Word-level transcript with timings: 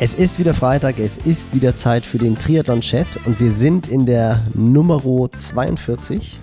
Es 0.00 0.14
ist 0.14 0.38
wieder 0.38 0.54
Freitag, 0.54 1.00
es 1.00 1.18
ist 1.18 1.52
wieder 1.52 1.74
Zeit 1.74 2.06
für 2.06 2.18
den 2.18 2.36
Triathlon-Chat 2.36 3.26
und 3.26 3.40
wir 3.40 3.50
sind 3.50 3.88
in 3.88 4.06
der 4.06 4.40
Nummer 4.54 5.02
42 5.02 6.40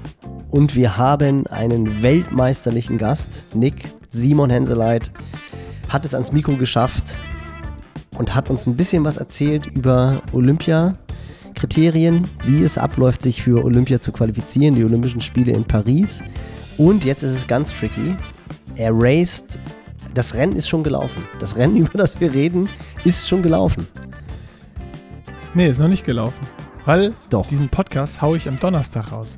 und 0.51 0.75
wir 0.75 0.97
haben 0.97 1.47
einen 1.47 2.03
weltmeisterlichen 2.03 2.97
Gast. 2.97 3.43
Nick 3.53 3.87
Simon 4.09 4.49
Henseleit 4.49 5.09
hat 5.87 6.03
es 6.03 6.13
ans 6.13 6.33
Mikro 6.33 6.57
geschafft 6.57 7.15
und 8.17 8.35
hat 8.35 8.49
uns 8.49 8.67
ein 8.67 8.75
bisschen 8.75 9.05
was 9.05 9.15
erzählt 9.15 9.67
über 9.67 10.21
Olympia-Kriterien, 10.33 12.27
wie 12.43 12.61
es 12.61 12.77
abläuft, 12.77 13.21
sich 13.21 13.41
für 13.41 13.63
Olympia 13.63 14.01
zu 14.01 14.11
qualifizieren, 14.11 14.75
die 14.75 14.83
Olympischen 14.83 15.21
Spiele 15.21 15.53
in 15.53 15.63
Paris. 15.63 16.21
Und 16.77 17.05
jetzt 17.05 17.23
ist 17.23 17.31
es 17.31 17.47
ganz 17.47 17.73
tricky. 17.73 18.17
Er 18.75 18.91
raced 18.93 19.57
das 20.15 20.33
Rennen 20.33 20.55
ist 20.55 20.67
schon 20.67 20.83
gelaufen. 20.83 21.23
Das 21.39 21.55
Rennen, 21.55 21.75
über 21.77 21.97
das 21.97 22.19
wir 22.19 22.33
reden, 22.33 22.67
ist 23.03 23.27
schon 23.27 23.43
gelaufen. 23.43 23.87
Nee, 25.53 25.69
ist 25.69 25.79
noch 25.79 25.87
nicht 25.87 26.05
gelaufen. 26.05 26.41
Weil 26.85 27.13
Doch. 27.29 27.47
diesen 27.47 27.69
Podcast 27.69 28.21
haue 28.21 28.37
ich 28.37 28.47
am 28.47 28.59
Donnerstag 28.59 29.11
raus. 29.11 29.37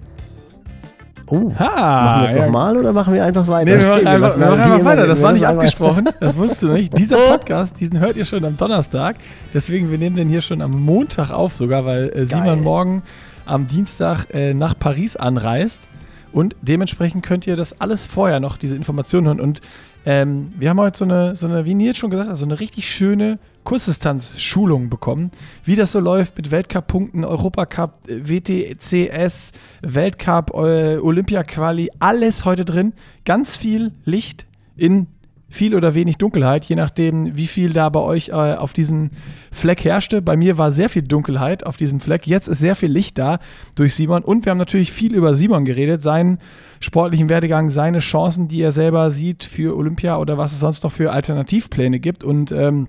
Oh, 1.30 1.52
Ha, 1.60 1.66
machen 1.66 2.22
wir 2.22 2.30
es 2.30 2.36
ja. 2.36 2.46
nochmal 2.46 2.78
oder 2.78 2.94
machen 2.94 3.14
wir 3.14 3.24
einfach 3.24 3.46
weiter? 3.48 3.76
Nee, 3.76 3.82
wir 3.82 3.88
machen 3.90 4.08
einfach, 4.08 4.40
wir 4.40 4.46
machen 4.46 4.62
einfach 4.62 4.86
weiter. 4.86 5.08
Das 5.08 5.22
war 5.22 5.34
nicht 5.34 5.46
abgesprochen. 5.46 6.10
Das 6.22 6.38
wusstest 6.38 6.64
du 6.64 6.68
nicht. 6.70 6.98
Dieser 6.98 7.18
Podcast, 7.30 7.80
diesen 7.80 8.00
hört 8.00 8.16
ihr 8.16 8.24
schon 8.24 8.46
am 8.46 8.56
Donnerstag. 8.56 9.18
Deswegen, 9.54 9.92
wir 9.92 9.98
nehmen 9.98 10.16
den 10.16 10.30
hier 10.30 10.40
schon 10.42 10.62
am 10.62 10.72
Montag 10.72 11.30
auf 11.32 11.54
sogar, 11.54 11.86
weil 11.86 12.10
äh, 12.10 12.26
Simon 12.26 12.62
morgen 12.62 13.04
am 13.46 13.68
Dienstag 13.68 14.28
äh, 14.34 14.54
nach 14.54 14.80
Paris 14.80 15.18
anreist. 15.18 15.90
Und 16.32 16.56
dementsprechend 16.62 17.26
könnt 17.26 17.48
ihr 17.48 17.56
das 17.56 17.80
alles 17.80 18.06
vorher 18.08 18.40
noch, 18.40 18.58
diese 18.58 18.76
Informationen 18.76 19.28
hören. 19.28 19.40
Und 19.40 19.62
ähm, 20.06 20.54
wir 20.58 20.70
haben 20.70 20.80
heute 20.80 20.98
so 20.98 21.06
eine, 21.06 21.36
so 21.36 21.48
eine, 21.48 21.66
wie 21.66 21.74
Nils 21.74 21.98
schon 21.98 22.10
gesagt 22.10 22.30
hat, 22.30 22.38
so 22.38 22.46
eine 22.46 22.60
richtig 22.60 22.90
schöne 22.90 23.40
Kursdistanz-Schulung 23.64 24.90
bekommen, 24.90 25.32
wie 25.66 25.76
das 25.76 25.92
so 25.92 26.00
läuft 26.00 26.38
mit 26.38 26.52
Weltcup-Punkten, 26.52 27.26
Europacup, 27.26 28.00
WTCS, 28.08 29.52
Weltcup, 29.82 30.52
äh, 30.54 30.98
Olympia-Quali, 30.98 31.90
alles 32.00 32.46
heute 32.46 32.64
drin. 32.64 32.94
Ganz 33.26 33.58
viel 33.58 33.92
Licht 34.06 34.46
in 34.78 35.08
viel 35.50 35.76
oder 35.76 35.96
wenig 35.96 36.18
Dunkelheit, 36.18 36.66
je 36.66 36.76
nachdem, 36.76 37.38
wie 37.38 37.48
viel 37.48 37.72
da 37.72 37.90
bei 37.90 38.02
euch 38.02 38.30
äh, 38.30 38.32
auf 38.32 38.74
diesem 38.74 39.12
Fleck 39.52 39.84
herrschte. 39.84 40.22
Bei 40.22 40.36
mir 40.36 40.58
war 40.58 40.72
sehr 40.72 40.90
viel 40.90 41.04
Dunkelheit 41.04 41.66
auf 41.66 41.78
diesem 41.78 42.00
Fleck. 42.00 42.28
Jetzt 42.28 42.48
ist 42.48 42.60
sehr 42.60 42.76
viel 42.76 42.92
Licht 42.92 43.18
da 43.18 43.40
durch 43.76 43.96
Simon. 43.96 44.24
Und 44.24 44.46
wir 44.46 44.52
haben 44.52 44.58
natürlich 44.58 44.92
viel 44.92 45.16
über 45.16 45.36
Simon 45.36 45.64
geredet, 45.64 46.02
seinen 46.02 46.40
sportlichen 46.80 47.30
Werdegang, 47.30 47.70
seine 47.70 48.00
Chancen, 48.00 48.48
die 48.48 48.62
er 48.62 48.72
selber 48.72 49.10
sieht 49.12 49.46
für 49.46 49.78
Olympia 49.78 50.18
oder 50.18 50.38
was 50.38 50.52
es 50.52 50.60
sonst 50.60 50.84
noch 50.84 50.92
für 50.92 51.12
Alternativpläne 51.12 52.00
gibt. 52.00 52.24
Und 52.24 52.52
ähm, 52.52 52.88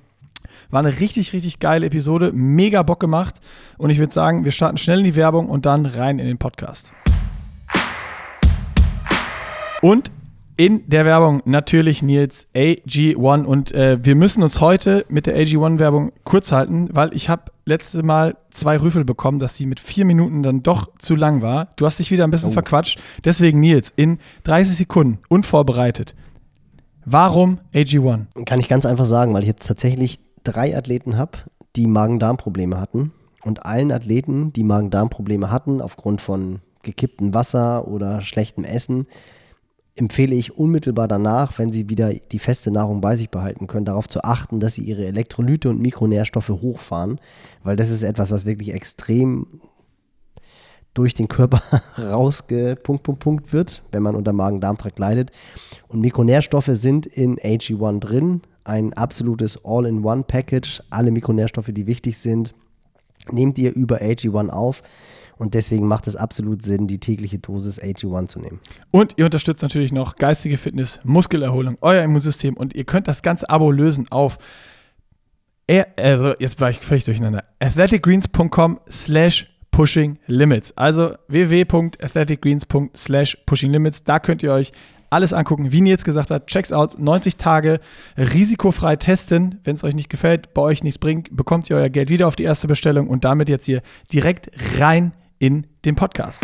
war 0.71 0.81
eine 0.81 0.99
richtig, 1.01 1.33
richtig 1.33 1.61
geile 1.61 1.87
Episode. 1.87 2.33
Mega 2.35 2.83
Bock 2.83 2.99
gemacht. 2.99 3.37
Und 3.77 3.91
ich 3.91 3.99
würde 3.99 4.13
sagen, 4.13 4.45
wir 4.45 4.53
starten 4.53 4.79
schnell 4.79 4.99
in 4.99 5.05
die 5.05 5.17
Werbung 5.17 5.49
und 5.49 5.65
dann 5.65 5.87
rein 5.87 6.19
in 6.19 6.27
den 6.27 6.39
Podcast. 6.39 6.93
Und 9.81 10.11
in 10.59 10.89
der 10.91 11.05
Werbung 11.05 11.41
natürlich 11.45 12.03
Nils 12.03 12.49
AG1 12.53 13.45
und 13.45 13.73
äh, 13.73 13.97
wir 14.05 14.17
müssen 14.17 14.43
uns 14.43 14.61
heute 14.61 15.07
mit 15.09 15.27
der 15.27 15.37
AG1-Werbung 15.37 16.11
kurz 16.25 16.51
halten, 16.51 16.89
weil 16.93 17.15
ich 17.15 17.29
habe 17.29 17.45
letzte 17.65 18.03
Mal 18.03 18.37
zwei 18.51 18.77
Rüffel 18.77 19.05
bekommen, 19.05 19.39
dass 19.39 19.55
sie 19.55 19.67
mit 19.67 19.79
vier 19.79 20.05
Minuten 20.05 20.43
dann 20.43 20.65
doch 20.65 20.91
zu 20.99 21.15
lang 21.15 21.43
war. 21.43 21.69
Du 21.77 21.87
hast 21.87 22.01
dich 22.01 22.11
wieder 22.11 22.25
ein 22.25 22.33
bisschen 22.33 22.51
Oh. 22.51 22.55
verquatscht. 22.55 23.01
Deswegen 23.25 23.61
Nils, 23.61 23.93
in 23.95 24.19
30 24.45 24.77
Sekunden, 24.77 25.21
unvorbereitet. 25.29 26.17
Warum 27.05 27.61
AG1? 27.73 28.45
Kann 28.45 28.59
ich 28.59 28.69
ganz 28.69 28.85
einfach 28.85 29.05
sagen, 29.07 29.33
weil 29.35 29.43
ich 29.43 29.49
jetzt 29.49 29.67
tatsächlich 29.67 30.19
drei 30.43 30.77
Athleten 30.77 31.17
habe, 31.17 31.39
die 31.77 31.87
Magen-Darm-Probleme 31.87 32.81
hatten. 32.81 33.13
Und 33.45 33.65
allen 33.65 33.93
Athleten, 33.93 34.53
die 34.53 34.65
Magen-Darm-Probleme 34.65 35.53
hatten, 35.53 35.81
aufgrund 35.81 36.21
von 36.21 36.59
gekipptem 36.83 37.33
Wasser 37.33 37.87
oder 37.87 38.21
schlechtem 38.23 38.65
Essen, 38.65 39.07
empfehle 39.99 40.35
ich 40.35 40.57
unmittelbar 40.57 41.09
danach, 41.09 41.59
wenn 41.59 41.71
sie 41.71 41.89
wieder 41.89 42.13
die 42.13 42.39
feste 42.39 42.71
Nahrung 42.71 43.01
bei 43.01 43.17
sich 43.17 43.31
behalten 43.31 43.67
können, 43.67 43.85
darauf 43.85 44.09
zu 44.09 44.23
achten, 44.23 44.61
dass 44.61 44.75
sie 44.75 44.83
ihre 44.83 45.07
Elektrolyte 45.07 45.69
und 45.69 45.81
Mikronährstoffe 45.81 46.49
hochfahren, 46.49 47.21
weil 47.65 47.77
das 47.77 47.91
ist 47.91 48.03
etwas, 48.03 48.31
was 48.31 48.47
wirklich 48.47 48.73
extrem 48.73 49.61
durch 50.95 51.15
den 51.15 51.29
Körper 51.29 51.63
rausgepunkt, 51.99 53.03
Punkt, 53.03 53.21
Punkt 53.21 53.53
wird, 53.53 53.83
wenn 53.93 54.03
man 54.03 54.17
unter 54.17 54.33
Magen-Darm-Trakt 54.33 54.99
leidet. 54.99 55.31
Und 55.89 56.01
Mikronährstoffe 56.01 56.71
sind 56.73 57.07
in 57.07 57.39
AG1 57.39 58.01
drin, 58.01 58.43
ein 58.65 58.93
absolutes 58.95 59.65
All-in-One-Package, 59.65 60.83
alle 60.91 61.11
Mikronährstoffe, 61.11 61.71
die 61.71 61.87
wichtig 61.87 62.19
sind, 62.19 62.55
nehmt 63.31 63.59
ihr 63.59 63.75
über 63.75 64.01
AG1 64.01 64.49
auf. 64.49 64.83
Und 65.39 65.55
deswegen 65.55 65.87
macht 65.87 66.07
es 66.07 66.17
absolut 66.17 66.63
Sinn, 66.63 66.87
die 66.87 66.99
tägliche 66.99 67.39
Dosis 67.39 67.81
AG1 67.81 68.27
zu 68.27 68.41
nehmen. 68.41 68.61
Und 68.91 69.15
ihr 69.17 69.25
unterstützt 69.25 69.63
natürlich 69.63 69.93
noch 69.93 70.17
geistige 70.17 70.57
Fitness, 70.57 71.01
Muskelerholung, 71.05 71.79
euer 71.81 72.03
Immunsystem 72.03 72.57
und 72.57 72.75
ihr 72.75 72.85
könnt 72.85 73.09
das 73.09 73.23
ganze 73.23 73.49
Abo 73.49 73.71
lösen 73.71 74.07
auf 74.11 74.39
äh, 75.69 76.35
jetzt 76.39 76.61
war 76.61 76.71
ich 76.71 76.81
völlig 76.81 77.05
durcheinander. 77.05 77.45
athleticgreens.com 77.61 78.81
slash 78.91 79.47
pushing 79.71 80.19
limits. 80.27 80.77
Also 80.77 81.15
www.athleticgreens.com 81.29 82.91
slash 82.97 83.37
pushing 83.47 83.71
limits. 83.71 84.03
Da 84.03 84.19
könnt 84.19 84.43
ihr 84.43 84.53
euch 84.53 84.73
alles 85.11 85.33
angucken. 85.33 85.73
Wie 85.73 85.81
Nils 85.81 86.05
gesagt 86.05 86.31
hat, 86.31 86.47
checks 86.49 86.73
out, 86.73 86.99
90 86.99 87.37
Tage 87.37 87.81
risikofrei 88.17 88.97
testen. 88.97 89.61
Wenn 89.65 89.75
es 89.75 89.85
euch 89.85 89.95
nicht 89.95 90.11
gefällt, 90.11 90.53
bei 90.55 90.63
euch 90.63 90.83
nichts 90.83 90.99
bringt, 90.99 91.35
bekommt 91.35 91.71
ihr 91.71 91.77
euer 91.77 91.89
Geld 91.89 92.09
wieder 92.11 92.29
auf 92.29 92.37
die 92.37 92.43
erste 92.45 92.67
Bestellung 92.67 93.09
und 93.09 93.25
damit 93.25 93.49
jetzt 93.49 93.67
hier 93.67 93.83
direkt 94.13 94.51
rein 94.79 95.13
in 95.39 95.67
den 95.85 95.95
Podcast. 95.95 96.43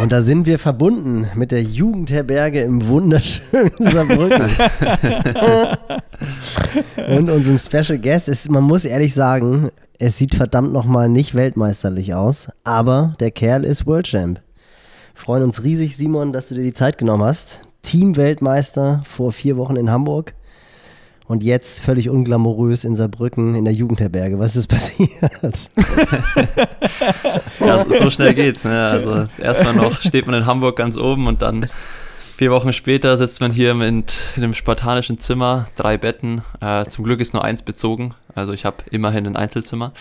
Und 0.00 0.12
da 0.12 0.22
sind 0.22 0.46
wir 0.46 0.58
verbunden 0.58 1.26
mit 1.34 1.50
der 1.50 1.62
Jugendherberge 1.62 2.60
im 2.60 2.86
wunderschönen 2.86 3.72
Saarbrücken. 3.78 4.48
Und 7.08 7.30
unserem 7.30 7.58
Special 7.58 7.98
Guest 7.98 8.28
ist, 8.28 8.50
man 8.50 8.64
muss 8.64 8.84
ehrlich 8.84 9.14
sagen, 9.14 9.70
es 9.98 10.16
sieht 10.16 10.34
verdammt 10.34 10.72
nochmal 10.72 11.08
nicht 11.08 11.34
weltmeisterlich 11.34 12.14
aus, 12.14 12.48
aber 12.62 13.14
der 13.18 13.32
Kerl 13.32 13.64
ist 13.64 13.86
World 13.86 14.06
Champ. 14.06 14.40
Freuen 15.14 15.42
uns 15.42 15.64
riesig, 15.64 15.96
Simon, 15.96 16.32
dass 16.32 16.48
du 16.48 16.54
dir 16.54 16.62
die 16.62 16.72
Zeit 16.72 16.98
genommen 16.98 17.24
hast. 17.24 17.62
Team-Weltmeister 17.82 19.02
vor 19.04 19.32
vier 19.32 19.56
Wochen 19.56 19.74
in 19.74 19.90
Hamburg 19.90 20.34
und 21.28 21.42
jetzt 21.42 21.80
völlig 21.80 22.08
unglamourös 22.08 22.84
in 22.84 22.96
Saarbrücken 22.96 23.54
in 23.54 23.64
der 23.64 23.74
Jugendherberge. 23.74 24.38
Was 24.38 24.56
ist 24.56 24.66
passiert? 24.66 25.10
Ja, 27.60 27.84
so 27.84 28.10
schnell 28.10 28.34
geht's. 28.34 28.64
Ne? 28.64 28.86
Also 28.86 29.28
erstmal 29.38 29.74
noch 29.74 30.00
steht 30.00 30.26
man 30.26 30.34
in 30.36 30.46
Hamburg 30.46 30.76
ganz 30.76 30.96
oben 30.96 31.26
und 31.26 31.42
dann 31.42 31.68
vier 32.36 32.50
Wochen 32.50 32.72
später 32.72 33.18
sitzt 33.18 33.40
man 33.40 33.52
hier 33.52 33.74
mit 33.74 34.16
in 34.36 34.44
einem 34.44 34.54
spartanischen 34.54 35.18
Zimmer, 35.18 35.68
drei 35.76 35.98
Betten. 35.98 36.42
Äh, 36.60 36.86
zum 36.86 37.04
Glück 37.04 37.20
ist 37.20 37.34
nur 37.34 37.44
eins 37.44 37.62
bezogen. 37.62 38.14
Also 38.34 38.52
ich 38.52 38.64
habe 38.64 38.76
immerhin 38.90 39.26
ein 39.26 39.36
Einzelzimmer. 39.36 39.92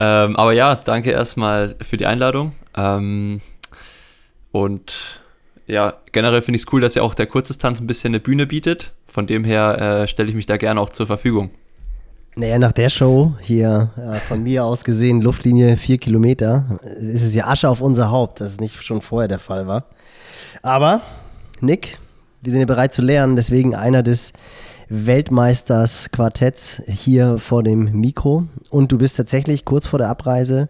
Ähm, 0.00 0.36
aber 0.36 0.52
ja, 0.52 0.74
danke 0.74 1.12
erstmal 1.12 1.76
für 1.80 1.96
die 1.96 2.06
Einladung. 2.06 2.52
Ähm, 2.76 3.40
und 4.52 5.20
ja, 5.66 5.94
generell 6.12 6.42
finde 6.42 6.56
ich 6.56 6.62
es 6.62 6.72
cool, 6.72 6.80
dass 6.80 6.94
ja 6.94 7.02
auch 7.02 7.14
der 7.14 7.26
Kurzdistanz 7.26 7.80
ein 7.80 7.86
bisschen 7.86 8.10
eine 8.10 8.20
Bühne 8.20 8.46
bietet. 8.46 8.92
Von 9.16 9.26
dem 9.26 9.44
her 9.44 10.02
äh, 10.02 10.08
stelle 10.08 10.28
ich 10.28 10.34
mich 10.34 10.44
da 10.44 10.58
gerne 10.58 10.78
auch 10.78 10.90
zur 10.90 11.06
Verfügung. 11.06 11.48
Naja, 12.34 12.58
nach 12.58 12.72
der 12.72 12.90
Show 12.90 13.32
hier 13.40 13.90
äh, 13.96 14.16
von 14.16 14.42
mir 14.42 14.62
aus 14.66 14.84
gesehen, 14.84 15.22
Luftlinie 15.22 15.78
vier 15.78 15.96
Kilometer, 15.96 16.78
ist 16.98 17.22
es 17.22 17.34
ja 17.34 17.46
Asche 17.46 17.70
auf 17.70 17.80
unser 17.80 18.10
Haupt, 18.10 18.42
dass 18.42 18.48
es 18.48 18.60
nicht 18.60 18.84
schon 18.84 19.00
vorher 19.00 19.26
der 19.26 19.38
Fall 19.38 19.66
war. 19.66 19.86
Aber, 20.60 21.00
Nick, 21.62 21.98
wir 22.42 22.52
sind 22.52 22.60
ja 22.60 22.66
bereit 22.66 22.92
zu 22.92 23.00
lernen, 23.00 23.36
deswegen 23.36 23.74
einer 23.74 24.02
des 24.02 24.34
Weltmeisters 24.90 26.10
Quartetts 26.12 26.82
hier 26.86 27.38
vor 27.38 27.62
dem 27.62 27.98
Mikro. 27.98 28.44
Und 28.68 28.92
du 28.92 28.98
bist 28.98 29.16
tatsächlich 29.16 29.64
kurz 29.64 29.86
vor 29.86 29.98
der 29.98 30.10
Abreise 30.10 30.68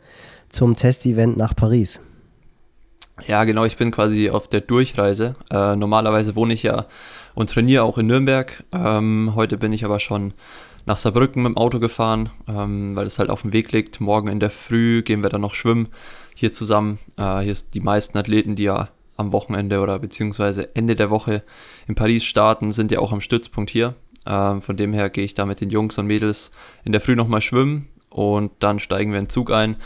zum 0.51 0.77
Testevent 0.77 1.37
nach 1.37 1.57
Paris. 1.57 1.99
Ja, 3.27 3.43
genau, 3.43 3.65
ich 3.65 3.77
bin 3.77 3.91
quasi 3.91 4.31
auf 4.31 4.47
der 4.47 4.61
Durchreise. 4.61 5.35
Äh, 5.51 5.75
normalerweise 5.75 6.37
wohne 6.37 6.55
ich 6.55 6.63
ja 6.63 6.87
und 7.37 7.51
trainiere 7.51 7.85
auch 7.85 7.99
in 7.99 8.07
Nürnberg. 8.07 8.65
Ähm, 8.73 9.33
heute 9.37 9.59
bin 9.59 9.73
ich 9.73 9.85
aber 9.85 10.01
schon 10.01 10.33
nach 10.87 10.97
Saarbrücken 10.97 11.43
mit 11.43 11.51
dem 11.51 11.59
Auto 11.59 11.79
gefahren, 11.79 12.31
ähm, 12.49 12.97
weil 12.97 13.07
es 13.07 13.19
halt 13.19 13.29
auf 13.29 13.43
dem 13.43 13.53
Weg 13.53 13.73
liegt. 13.73 14.01
Morgen 14.01 14.29
in 14.29 14.41
der 14.41 14.49
Früh 14.49 15.03
gehen 15.03 15.23
wir 15.23 15.29
dann 15.29 15.43
noch 15.43 15.53
schwimmen 15.55 15.89
hier 16.35 16.53
zusammen. 16.55 16.99
Äh, 17.19 17.41
hier 17.41 17.53
ist 17.53 17.75
die 17.75 17.81
meisten 17.81 18.17
Athleten, 18.17 18.57
die 18.57 18.65
ja 18.65 18.89
am 19.19 19.33
Wochenende 19.33 19.81
oder 19.81 19.99
beziehungsweise 19.99 20.75
Ende 20.75 20.97
der 20.97 21.11
Woche 21.11 21.43
in 21.87 21.95
Paris 21.95 22.25
starten, 22.25 22.73
sind 22.73 22.91
ja 22.91 23.01
auch 23.01 23.13
am 23.13 23.21
Stützpunkt 23.21 23.71
hier. 23.71 23.95
Ähm, 24.25 24.63
von 24.63 24.79
dem 24.79 24.95
her 24.95 25.11
gehe 25.11 25.25
ich 25.25 25.35
da 25.35 25.45
mit 25.45 25.61
den 25.61 25.69
Jungs 25.69 25.99
und 25.99 26.07
Mädels 26.07 26.53
in 26.85 26.93
der 26.93 27.03
Früh 27.03 27.17
nochmal 27.17 27.43
schwimmen 27.43 27.89
und 28.09 28.51
dann 28.61 28.79
steigen 28.79 29.13
wir 29.13 29.19
in 29.19 29.27
den 29.27 29.31
Zug 29.31 29.53
ein 29.53 29.77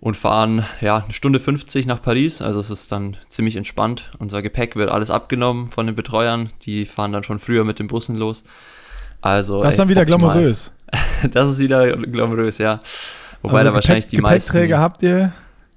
und 0.00 0.16
fahren 0.16 0.64
ja 0.80 0.98
eine 0.98 1.12
Stunde 1.12 1.40
50 1.40 1.86
nach 1.86 2.00
Paris. 2.00 2.40
Also 2.40 2.60
es 2.60 2.70
ist 2.70 2.92
dann 2.92 3.16
ziemlich 3.28 3.56
entspannt. 3.56 4.12
Unser 4.18 4.42
Gepäck 4.42 4.76
wird 4.76 4.90
alles 4.90 5.10
abgenommen 5.10 5.70
von 5.70 5.86
den 5.86 5.96
Betreuern. 5.96 6.50
Die 6.62 6.86
fahren 6.86 7.12
dann 7.12 7.24
schon 7.24 7.38
früher 7.38 7.64
mit 7.64 7.78
den 7.78 7.88
Bussen 7.88 8.16
los. 8.16 8.44
Also, 9.20 9.62
das 9.62 9.74
ist 9.74 9.78
dann 9.78 9.88
wieder 9.88 10.02
optimal. 10.02 10.32
glamourös. 10.32 10.72
das 11.32 11.50
ist 11.50 11.58
wieder 11.58 11.96
glamourös, 11.96 12.58
ja. 12.58 12.78
Wobei 13.42 13.58
also 13.58 13.70
da 13.70 13.74
wahrscheinlich 13.74 14.06
die 14.06 14.18
meisten. 14.18 14.72
habt 14.74 15.02
ihr? 15.02 15.32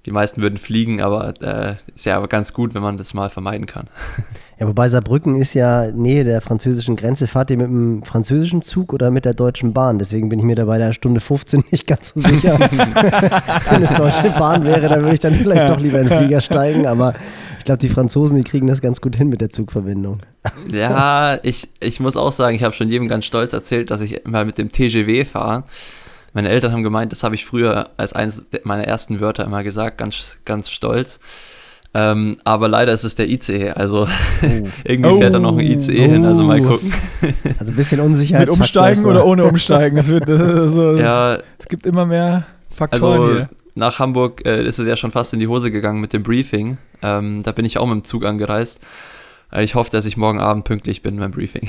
Die 0.06 0.12
meisten 0.12 0.42
würden 0.42 0.58
fliegen, 0.58 1.02
aber 1.02 1.34
äh, 1.42 1.76
ist 1.94 2.06
ja 2.06 2.18
aber 2.18 2.28
ganz 2.28 2.54
gut, 2.54 2.74
wenn 2.74 2.82
man 2.82 2.98
das 2.98 3.14
mal 3.14 3.30
vermeiden 3.30 3.68
kann. 3.68 3.88
Ja, 4.62 4.68
wobei 4.68 4.88
Saarbrücken 4.90 5.38
ist 5.38 5.56
ja 5.56 5.88
Nähe 5.88 6.24
der 6.24 6.40
französischen 6.40 6.96
Grenze. 6.96 7.26
Fahrt 7.26 7.50
ihr 7.50 7.58
mit 7.58 7.66
dem 7.66 8.04
französischen 8.04 8.62
Zug 8.62 8.94
oder 8.94 9.10
mit 9.10 9.26
der 9.26 9.34
Deutschen 9.34 9.74
Bahn? 9.74 9.98
Deswegen 9.98 10.30
bin 10.30 10.38
ich 10.38 10.46
mir 10.46 10.54
da 10.54 10.66
bei 10.66 10.78
der 10.78 10.94
Stunde 10.94 11.20
15 11.20 11.64
nicht 11.72 11.88
ganz 11.88 12.10
so 12.10 12.20
sicher. 12.20 12.60
Wenn 13.72 13.82
es 13.82 13.92
Deutsche 13.96 14.30
Bahn 14.38 14.64
wäre, 14.64 14.88
dann 14.88 15.02
würde 15.02 15.16
ich 15.16 15.20
dann 15.20 15.34
vielleicht 15.34 15.68
doch 15.68 15.80
lieber 15.80 16.00
in 16.02 16.10
den 16.10 16.20
Flieger 16.20 16.42
steigen. 16.42 16.86
Aber 16.86 17.16
ich 17.58 17.66
glaube, 17.66 17.80
die 17.80 17.90
Franzosen, 17.90 18.38
die 18.38 18.44
kriegen 18.44 18.68
das 18.68 18.82
ganz 18.82 19.02
gut 19.02 19.16
hin 19.16 19.30
mit 19.30 19.42
der 19.42 19.50
Zugverbindung. 19.50 20.20
Ja, 20.72 21.40
ich, 21.44 21.68
ich 21.80 22.00
muss 22.00 22.16
auch 22.16 22.32
sagen, 22.32 22.56
ich 22.56 22.62
habe 22.62 22.76
schon 22.76 22.88
jedem 22.88 23.08
ganz 23.08 23.26
stolz 23.26 23.54
erzählt, 23.54 23.90
dass 23.90 24.02
ich 24.02 24.26
mal 24.26 24.46
mit 24.46 24.60
dem 24.60 24.72
TGW 24.72 25.26
fahre. 25.26 25.64
Meine 26.34 26.50
Eltern 26.50 26.72
haben 26.72 26.84
gemeint, 26.84 27.12
das 27.12 27.24
habe 27.24 27.34
ich 27.34 27.48
früher 27.48 27.90
als 27.98 28.14
eines 28.14 28.46
meiner 28.64 28.84
ersten 28.84 29.22
Wörter 29.22 29.44
immer 29.44 29.64
gesagt, 29.64 29.98
ganz, 29.98 30.38
ganz 30.46 30.70
stolz. 30.70 31.20
Ähm, 31.94 32.38
aber 32.46 32.70
leider 32.70 32.94
ist 32.94 33.04
es 33.04 33.16
der 33.16 33.28
ICE. 33.28 33.72
Also 33.72 34.08
oh. 34.08 34.48
irgendwie 34.84 35.18
fährt 35.18 35.34
da 35.34 35.40
noch 35.40 35.58
ein 35.58 35.60
ICE 35.60 35.92
oh. 35.92 36.12
hin. 36.12 36.26
Also 36.26 36.44
mal 36.44 36.62
gucken. 36.62 36.94
Also 37.60 37.74
ein 37.74 37.76
bisschen 37.76 38.00
Unsicherheit. 38.00 38.48
Mit 38.48 38.58
Umsteigen 38.58 39.06
oder 39.06 39.26
ohne 39.26 39.44
Umsteigen? 39.46 39.98
Das 40.02 40.08
wird, 40.08 40.28
das 40.28 40.72
so, 40.72 40.96
ja, 40.96 41.38
es 41.60 41.68
gibt 41.68 41.86
immer 41.86 42.06
mehr 42.06 42.46
Faktoren 42.70 43.22
also, 43.22 43.34
hier. 43.34 43.50
Nach 43.76 44.00
Hamburg 44.00 44.46
äh, 44.46 44.66
ist 44.66 44.80
es 44.80 44.88
ja 44.88 44.96
schon 44.96 45.12
fast 45.12 45.34
in 45.34 45.40
die 45.40 45.48
Hose 45.48 45.72
gegangen 45.72 46.02
mit 46.02 46.14
dem 46.14 46.24
Briefing. 46.24 46.78
Ähm, 47.02 47.44
da 47.44 47.52
bin 47.52 47.66
ich 47.66 47.78
auch 47.78 47.86
mit 47.86 47.96
dem 47.96 48.04
Zug 48.04 48.26
angereist. 48.26 48.80
Ich 49.60 49.76
hoffe, 49.76 49.92
dass 49.92 50.06
ich 50.06 50.16
morgen 50.16 50.40
Abend 50.40 50.64
pünktlich 50.64 51.04
bin 51.04 51.18
beim 51.18 51.32
Briefing. 51.32 51.68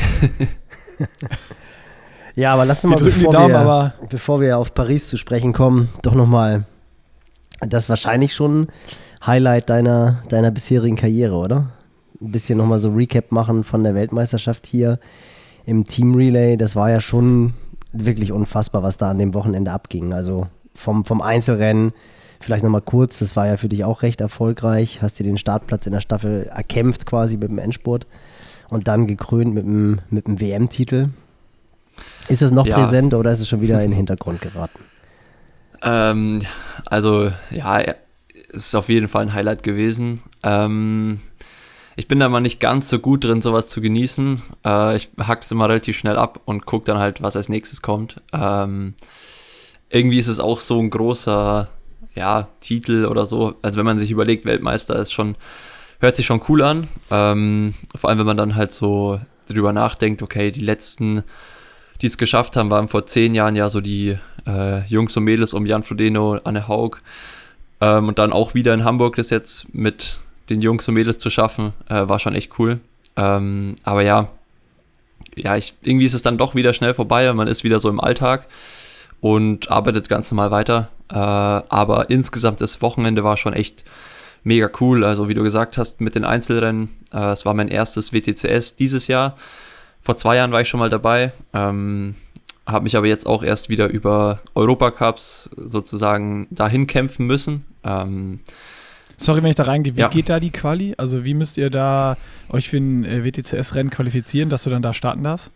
ja, 2.36 2.54
aber 2.54 2.64
lass 2.64 2.84
uns 2.84 2.94
mal, 2.94 3.04
bevor, 3.04 3.32
Daumen, 3.32 3.52
wir, 3.52 3.94
bevor 4.08 4.40
wir 4.40 4.58
auf 4.58 4.72
Paris 4.72 5.08
zu 5.08 5.16
sprechen 5.16 5.52
kommen, 5.52 5.88
doch 6.02 6.14
nochmal 6.14 6.64
das 7.60 7.88
wahrscheinlich 7.88 8.34
schon 8.34 8.68
Highlight 9.26 9.70
deiner, 9.70 10.22
deiner 10.28 10.50
bisherigen 10.50 10.96
Karriere, 10.96 11.36
oder? 11.36 11.70
Ein 12.20 12.32
bisschen 12.32 12.58
nochmal 12.58 12.78
so 12.78 12.90
Recap 12.90 13.32
machen 13.32 13.64
von 13.64 13.84
der 13.84 13.94
Weltmeisterschaft 13.94 14.66
hier 14.66 14.98
im 15.64 15.84
Team 15.84 16.14
Relay. 16.14 16.56
Das 16.56 16.76
war 16.76 16.90
ja 16.90 17.00
schon 17.00 17.54
wirklich 17.92 18.32
unfassbar, 18.32 18.82
was 18.82 18.96
da 18.96 19.10
an 19.10 19.18
dem 19.18 19.34
Wochenende 19.34 19.72
abging. 19.72 20.12
Also 20.12 20.46
vom, 20.74 21.04
vom 21.04 21.20
Einzelrennen, 21.20 21.92
vielleicht 22.40 22.64
nochmal 22.64 22.80
kurz, 22.80 23.18
das 23.18 23.36
war 23.36 23.46
ja 23.46 23.56
für 23.56 23.68
dich 23.68 23.84
auch 23.84 24.02
recht 24.02 24.20
erfolgreich. 24.20 25.02
Hast 25.02 25.18
dir 25.18 25.24
den 25.24 25.38
Startplatz 25.38 25.86
in 25.86 25.92
der 25.92 26.00
Staffel 26.00 26.50
erkämpft 26.54 27.06
quasi 27.06 27.36
mit 27.36 27.50
dem 27.50 27.58
Endspurt 27.58 28.06
und 28.70 28.88
dann 28.88 29.06
gekrönt 29.06 29.54
mit 29.54 29.64
dem, 29.64 30.00
mit 30.10 30.26
dem 30.26 30.40
WM-Titel. 30.40 31.10
Ist 32.28 32.42
es 32.42 32.50
noch 32.50 32.66
ja. 32.66 32.78
präsent 32.78 33.14
oder 33.14 33.30
ist 33.30 33.40
es 33.40 33.48
schon 33.48 33.60
wieder 33.60 33.82
in 33.82 33.90
den 33.90 33.96
Hintergrund 33.96 34.40
geraten? 34.40 34.80
Ähm, 35.82 36.42
also 36.86 37.30
ja, 37.50 37.82
ist 38.52 38.74
auf 38.74 38.88
jeden 38.88 39.08
Fall 39.08 39.22
ein 39.22 39.34
Highlight 39.34 39.62
gewesen. 39.62 40.22
Ähm, 40.42 41.20
ich 41.96 42.08
bin 42.08 42.20
da 42.20 42.28
mal 42.28 42.40
nicht 42.40 42.60
ganz 42.60 42.88
so 42.88 42.98
gut 42.98 43.24
drin, 43.24 43.42
sowas 43.42 43.68
zu 43.68 43.80
genießen. 43.80 44.42
Äh, 44.64 44.96
ich 44.96 45.10
hack 45.18 45.42
es 45.42 45.50
immer 45.50 45.68
relativ 45.68 45.96
schnell 45.96 46.16
ab 46.16 46.40
und 46.44 46.66
gucke 46.66 46.86
dann 46.86 46.98
halt, 46.98 47.22
was 47.22 47.36
als 47.36 47.48
nächstes 47.48 47.82
kommt. 47.82 48.22
Ähm, 48.32 48.94
irgendwie 49.90 50.18
ist 50.18 50.28
es 50.28 50.40
auch 50.40 50.60
so 50.60 50.80
ein 50.80 50.90
großer 50.90 51.68
ja, 52.14 52.48
Titel 52.60 53.06
oder 53.06 53.26
so. 53.26 53.54
Also 53.62 53.78
wenn 53.78 53.86
man 53.86 53.98
sich 53.98 54.10
überlegt, 54.10 54.44
Weltmeister 54.44 54.96
ist 54.96 55.12
schon, 55.12 55.36
hört 56.00 56.16
sich 56.16 56.26
schon 56.26 56.42
cool 56.48 56.62
an. 56.62 56.88
Ähm, 57.10 57.74
vor 57.94 58.10
allem, 58.10 58.18
wenn 58.18 58.26
man 58.26 58.36
dann 58.36 58.54
halt 58.54 58.72
so 58.72 59.20
drüber 59.48 59.72
nachdenkt, 59.72 60.22
okay, 60.22 60.50
die 60.50 60.64
letzten, 60.64 61.22
die 62.00 62.06
es 62.06 62.18
geschafft 62.18 62.56
haben, 62.56 62.70
waren 62.70 62.88
vor 62.88 63.06
zehn 63.06 63.34
Jahren 63.34 63.56
ja 63.56 63.68
so 63.68 63.80
die 63.80 64.18
äh, 64.46 64.84
Jungs 64.86 65.16
und 65.16 65.24
Mädels 65.24 65.52
um 65.54 65.66
Jan 65.66 65.82
Frodeno, 65.82 66.38
Anne 66.44 66.68
Haug, 66.68 66.98
ähm, 67.82 68.08
und 68.08 68.18
dann 68.20 68.32
auch 68.32 68.54
wieder 68.54 68.72
in 68.72 68.84
Hamburg 68.84 69.16
das 69.16 69.30
jetzt 69.30 69.74
mit 69.74 70.16
den 70.48 70.60
Jungs 70.60 70.86
und 70.86 70.94
Mädels 70.94 71.18
zu 71.18 71.30
schaffen, 71.30 71.72
äh, 71.88 72.08
war 72.08 72.20
schon 72.20 72.34
echt 72.34 72.58
cool. 72.58 72.78
Ähm, 73.16 73.74
aber 73.82 74.02
ja, 74.02 74.28
ja, 75.34 75.56
ich, 75.56 75.74
irgendwie 75.82 76.06
ist 76.06 76.14
es 76.14 76.22
dann 76.22 76.38
doch 76.38 76.54
wieder 76.54 76.74
schnell 76.74 76.94
vorbei. 76.94 77.32
Man 77.32 77.48
ist 77.48 77.64
wieder 77.64 77.80
so 77.80 77.88
im 77.88 78.00
Alltag 78.00 78.46
und 79.20 79.70
arbeitet 79.70 80.08
ganz 80.08 80.30
normal 80.30 80.52
weiter. 80.52 80.90
Äh, 81.10 81.16
aber 81.16 82.08
insgesamt 82.08 82.60
das 82.60 82.82
Wochenende 82.82 83.24
war 83.24 83.36
schon 83.36 83.52
echt 83.52 83.84
mega 84.44 84.70
cool. 84.80 85.04
Also 85.04 85.28
wie 85.28 85.34
du 85.34 85.42
gesagt 85.42 85.76
hast, 85.76 86.00
mit 86.00 86.14
den 86.14 86.24
Einzelrennen. 86.24 86.88
Äh, 87.12 87.30
es 87.30 87.44
war 87.44 87.54
mein 87.54 87.68
erstes 87.68 88.12
WTCS 88.12 88.76
dieses 88.76 89.08
Jahr. 89.08 89.34
Vor 90.02 90.16
zwei 90.16 90.36
Jahren 90.36 90.52
war 90.52 90.60
ich 90.60 90.68
schon 90.68 90.80
mal 90.80 90.90
dabei. 90.90 91.32
Ähm, 91.52 92.14
habe 92.66 92.84
mich 92.84 92.96
aber 92.96 93.06
jetzt 93.06 93.26
auch 93.26 93.42
erst 93.42 93.68
wieder 93.68 93.88
über 93.88 94.40
Europacups 94.54 95.50
sozusagen 95.56 96.46
dahin 96.50 96.86
kämpfen 96.86 97.26
müssen. 97.26 97.64
Ähm, 97.84 98.40
Sorry, 99.16 99.42
wenn 99.42 99.50
ich 99.50 99.56
da 99.56 99.64
reingehe, 99.64 99.96
wie 99.96 100.00
ja. 100.00 100.08
geht 100.08 100.28
da 100.28 100.40
die 100.40 100.50
Quali? 100.50 100.94
Also 100.96 101.24
wie 101.24 101.34
müsst 101.34 101.56
ihr 101.56 101.70
da 101.70 102.16
euch 102.48 102.68
für 102.68 102.78
ein 102.78 103.04
äh, 103.04 103.24
WTCS-Rennen 103.24 103.90
qualifizieren, 103.90 104.50
dass 104.50 104.64
du 104.64 104.70
dann 104.70 104.82
da 104.82 104.92
starten 104.92 105.22
darfst? 105.22 105.50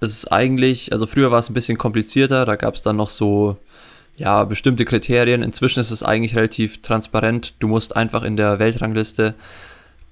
Es 0.00 0.10
ist 0.10 0.32
eigentlich, 0.32 0.92
also 0.92 1.06
früher 1.06 1.30
war 1.30 1.38
es 1.38 1.48
ein 1.48 1.54
bisschen 1.54 1.78
komplizierter, 1.78 2.44
da 2.44 2.56
gab 2.56 2.74
es 2.74 2.82
dann 2.82 2.96
noch 2.96 3.08
so, 3.08 3.56
ja, 4.16 4.44
bestimmte 4.44 4.84
Kriterien. 4.84 5.42
Inzwischen 5.42 5.80
ist 5.80 5.90
es 5.90 6.02
eigentlich 6.02 6.36
relativ 6.36 6.82
transparent. 6.82 7.54
Du 7.58 7.68
musst 7.68 7.96
einfach 7.96 8.22
in 8.22 8.36
der 8.36 8.58
Weltrangliste 8.58 9.34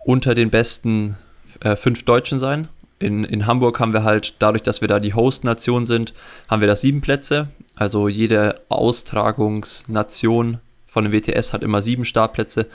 unter 0.05 0.35
den 0.35 0.51
besten 0.51 1.17
äh, 1.61 1.77
fünf 1.77 2.05
Deutschen 2.05 2.39
sein 2.39 2.69
in, 3.03 3.25
in 3.25 3.47
Hamburg 3.47 3.81
haben 3.81 3.93
wir 3.93 4.05
halt, 4.05 4.35
dadurch, 4.39 4.63
dass 4.63 4.81
wir 4.81 4.89
da 4.89 5.01
die 5.01 5.15
Host-Nation 5.15 5.87
sind, 5.87 6.15
haben 6.49 6.61
wir 6.61 6.69
da 6.69 6.77
sieben 6.77 7.01
Plätze. 7.01 7.49
Also 7.77 8.09
jede 8.09 8.55
Austragungsnation 8.69 10.59
von 10.87 11.05
dem 11.05 11.13
WTS 11.13 11.53
hat 11.53 11.63
immer 11.63 11.81
sieben 11.81 12.05
Startplätze 12.05 12.67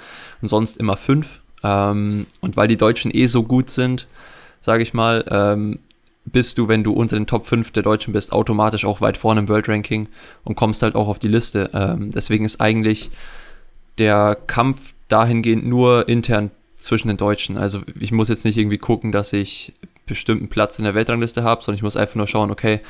und 0.42 0.48
sonst 0.48 0.78
immer 0.78 0.98
fünf. 0.98 1.42
Ähm, 1.64 2.28
und 2.42 2.58
weil 2.58 2.68
die 2.68 2.78
Deutschen 2.78 3.12
eh 3.14 3.28
so 3.28 3.44
gut 3.44 3.70
sind, 3.70 4.08
sage 4.62 4.84
ich 4.84 4.94
mal, 4.94 5.24
ähm, 5.30 5.80
bist 6.26 6.58
du, 6.58 6.68
wenn 6.68 6.84
du 6.84 6.94
unter 6.94 7.16
den 7.16 7.28
Top 7.28 7.46
5 7.46 7.72
der 7.72 7.84
Deutschen 7.84 8.14
bist, 8.14 8.34
automatisch 8.34 8.86
auch 8.86 9.02
weit 9.02 9.18
vorne 9.18 9.40
im 9.42 9.48
World 9.48 9.70
Ranking 9.70 10.10
und 10.44 10.56
kommst 10.56 10.82
halt 10.84 10.96
auch 10.96 11.08
auf 11.08 11.20
die 11.20 11.30
Liste. 11.30 11.70
Ähm, 11.74 12.12
deswegen 12.12 12.44
ist 12.44 12.60
eigentlich 12.60 13.10
der 13.98 14.38
Kampf 14.48 14.94
dahingehend 15.08 15.66
nur 15.66 16.10
intern 16.10 16.52
zwischen 16.76 17.08
den 17.08 17.18
Deutschen. 17.18 17.58
Also 17.58 17.82
ich 18.00 18.12
muss 18.12 18.30
jetzt 18.30 18.46
nicht 18.46 18.58
irgendwie 18.58 18.78
gucken, 18.78 19.12
dass 19.12 19.34
ich 19.34 19.74
bestimmten 20.08 20.50
Platz 20.50 20.80
in 20.80 20.86
der 20.86 20.96
Weltrangliste 20.96 21.44
habe, 21.44 21.64
sondern 21.64 21.78
ich 21.78 21.84
muss 21.84 21.98
einfach 21.98 22.16
nur 22.16 22.28
schauen, 22.28 22.52
okay, 22.52 22.82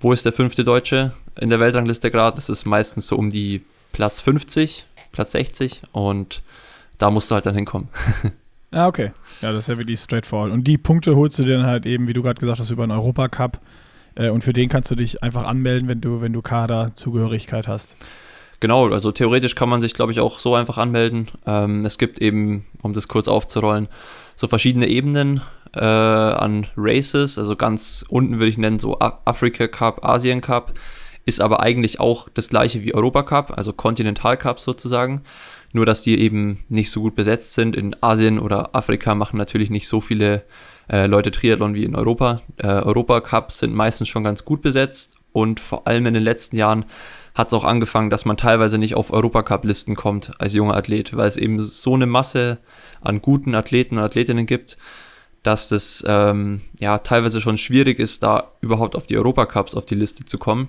wo 0.00 0.12
ist 0.12 0.24
der 0.24 0.32
fünfte 0.32 0.64
Deutsche 0.64 1.12
in 1.40 1.50
der 1.50 1.60
Weltrangliste 1.60 2.10
gerade? 2.10 2.34
Das 2.36 2.48
ist 2.48 2.64
meistens 2.64 3.06
so 3.06 3.16
um 3.16 3.30
die 3.30 3.62
Platz 3.92 4.20
50, 4.20 4.86
Platz 5.12 5.32
60 5.32 5.82
und 5.92 6.42
da 6.98 7.10
musst 7.10 7.30
du 7.30 7.34
halt 7.34 7.46
dann 7.46 7.54
hinkommen. 7.54 7.88
Ah, 8.74 8.86
okay. 8.86 9.12
Ja, 9.42 9.52
das 9.52 9.64
ist 9.64 9.68
ja 9.68 9.76
wirklich 9.76 10.00
straightforward. 10.00 10.50
Und 10.50 10.64
die 10.64 10.78
Punkte 10.78 11.14
holst 11.14 11.38
du 11.38 11.44
dir 11.44 11.58
dann 11.58 11.66
halt 11.66 11.84
eben, 11.84 12.08
wie 12.08 12.14
du 12.14 12.22
gerade 12.22 12.40
gesagt 12.40 12.58
hast, 12.58 12.70
über 12.70 12.82
einen 12.82 12.92
Europacup. 12.92 13.60
Äh, 14.14 14.30
und 14.30 14.42
für 14.44 14.54
den 14.54 14.70
kannst 14.70 14.90
du 14.90 14.94
dich 14.94 15.22
einfach 15.22 15.44
anmelden, 15.44 15.88
wenn 15.88 16.00
du, 16.00 16.22
wenn 16.22 16.32
du 16.32 16.40
Kaderzugehörigkeit 16.40 17.68
hast. 17.68 17.96
Genau, 18.60 18.88
also 18.88 19.12
theoretisch 19.12 19.56
kann 19.56 19.68
man 19.68 19.80
sich, 19.80 19.92
glaube 19.92 20.12
ich, 20.12 20.20
auch 20.20 20.38
so 20.38 20.54
einfach 20.54 20.78
anmelden. 20.78 21.28
Ähm, 21.46 21.84
es 21.84 21.98
gibt 21.98 22.20
eben, 22.20 22.64
um 22.80 22.94
das 22.94 23.08
kurz 23.08 23.28
aufzurollen, 23.28 23.88
so 24.36 24.48
verschiedene 24.48 24.86
Ebenen 24.86 25.42
äh, 25.74 25.84
an 25.84 26.66
Races. 26.76 27.38
Also 27.38 27.56
ganz 27.56 28.04
unten 28.08 28.38
würde 28.38 28.48
ich 28.48 28.58
nennen 28.58 28.78
so 28.78 28.98
Afrika 28.98 29.68
Cup, 29.68 30.04
Asien 30.04 30.40
Cup. 30.40 30.74
Ist 31.24 31.40
aber 31.40 31.60
eigentlich 31.60 32.00
auch 32.00 32.28
das 32.34 32.48
gleiche 32.48 32.82
wie 32.82 32.94
Europa 32.94 33.22
Cup, 33.22 33.56
also 33.56 33.72
Continental 33.72 34.36
Cup 34.36 34.58
sozusagen. 34.58 35.22
Nur, 35.72 35.86
dass 35.86 36.02
die 36.02 36.18
eben 36.18 36.64
nicht 36.68 36.90
so 36.90 37.00
gut 37.00 37.14
besetzt 37.14 37.54
sind. 37.54 37.76
In 37.76 37.96
Asien 38.02 38.38
oder 38.38 38.74
Afrika 38.74 39.14
machen 39.14 39.38
natürlich 39.38 39.70
nicht 39.70 39.88
so 39.88 40.00
viele 40.00 40.42
äh, 40.90 41.06
Leute 41.06 41.30
Triathlon 41.30 41.74
wie 41.74 41.84
in 41.84 41.94
Europa. 41.94 42.42
Äh, 42.56 42.66
Europa 42.66 43.20
Cups 43.20 43.60
sind 43.60 43.74
meistens 43.74 44.08
schon 44.08 44.24
ganz 44.24 44.44
gut 44.44 44.62
besetzt 44.62 45.16
und 45.32 45.60
vor 45.60 45.86
allem 45.86 46.06
in 46.06 46.14
den 46.14 46.22
letzten 46.22 46.56
Jahren 46.56 46.84
hat 47.34 47.48
es 47.48 47.54
auch 47.54 47.64
angefangen, 47.64 48.10
dass 48.10 48.24
man 48.24 48.36
teilweise 48.36 48.78
nicht 48.78 48.94
auf 48.94 49.12
Europacup-Listen 49.12 49.96
kommt 49.96 50.32
als 50.38 50.52
junger 50.52 50.76
Athlet, 50.76 51.16
weil 51.16 51.28
es 51.28 51.38
eben 51.38 51.60
so 51.60 51.94
eine 51.94 52.06
Masse 52.06 52.58
an 53.00 53.22
guten 53.22 53.54
Athleten 53.54 53.96
und 53.96 54.04
Athletinnen 54.04 54.44
gibt, 54.44 54.76
dass 55.42 55.68
das 55.68 56.04
ähm, 56.06 56.60
ja 56.78 56.98
teilweise 56.98 57.40
schon 57.40 57.58
schwierig 57.58 57.98
ist, 57.98 58.22
da 58.22 58.52
überhaupt 58.60 58.94
auf 58.94 59.06
die 59.06 59.16
Europacups 59.16 59.74
auf 59.74 59.86
die 59.86 59.94
Liste 59.94 60.24
zu 60.24 60.38
kommen. 60.38 60.68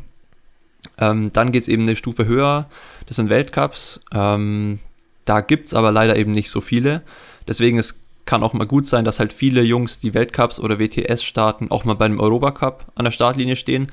Ähm, 0.97 1.31
dann 1.31 1.51
geht 1.51 1.63
es 1.63 1.67
eben 1.67 1.83
eine 1.83 1.95
Stufe 1.95 2.25
höher, 2.25 2.67
das 3.07 3.17
sind 3.17 3.29
Weltcups. 3.29 4.01
Ähm, 4.11 4.79
da 5.25 5.41
gibt 5.41 5.67
es 5.67 5.73
aber 5.73 5.91
leider 5.91 6.17
eben 6.17 6.31
nicht 6.31 6.49
so 6.49 6.59
viele. 6.61 7.01
Deswegen 7.47 7.77
es 7.77 8.03
kann 8.25 8.43
auch 8.43 8.53
mal 8.53 8.67
gut 8.67 8.85
sein, 8.85 9.05
dass 9.05 9.19
halt 9.19 9.33
viele 9.33 9.61
Jungs, 9.61 9.99
die 9.99 10.13
Weltcups 10.13 10.59
oder 10.59 10.79
WTS 10.79 11.23
starten, 11.23 11.71
auch 11.71 11.83
mal 11.83 11.95
bei 11.95 12.05
einem 12.05 12.19
Europacup 12.19 12.85
an 12.95 13.05
der 13.05 13.11
Startlinie 13.11 13.55
stehen, 13.55 13.87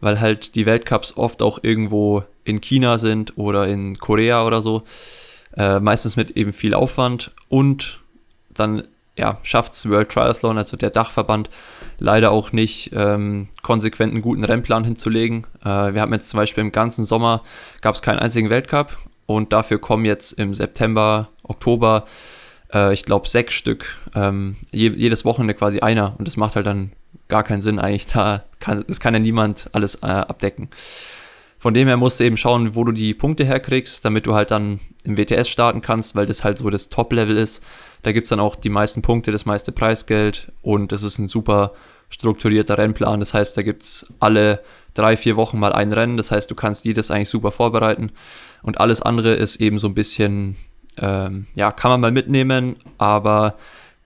weil 0.00 0.20
halt 0.20 0.54
die 0.54 0.66
Weltcups 0.66 1.16
oft 1.16 1.42
auch 1.42 1.58
irgendwo 1.62 2.24
in 2.44 2.60
China 2.60 2.98
sind 2.98 3.36
oder 3.36 3.68
in 3.68 3.98
Korea 3.98 4.44
oder 4.44 4.62
so. 4.62 4.82
Äh, 5.56 5.80
meistens 5.80 6.16
mit 6.16 6.32
eben 6.32 6.52
viel 6.52 6.74
Aufwand 6.74 7.30
und 7.48 8.00
dann 8.50 8.84
ja, 9.16 9.38
schafft 9.42 9.74
es 9.74 9.88
World 9.88 10.10
Triathlon, 10.10 10.58
also 10.58 10.76
der 10.76 10.90
Dachverband, 10.90 11.50
leider 11.98 12.32
auch 12.32 12.52
nicht 12.52 12.90
ähm, 12.94 13.48
konsequent 13.62 14.12
einen 14.12 14.22
guten 14.22 14.44
Rennplan 14.44 14.84
hinzulegen. 14.84 15.46
Äh, 15.64 15.94
wir 15.94 16.00
haben 16.00 16.12
jetzt 16.12 16.28
zum 16.28 16.38
Beispiel 16.38 16.62
im 16.62 16.72
ganzen 16.72 17.04
Sommer 17.04 17.42
gab 17.80 17.94
es 17.94 18.02
keinen 18.02 18.18
einzigen 18.18 18.50
Weltcup 18.50 18.98
und 19.26 19.52
dafür 19.52 19.78
kommen 19.78 20.04
jetzt 20.04 20.32
im 20.32 20.54
September, 20.54 21.28
Oktober, 21.44 22.06
äh, 22.72 22.92
ich 22.92 23.04
glaube, 23.04 23.28
sechs 23.28 23.54
Stück, 23.54 23.96
ähm, 24.14 24.56
je, 24.72 24.90
jedes 24.90 25.24
Wochenende 25.24 25.54
quasi 25.54 25.80
einer 25.80 26.16
und 26.18 26.26
das 26.26 26.36
macht 26.36 26.56
halt 26.56 26.66
dann 26.66 26.92
gar 27.28 27.44
keinen 27.44 27.62
Sinn 27.62 27.78
eigentlich, 27.78 28.06
da 28.06 28.44
kann, 28.58 28.84
das 28.86 29.00
kann 29.00 29.14
ja 29.14 29.20
niemand 29.20 29.70
alles 29.72 29.96
äh, 29.96 30.06
abdecken. 30.06 30.70
Von 31.64 31.72
dem 31.72 31.88
her 31.88 31.96
musst 31.96 32.20
du 32.20 32.24
eben 32.24 32.36
schauen, 32.36 32.74
wo 32.74 32.84
du 32.84 32.92
die 32.92 33.14
Punkte 33.14 33.46
herkriegst, 33.46 34.04
damit 34.04 34.26
du 34.26 34.34
halt 34.34 34.50
dann 34.50 34.80
im 35.04 35.16
WTS 35.16 35.48
starten 35.48 35.80
kannst, 35.80 36.14
weil 36.14 36.26
das 36.26 36.44
halt 36.44 36.58
so 36.58 36.68
das 36.68 36.90
Top-Level 36.90 37.38
ist. 37.38 37.64
Da 38.04 38.12
gibt 38.12 38.26
es 38.26 38.28
dann 38.28 38.40
auch 38.40 38.54
die 38.54 38.68
meisten 38.68 39.02
Punkte, 39.02 39.32
das 39.32 39.46
meiste 39.46 39.72
Preisgeld 39.72 40.52
und 40.62 40.92
das 40.92 41.02
ist 41.02 41.18
ein 41.18 41.28
super 41.28 41.72
strukturierter 42.10 42.78
Rennplan. 42.78 43.18
Das 43.18 43.34
heißt, 43.34 43.56
da 43.56 43.62
gibt 43.62 43.82
es 43.82 44.12
alle 44.20 44.60
drei, 44.92 45.16
vier 45.16 45.36
Wochen 45.36 45.58
mal 45.58 45.72
ein 45.72 45.90
Rennen. 45.90 46.16
Das 46.16 46.30
heißt, 46.30 46.50
du 46.50 46.54
kannst 46.54 46.84
jedes 46.84 47.10
eigentlich 47.10 47.30
super 47.30 47.50
vorbereiten. 47.50 48.12
Und 48.62 48.78
alles 48.78 49.02
andere 49.02 49.34
ist 49.34 49.56
eben 49.56 49.78
so 49.78 49.88
ein 49.88 49.94
bisschen, 49.94 50.56
ähm, 50.98 51.46
ja, 51.56 51.72
kann 51.72 51.90
man 51.90 52.00
mal 52.02 52.12
mitnehmen, 52.12 52.76
aber 52.98 53.56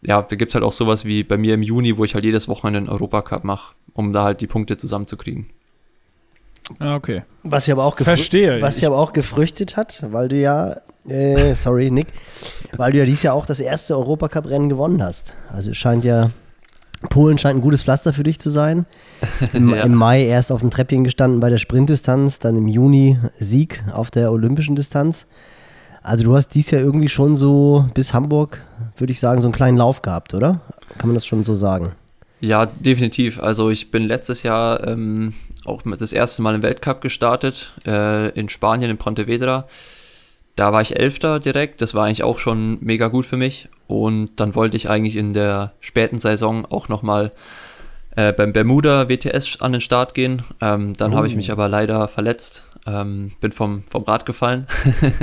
ja, 0.01 0.23
da 0.23 0.37
gibt 0.37 0.53
es 0.53 0.55
halt 0.55 0.65
auch 0.65 0.73
sowas 0.73 1.05
wie 1.05 1.25
bei 1.25 1.37
mir 1.37 1.55
im 1.55 1.63
Juni, 1.63 1.97
wo 1.97 2.05
ich 2.05 2.15
halt 2.15 2.25
jedes 2.25 2.47
Wochenende 2.47 2.79
einen 2.79 2.89
Europacup 2.89 3.43
mache, 3.43 3.75
um 3.95 4.13
da 4.13 4.23
halt 4.23 4.41
die 4.41 4.47
Punkte 4.47 4.77
zusammenzukriegen. 4.77 5.47
Ah, 6.79 6.95
okay. 6.95 7.23
Was 7.43 7.67
ich 7.67 7.73
aber 7.73 7.85
auch, 7.85 7.97
Verstehe. 7.97 8.61
Was 8.61 8.77
sich 8.77 8.87
aber 8.87 8.99
auch 8.99 9.13
gefrüchtet 9.13 9.77
hat, 9.77 10.05
weil 10.11 10.29
du 10.29 10.37
ja, 10.37 10.77
äh, 11.09 11.55
sorry 11.55 11.91
Nick, 11.91 12.09
weil 12.77 12.93
du 12.93 12.99
ja 12.99 13.05
dieses 13.05 13.23
Jahr 13.23 13.35
auch 13.35 13.47
das 13.47 13.61
erste 13.61 13.97
Europacup-Rennen 13.97 14.69
gewonnen 14.69 15.03
hast. 15.03 15.35
Also 15.51 15.71
es 15.71 15.77
scheint 15.77 16.05
ja, 16.05 16.27
Polen 17.09 17.39
scheint 17.39 17.59
ein 17.59 17.63
gutes 17.63 17.83
Pflaster 17.85 18.13
für 18.13 18.23
dich 18.23 18.39
zu 18.39 18.51
sein. 18.51 18.87
Im, 19.53 19.71
ja. 19.75 19.83
Im, 19.83 19.95
Mai 19.95 20.25
erst 20.25 20.53
auf 20.53 20.61
dem 20.61 20.71
Treppchen 20.71 21.05
gestanden 21.05 21.41
bei 21.41 21.49
der 21.49 21.59
Sprintdistanz, 21.59 22.39
dann 22.39 22.57
im 22.57 22.69
Juni 22.69 23.19
Sieg 23.39 23.83
auf 23.93 24.11
der 24.11 24.33
olympischen 24.33 24.77
Distanz. 24.77 25.27
Also 26.03 26.25
du 26.25 26.35
hast 26.35 26.51
dies 26.51 26.71
Jahr 26.71 26.83
irgendwie 26.83 27.09
schon 27.09 27.37
so 27.37 27.87
bis 27.95 28.15
Hamburg, 28.15 28.63
würde 28.97 29.13
ich 29.13 29.21
sagen, 29.21 29.41
so 29.41 29.49
einen 29.49 29.55
kleinen 29.55 29.77
Lauf 29.77 30.03
gehabt, 30.03 30.35
oder? 30.35 30.61
Kann 30.97 31.09
man 31.09 31.15
das 31.15 31.27
schon 31.27 31.45
so 31.45 31.55
sagen? 31.55 31.93
Ja, 32.41 32.67
definitiv. 32.67 33.41
Also 33.41 33.71
ich 33.71 33.91
bin 33.91 34.05
letztes 34.05 34.43
Jahr 34.43 34.87
ähm, 34.87 35.35
auch 35.69 35.83
das 35.83 36.13
erste 36.13 36.43
Mal 36.43 36.55
im 36.55 36.63
Weltcup 36.63 37.01
gestartet, 37.01 37.73
äh, 37.87 38.31
in 38.31 38.49
Spanien, 38.49 38.91
in 38.91 38.99
Pontevedra. 38.99 39.67
Da 40.57 40.73
war 40.73 40.83
ich 40.83 40.99
Elfter 40.99 41.39
direkt, 41.39 41.83
das 41.83 41.95
war 41.95 42.07
eigentlich 42.07 42.25
auch 42.25 42.39
schon 42.39 42.79
mega 42.81 43.09
gut 43.09 43.27
für 43.27 43.37
mich. 43.37 43.69
Und 43.87 44.41
dann 44.41 44.55
wollte 44.55 44.77
ich 44.77 44.91
eigentlich 44.91 45.17
in 45.17 45.33
der 45.33 45.73
späten 45.81 46.19
Saison 46.19 46.67
auch 46.67 46.89
nochmal 46.89 47.33
äh, 48.17 48.33
beim 48.33 48.53
Bermuda 48.53 49.09
WTS 49.09 49.61
an 49.61 49.73
den 49.73 49.81
Start 49.81 50.15
gehen. 50.15 50.43
Ähm, 50.61 50.95
dann 50.95 51.13
oh. 51.13 51.17
habe 51.17 51.29
ich 51.29 51.37
mich 51.37 51.53
aber 51.53 51.69
leider 51.69 52.09
verletzt, 52.09 52.65
ähm, 52.87 53.31
bin 53.41 53.53
vom, 53.53 53.85
vom 53.85 54.03
Rad 54.03 54.27
gefallen 54.27 54.67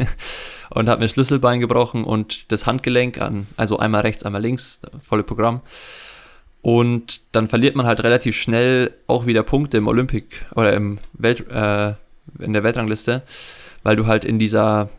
und 0.70 0.88
habe 0.88 1.02
mir 1.02 1.10
Schlüsselbein 1.10 1.60
gebrochen 1.60 2.06
und 2.06 2.50
das 2.54 2.66
Handgelenk 2.66 3.20
an, 3.20 3.48
also 3.58 3.78
einmal 3.78 4.02
rechts, 4.02 4.24
einmal 4.24 4.42
links, 4.42 4.80
volle 5.04 5.24
Programm. 5.24 5.60
Und 6.66 7.22
dann 7.32 7.48
verliert 7.48 7.76
man 7.76 7.86
halt 7.86 8.02
relativ 8.02 8.36
schnell 8.36 8.92
auch 9.06 9.28
wieder 9.28 9.44
Punkte 9.44 9.78
im 9.78 9.88
Olympic 9.88 10.30
oder 10.56 10.74
im 10.74 10.98
Welt, 11.14 11.48
äh, 11.48 11.94
in 12.40 12.54
der 12.54 12.64
Weltrangliste, 12.64 13.22
weil 13.84 13.96
du 13.96 14.08
halt 14.08 14.26
in 14.26 14.40
dieser, 14.40 14.90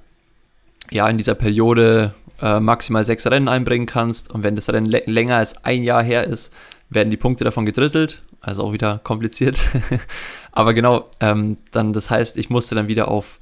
ja, 0.93 1.09
in 1.09 1.19
dieser 1.19 1.35
Periode 1.35 2.15
äh, 2.41 2.61
maximal 2.61 3.03
sechs 3.03 3.27
Rennen 3.27 3.49
einbringen 3.49 3.87
kannst. 3.87 4.31
Und 4.31 4.45
wenn 4.45 4.55
das 4.55 4.69
Rennen 4.69 4.87
länger 4.87 5.39
als 5.39 5.65
ein 5.65 5.83
Jahr 5.83 6.05
her 6.05 6.23
ist, 6.23 6.55
werden 6.89 7.11
die 7.11 7.17
Punkte 7.17 7.43
davon 7.43 7.67
gedrittelt. 7.67 8.23
Also 8.41 8.63
auch 8.63 8.73
wieder 8.73 9.01
kompliziert. 9.03 9.61
Aber 10.53 10.73
genau, 10.73 11.11
ähm, 11.19 11.57
dann, 11.73 11.93
das 11.93 12.11
heißt, 12.11 12.39
ich 12.39 12.49
musste 12.49 12.77
dann 12.77 12.87
wieder 12.87 13.09
auf 13.09 13.41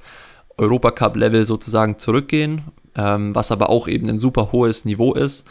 Europacup-Level 0.57 1.45
sozusagen 1.45 1.99
zurückgehen, 1.99 2.63
ähm, 2.95 3.35
was 3.35 3.51
aber 3.51 3.69
auch 3.69 3.87
eben 3.87 4.09
ein 4.09 4.17
super 4.17 4.51
hohes 4.51 4.83
Niveau 4.83 5.13
ist 5.13 5.45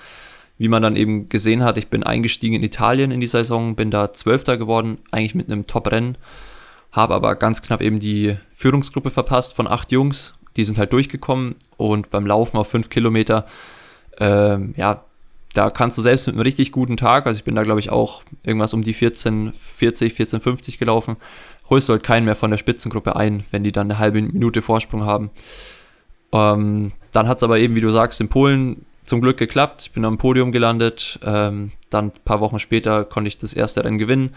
wie 0.58 0.68
man 0.68 0.82
dann 0.82 0.96
eben 0.96 1.28
gesehen 1.28 1.64
hat, 1.64 1.78
ich 1.78 1.88
bin 1.88 2.02
eingestiegen 2.02 2.56
in 2.56 2.62
Italien 2.62 3.11
in 3.11 3.20
die 3.20 3.26
Saison, 3.26 3.75
bin 3.75 3.90
da 3.90 4.12
Zwölfter 4.12 4.56
geworden, 4.56 4.99
eigentlich 5.11 5.34
mit 5.34 5.50
einem 5.50 5.66
Top-Rennen, 5.66 6.16
habe 6.92 7.14
aber 7.14 7.34
ganz 7.37 7.61
knapp 7.62 7.82
eben 7.82 7.99
die 7.99 8.37
Führungsgruppe 8.52 9.11
verpasst 9.11 9.54
von 9.54 9.66
acht 9.66 9.90
Jungs. 9.90 10.34
Die 10.56 10.64
sind 10.64 10.78
halt 10.78 10.92
durchgekommen 10.92 11.56
und 11.76 12.11
beim 12.11 12.26
Laufen 12.26 12.56
auf 12.56 12.68
fünf 12.68 12.88
Kilometer, 12.88 13.46
ähm, 14.18 14.75
ja, 14.76 15.04
da 15.54 15.70
kannst 15.70 15.99
du 15.99 16.02
selbst 16.02 16.26
mit 16.26 16.34
einem 16.34 16.42
richtig 16.42 16.70
guten 16.70 16.96
Tag, 16.96 17.26
also 17.26 17.37
ich 17.37 17.44
bin 17.44 17.56
da 17.56 17.62
glaube 17.64 17.80
ich 17.80 17.90
auch 17.90 18.23
irgendwas 18.44 18.75
um 18.75 18.82
die 18.82 18.94
1440, 18.94 20.12
1450 20.12 20.78
gelaufen, 20.78 21.16
holst 21.68 21.88
du 21.88 21.94
halt 21.94 22.04
keinen 22.04 22.25
mehr 22.25 22.37
von 22.37 22.52
der 22.52 22.58
Spitzengruppe 22.58 23.16
ein, 23.16 23.44
wenn 23.50 23.64
die 23.64 23.73
dann 23.73 23.90
eine 23.90 23.99
halbe 23.99 24.23
Minute 24.23 24.62
Vorsprung 24.62 25.04
haben. 25.04 25.30
Ähm, 26.32 26.92
dann 27.12 27.28
hat 27.28 27.38
es 27.38 27.42
aber 27.42 27.58
eben, 27.58 27.75
wie 27.75 27.80
du 27.80 27.90
sagst, 27.90 28.20
in 28.20 28.28
Polen 28.28 28.84
zum 29.04 29.20
Glück 29.20 29.37
geklappt. 29.37 29.82
Ich 29.82 29.92
bin 29.92 30.04
am 30.04 30.18
Podium 30.18 30.52
gelandet. 30.52 31.18
Ähm, 31.23 31.73
dann 31.90 32.06
ein 32.06 32.12
paar 32.25 32.40
Wochen 32.40 32.58
später 32.58 33.04
konnte 33.04 33.28
ich 33.28 33.38
das 33.38 33.52
erste 33.52 33.84
Rennen 33.84 33.99
gewinnen. 33.99 34.34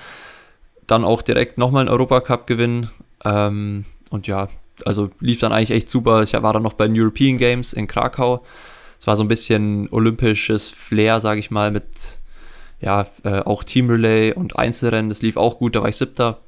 Dann 0.85 1.03
auch 1.03 1.21
direkt 1.21 1.57
nochmal 1.57 1.81
einen 1.81 1.89
Europacup 1.89 2.47
gewinnen. 2.47 2.89
Ähm, 3.23 3.85
und 4.09 4.27
ja, 4.27 4.47
also 4.85 5.09
lief 5.19 5.39
dann 5.39 5.51
eigentlich 5.51 5.71
echt 5.71 5.89
super. 5.89 6.23
Ich 6.23 6.33
war 6.33 6.53
dann 6.53 6.63
noch 6.63 6.73
bei 6.73 6.87
den 6.87 6.99
European 6.99 7.37
Games 7.37 7.73
in 7.73 7.87
Krakau. 7.87 8.43
Es 8.99 9.07
war 9.07 9.15
so 9.15 9.23
ein 9.23 9.27
bisschen 9.27 9.89
olympisches 9.91 10.69
Flair, 10.69 11.21
sage 11.21 11.39
ich 11.39 11.51
mal, 11.51 11.71
mit 11.71 12.19
ja, 12.79 13.07
äh, 13.23 13.39
auch 13.39 13.63
Team 13.63 13.89
Relay 13.89 14.33
und 14.33 14.57
Einzelrennen. 14.57 15.09
Das 15.09 15.21
lief 15.21 15.37
auch 15.37 15.57
gut, 15.57 15.75
da 15.75 15.81
war 15.81 15.89
ich 15.89 15.97
siebter. 15.97 16.39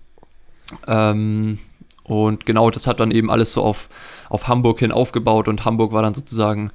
Ähm, 0.87 1.59
und 2.03 2.45
genau, 2.45 2.69
das 2.69 2.87
hat 2.87 2.99
dann 2.99 3.11
eben 3.11 3.29
alles 3.29 3.53
so 3.53 3.63
auf, 3.63 3.89
auf 4.29 4.47
Hamburg 4.47 4.79
hin 4.79 4.91
aufgebaut 4.91 5.47
und 5.47 5.65
Hamburg 5.65 5.91
war 5.91 6.01
dann 6.01 6.13
sozusagen 6.13 6.71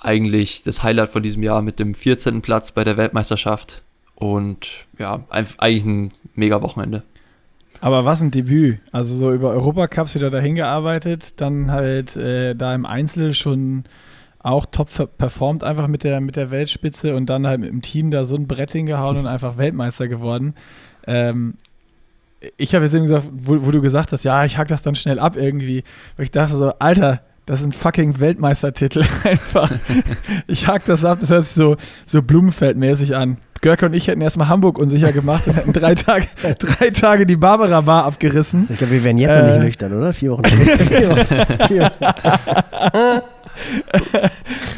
eigentlich 0.00 0.62
das 0.62 0.82
Highlight 0.82 1.10
von 1.10 1.22
diesem 1.22 1.42
Jahr 1.42 1.62
mit 1.62 1.78
dem 1.78 1.94
14. 1.94 2.42
Platz 2.42 2.72
bei 2.72 2.84
der 2.84 2.96
Weltmeisterschaft. 2.96 3.82
Und 4.14 4.86
ja, 4.98 5.24
eigentlich 5.28 5.84
ein 5.84 6.10
mega 6.34 6.60
Wochenende. 6.60 7.02
Aber 7.80 8.04
was 8.04 8.20
ein 8.20 8.30
Debüt. 8.30 8.80
Also 8.92 9.16
so 9.16 9.32
über 9.32 9.50
Europacups 9.50 10.14
wieder 10.14 10.30
dahin 10.30 10.54
gearbeitet, 10.54 11.40
dann 11.40 11.70
halt 11.70 12.16
äh, 12.16 12.54
da 12.54 12.74
im 12.74 12.84
Einzel 12.84 13.34
schon 13.34 13.84
auch 14.42 14.66
top 14.66 14.88
performt, 15.18 15.64
einfach 15.64 15.86
mit 15.86 16.04
der, 16.04 16.20
mit 16.20 16.36
der 16.36 16.50
Weltspitze 16.50 17.14
und 17.14 17.26
dann 17.26 17.46
halt 17.46 17.60
mit 17.60 17.70
dem 17.70 17.82
Team 17.82 18.10
da 18.10 18.24
so 18.24 18.36
ein 18.36 18.46
Brett 18.46 18.72
hingehauen 18.72 19.18
und 19.18 19.26
einfach 19.26 19.58
Weltmeister 19.58 20.08
geworden. 20.08 20.54
Ähm, 21.06 21.54
ich 22.56 22.74
habe 22.74 22.84
jetzt 22.84 22.94
eben 22.94 23.04
gesagt, 23.04 23.28
wo, 23.30 23.66
wo, 23.66 23.70
du 23.70 23.82
gesagt 23.82 24.12
hast, 24.12 24.24
ja, 24.24 24.44
ich 24.46 24.56
hack 24.56 24.68
das 24.68 24.82
dann 24.82 24.94
schnell 24.94 25.18
ab 25.18 25.36
irgendwie. 25.36 25.84
Und 26.16 26.24
ich 26.24 26.30
dachte 26.30 26.56
so, 26.56 26.72
Alter, 26.78 27.20
das 27.50 27.58
ist 27.62 27.66
ein 27.66 27.72
fucking 27.72 28.20
Weltmeistertitel 28.20 29.02
einfach. 29.24 29.68
ich 30.46 30.68
hack 30.68 30.84
das 30.84 31.04
ab, 31.04 31.18
das 31.20 31.30
hört 31.30 31.42
sich 31.42 31.54
so, 31.54 31.76
so 32.06 32.20
Blumenfeld-mäßig 32.20 33.16
an. 33.16 33.38
Görke 33.60 33.86
und 33.86 33.92
ich 33.92 34.06
hätten 34.06 34.20
erstmal 34.20 34.48
Hamburg 34.48 34.78
unsicher 34.78 35.10
gemacht 35.10 35.48
und 35.48 35.54
hätten 35.54 35.72
drei 35.72 35.96
Tage, 35.96 36.28
drei 36.60 36.90
Tage 36.90 37.26
die 37.26 37.34
Barbara 37.34 37.80
Bar 37.80 38.04
abgerissen. 38.04 38.68
Ich 38.70 38.78
glaube, 38.78 38.92
wir 38.92 39.02
wären 39.02 39.18
jetzt 39.18 39.34
äh, 39.34 39.40
noch 39.40 39.46
nicht 39.48 39.56
äh. 39.56 39.64
nüchtern, 39.64 39.92
oder? 39.94 40.12
Vier 40.12 40.30
Wochen 40.30 40.44
später. 40.46 40.84
Vier 40.84 41.10
Wochen. 41.10 41.66
Vier 41.66 41.82
Wochen. 41.82 43.22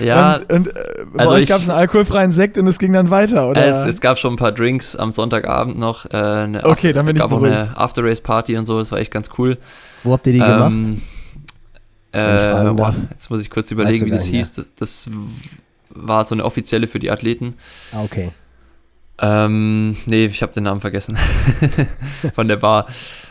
ja, 0.01 0.37
und, 0.37 0.51
und 0.51 0.69
äh, 0.69 0.73
bei 1.13 1.21
also 1.21 1.35
euch 1.35 1.49
gab 1.51 1.59
es 1.59 1.69
einen 1.69 1.79
alkoholfreien 1.79 2.33
Sekt 2.33 2.57
und 2.57 2.67
es 2.67 2.79
ging 2.79 2.95
dann 2.95 3.11
weiter, 3.11 3.51
oder? 3.51 3.67
Es, 3.67 3.85
es 3.85 4.01
gab 4.01 4.17
schon 4.17 4.33
ein 4.33 4.37
paar 4.37 4.53
Drinks 4.53 4.97
am 4.97 5.11
Sonntagabend 5.11 5.79
noch. 5.79 6.07
Äh, 6.07 6.17
eine 6.17 6.65
okay, 6.65 6.71
After, 6.71 6.93
dann 6.95 7.07
bin 7.07 7.17
ich 7.17 7.23
gab 7.23 7.33
auch 7.33 7.43
eine 7.43 7.77
After-Race-Party 7.77 8.57
und 8.57 8.65
so, 8.65 8.79
das 8.79 8.91
war 8.93 8.99
echt 8.99 9.11
ganz 9.11 9.29
cool. 9.37 9.59
Wo 10.05 10.15
habt 10.15 10.27
ihr 10.27 10.33
die 10.33 10.39
ähm, 10.39 10.47
gemacht? 10.47 11.03
Äh, 12.13 12.73
boah, 12.75 12.95
jetzt 13.11 13.31
muss 13.31 13.41
ich 13.41 13.51
kurz 13.51 13.71
überlegen, 13.71 14.07
wie 14.07 14.11
das 14.11 14.25
hieß. 14.25 14.53
Das, 14.53 14.75
das, 14.77 15.11
war 15.95 16.27
so 16.27 16.35
eine 16.35 16.45
offizielle 16.45 16.87
für 16.87 16.99
die 16.99 17.11
Athleten. 17.11 17.57
Ah, 17.93 18.03
okay. 18.03 18.33
Ähm, 19.19 19.97
nee, 20.07 20.27
ich 20.27 20.43
habe 20.43 20.53
den 20.53 20.65
Namen 20.65 20.81
vergessen. 20.81 21.19
Von 22.35 22.49
der 22.49 22.57
Bar. 22.57 22.87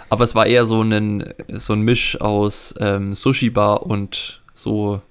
Aber 0.10 0.24
es 0.24 0.36
war 0.36 0.46
eher 0.46 0.66
so 0.66 0.82
ein, 0.82 1.34
so 1.50 1.74
ein 1.74 1.82
Misch 1.82 2.20
aus 2.20 2.76
ähm, 2.80 3.14
Sushi-Bar 3.14 3.86
und 3.86 4.42
so 4.54 5.02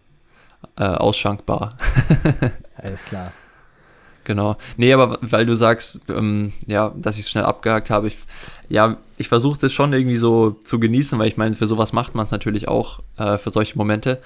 äh, 0.76 0.84
Ausschankbar. 0.84 1.70
Alles 2.76 3.04
klar. 3.04 3.32
Genau. 4.24 4.56
Nee, 4.76 4.92
aber 4.92 5.18
weil 5.22 5.46
du 5.46 5.54
sagst, 5.54 6.02
ähm, 6.08 6.52
ja, 6.66 6.92
dass 6.96 7.16
ich 7.16 7.22
es 7.22 7.30
schnell 7.30 7.44
abgehakt 7.44 7.90
habe, 7.90 8.08
ich, 8.08 8.18
ja, 8.68 8.96
ich 9.16 9.28
versuche 9.28 9.58
das 9.60 9.72
schon 9.72 9.92
irgendwie 9.92 10.18
so 10.18 10.52
zu 10.62 10.78
genießen, 10.78 11.18
weil 11.18 11.28
ich 11.28 11.36
meine, 11.36 11.56
für 11.56 11.66
sowas 11.66 11.92
macht 11.92 12.14
man 12.14 12.26
es 12.26 12.30
natürlich 12.30 12.68
auch, 12.68 13.00
äh, 13.16 13.38
für 13.38 13.50
solche 13.50 13.76
Momente. 13.78 14.20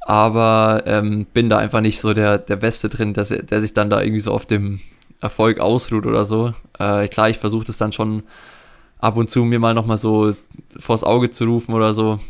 Aber 0.00 0.82
ähm, 0.86 1.26
bin 1.32 1.48
da 1.48 1.58
einfach 1.58 1.80
nicht 1.80 2.00
so 2.00 2.12
der, 2.12 2.38
der 2.38 2.56
Beste 2.56 2.88
drin, 2.88 3.14
dass, 3.14 3.28
der 3.28 3.60
sich 3.60 3.72
dann 3.72 3.88
da 3.88 4.02
irgendwie 4.02 4.20
so 4.20 4.32
auf 4.32 4.44
dem 4.46 4.80
Erfolg 5.20 5.60
ausruht 5.60 6.04
oder 6.04 6.24
so. 6.24 6.52
Äh, 6.78 7.08
klar, 7.08 7.30
ich 7.30 7.38
versuche 7.38 7.66
das 7.66 7.78
dann 7.78 7.92
schon 7.92 8.22
ab 8.98 9.16
und 9.16 9.30
zu 9.30 9.44
mir 9.44 9.58
mal 9.58 9.74
nochmal 9.74 9.96
so 9.96 10.34
vors 10.78 11.04
Auge 11.04 11.30
zu 11.30 11.44
rufen 11.46 11.74
oder 11.74 11.94
so. 11.94 12.20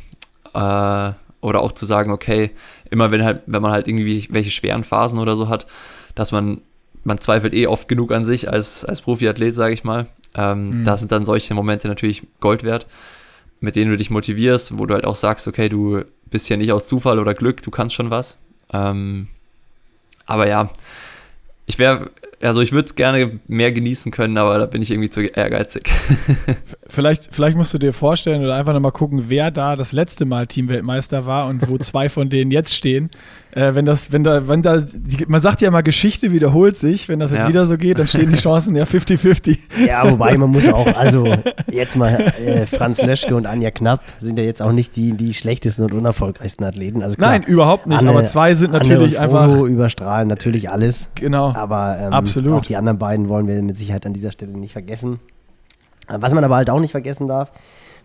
Äh, 0.52 1.12
oder 1.40 1.60
auch 1.60 1.72
zu 1.72 1.84
sagen, 1.84 2.10
okay, 2.10 2.52
immer 2.90 3.10
wenn 3.10 3.22
halt, 3.22 3.42
wenn 3.46 3.60
man 3.60 3.72
halt 3.72 3.86
irgendwie 3.86 4.26
welche 4.30 4.50
schweren 4.50 4.82
Phasen 4.82 5.18
oder 5.18 5.36
so 5.36 5.48
hat, 5.48 5.66
dass 6.14 6.32
man 6.32 6.62
man 7.04 7.18
zweifelt 7.18 7.54
eh 7.54 7.66
oft 7.66 7.88
genug 7.88 8.12
an 8.12 8.24
sich 8.24 8.50
als, 8.50 8.84
als 8.84 9.02
Profiathlet, 9.02 9.54
sage 9.54 9.74
ich 9.74 9.84
mal. 9.84 10.06
Ähm, 10.34 10.70
mhm. 10.70 10.84
Da 10.84 10.96
sind 10.96 11.12
dann 11.12 11.26
solche 11.26 11.54
Momente 11.54 11.88
natürlich 11.88 12.22
Gold 12.40 12.64
wert, 12.64 12.86
mit 13.60 13.76
denen 13.76 13.90
du 13.90 13.96
dich 13.96 14.10
motivierst, 14.10 14.78
wo 14.78 14.86
du 14.86 14.94
halt 14.94 15.04
auch 15.04 15.16
sagst, 15.16 15.46
okay, 15.46 15.68
du 15.68 16.02
bist 16.30 16.48
ja 16.48 16.56
nicht 16.56 16.72
aus 16.72 16.86
Zufall 16.86 17.18
oder 17.18 17.34
Glück, 17.34 17.62
du 17.62 17.70
kannst 17.70 17.94
schon 17.94 18.10
was. 18.10 18.38
Ähm, 18.72 19.28
aber 20.26 20.48
ja, 20.48 20.70
ich 21.66 21.78
wäre 21.78 22.10
also 22.40 22.60
ich 22.60 22.72
würde 22.72 22.86
es 22.86 22.94
gerne 22.94 23.40
mehr 23.48 23.72
genießen 23.72 24.12
können, 24.12 24.36
aber 24.38 24.58
da 24.58 24.66
bin 24.66 24.82
ich 24.82 24.90
irgendwie 24.90 25.10
zu 25.10 25.22
ehrgeizig. 25.22 25.90
vielleicht, 26.88 27.34
vielleicht 27.34 27.56
musst 27.56 27.72
du 27.74 27.78
dir 27.78 27.92
vorstellen 27.92 28.42
oder 28.42 28.54
einfach 28.54 28.72
nochmal 28.72 28.92
gucken, 28.92 29.24
wer 29.28 29.50
da 29.50 29.76
das 29.76 29.92
letzte 29.92 30.24
Mal 30.24 30.46
Teamweltmeister 30.46 31.26
war 31.26 31.46
und 31.46 31.68
wo 31.68 31.78
zwei 31.78 32.08
von 32.08 32.28
denen 32.28 32.50
jetzt 32.50 32.74
stehen. 32.74 33.10
Äh, 33.54 33.76
wenn 33.76 33.84
das, 33.84 34.10
wenn 34.10 34.24
da, 34.24 34.48
wenn 34.48 34.62
da, 34.62 34.80
die, 34.80 35.26
man 35.26 35.40
sagt 35.40 35.60
ja 35.60 35.68
immer, 35.68 35.84
Geschichte 35.84 36.32
wiederholt 36.32 36.76
sich. 36.76 37.08
Wenn 37.08 37.20
das 37.20 37.30
jetzt 37.30 37.42
ja. 37.42 37.48
wieder 37.48 37.66
so 37.66 37.78
geht, 37.78 38.00
dann 38.00 38.08
stehen 38.08 38.30
die 38.30 38.36
Chancen 38.40 38.74
ja 38.74 38.82
50-50. 38.82 39.58
Ja, 39.86 40.10
wobei 40.10 40.36
man 40.36 40.50
muss 40.50 40.68
auch, 40.68 40.86
also 40.96 41.32
jetzt 41.70 41.96
mal 41.96 42.32
äh, 42.44 42.66
Franz 42.66 43.00
Leschke 43.00 43.36
und 43.36 43.46
Anja 43.46 43.70
Knapp 43.70 44.00
sind 44.20 44.40
ja 44.40 44.44
jetzt 44.44 44.60
auch 44.60 44.72
nicht 44.72 44.96
die, 44.96 45.12
die 45.12 45.34
schlechtesten 45.34 45.84
und 45.84 45.94
unerfolgreichsten 45.94 46.66
Athleten. 46.66 47.02
Also 47.02 47.16
klar, 47.16 47.30
Nein, 47.30 47.42
überhaupt 47.44 47.86
nicht. 47.86 47.98
Anne, 47.98 48.10
aber 48.10 48.24
zwei 48.24 48.56
sind 48.56 48.72
natürlich 48.72 49.20
Anne 49.20 49.30
und 49.30 49.36
einfach. 49.36 49.64
überstrahlen 49.66 50.26
natürlich 50.26 50.70
alles. 50.70 51.10
Genau. 51.14 51.52
Aber 51.54 51.96
ähm, 52.00 52.12
Absolut. 52.24 52.52
auch 52.52 52.64
die 52.64 52.76
anderen 52.76 52.98
beiden 52.98 53.28
wollen 53.28 53.46
wir 53.46 53.60
mit 53.62 53.78
Sicherheit 53.78 54.06
an 54.06 54.12
dieser 54.12 54.32
Stelle 54.32 54.52
nicht 54.52 54.72
vergessen. 54.72 55.20
Was 56.08 56.34
man 56.34 56.44
aber 56.44 56.56
halt 56.56 56.70
auch 56.70 56.80
nicht 56.80 56.90
vergessen 56.90 57.26
darf, 57.26 57.52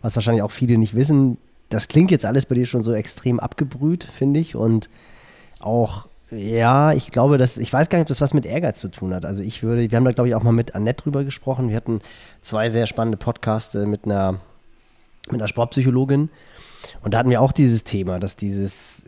was 0.02 0.16
wahrscheinlich 0.16 0.44
auch 0.44 0.52
viele 0.52 0.78
nicht 0.78 0.96
wissen, 0.96 1.38
das 1.70 1.88
klingt 1.88 2.12
jetzt 2.12 2.26
alles 2.26 2.46
bei 2.46 2.56
dir 2.56 2.66
schon 2.66 2.84
so 2.84 2.94
extrem 2.94 3.40
abgebrüht, 3.40 4.04
finde 4.04 4.40
ich. 4.40 4.56
Und 4.56 4.90
auch, 5.60 6.08
ja, 6.32 6.94
ich 6.94 7.12
glaube, 7.12 7.38
dass, 7.38 7.58
ich 7.58 7.72
weiß 7.72 7.90
gar 7.90 7.98
nicht, 7.98 8.04
ob 8.04 8.08
das 8.08 8.22
was 8.22 8.34
mit 8.34 8.46
Ehrgeiz 8.46 8.80
zu 8.80 8.90
tun 8.90 9.14
hat. 9.14 9.26
Also 9.26 9.44
ich 9.44 9.64
würde, 9.64 9.90
wir 9.90 9.96
haben 9.96 10.06
da, 10.06 10.12
glaube 10.12 10.30
ich, 10.30 10.36
auch 10.36 10.44
mal 10.44 10.52
mit 10.52 10.76
Annette 10.76 11.04
drüber 11.04 11.24
gesprochen. 11.24 11.70
Wir 11.70 11.76
hatten 11.76 12.02
zwei 12.42 12.70
sehr 12.70 12.88
spannende 12.88 13.18
Podcasts 13.18 13.76
mit 13.76 14.06
einer, 14.06 14.40
mit 15.30 15.42
einer 15.42 15.48
Sportpsychologin. 15.48 16.30
Und 17.02 17.14
da 17.14 17.20
hatten 17.20 17.30
wir 17.30 17.42
auch 17.42 17.52
dieses 17.52 17.84
Thema, 17.84 18.20
dass 18.20 18.36
dieses 18.36 19.06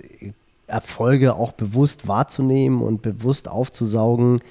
Erfolge 0.67 1.35
auch 1.35 1.51
bewusst 1.51 2.07
wahrzunehmen 2.07 2.81
und 2.81 3.01
bewusst 3.01 3.47
aufzusaugen, 3.47 4.41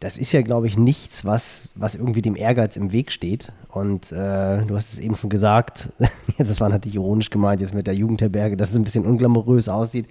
das 0.00 0.18
ist 0.18 0.32
ja, 0.32 0.42
glaube 0.42 0.66
ich, 0.66 0.76
nichts, 0.76 1.24
was, 1.24 1.70
was 1.74 1.94
irgendwie 1.94 2.22
dem 2.22 2.36
Ehrgeiz 2.36 2.76
im 2.76 2.92
Weg 2.92 3.10
steht. 3.10 3.52
Und 3.70 4.12
äh, 4.12 4.64
du 4.64 4.76
hast 4.76 4.92
es 4.92 4.98
eben 4.98 5.16
schon 5.16 5.30
gesagt, 5.30 5.90
das 6.38 6.60
war 6.60 6.68
natürlich 6.68 6.96
ironisch 6.96 7.30
gemeint, 7.30 7.60
jetzt 7.60 7.74
mit 7.74 7.86
der 7.86 7.94
Jugendherberge, 7.94 8.56
dass 8.56 8.70
es 8.70 8.76
ein 8.76 8.84
bisschen 8.84 9.06
unglamourös 9.06 9.68
aussieht. 9.68 10.06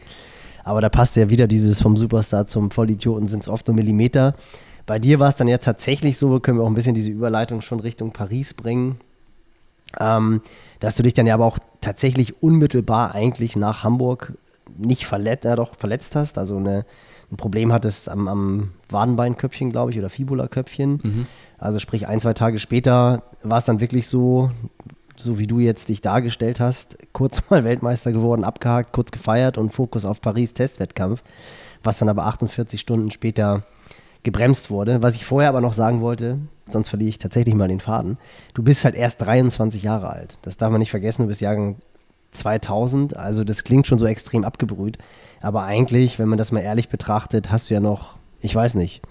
Aber 0.64 0.82
da 0.82 0.90
passt 0.90 1.16
ja 1.16 1.30
wieder 1.30 1.48
dieses 1.48 1.82
vom 1.82 1.96
Superstar 1.96 2.48
zum 2.48 2.72
Vollidioten 2.72 3.28
sind 3.28 3.44
es 3.44 3.50
oft 3.50 3.68
nur 3.68 3.76
Millimeter. 3.76 4.36
Bei 4.88 4.98
dir 4.98 5.20
war 5.20 5.30
es 5.30 5.36
dann 5.36 5.48
ja 5.48 5.60
tatsächlich 5.60 6.18
so, 6.18 6.40
können 6.40 6.58
wir 6.58 6.64
auch 6.64 6.70
ein 6.70 6.74
bisschen 6.74 6.96
diese 6.96 7.12
Überleitung 7.12 7.62
schon 7.62 7.80
Richtung 7.80 8.12
Paris 8.12 8.56
bringen, 8.56 9.00
ähm, 10.00 10.42
dass 10.80 10.96
du 10.96 11.04
dich 11.04 11.14
dann 11.14 11.28
ja 11.28 11.36
aber 11.36 11.46
auch 11.46 11.60
tatsächlich 11.82 12.42
unmittelbar 12.42 13.14
eigentlich 13.14 13.56
nach 13.56 13.84
Hamburg 13.84 14.34
nicht 14.78 15.06
verletzt, 15.06 15.46
ja 15.46 15.56
doch 15.56 15.76
verletzt 15.76 16.16
hast, 16.16 16.40
also 16.40 16.58
eine, 16.58 16.86
ein 17.32 17.38
Problem 17.38 17.74
hattest 17.74 18.10
am, 18.10 18.28
am 18.28 18.72
Wadenbeinköpfchen, 18.90 19.72
glaube 19.72 19.92
ich, 19.92 20.00
oder 20.00 20.10
Fibula-Köpfchen. 20.10 21.00
Mhm. 21.04 21.28
Also 21.58 21.80
sprich 21.80 22.08
ein, 22.08 22.20
zwei 22.20 22.34
Tage 22.34 22.60
später 22.60 23.24
war 23.44 23.58
es 23.58 23.66
dann 23.66 23.80
wirklich 23.80 24.08
so, 24.08 24.52
so 25.16 25.40
wie 25.40 25.48
du 25.48 25.60
jetzt 25.60 25.90
dich 25.90 26.02
dargestellt 26.02 26.60
hast, 26.60 26.98
kurz 27.14 27.50
mal 27.50 27.64
Weltmeister 27.66 28.12
geworden, 28.12 28.44
abgehakt, 28.44 28.94
kurz 28.94 29.12
gefeiert 29.12 29.58
und 29.58 29.74
Fokus 29.74 30.06
auf 30.06 30.22
Paris 30.22 30.54
Testwettkampf, 30.54 31.24
was 31.84 31.98
dann 31.98 32.10
aber 32.10 32.26
48 32.26 32.80
Stunden 32.80 33.12
später 33.12 33.64
gebremst 34.24 34.70
wurde. 34.70 35.02
Was 35.02 35.16
ich 35.16 35.26
vorher 35.26 35.50
aber 35.50 35.62
noch 35.62 35.74
sagen 35.74 36.02
wollte, 36.02 36.40
sonst 36.68 36.90
verliere 36.90 37.10
ich 37.10 37.20
tatsächlich 37.20 37.56
mal 37.56 37.68
den 37.68 37.80
Faden. 37.80 38.18
Du 38.54 38.64
bist 38.64 38.84
halt 38.84 38.96
erst 38.96 39.22
23 39.22 39.82
Jahre 39.84 40.10
alt. 40.10 40.38
Das 40.42 40.58
darf 40.58 40.72
man 40.72 40.80
nicht 40.80 40.92
vergessen, 40.92 41.24
du 41.24 41.28
bist 41.28 41.42
Jahrgang 41.42 41.78
2000, 42.36 43.16
also 43.16 43.44
das 43.44 43.64
klingt 43.64 43.88
schon 43.88 44.00
so 44.00 44.06
extrem 44.06 44.44
abgebrüht. 44.44 44.98
Aber 45.42 45.64
eigentlich, 45.64 46.20
wenn 46.20 46.28
man 46.28 46.38
das 46.38 46.52
mal 46.52 46.62
ehrlich 46.62 46.90
betrachtet, 46.90 47.52
hast 47.52 47.70
du 47.70 47.74
ja 47.74 47.80
noch, 47.80 48.16
ich 48.42 48.54
weiß 48.54 48.76
nicht, 48.76 49.02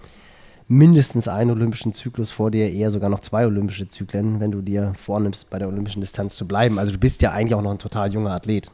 mindestens 0.67 1.27
einen 1.27 1.51
olympischen 1.51 1.93
Zyklus 1.93 2.31
vor 2.31 2.51
dir, 2.51 2.71
eher 2.71 2.91
sogar 2.91 3.09
noch 3.09 3.19
zwei 3.19 3.45
olympische 3.45 3.87
Zyklen, 3.87 4.39
wenn 4.39 4.51
du 4.51 4.61
dir 4.61 4.93
vornimmst, 4.95 5.49
bei 5.49 5.59
der 5.59 5.67
olympischen 5.67 6.01
Distanz 6.01 6.35
zu 6.35 6.47
bleiben. 6.47 6.79
Also 6.79 6.91
du 6.91 6.97
bist 6.97 7.21
ja 7.21 7.31
eigentlich 7.31 7.55
auch 7.55 7.61
noch 7.61 7.71
ein 7.71 7.79
total 7.79 8.11
junger 8.11 8.31
Athlet. 8.31 8.71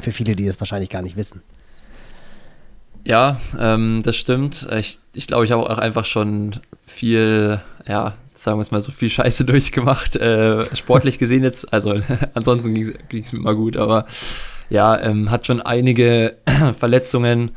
Für 0.00 0.12
viele, 0.12 0.36
die 0.36 0.46
es 0.46 0.60
wahrscheinlich 0.60 0.90
gar 0.90 1.02
nicht 1.02 1.16
wissen. 1.16 1.42
Ja, 3.04 3.40
ähm, 3.58 4.02
das 4.04 4.16
stimmt. 4.16 4.68
Ich, 4.76 4.98
ich 5.12 5.26
glaube, 5.26 5.44
ich 5.44 5.52
habe 5.52 5.62
auch 5.62 5.78
einfach 5.78 6.04
schon 6.04 6.56
viel, 6.84 7.60
ja, 7.86 8.14
sagen 8.36 8.58
wir 8.58 8.62
es 8.62 8.70
mal 8.70 8.80
so, 8.80 8.92
viel 8.92 9.10
Scheiße 9.10 9.44
durchgemacht. 9.46 10.16
Äh, 10.16 10.64
sportlich 10.76 11.18
gesehen 11.18 11.42
jetzt, 11.42 11.72
also 11.72 11.94
ansonsten 12.34 12.74
ging 12.74 13.22
es 13.22 13.32
mir 13.32 13.38
immer 13.38 13.54
gut, 13.54 13.76
aber 13.76 14.06
ja, 14.68 15.00
ähm, 15.00 15.30
hat 15.30 15.46
schon 15.46 15.60
einige 15.60 16.36
Verletzungen 16.78 17.52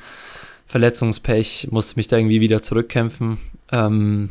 Verletzungspech, 0.69 1.69
musste 1.71 1.95
mich 1.95 2.07
da 2.09 2.17
irgendwie 2.17 2.41
wieder 2.41 2.61
zurückkämpfen. 2.61 3.39
Ähm, 3.71 4.29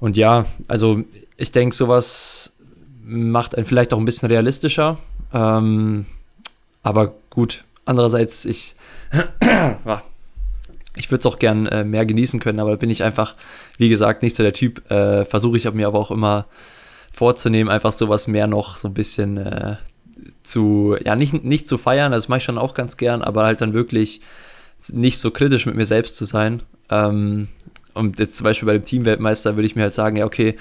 und 0.00 0.16
ja, 0.16 0.44
also 0.66 1.04
ich 1.36 1.52
denke, 1.52 1.74
sowas 1.76 2.56
macht 3.04 3.56
einen 3.56 3.64
vielleicht 3.64 3.94
auch 3.94 3.98
ein 3.98 4.04
bisschen 4.04 4.28
realistischer. 4.28 4.98
Ähm, 5.32 6.06
aber 6.82 7.14
gut, 7.30 7.62
andererseits, 7.84 8.44
ich, 8.44 8.74
ich 10.96 11.10
würde 11.10 11.20
es 11.20 11.26
auch 11.26 11.38
gern 11.38 11.66
äh, 11.66 11.84
mehr 11.84 12.04
genießen 12.06 12.40
können, 12.40 12.60
aber 12.60 12.70
da 12.70 12.76
bin 12.76 12.90
ich 12.90 13.02
einfach, 13.02 13.34
wie 13.78 13.88
gesagt, 13.88 14.22
nicht 14.22 14.36
so 14.36 14.42
der 14.42 14.52
Typ. 14.52 14.90
Äh, 14.90 15.24
Versuche 15.24 15.56
ich 15.56 15.70
mir 15.72 15.86
aber 15.86 15.98
auch 15.98 16.10
immer 16.10 16.46
vorzunehmen, 17.12 17.70
einfach 17.70 17.92
sowas 17.92 18.26
mehr 18.26 18.46
noch 18.46 18.76
so 18.76 18.88
ein 18.88 18.94
bisschen 18.94 19.36
äh, 19.36 19.76
zu, 20.42 20.96
ja, 21.04 21.16
nicht, 21.16 21.44
nicht 21.44 21.68
zu 21.68 21.78
feiern, 21.78 22.12
das 22.12 22.28
mache 22.28 22.38
ich 22.38 22.44
schon 22.44 22.58
auch 22.58 22.74
ganz 22.74 22.96
gern, 22.96 23.22
aber 23.22 23.44
halt 23.44 23.60
dann 23.60 23.74
wirklich 23.74 24.20
nicht 24.92 25.18
so 25.18 25.30
kritisch 25.30 25.66
mit 25.66 25.76
mir 25.76 25.86
selbst 25.86 26.16
zu 26.16 26.24
sein. 26.24 26.62
Ähm, 26.88 27.48
und 27.94 28.18
jetzt 28.18 28.36
zum 28.36 28.44
Beispiel 28.44 28.66
bei 28.66 28.72
dem 28.72 28.84
Teamweltmeister 28.84 29.56
würde 29.56 29.66
ich 29.66 29.76
mir 29.76 29.82
halt 29.82 29.94
sagen, 29.94 30.16
ja, 30.16 30.24
okay, 30.24 30.56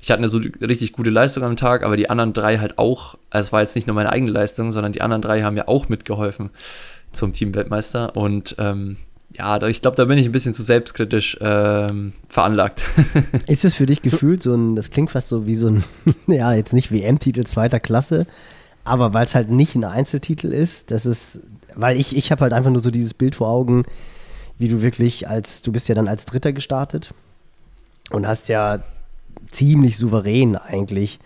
ich 0.00 0.10
hatte 0.10 0.18
eine 0.18 0.28
so 0.28 0.38
richtig 0.60 0.92
gute 0.92 1.10
Leistung 1.10 1.44
am 1.44 1.56
Tag, 1.56 1.82
aber 1.82 1.96
die 1.96 2.10
anderen 2.10 2.34
drei 2.34 2.58
halt 2.58 2.78
auch. 2.78 3.16
Also 3.30 3.46
es 3.46 3.52
war 3.52 3.60
jetzt 3.62 3.74
nicht 3.74 3.86
nur 3.86 3.96
meine 3.96 4.12
eigene 4.12 4.30
Leistung, 4.30 4.70
sondern 4.70 4.92
die 4.92 5.00
anderen 5.00 5.22
drei 5.22 5.42
haben 5.42 5.56
ja 5.56 5.66
auch 5.66 5.88
mitgeholfen 5.88 6.50
zum 7.12 7.32
Teamweltmeister. 7.32 8.14
Und 8.14 8.54
ähm, 8.58 8.98
ja, 9.36 9.60
ich 9.66 9.82
glaube, 9.82 9.96
da 9.96 10.04
bin 10.04 10.18
ich 10.18 10.26
ein 10.26 10.32
bisschen 10.32 10.54
zu 10.54 10.62
selbstkritisch 10.62 11.38
ähm, 11.40 12.12
veranlagt. 12.28 12.82
Ist 13.46 13.64
es 13.64 13.74
für 13.74 13.86
dich 13.86 14.02
gefühlt 14.02 14.42
so 14.42 14.54
ein, 14.54 14.76
das 14.76 14.90
klingt 14.90 15.10
fast 15.10 15.28
so 15.28 15.46
wie 15.46 15.56
so 15.56 15.68
ein, 15.68 15.84
ja, 16.26 16.52
jetzt 16.52 16.72
nicht 16.72 16.92
WM-Titel 16.92 17.44
zweiter 17.44 17.80
Klasse, 17.80 18.26
aber 18.84 19.14
weil 19.14 19.24
es 19.24 19.34
halt 19.34 19.50
nicht 19.50 19.74
ein 19.74 19.84
Einzeltitel 19.84 20.52
ist, 20.52 20.90
das 20.90 21.06
ist 21.06 21.40
weil 21.76 21.98
ich, 21.98 22.16
ich 22.16 22.30
habe 22.30 22.42
halt 22.42 22.52
einfach 22.52 22.70
nur 22.70 22.80
so 22.80 22.90
dieses 22.90 23.14
Bild 23.14 23.34
vor 23.34 23.48
Augen, 23.48 23.84
wie 24.58 24.68
du 24.68 24.82
wirklich 24.82 25.28
als, 25.28 25.62
du 25.62 25.72
bist 25.72 25.88
ja 25.88 25.94
dann 25.94 26.08
als 26.08 26.24
Dritter 26.24 26.52
gestartet 26.52 27.12
und 28.10 28.26
hast 28.26 28.48
ja 28.48 28.82
ziemlich 29.50 29.96
souverän 29.96 30.56
eigentlich 30.56 31.18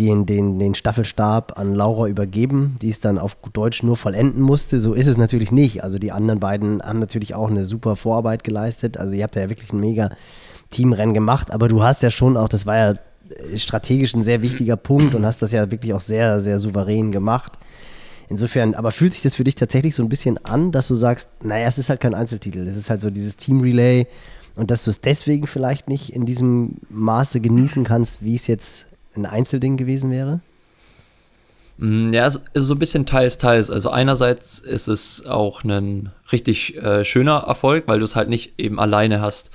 den, 0.00 0.24
den, 0.24 0.58
den 0.58 0.74
Staffelstab 0.74 1.58
an 1.58 1.74
Laura 1.74 2.06
übergeben, 2.06 2.76
die 2.80 2.88
es 2.88 3.00
dann 3.00 3.18
auf 3.18 3.36
Deutsch 3.52 3.82
nur 3.82 3.96
vollenden 3.96 4.40
musste. 4.40 4.80
So 4.80 4.94
ist 4.94 5.06
es 5.06 5.18
natürlich 5.18 5.52
nicht. 5.52 5.84
Also 5.84 5.98
die 5.98 6.10
anderen 6.10 6.40
beiden 6.40 6.80
haben 6.82 6.98
natürlich 6.98 7.34
auch 7.34 7.50
eine 7.50 7.64
super 7.64 7.96
Vorarbeit 7.96 8.42
geleistet. 8.42 8.96
Also 8.96 9.14
ihr 9.14 9.22
habt 9.22 9.36
ja 9.36 9.48
wirklich 9.50 9.72
ein 9.72 9.80
mega 9.80 10.10
Teamrennen 10.70 11.14
gemacht, 11.14 11.50
aber 11.50 11.68
du 11.68 11.82
hast 11.82 12.02
ja 12.02 12.10
schon 12.10 12.36
auch, 12.36 12.48
das 12.48 12.64
war 12.64 12.76
ja 12.76 12.94
strategisch 13.56 14.14
ein 14.14 14.22
sehr 14.22 14.40
wichtiger 14.42 14.76
Punkt 14.76 15.14
und 15.14 15.26
hast 15.26 15.42
das 15.42 15.52
ja 15.52 15.70
wirklich 15.70 15.92
auch 15.92 16.00
sehr, 16.00 16.40
sehr 16.40 16.58
souverän 16.58 17.12
gemacht. 17.12 17.58
Insofern, 18.28 18.74
aber 18.74 18.92
fühlt 18.92 19.12
sich 19.12 19.22
das 19.22 19.34
für 19.34 19.44
dich 19.44 19.56
tatsächlich 19.56 19.94
so 19.94 20.02
ein 20.02 20.08
bisschen 20.08 20.42
an, 20.44 20.72
dass 20.72 20.88
du 20.88 20.94
sagst, 20.94 21.28
naja, 21.42 21.66
es 21.66 21.78
ist 21.78 21.90
halt 21.90 22.00
kein 22.00 22.14
Einzeltitel, 22.14 22.66
es 22.66 22.76
ist 22.76 22.88
halt 22.88 23.00
so 23.00 23.10
dieses 23.10 23.36
Team-Relay 23.36 24.06
und 24.56 24.70
dass 24.70 24.84
du 24.84 24.90
es 24.90 25.00
deswegen 25.00 25.46
vielleicht 25.46 25.88
nicht 25.88 26.14
in 26.14 26.26
diesem 26.26 26.76
Maße 26.88 27.40
genießen 27.40 27.84
kannst, 27.84 28.24
wie 28.24 28.36
es 28.36 28.46
jetzt 28.46 28.86
ein 29.14 29.26
Einzelding 29.26 29.76
gewesen 29.76 30.10
wäre? 30.10 30.40
Mm, 31.78 32.12
ja, 32.12 32.26
es 32.26 32.36
ist 32.52 32.64
so 32.66 32.74
ein 32.74 32.78
bisschen 32.78 33.06
teils, 33.06 33.38
teils. 33.38 33.70
Also 33.70 33.90
einerseits 33.90 34.58
ist 34.58 34.88
es 34.88 35.26
auch 35.26 35.64
ein 35.64 36.12
richtig 36.30 36.76
äh, 36.76 37.04
schöner 37.04 37.44
Erfolg, 37.46 37.84
weil 37.86 37.98
du 37.98 38.04
es 38.04 38.16
halt 38.16 38.28
nicht 38.28 38.54
eben 38.58 38.78
alleine 38.78 39.20
hast. 39.20 39.50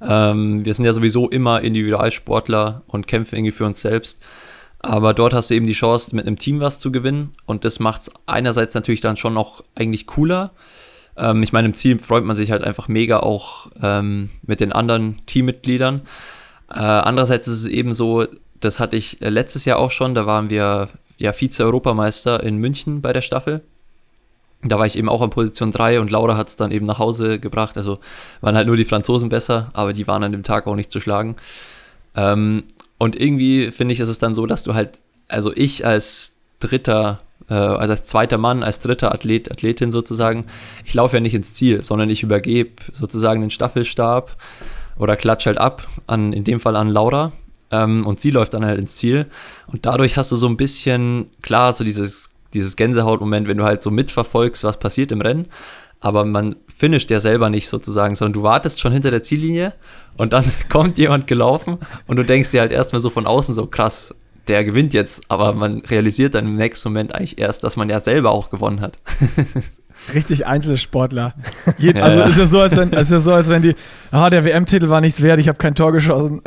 Ähm, 0.00 0.64
wir 0.64 0.74
sind 0.74 0.84
ja 0.84 0.92
sowieso 0.92 1.28
immer 1.28 1.62
Individualsportler 1.62 2.82
und 2.86 3.06
kämpfen 3.06 3.36
irgendwie 3.36 3.52
für 3.52 3.64
uns 3.64 3.80
selbst. 3.80 4.22
Aber 4.80 5.14
dort 5.14 5.32
hast 5.32 5.48
du 5.48 5.54
eben 5.54 5.66
die 5.66 5.72
Chance, 5.72 6.14
mit 6.14 6.26
einem 6.26 6.38
Team 6.38 6.60
was 6.60 6.78
zu 6.78 6.92
gewinnen. 6.92 7.34
Und 7.46 7.64
das 7.64 7.78
macht 7.78 8.02
es 8.02 8.12
einerseits 8.26 8.74
natürlich 8.74 9.00
dann 9.00 9.16
schon 9.16 9.32
noch 9.34 9.64
eigentlich 9.74 10.06
cooler. 10.06 10.50
Ähm, 11.16 11.42
ich 11.42 11.52
meine, 11.52 11.68
im 11.68 11.74
Team 11.74 12.00
freut 12.00 12.24
man 12.24 12.36
sich 12.36 12.50
halt 12.50 12.64
einfach 12.64 12.88
mega 12.88 13.20
auch 13.20 13.70
ähm, 13.80 14.30
mit 14.42 14.60
den 14.60 14.72
anderen 14.72 15.24
Teammitgliedern. 15.26 16.02
Äh, 16.68 16.80
andererseits 16.80 17.46
ist 17.46 17.60
es 17.60 17.66
eben 17.66 17.94
so, 17.94 18.26
das 18.64 18.78
hatte 18.78 18.96
ich 18.96 19.20
äh, 19.22 19.28
letztes 19.28 19.64
Jahr 19.64 19.78
auch 19.78 19.90
schon, 19.90 20.14
da 20.14 20.26
waren 20.26 20.50
wir 20.50 20.88
ja 21.18 21.32
Vize-Europameister 21.32 22.42
in 22.42 22.56
München 22.56 23.00
bei 23.00 23.12
der 23.12 23.22
Staffel. 23.22 23.62
Da 24.64 24.78
war 24.78 24.86
ich 24.86 24.96
eben 24.96 25.08
auch 25.08 25.22
an 25.22 25.30
Position 25.30 25.72
3 25.72 26.00
und 26.00 26.10
Laura 26.10 26.36
hat 26.36 26.48
es 26.48 26.56
dann 26.56 26.70
eben 26.70 26.86
nach 26.86 26.98
Hause 26.98 27.40
gebracht. 27.40 27.76
Also 27.76 27.98
waren 28.40 28.56
halt 28.56 28.68
nur 28.68 28.76
die 28.76 28.84
Franzosen 28.84 29.28
besser, 29.28 29.70
aber 29.72 29.92
die 29.92 30.06
waren 30.06 30.22
an 30.22 30.32
dem 30.32 30.44
Tag 30.44 30.66
auch 30.66 30.76
nicht 30.76 30.92
zu 30.92 31.00
schlagen. 31.00 31.36
Ähm, 32.14 32.64
und 32.98 33.20
irgendwie 33.20 33.72
finde 33.72 33.94
ich, 33.94 34.00
ist 34.00 34.08
es 34.08 34.20
dann 34.20 34.34
so, 34.34 34.46
dass 34.46 34.62
du 34.62 34.74
halt, 34.74 35.00
also 35.26 35.52
ich 35.52 35.84
als 35.84 36.36
dritter, 36.60 37.20
äh, 37.48 37.54
also 37.54 37.90
als 37.90 38.04
zweiter 38.04 38.38
Mann, 38.38 38.62
als 38.62 38.78
dritter 38.78 39.12
Athlet, 39.12 39.50
Athletin 39.50 39.90
sozusagen, 39.90 40.46
ich 40.84 40.94
laufe 40.94 41.16
ja 41.16 41.20
nicht 41.20 41.34
ins 41.34 41.54
Ziel, 41.54 41.82
sondern 41.82 42.08
ich 42.10 42.22
übergebe 42.22 42.82
sozusagen 42.92 43.40
den 43.40 43.50
Staffelstab 43.50 44.36
oder 44.96 45.16
klatsche 45.16 45.50
halt 45.50 45.58
ab, 45.58 45.88
an, 46.06 46.32
in 46.32 46.44
dem 46.44 46.60
Fall 46.60 46.76
an 46.76 46.88
Laura. 46.88 47.32
Ähm, 47.72 48.06
und 48.06 48.20
sie 48.20 48.30
läuft 48.30 48.54
dann 48.54 48.64
halt 48.64 48.78
ins 48.78 48.94
Ziel. 48.94 49.26
Und 49.66 49.86
dadurch 49.86 50.16
hast 50.16 50.30
du 50.30 50.36
so 50.36 50.46
ein 50.46 50.56
bisschen, 50.56 51.30
klar, 51.42 51.72
so 51.72 51.82
dieses 51.82 52.30
dieses 52.54 52.76
Gänsehautmoment, 52.76 53.48
wenn 53.48 53.56
du 53.56 53.64
halt 53.64 53.82
so 53.82 53.90
mitverfolgst, 53.90 54.64
was 54.64 54.78
passiert 54.78 55.12
im 55.12 55.20
Rennen. 55.20 55.46
Aber 56.00 56.24
man 56.24 56.56
finisht 56.74 57.10
ja 57.10 57.20
selber 57.20 57.48
nicht 57.48 57.68
sozusagen, 57.68 58.16
sondern 58.16 58.32
du 58.32 58.42
wartest 58.42 58.80
schon 58.80 58.92
hinter 58.92 59.10
der 59.10 59.22
Ziellinie 59.22 59.72
und 60.16 60.32
dann 60.32 60.44
kommt 60.68 60.98
jemand 60.98 61.26
gelaufen 61.26 61.78
und 62.06 62.16
du 62.16 62.24
denkst 62.24 62.50
dir 62.50 62.60
halt 62.60 62.72
erstmal 62.72 63.00
so 63.00 63.10
von 63.10 63.26
außen 63.26 63.54
so 63.54 63.66
krass, 63.66 64.14
der 64.48 64.64
gewinnt 64.64 64.92
jetzt, 64.92 65.22
aber 65.28 65.52
man 65.52 65.80
realisiert 65.82 66.34
dann 66.34 66.46
im 66.46 66.56
nächsten 66.56 66.88
Moment 66.88 67.14
eigentlich 67.14 67.38
erst, 67.38 67.62
dass 67.62 67.76
man 67.76 67.88
ja 67.88 68.00
selber 68.00 68.32
auch 68.32 68.50
gewonnen 68.50 68.80
hat. 68.80 68.98
Richtig 70.14 70.46
Einzelsportler. 70.46 71.34
Je, 71.78 71.94
also 72.00 72.18
ja. 72.18 72.26
ist 72.26 72.38
ja 72.38 72.46
so, 72.46 72.60
als 72.60 72.76
wenn, 72.76 72.90
ist 72.90 73.10
ja 73.10 73.20
so, 73.20 73.32
als 73.32 73.48
wenn 73.48 73.62
die, 73.62 73.74
ah, 74.10 74.30
der 74.30 74.44
WM-Titel 74.44 74.88
war 74.88 75.00
nichts 75.00 75.22
wert, 75.22 75.38
ich 75.38 75.48
habe 75.48 75.58
kein 75.58 75.74
Tor 75.74 75.92
geschossen. 75.92 76.42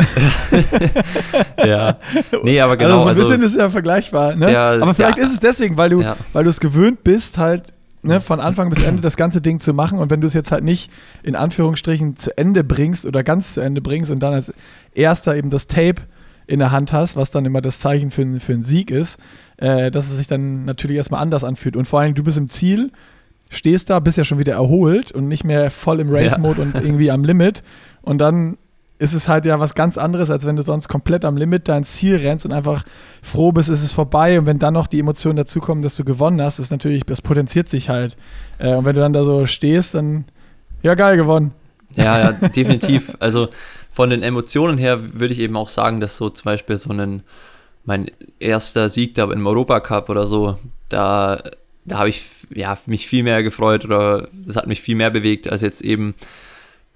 ja. 1.66 1.98
Nee, 2.44 2.60
aber 2.60 2.78
genau. 2.78 3.06
Also 3.06 3.24
so 3.24 3.30
ein 3.34 3.40
bisschen 3.40 3.44
also, 3.44 3.56
ist 3.56 3.62
ja 3.62 3.70
vergleichbar, 3.70 4.36
ne? 4.36 4.52
Ja, 4.52 4.72
aber 4.72 4.94
vielleicht 4.94 5.18
ja. 5.18 5.24
ist 5.24 5.34
es 5.34 5.40
deswegen, 5.40 5.78
weil 5.78 5.90
du, 5.90 6.02
ja. 6.02 6.18
weil 6.34 6.44
du 6.44 6.50
es 6.50 6.60
gewöhnt 6.60 7.04
bist, 7.04 7.38
halt 7.38 7.74
ne, 8.06 8.22
von 8.22 8.40
Anfang 8.40 8.70
bis 8.70 8.84
Ende 8.84 9.02
das 9.02 9.18
ganze 9.18 9.42
Ding 9.42 9.60
zu 9.60 9.74
machen. 9.74 10.00
Und 10.00 10.10
wenn 10.10 10.22
du 10.22 10.28
es 10.28 10.34
jetzt 10.34 10.52
halt 10.52 10.64
nicht 10.64 10.92
in 11.24 11.36
Anführungsstrichen 11.36 12.18
zu 12.18 12.38
Ende 12.38 12.64
bringst 12.64 13.06
oder 13.06 13.24
ganz 13.24 13.54
zu 13.54 13.62
Ende 13.62 13.82
bringst 13.82 14.12
und 14.12 14.20
dann 14.20 14.34
als 14.34 14.54
erster 14.94 15.36
eben 15.36 15.50
das 15.50 15.68
Tape 15.68 16.04
in 16.48 16.60
der 16.60 16.72
Hand 16.72 16.94
hast, 16.94 17.16
was 17.16 17.32
dann 17.32 17.46
immer 17.46 17.62
das 17.62 17.80
Zeichen 17.80 18.12
für, 18.12 18.40
für 18.40 18.54
einen 18.54 18.64
Sieg 18.64 18.92
ist, 18.92 19.18
äh, 19.58 19.90
dass 19.90 20.10
es 20.10 20.18
sich 20.18 20.28
dann 20.28 20.66
natürlich 20.66 20.98
erstmal 20.98 21.22
anders 21.22 21.44
anfühlt. 21.44 21.76
Und 21.76 21.88
vor 21.88 22.00
allem, 22.02 22.14
du 22.14 22.24
bist 22.24 22.38
im 22.38 22.48
Ziel 22.48 22.92
stehst 23.50 23.90
da, 23.90 24.00
bist 24.00 24.18
ja 24.18 24.24
schon 24.24 24.40
wieder 24.40 24.54
erholt 24.54 25.12
und 25.12 25.28
nicht 25.28 25.44
mehr 25.44 25.72
voll 25.72 26.00
im 26.00 26.10
Race-Mode 26.10 26.62
ja. 26.62 26.64
und 26.64 26.76
irgendwie 26.76 27.12
am 27.12 27.24
Limit. 27.24 27.64
Und 28.02 28.20
dann 28.20 28.58
ist 28.98 29.14
es 29.14 29.28
halt 29.28 29.46
ja 29.46 29.60
was 29.60 29.76
ganz 29.76 29.98
anderes, 29.98 30.32
als 30.32 30.46
wenn 30.46 30.56
du 30.56 30.62
sonst 30.62 30.88
komplett 30.88 31.26
am 31.26 31.36
Limit 31.36 31.68
dein 31.68 31.84
Ziel 31.84 32.16
rennst 32.16 32.46
und 32.46 32.54
einfach 32.54 32.84
froh 33.22 33.52
bist, 33.52 33.70
ist 33.70 33.84
es 33.84 33.94
vorbei. 33.94 34.40
Und 34.40 34.46
wenn 34.46 34.60
dann 34.60 34.74
noch 34.74 34.88
die 34.88 35.00
Emotionen 35.00 35.36
dazukommen, 35.36 35.84
dass 35.84 35.98
du 35.98 36.06
gewonnen 36.06 36.42
hast, 36.42 36.60
ist 36.60 36.72
natürlich, 36.72 37.04
das 37.04 37.22
potenziert 37.22 37.68
sich 37.68 37.90
halt. 37.90 38.16
Äh, 38.58 38.76
und 38.76 38.86
wenn 38.86 38.96
du 38.96 39.02
dann 39.02 39.14
da 39.14 39.26
so 39.26 39.46
stehst, 39.46 39.96
dann, 39.96 40.26
ja, 40.82 40.96
geil, 40.96 41.18
gewonnen. 41.18 41.52
Ja, 41.96 42.20
ja, 42.20 42.32
definitiv. 42.56 43.16
Also 43.20 43.50
von 43.92 44.10
den 44.10 44.24
Emotionen 44.24 44.78
her 44.78 45.00
würde 45.14 45.34
ich 45.34 45.40
eben 45.40 45.58
auch 45.58 45.70
sagen, 45.70 46.00
dass 46.00 46.16
so 46.16 46.30
zum 46.30 46.46
Beispiel 46.46 46.78
so 46.78 46.92
ein, 46.92 47.24
mein 47.84 48.10
erster 48.40 48.88
Sieg 48.90 49.14
da 49.16 49.30
im 49.30 49.46
Europacup 49.46 50.10
oder 50.10 50.26
so, 50.26 50.58
da 50.88 51.44
da 51.86 52.00
habe 52.00 52.10
ich 52.10 52.24
ja, 52.54 52.78
mich 52.88 53.08
viel 53.08 53.24
mehr 53.24 53.44
gefreut 53.44 53.86
oder 53.86 54.28
das 54.34 54.56
hat 54.56 54.68
mich 54.68 54.82
viel 54.82 54.96
mehr 54.96 55.12
bewegt, 55.12 55.50
als 55.50 55.62
jetzt 55.62 55.82
eben 55.82 56.16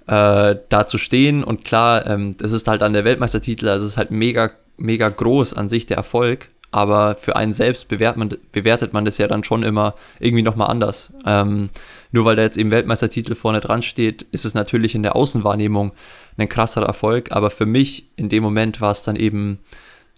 äh, 0.07 0.55
da 0.69 0.85
zu 0.87 0.97
stehen. 0.97 1.43
Und 1.43 1.63
klar, 1.63 2.07
ähm, 2.07 2.35
das 2.37 2.51
ist 2.51 2.67
halt 2.67 2.81
an 2.81 2.93
der 2.93 3.05
Weltmeistertitel, 3.05 3.69
also 3.69 3.85
es 3.85 3.93
ist 3.93 3.97
halt 3.97 4.11
mega, 4.11 4.51
mega 4.77 5.07
groß 5.07 5.53
an 5.53 5.69
sich 5.69 5.85
der 5.85 5.97
Erfolg. 5.97 6.49
Aber 6.71 7.15
für 7.15 7.35
einen 7.35 7.53
selbst 7.53 7.87
bewertet 7.87 8.17
man, 8.17 8.29
bewertet 8.51 8.93
man 8.93 9.03
das 9.03 9.17
ja 9.17 9.27
dann 9.27 9.43
schon 9.43 9.63
immer 9.63 9.95
irgendwie 10.19 10.43
nochmal 10.43 10.69
anders. 10.69 11.13
Ähm, 11.25 11.69
nur 12.11 12.25
weil 12.25 12.35
da 12.35 12.43
jetzt 12.43 12.57
eben 12.57 12.71
Weltmeistertitel 12.71 13.33
vorne 13.33 13.59
dran 13.59 13.81
steht, 13.81 14.23
ist 14.31 14.45
es 14.45 14.53
natürlich 14.53 14.93
in 14.93 15.01
der 15.01 15.15
Außenwahrnehmung 15.15 15.93
ein 16.37 16.49
krasser 16.49 16.83
Erfolg. 16.83 17.31
Aber 17.31 17.49
für 17.49 17.65
mich 17.65 18.09
in 18.17 18.29
dem 18.29 18.43
Moment 18.43 18.81
war 18.81 18.91
es 18.91 19.01
dann 19.01 19.15
eben 19.15 19.59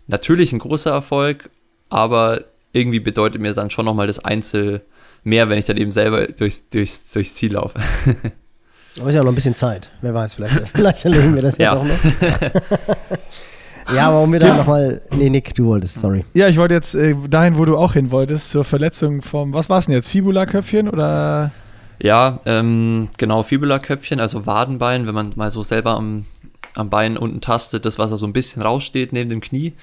natürlich 0.07 0.51
ein 0.51 0.59
großer 0.59 0.91
Erfolg, 0.91 1.49
aber 1.89 2.43
irgendwie 2.73 2.99
bedeutet 2.99 3.41
mir 3.41 3.53
dann 3.53 3.69
schon 3.69 3.85
nochmal 3.85 4.07
das 4.07 4.23
Einzel 4.23 4.81
mehr, 5.23 5.49
wenn 5.49 5.57
ich 5.57 5.65
dann 5.65 5.77
eben 5.77 5.91
selber 5.91 6.27
durchs, 6.27 6.69
durchs, 6.69 7.11
durchs 7.11 7.35
Ziel 7.35 7.53
laufe. 7.53 7.79
Aber 8.99 9.09
ist 9.09 9.15
ja 9.15 9.23
noch 9.23 9.31
ein 9.31 9.35
bisschen 9.35 9.55
Zeit. 9.55 9.89
Wer 10.01 10.13
weiß, 10.13 10.35
vielleicht, 10.35 10.67
vielleicht 10.73 11.05
erleben 11.05 11.35
wir 11.35 11.41
das 11.41 11.57
ja, 11.57 11.63
ja 11.63 11.75
doch 11.75 11.85
noch. 11.85 11.97
ja, 13.95 14.09
aber 14.09 14.21
um 14.21 14.33
wir 14.33 14.39
da 14.39 14.53
nochmal. 14.57 15.01
Nee, 15.15 15.29
Nick, 15.29 15.55
du 15.55 15.65
wolltest, 15.65 15.99
sorry. 15.99 16.25
Ja, 16.33 16.49
ich 16.49 16.57
wollte 16.57 16.73
jetzt 16.73 16.93
äh, 16.95 17.15
dahin, 17.29 17.57
wo 17.57 17.63
du 17.63 17.77
auch 17.77 17.93
hin 17.93 18.11
wolltest, 18.11 18.49
zur 18.49 18.65
Verletzung 18.65 19.21
vom. 19.21 19.53
Was 19.53 19.69
war 19.69 19.79
es 19.79 19.85
denn 19.85 19.95
jetzt? 19.95 20.09
Fibula-Köpfchen 20.09 20.89
oder? 20.89 21.51
Ja, 21.99 22.39
ähm, 22.45 23.07
genau, 23.17 23.43
Fibula-Köpfchen, 23.43 24.19
also 24.19 24.45
Wadenbein, 24.45 25.07
wenn 25.07 25.15
man 25.15 25.31
mal 25.35 25.51
so 25.51 25.63
selber 25.63 25.91
am, 25.91 26.25
am 26.73 26.89
Bein 26.89 27.15
unten 27.15 27.39
tastet, 27.39 27.85
das, 27.85 27.97
was 27.97 28.09
da 28.09 28.17
so 28.17 28.25
ein 28.25 28.33
bisschen 28.33 28.61
raussteht 28.61 29.13
neben 29.13 29.29
dem 29.29 29.39
Knie. 29.39 29.73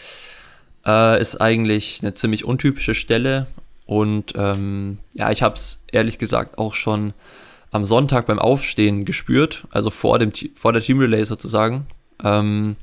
Äh, 0.87 1.21
ist 1.21 1.41
eigentlich 1.41 2.01
eine 2.03 2.15
ziemlich 2.15 2.45
untypische 2.45 2.95
Stelle. 2.95 3.47
Und 3.87 4.35
ähm, 4.37 4.99
ja, 5.15 5.31
ich 5.31 5.43
habe 5.43 5.55
es 5.55 5.83
ehrlich 5.91 6.19
gesagt 6.19 6.59
auch 6.59 6.75
schon 6.75 7.15
am 7.71 7.85
Sonntag 7.85 8.27
beim 8.27 8.39
Aufstehen 8.39 9.05
gespürt, 9.05 9.67
also 9.71 9.91
vor, 9.91 10.19
dem, 10.19 10.33
vor 10.55 10.73
der 10.73 10.83
Team 10.83 10.99
Relay 11.01 11.25
sozusagen. 11.25 11.87
Ähm, 12.25 12.77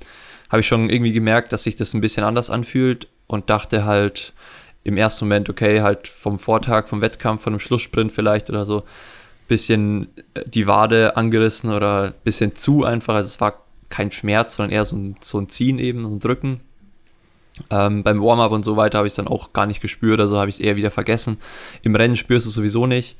habe 0.49 0.61
ich 0.61 0.67
schon 0.67 0.89
irgendwie 0.89 1.11
gemerkt, 1.13 1.53
dass 1.53 1.63
sich 1.63 1.75
das 1.75 1.93
ein 1.93 2.01
bisschen 2.01 2.23
anders 2.23 2.49
anfühlt 2.49 3.07
und 3.27 3.49
dachte 3.49 3.85
halt 3.85 4.33
im 4.83 4.97
ersten 4.97 5.25
Moment, 5.25 5.49
okay, 5.49 5.81
halt 5.81 6.07
vom 6.07 6.37
Vortag, 6.37 6.87
vom 6.87 7.01
Wettkampf, 7.01 7.41
von 7.41 7.53
einem 7.53 7.59
Schlusssprint 7.59 8.13
vielleicht 8.13 8.49
oder 8.49 8.65
so, 8.65 8.83
bisschen 9.47 10.07
äh, 10.33 10.43
die 10.45 10.67
Wade 10.67 11.17
angerissen 11.17 11.71
oder 11.71 12.13
bisschen 12.23 12.55
zu 12.55 12.83
einfach. 12.83 13.15
Also 13.15 13.27
es 13.27 13.41
war 13.41 13.65
kein 13.89 14.11
Schmerz, 14.11 14.55
sondern 14.55 14.71
eher 14.71 14.85
so 14.85 14.95
ein, 14.95 15.17
so 15.21 15.39
ein 15.39 15.49
Ziehen 15.49 15.79
eben, 15.79 16.03
so 16.03 16.15
ein 16.15 16.19
Drücken. 16.19 16.61
Ähm, 17.69 18.03
beim 18.03 18.21
Warm-up 18.21 18.51
und 18.51 18.65
so 18.65 18.75
weiter 18.75 18.97
habe 18.97 19.07
ich 19.07 19.11
es 19.11 19.17
dann 19.17 19.27
auch 19.27 19.53
gar 19.53 19.65
nicht 19.65 19.81
gespürt, 19.81 20.19
also 20.19 20.37
habe 20.37 20.49
ich 20.49 20.55
es 20.55 20.61
eher 20.61 20.75
wieder 20.75 20.91
vergessen. 20.91 21.37
Im 21.83 21.95
Rennen 21.95 22.15
spürst 22.15 22.45
du 22.45 22.49
es 22.49 22.55
sowieso 22.55 22.85
nicht. 22.85 23.17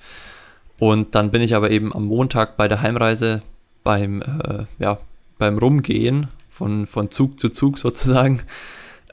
Und 0.78 1.15
dann 1.15 1.32
bin 1.32 1.41
ich 1.41 1.56
aber 1.56 1.71
eben 1.71 1.95
am 1.95 2.06
Montag 2.06 2.58
bei 2.58 2.67
der 2.67 2.82
Heimreise 2.82 3.41
beim, 3.84 4.21
äh, 4.21 4.65
ja, 4.80 5.00
beim 5.38 5.58
Rumgehen 5.58 6.28
von, 6.50 6.86
von 6.86 7.12
Zug 7.12 7.39
zu 7.39 7.50
Zug 7.50 7.78
sozusagen, 7.78 8.41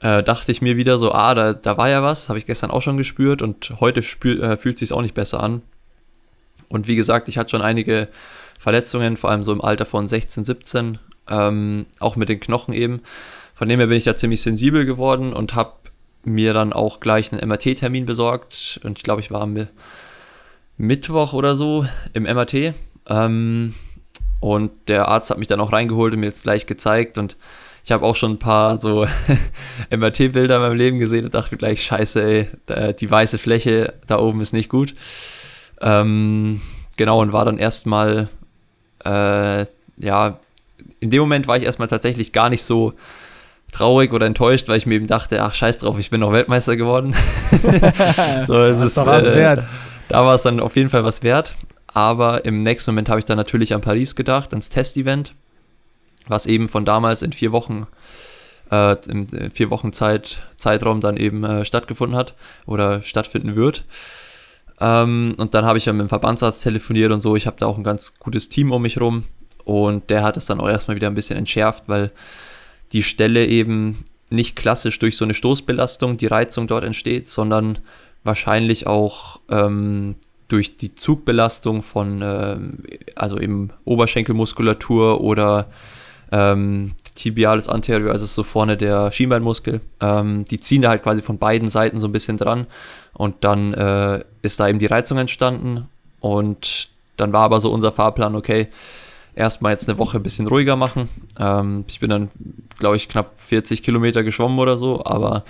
äh, 0.01 0.23
dachte 0.23 0.51
ich 0.51 0.61
mir 0.61 0.75
wieder 0.75 0.99
so, 0.99 1.13
ah, 1.13 1.33
da, 1.33 1.53
da 1.53 1.77
war 1.77 1.89
ja 1.89 2.03
was, 2.03 2.27
habe 2.27 2.37
ich 2.37 2.45
gestern 2.45 2.71
auch 2.71 2.81
schon 2.81 2.97
gespürt 2.97 3.41
und 3.41 3.73
heute 3.79 4.03
spür, 4.03 4.43
äh, 4.43 4.57
fühlt 4.57 4.77
sich 4.77 4.91
auch 4.91 5.01
nicht 5.01 5.13
besser 5.13 5.41
an. 5.41 5.61
Und 6.67 6.87
wie 6.87 6.95
gesagt, 6.95 7.29
ich 7.29 7.37
hatte 7.37 7.51
schon 7.51 7.61
einige 7.61 8.09
Verletzungen, 8.59 9.15
vor 9.15 9.29
allem 9.29 9.43
so 9.43 9.53
im 9.53 9.61
Alter 9.61 9.85
von 9.85 10.07
16, 10.07 10.43
17, 10.43 10.99
ähm, 11.29 11.85
auch 11.99 12.15
mit 12.15 12.29
den 12.29 12.39
Knochen 12.39 12.73
eben. 12.73 13.01
Von 13.53 13.69
dem 13.69 13.79
her 13.79 13.87
bin 13.87 13.97
ich 13.97 14.03
da 14.03 14.15
ziemlich 14.15 14.41
sensibel 14.41 14.85
geworden 14.85 15.33
und 15.33 15.55
habe 15.55 15.73
mir 16.25 16.53
dann 16.53 16.73
auch 16.73 16.99
gleich 16.99 17.31
einen 17.31 17.47
MRT-Termin 17.47 18.05
besorgt. 18.05 18.79
Und 18.83 18.97
ich 18.97 19.03
glaube, 19.03 19.21
ich 19.21 19.31
war 19.31 19.41
am 19.41 19.67
Mittwoch 20.77 21.33
oder 21.33 21.55
so 21.55 21.85
im 22.13 22.23
MRT. 22.23 22.73
Ähm, 23.07 23.73
und 24.39 24.71
der 24.87 25.07
Arzt 25.07 25.29
hat 25.29 25.37
mich 25.37 25.47
dann 25.47 25.59
auch 25.59 25.71
reingeholt 25.71 26.13
und 26.13 26.19
mir 26.19 26.27
jetzt 26.27 26.43
gleich 26.43 26.65
gezeigt. 26.65 27.17
Und 27.17 27.37
ich 27.83 27.91
habe 27.91 28.05
auch 28.05 28.15
schon 28.15 28.33
ein 28.33 28.39
paar 28.39 28.79
so 28.79 29.05
MRT-Bilder 29.89 30.55
in 30.55 30.61
meinem 30.61 30.77
Leben 30.77 30.99
gesehen 30.99 31.25
und 31.25 31.33
dachte 31.33 31.57
gleich, 31.57 31.83
scheiße, 31.83 32.23
ey, 32.67 32.93
die 32.95 33.11
weiße 33.11 33.37
Fläche 33.37 33.93
da 34.07 34.19
oben 34.19 34.41
ist 34.41 34.53
nicht 34.53 34.69
gut. 34.69 34.95
Ähm, 35.81 36.61
genau, 36.97 37.21
und 37.21 37.33
war 37.33 37.45
dann 37.45 37.57
erstmal, 37.57 38.29
äh, 39.03 39.65
ja, 39.97 40.39
in 40.99 41.11
dem 41.11 41.19
Moment 41.19 41.47
war 41.47 41.57
ich 41.57 41.63
erstmal 41.63 41.89
tatsächlich 41.89 42.31
gar 42.31 42.49
nicht 42.49 42.63
so 42.63 42.93
traurig 43.73 44.13
oder 44.13 44.25
enttäuscht, 44.25 44.69
weil 44.69 44.77
ich 44.77 44.85
mir 44.85 44.95
eben 44.95 45.07
dachte, 45.07 45.41
ach 45.43 45.53
scheiß 45.53 45.79
drauf, 45.79 45.99
ich 45.99 46.09
bin 46.09 46.21
noch 46.21 46.31
Weltmeister 46.31 46.77
geworden. 46.77 47.15
so, 48.45 48.61
es 48.63 48.79
ist, 48.79 48.97
doch 48.97 49.05
was 49.05 49.25
äh, 49.25 49.35
wert. 49.35 49.65
Da 50.07 50.25
war 50.25 50.35
es 50.35 50.43
dann 50.43 50.59
auf 50.59 50.75
jeden 50.75 50.89
Fall 50.89 51.03
was 51.03 51.23
wert. 51.23 51.55
Aber 51.87 52.45
im 52.45 52.63
nächsten 52.63 52.91
Moment 52.91 53.09
habe 53.09 53.19
ich 53.19 53.25
dann 53.25 53.37
natürlich 53.37 53.73
an 53.73 53.81
Paris 53.81 54.15
gedacht, 54.15 54.51
ans 54.51 54.69
Testevent, 54.69 55.33
was 56.27 56.45
eben 56.45 56.69
von 56.69 56.85
damals 56.85 57.21
in 57.21 57.33
vier 57.33 57.51
Wochen, 57.51 57.87
äh, 58.71 58.95
im 59.07 59.27
vier 59.51 59.69
Wochen 59.69 59.93
Zeit, 59.93 60.43
Zeitraum 60.57 61.01
dann 61.01 61.17
eben 61.17 61.43
äh, 61.43 61.65
stattgefunden 61.65 62.17
hat 62.17 62.35
oder 62.65 63.01
stattfinden 63.01 63.55
wird. 63.55 63.85
Ähm, 64.79 65.35
und 65.37 65.53
dann 65.53 65.65
habe 65.65 65.77
ich 65.77 65.85
ja 65.85 65.93
mit 65.93 66.01
dem 66.01 66.09
Verbandsarzt 66.09 66.63
telefoniert 66.63 67.11
und 67.11 67.21
so. 67.21 67.35
Ich 67.35 67.45
habe 67.45 67.57
da 67.59 67.67
auch 67.67 67.77
ein 67.77 67.83
ganz 67.83 68.17
gutes 68.19 68.49
Team 68.49 68.71
um 68.71 68.81
mich 68.81 68.99
rum. 68.99 69.25
Und 69.63 70.09
der 70.09 70.23
hat 70.23 70.35
es 70.35 70.45
dann 70.45 70.59
auch 70.59 70.67
erstmal 70.67 70.95
wieder 70.95 71.07
ein 71.07 71.15
bisschen 71.15 71.37
entschärft, 71.37 71.83
weil 71.87 72.11
die 72.93 73.03
Stelle 73.03 73.45
eben 73.45 74.03
nicht 74.29 74.55
klassisch 74.55 74.97
durch 74.99 75.17
so 75.17 75.25
eine 75.25 75.33
Stoßbelastung, 75.33 76.17
die 76.17 76.27
Reizung 76.27 76.67
dort 76.67 76.83
entsteht, 76.83 77.27
sondern 77.27 77.79
wahrscheinlich 78.23 78.87
auch 78.87 79.39
ähm, 79.49 80.15
durch 80.47 80.77
die 80.77 80.95
Zugbelastung 80.95 81.83
von, 81.83 82.21
ähm, 82.23 82.83
also 83.15 83.39
eben 83.39 83.71
Oberschenkelmuskulatur 83.85 85.21
oder 85.21 85.67
ähm, 86.31 86.93
Tibialis 87.15 87.69
anterior, 87.69 88.11
also 88.11 88.25
so 88.25 88.43
vorne 88.43 88.75
der 88.75 89.11
Schienbeinmuskel. 89.11 89.81
Ähm, 89.99 90.45
die 90.45 90.59
ziehen 90.59 90.81
da 90.81 90.89
halt 90.89 91.03
quasi 91.03 91.21
von 91.21 91.37
beiden 91.37 91.69
Seiten 91.69 91.99
so 91.99 92.07
ein 92.07 92.11
bisschen 92.11 92.37
dran 92.37 92.65
und 93.13 93.43
dann 93.43 93.73
äh, 93.73 94.23
ist 94.41 94.59
da 94.59 94.67
eben 94.67 94.79
die 94.79 94.87
Reizung 94.87 95.17
entstanden 95.17 95.87
Und 96.19 96.89
dann 97.17 97.33
war 97.33 97.43
aber 97.43 97.59
so 97.59 97.71
unser 97.71 97.91
Fahrplan, 97.91 98.35
okay, 98.35 98.67
erstmal 99.35 99.71
jetzt 99.71 99.89
eine 99.89 99.97
Woche 99.97 100.17
ein 100.17 100.23
bisschen 100.23 100.47
ruhiger 100.47 100.75
machen. 100.75 101.09
Ähm, 101.39 101.85
ich 101.87 101.99
bin 101.99 102.09
dann, 102.09 102.29
glaube 102.79 102.95
ich, 102.95 103.09
knapp 103.09 103.33
40 103.37 103.83
Kilometer 103.83 104.23
geschwommen 104.23 104.59
oder 104.59 104.77
so, 104.77 105.03
aber 105.05 105.43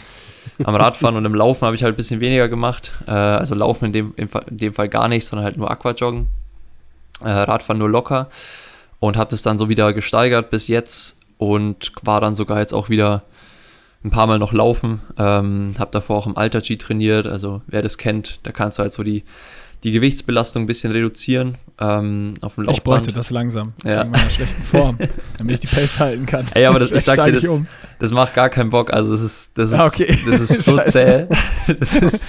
am 0.63 0.76
Radfahren 0.76 1.15
und 1.15 1.26
im 1.26 1.36
Laufen 1.36 1.65
habe 1.65 1.76
ich 1.76 1.84
halt 1.84 1.93
ein 1.93 1.98
bisschen 1.98 2.19
weniger 2.19 2.50
gemacht. 2.50 2.91
Äh, 3.08 3.12
also 3.12 3.56
Laufen 3.56 3.86
in 3.86 3.93
dem, 3.93 4.13
in 4.15 4.30
dem 4.50 4.74
Fall 4.74 4.89
gar 4.89 5.08
nicht, 5.08 5.26
sondern 5.26 5.46
halt 5.46 5.58
nur 5.58 5.69
Aquajoggen. 5.69 6.28
Äh, 7.24 7.30
Radfahren 7.30 7.80
nur 7.80 7.89
locker 7.89 8.30
und 9.00 9.17
habe 9.17 9.30
das 9.30 9.41
dann 9.41 9.58
so 9.58 9.69
wieder 9.69 9.93
gesteigert 9.93 10.50
bis 10.50 10.67
jetzt 10.67 11.17
und 11.38 11.91
war 12.04 12.22
dann 12.22 12.36
sogar 12.36 12.60
jetzt 12.60 12.74
auch 12.74 12.89
wieder 12.89 13.24
ein 14.04 14.12
paar 14.12 14.28
Mal 14.28 14.39
noch 14.39 14.54
laufen. 14.54 15.02
Ähm, 15.17 15.76
habe 15.80 15.91
davor 15.91 16.17
auch 16.17 16.28
im 16.28 16.38
Alter-G 16.38 16.78
trainiert, 16.78 17.28
also 17.28 17.62
wer 17.67 17.82
das 17.82 17.98
kennt, 17.98 18.39
da 18.43 18.52
kannst 18.52 18.78
du 18.78 18.84
halt 18.84 18.93
so 18.93 19.04
die 19.04 19.24
die 19.84 19.91
Gewichtsbelastung 19.91 20.63
ein 20.63 20.65
bisschen 20.65 20.91
reduzieren 20.91 21.56
ähm, 21.80 22.36
auf 22.41 22.56
dem 22.56 22.63
Laufband. 22.63 22.78
Ich 22.78 22.84
bräuchte 22.84 23.12
das 23.13 23.32
langsam 23.32 23.74
ja. 23.84 24.02
in 24.02 24.12
meiner 24.12 24.30
schlechten 24.30 24.62
Form, 24.62 24.98
damit 25.38 25.56
ich 25.56 25.60
die 25.60 25.76
Pace 25.76 26.00
halten 26.00 26.26
kann. 26.26 26.46
Ey, 26.54 26.65
aber 26.65 26.80
das, 26.80 26.91
ich 26.91 27.04
sag's 27.04 27.26
dir, 27.26 27.34
das, 27.34 27.43
um. 27.43 27.67
das 28.00 28.12
macht 28.12 28.34
gar 28.34 28.50
keinen 28.50 28.69
Bock. 28.69 28.93
Also 28.93 29.12
das 29.12 29.22
ist, 29.22 29.52
das 29.58 29.72
ist, 29.72 29.80
ah, 29.80 29.88
okay. 29.88 30.17
das 30.30 30.39
ist 30.39 30.63
so 30.65 30.80
zäh. 30.80 31.28
Das 31.80 31.96
ist, 31.96 32.28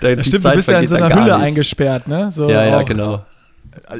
da, 0.00 0.22
Stimmt, 0.22 0.44
du 0.44 0.50
bist 0.52 0.68
ja 0.68 0.80
in 0.80 0.86
so 0.86 0.94
einer 0.94 1.14
Hülle 1.14 1.36
eingesperrt, 1.36 2.06
ne? 2.06 2.30
So 2.34 2.48
ja, 2.50 2.66
ja, 2.66 2.82
genau. 2.82 3.24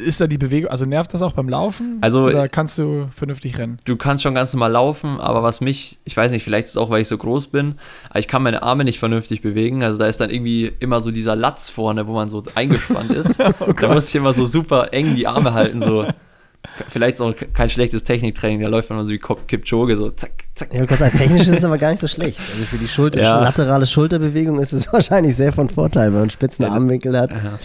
Ist 0.04 0.20
da 0.20 0.26
die 0.26 0.38
Bewegung, 0.38 0.70
also 0.70 0.86
nervt 0.86 1.14
das 1.14 1.22
auch 1.22 1.32
beim 1.32 1.48
Laufen? 1.48 1.98
Also, 2.00 2.24
oder 2.24 2.48
kannst 2.48 2.78
du 2.78 3.08
vernünftig 3.14 3.58
rennen? 3.58 3.78
Du 3.84 3.96
kannst 3.96 4.22
schon 4.22 4.34
ganz 4.34 4.52
normal 4.52 4.72
laufen, 4.72 5.20
aber 5.20 5.42
was 5.42 5.60
mich, 5.60 5.98
ich 6.04 6.16
weiß 6.16 6.32
nicht, 6.32 6.42
vielleicht 6.42 6.66
ist 6.66 6.72
es 6.72 6.76
auch, 6.76 6.90
weil 6.90 7.02
ich 7.02 7.08
so 7.08 7.18
groß 7.18 7.48
bin, 7.48 7.76
aber 8.10 8.18
ich 8.18 8.28
kann 8.28 8.42
meine 8.42 8.62
Arme 8.62 8.84
nicht 8.84 8.98
vernünftig 8.98 9.42
bewegen. 9.42 9.82
Also 9.82 9.98
da 9.98 10.06
ist 10.06 10.20
dann 10.20 10.30
irgendwie 10.30 10.72
immer 10.80 11.00
so 11.00 11.10
dieser 11.10 11.36
Latz 11.36 11.70
vorne, 11.70 12.06
wo 12.06 12.12
man 12.12 12.28
so 12.28 12.42
eingespannt 12.54 13.10
ist. 13.10 13.40
oh 13.60 13.72
da 13.72 13.92
muss 13.92 14.08
ich 14.08 14.14
immer 14.14 14.32
so 14.32 14.46
super 14.46 14.92
eng 14.92 15.14
die 15.14 15.26
Arme 15.26 15.54
halten, 15.54 15.82
so. 15.82 16.06
Vielleicht 16.88 17.16
ist 17.16 17.20
auch 17.20 17.34
kein 17.52 17.70
schlechtes 17.70 18.04
Techniktraining, 18.04 18.60
da 18.60 18.68
läuft 18.68 18.90
man 18.90 19.02
so 19.06 19.12
wie 19.12 19.18
Kipchoge, 19.18 19.96
so 19.96 20.10
zack, 20.10 20.32
zack. 20.54 20.72
Ja, 20.72 20.86
kannst 20.86 21.00
sagen, 21.00 21.16
technisch 21.16 21.42
ist 21.42 21.58
es 21.58 21.64
aber 21.64 21.78
gar 21.78 21.90
nicht 21.90 22.00
so 22.00 22.08
schlecht. 22.08 22.40
Also 22.40 22.64
für 22.64 22.78
die 22.78 22.88
Schulter, 22.88 23.20
ja. 23.22 23.40
laterale 23.42 23.86
Schulterbewegung 23.86 24.58
ist 24.58 24.72
es 24.72 24.92
wahrscheinlich 24.92 25.36
sehr 25.36 25.52
von 25.52 25.68
Vorteil, 25.68 26.06
wenn 26.06 26.14
man 26.14 26.22
einen 26.22 26.30
spitzen 26.30 26.64
ja, 26.64 26.72
Armwinkel 26.72 27.18
hat. 27.18 27.32
Ja. 27.32 27.58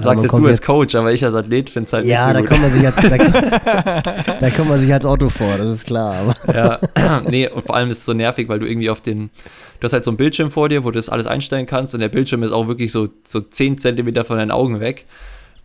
Du 0.00 0.04
sagst 0.04 0.24
jetzt 0.24 0.32
du 0.32 0.46
als 0.46 0.62
Coach, 0.62 0.94
aber 0.94 1.12
ich 1.12 1.24
als 1.24 1.34
Athlet 1.34 1.68
finde 1.68 1.86
es 1.86 1.92
halt 1.92 2.06
ja, 2.06 2.26
nicht 2.26 2.26
so 2.26 2.32
da 2.32 2.40
gut. 2.40 2.48
Kommt 2.48 2.62
man 2.62 2.72
sich 2.72 2.86
als, 2.86 2.96
da, 2.96 4.34
da, 4.40 4.50
kommt 4.50 4.68
man 4.70 4.80
sich 4.80 4.92
als 4.92 5.04
Otto 5.04 5.28
vor, 5.28 5.58
das 5.58 5.68
ist 5.68 5.86
klar. 5.86 6.34
ja, 6.52 6.80
nee, 7.28 7.48
und 7.48 7.62
vor 7.62 7.76
allem 7.76 7.90
ist 7.90 7.98
es 7.98 8.04
so 8.06 8.14
nervig, 8.14 8.48
weil 8.48 8.58
du 8.58 8.66
irgendwie 8.66 8.88
auf 8.88 9.00
den, 9.00 9.30
du 9.78 9.84
hast 9.84 9.92
halt 9.92 10.04
so 10.04 10.10
einen 10.10 10.16
Bildschirm 10.16 10.50
vor 10.50 10.68
dir, 10.68 10.84
wo 10.84 10.90
du 10.90 10.98
das 10.98 11.10
alles 11.10 11.26
einstellen 11.26 11.66
kannst 11.66 11.92
und 11.94 12.00
der 12.00 12.08
Bildschirm 12.08 12.42
ist 12.42 12.52
auch 12.52 12.66
wirklich 12.66 12.92
so, 12.92 13.08
so 13.24 13.40
10 13.40 13.78
Zentimeter 13.78 14.24
von 14.24 14.38
deinen 14.38 14.50
Augen 14.50 14.80
weg 14.80 15.04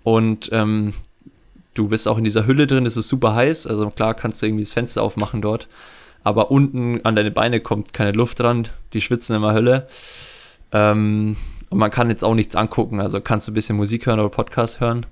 und 0.03 0.49
ähm, 0.51 0.93
du 1.73 1.87
bist 1.87 2.07
auch 2.07 2.17
in 2.17 2.25
dieser 2.25 2.45
Hülle 2.45 2.67
drin, 2.67 2.85
es 2.85 2.97
ist 2.97 3.07
super 3.07 3.35
heiß, 3.35 3.67
also 3.67 3.89
klar 3.89 4.15
kannst 4.15 4.41
du 4.41 4.47
irgendwie 4.47 4.63
das 4.63 4.73
Fenster 4.73 5.01
aufmachen 5.01 5.41
dort, 5.41 5.69
aber 6.25 6.51
unten 6.51 6.99
an 7.05 7.15
deine 7.15 7.31
Beine 7.31 7.61
kommt 7.61 7.93
keine 7.93 8.11
Luft 8.11 8.39
dran, 8.39 8.67
die 8.93 9.01
schwitzen 9.01 9.35
immer 9.35 9.53
Hölle. 9.53 9.87
Ähm, 10.71 11.37
und 11.75 11.79
man 11.79 11.91
kann 11.91 12.09
jetzt 12.09 12.23
auch 12.23 12.35
nichts 12.35 12.55
angucken, 12.55 13.01
also 13.01 13.19
kannst 13.19 13.49
du 13.49 13.51
ein 13.51 13.53
bisschen 13.53 13.75
Musik 13.75 14.05
hören 14.05 14.21
oder 14.21 14.29
Podcast 14.29 14.79
hören. 14.79 15.05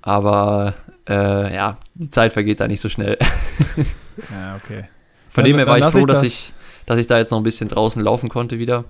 Aber 0.00 0.72
äh, 1.06 1.54
ja, 1.54 1.76
die 1.92 2.08
Zeit 2.08 2.32
vergeht 2.32 2.60
da 2.60 2.66
nicht 2.66 2.80
so 2.80 2.88
schnell. 2.88 3.18
ja, 4.32 4.56
okay. 4.56 4.84
Von 5.28 5.44
dem 5.44 5.56
her 5.56 5.66
war 5.66 5.76
ich 5.76 5.84
froh, 5.84 5.98
ich 5.98 6.06
das. 6.06 6.20
dass, 6.20 6.22
ich, 6.22 6.52
dass 6.86 6.98
ich 6.98 7.08
da 7.08 7.18
jetzt 7.18 7.30
noch 7.30 7.36
ein 7.36 7.42
bisschen 7.42 7.68
draußen 7.68 8.02
laufen 8.02 8.30
konnte 8.30 8.58
wieder. 8.58 8.86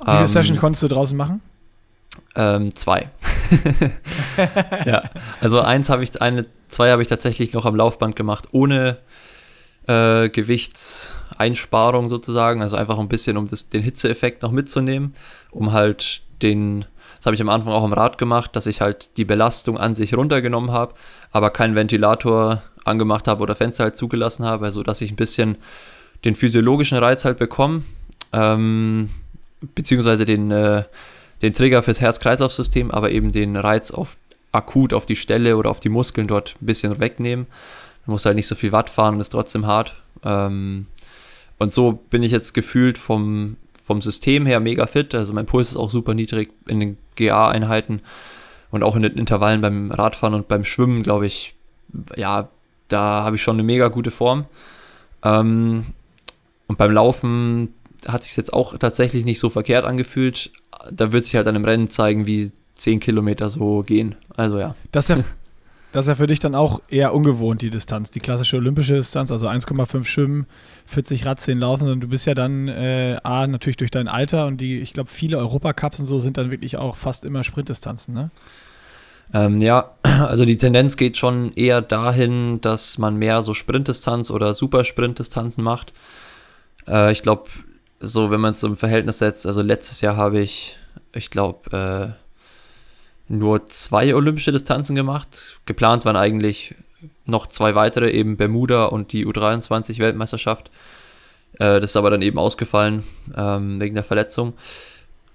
Wie 0.00 0.10
viele 0.10 0.18
ähm, 0.18 0.26
Sessions 0.26 0.58
konntest 0.58 0.82
du 0.82 0.88
draußen 0.88 1.16
machen? 1.16 1.42
Ähm, 2.34 2.74
zwei. 2.74 3.08
ja, 4.84 5.04
also 5.40 5.60
eins 5.60 5.90
habe 5.90 6.02
ich, 6.02 6.20
eine, 6.20 6.44
zwei 6.66 6.90
habe 6.90 7.02
ich 7.02 7.08
tatsächlich 7.08 7.52
noch 7.52 7.66
am 7.66 7.76
Laufband 7.76 8.16
gemacht, 8.16 8.48
ohne 8.50 8.98
äh, 9.86 10.28
Gewichtseinsparung 10.28 12.08
sozusagen. 12.08 12.62
Also 12.62 12.74
einfach 12.74 12.98
ein 12.98 13.06
bisschen, 13.06 13.36
um 13.36 13.46
das, 13.46 13.68
den 13.68 13.84
Hitzeeffekt 13.84 14.42
noch 14.42 14.50
mitzunehmen, 14.50 15.14
um 15.52 15.72
halt 15.72 16.22
den, 16.42 16.84
das 17.16 17.26
habe 17.26 17.34
ich 17.34 17.40
am 17.40 17.48
Anfang 17.48 17.72
auch 17.72 17.84
im 17.84 17.92
Rad 17.92 18.18
gemacht, 18.18 18.54
dass 18.54 18.66
ich 18.66 18.80
halt 18.80 19.16
die 19.16 19.24
Belastung 19.24 19.78
an 19.78 19.94
sich 19.94 20.14
runtergenommen 20.14 20.70
habe, 20.70 20.94
aber 21.30 21.50
keinen 21.50 21.74
Ventilator 21.74 22.62
angemacht 22.84 23.28
habe 23.28 23.42
oder 23.42 23.54
Fenster 23.54 23.84
halt 23.84 23.96
zugelassen 23.96 24.44
habe, 24.44 24.64
also 24.64 24.82
dass 24.82 25.00
ich 25.00 25.10
ein 25.10 25.16
bisschen 25.16 25.56
den 26.24 26.34
physiologischen 26.34 26.98
Reiz 26.98 27.24
halt 27.24 27.38
bekomme, 27.38 27.82
ähm, 28.32 29.10
beziehungsweise 29.74 30.24
den, 30.24 30.50
äh, 30.50 30.84
den 31.42 31.52
Trigger 31.52 31.82
fürs 31.82 32.00
Herz-Kreislauf-System, 32.00 32.90
aber 32.90 33.10
eben 33.10 33.32
den 33.32 33.56
Reiz 33.56 33.90
auf 33.90 34.16
akut 34.52 34.94
auf 34.94 35.06
die 35.06 35.16
Stelle 35.16 35.56
oder 35.56 35.70
auf 35.70 35.80
die 35.80 35.88
Muskeln 35.88 36.26
dort 36.26 36.54
ein 36.60 36.66
bisschen 36.66 36.98
wegnehmen. 37.00 37.46
Man 38.06 38.12
muss 38.12 38.24
halt 38.24 38.36
nicht 38.36 38.46
so 38.46 38.54
viel 38.54 38.72
Watt 38.72 38.90
fahren 38.90 39.20
ist 39.20 39.30
trotzdem 39.30 39.66
hart. 39.66 40.02
Ähm, 40.24 40.86
und 41.58 41.72
so 41.72 41.92
bin 42.10 42.22
ich 42.22 42.32
jetzt 42.32 42.54
gefühlt 42.54 42.98
vom 42.98 43.56
vom 43.88 44.02
System 44.02 44.44
her 44.44 44.60
mega 44.60 44.86
fit. 44.86 45.14
Also 45.14 45.32
mein 45.32 45.46
Puls 45.46 45.70
ist 45.70 45.76
auch 45.76 45.88
super 45.88 46.12
niedrig 46.12 46.52
in 46.66 46.78
den 46.78 46.96
GA-Einheiten 47.16 48.02
und 48.70 48.82
auch 48.82 48.94
in 48.96 49.02
den 49.02 49.16
Intervallen 49.16 49.62
beim 49.62 49.90
Radfahren 49.90 50.34
und 50.34 50.46
beim 50.46 50.66
Schwimmen, 50.66 51.02
glaube 51.02 51.24
ich, 51.24 51.54
ja, 52.14 52.50
da 52.88 53.24
habe 53.24 53.36
ich 53.36 53.42
schon 53.42 53.56
eine 53.56 53.62
mega 53.62 53.88
gute 53.88 54.10
Form. 54.10 54.44
Ähm, 55.24 55.86
und 56.66 56.76
beim 56.76 56.92
Laufen 56.92 57.72
hat 58.06 58.24
sich 58.24 58.36
jetzt 58.36 58.52
auch 58.52 58.76
tatsächlich 58.76 59.24
nicht 59.24 59.40
so 59.40 59.48
verkehrt 59.48 59.86
angefühlt. 59.86 60.52
Da 60.92 61.10
wird 61.10 61.24
sich 61.24 61.34
halt 61.34 61.48
an 61.48 61.56
einem 61.56 61.64
Rennen 61.64 61.88
zeigen, 61.88 62.26
wie 62.26 62.52
10 62.74 63.00
Kilometer 63.00 63.48
so 63.48 63.82
gehen. 63.82 64.16
Also 64.36 64.58
ja. 64.58 64.74
Das 64.92 65.08
ist 65.08 65.16
ja, 65.16 65.24
das 65.92 66.04
ist 66.04 66.08
ja 66.08 66.14
für 66.16 66.26
dich 66.26 66.38
dann 66.38 66.54
auch 66.54 66.82
eher 66.88 67.14
ungewohnt, 67.14 67.62
die 67.62 67.70
Distanz. 67.70 68.10
Die 68.10 68.20
klassische 68.20 68.56
olympische 68.56 68.96
Distanz, 68.96 69.32
also 69.32 69.48
1,5 69.48 70.04
Schwimmen, 70.04 70.46
40 70.86 71.24
Rad, 71.24 71.40
10 71.40 71.58
Laufen. 71.58 71.88
Und 71.88 72.00
du 72.00 72.08
bist 72.08 72.26
ja 72.26 72.34
dann 72.34 72.68
äh, 72.68 73.18
A, 73.22 73.46
natürlich 73.46 73.78
durch 73.78 73.90
dein 73.90 74.08
Alter 74.08 74.46
und 74.46 74.58
die, 74.58 74.78
ich 74.80 74.92
glaube, 74.92 75.08
viele 75.08 75.38
Europacups 75.38 76.00
und 76.00 76.06
so 76.06 76.18
sind 76.18 76.36
dann 76.36 76.50
wirklich 76.50 76.76
auch 76.76 76.96
fast 76.96 77.24
immer 77.24 77.42
Sprintdistanzen, 77.44 78.14
ne? 78.14 78.30
Ähm, 79.32 79.60
ja, 79.60 79.92
also 80.02 80.44
die 80.44 80.56
Tendenz 80.56 80.96
geht 80.96 81.16
schon 81.16 81.52
eher 81.52 81.82
dahin, 81.82 82.60
dass 82.60 82.98
man 82.98 83.16
mehr 83.16 83.42
so 83.42 83.54
Sprintdistanz 83.54 84.30
oder 84.30 84.54
Supersprintdistanzen 84.54 85.62
macht. 85.62 85.92
Äh, 86.86 87.12
ich 87.12 87.22
glaube, 87.22 87.44
so 88.00 88.30
wenn 88.30 88.40
man 88.40 88.52
es 88.52 88.62
im 88.62 88.76
Verhältnis 88.76 89.18
setzt, 89.18 89.46
also 89.46 89.62
letztes 89.62 90.00
Jahr 90.00 90.16
habe 90.16 90.40
ich, 90.40 90.76
ich 91.14 91.30
glaube, 91.30 92.16
äh, 92.16 92.27
nur 93.28 93.66
zwei 93.66 94.14
olympische 94.14 94.52
Distanzen 94.52 94.96
gemacht. 94.96 95.60
Geplant 95.66 96.04
waren 96.04 96.16
eigentlich 96.16 96.74
noch 97.26 97.46
zwei 97.46 97.74
weitere, 97.74 98.10
eben 98.10 98.36
Bermuda 98.36 98.86
und 98.86 99.12
die 99.12 99.26
U23-Weltmeisterschaft. 99.26 100.70
Äh, 101.54 101.80
das 101.80 101.90
ist 101.90 101.96
aber 101.96 102.10
dann 102.10 102.22
eben 102.22 102.38
ausgefallen 102.38 103.04
ähm, 103.36 103.78
wegen 103.80 103.94
der 103.94 104.04
Verletzung. 104.04 104.54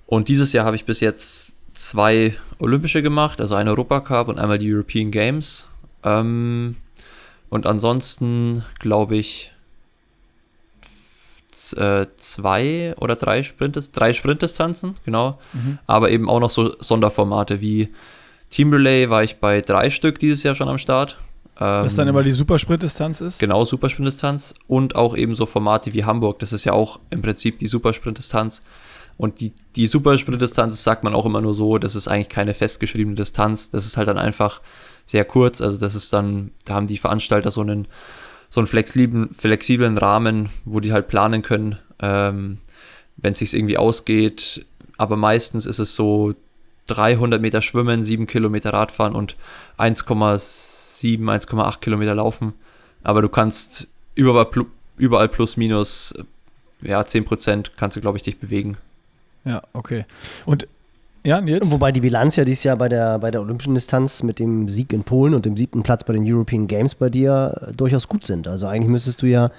Und 0.08 0.28
dieses 0.28 0.54
Jahr 0.54 0.66
habe 0.66 0.76
ich 0.76 0.86
bis 0.86 1.00
jetzt 1.00 1.56
zwei 1.74 2.36
olympische 2.60 3.02
gemacht, 3.02 3.42
also 3.42 3.56
eine 3.56 3.70
Europacup 3.72 4.28
und 4.28 4.40
einmal 4.40 4.60
die 4.60 4.74
European 4.74 5.12
Games. 5.12 5.68
Ähm, 6.04 6.76
und 7.50 7.66
ansonsten 7.66 8.64
glaube 8.80 9.16
ich 9.16 9.53
äh, 11.74 12.08
zwei 12.18 12.94
oder 12.98 13.16
drei 13.16 13.44
Sprint, 13.44 13.90
drei 13.94 14.14
Sprintdistanzen, 14.14 14.98
genau. 15.06 15.40
Mhm. 15.54 15.80
Aber 15.88 16.10
eben 16.10 16.30
auch 16.30 16.40
noch 16.40 16.50
so 16.50 16.76
Sonderformate 16.80 17.62
wie 17.62 17.90
Team 18.50 18.72
Relay 18.72 19.10
war 19.10 19.24
ich 19.24 19.38
bei 19.38 19.62
drei 19.62 19.90
Stück 19.90 20.20
dieses 20.20 20.44
Jahr 20.44 20.56
schon 20.56 20.70
am 20.70 20.78
Start. 20.78 21.18
Ähm, 21.60 21.84
das 21.84 21.96
dann 21.96 22.08
immer 22.08 22.24
die 22.24 22.32
Supersprintdistanz 22.32 23.22
ist? 23.22 23.40
Genau, 23.40 23.66
Supersprintdistanz 23.66 24.56
und 24.68 24.96
auch 24.96 25.16
eben 25.16 25.36
so 25.36 25.46
Formate 25.46 25.94
wie 25.94 26.06
Hamburg. 26.06 26.40
Das 26.40 26.54
ist 26.54 26.64
ja 26.64 26.74
auch 26.74 27.00
im 27.10 27.22
Prinzip 27.22 27.58
die 27.60 27.68
Supersprintdistanz. 27.68 28.64
Und 29.18 29.40
die, 29.40 29.54
die 29.76 29.86
Supersprintdistanz 29.86 30.84
sagt 30.84 31.04
man 31.04 31.14
auch 31.14 31.26
immer 31.26 31.42
nur 31.42 31.54
so, 31.54 31.78
das 31.78 31.96
ist 31.96 32.08
eigentlich 32.08 32.30
keine 32.30 32.54
festgeschriebene 32.54 33.16
Distanz. 33.16 33.70
Das 33.70 33.86
ist 33.86 33.98
halt 33.98 34.08
dann 34.08 34.18
einfach 34.18 34.62
sehr 35.06 35.26
kurz. 35.26 35.62
Also 35.62 35.78
das 35.78 35.94
ist 35.96 36.12
dann, 36.14 36.52
da 36.66 36.76
haben 36.76 36.88
die 36.88 36.98
Veranstalter 36.98 37.52
so 37.52 37.62
einen 37.62 37.88
so 38.54 38.62
einen 38.62 38.68
flexiblen, 38.68 39.34
flexiblen 39.34 39.98
Rahmen, 39.98 40.48
wo 40.64 40.80
die 40.80 40.94
halt 40.94 41.08
planen 41.08 41.42
können, 41.42 41.80
ähm, 42.00 42.60
wenn 43.18 43.34
es 43.34 43.40
sich 43.40 43.52
irgendwie 43.56 43.80
ausgeht. 43.80 44.64
Aber 44.96 45.18
meistens 45.18 45.66
ist 45.66 45.80
es 45.80 45.96
so 45.96 46.36
300 46.86 47.42
Meter 47.42 47.64
Schwimmen, 47.64 48.04
7 48.04 48.28
Kilometer 48.28 48.72
Radfahren 48.72 49.16
und 49.16 49.38
1,7, 49.80 51.24
1,8 51.24 51.80
Kilometer 51.80 52.14
laufen. 52.14 52.54
Aber 53.02 53.24
du 53.24 53.30
kannst 53.30 53.88
überall, 54.14 54.48
überall 54.98 55.30
plus 55.30 55.58
minus 55.58 56.14
ja, 56.84 57.04
10 57.04 57.26
Prozent 57.26 57.72
kannst 57.76 57.98
du, 57.98 58.02
glaube 58.02 58.20
ich, 58.20 58.24
dich 58.24 58.38
bewegen. 58.38 58.78
Ja, 59.46 59.64
okay. 59.74 60.06
Und 60.46 60.68
ja, 61.24 61.40
jetzt? 61.42 61.72
Wobei 61.72 61.92
die 61.92 62.02
Bilanz 62.02 62.36
ja 62.36 62.46
dieses 62.46 62.64
Jahr 62.64 62.78
bei 62.78 62.90
der, 62.90 63.20
bei 63.20 63.32
der 63.32 63.42
olympischen 63.42 63.74
Distanz 63.74 64.24
mit 64.24 64.40
dem 64.40 64.68
Sieg 64.68 64.94
in 64.94 65.04
Polen 65.04 65.34
und 65.34 65.46
dem 65.46 65.56
siebten 65.56 65.84
Platz 65.84 66.04
bei 66.04 66.14
den 66.14 66.24
European 66.26 66.68
Games 66.68 66.96
bei 66.96 67.10
dir 67.10 67.68
äh, 67.70 67.74
durchaus 67.74 68.08
gut 68.08 68.26
sind. 68.26 68.48
Also 68.48 68.68
eigentlich 68.68 68.90
müsstest 68.90 69.22
du 69.22 69.28
ja, 69.28 69.52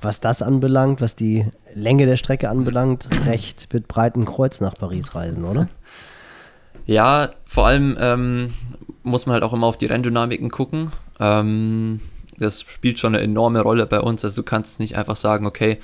was 0.00 0.20
das 0.20 0.42
anbelangt, 0.42 1.00
was 1.00 1.16
die 1.16 1.46
Länge 1.74 2.06
der 2.06 2.16
Strecke 2.16 2.48
anbelangt, 2.48 3.08
recht 3.26 3.68
mit 3.72 3.88
breitem 3.88 4.24
Kreuz 4.24 4.60
nach 4.60 4.74
Paris 4.74 5.14
reisen, 5.14 5.44
oder? 5.44 5.68
Ja, 6.86 7.30
vor 7.44 7.66
allem 7.66 7.96
ähm, 8.00 8.54
muss 9.02 9.26
man 9.26 9.34
halt 9.34 9.42
auch 9.42 9.52
immer 9.52 9.66
auf 9.66 9.76
die 9.76 9.86
Renndynamiken 9.86 10.50
gucken. 10.50 10.90
Ähm, 11.18 12.00
das 12.38 12.62
spielt 12.62 12.98
schon 12.98 13.14
eine 13.14 13.22
enorme 13.22 13.60
Rolle 13.60 13.86
bei 13.86 14.00
uns. 14.00 14.24
Also 14.24 14.42
du 14.42 14.46
kannst 14.46 14.80
nicht 14.80 14.96
einfach 14.96 15.16
sagen, 15.16 15.46
okay, 15.46 15.78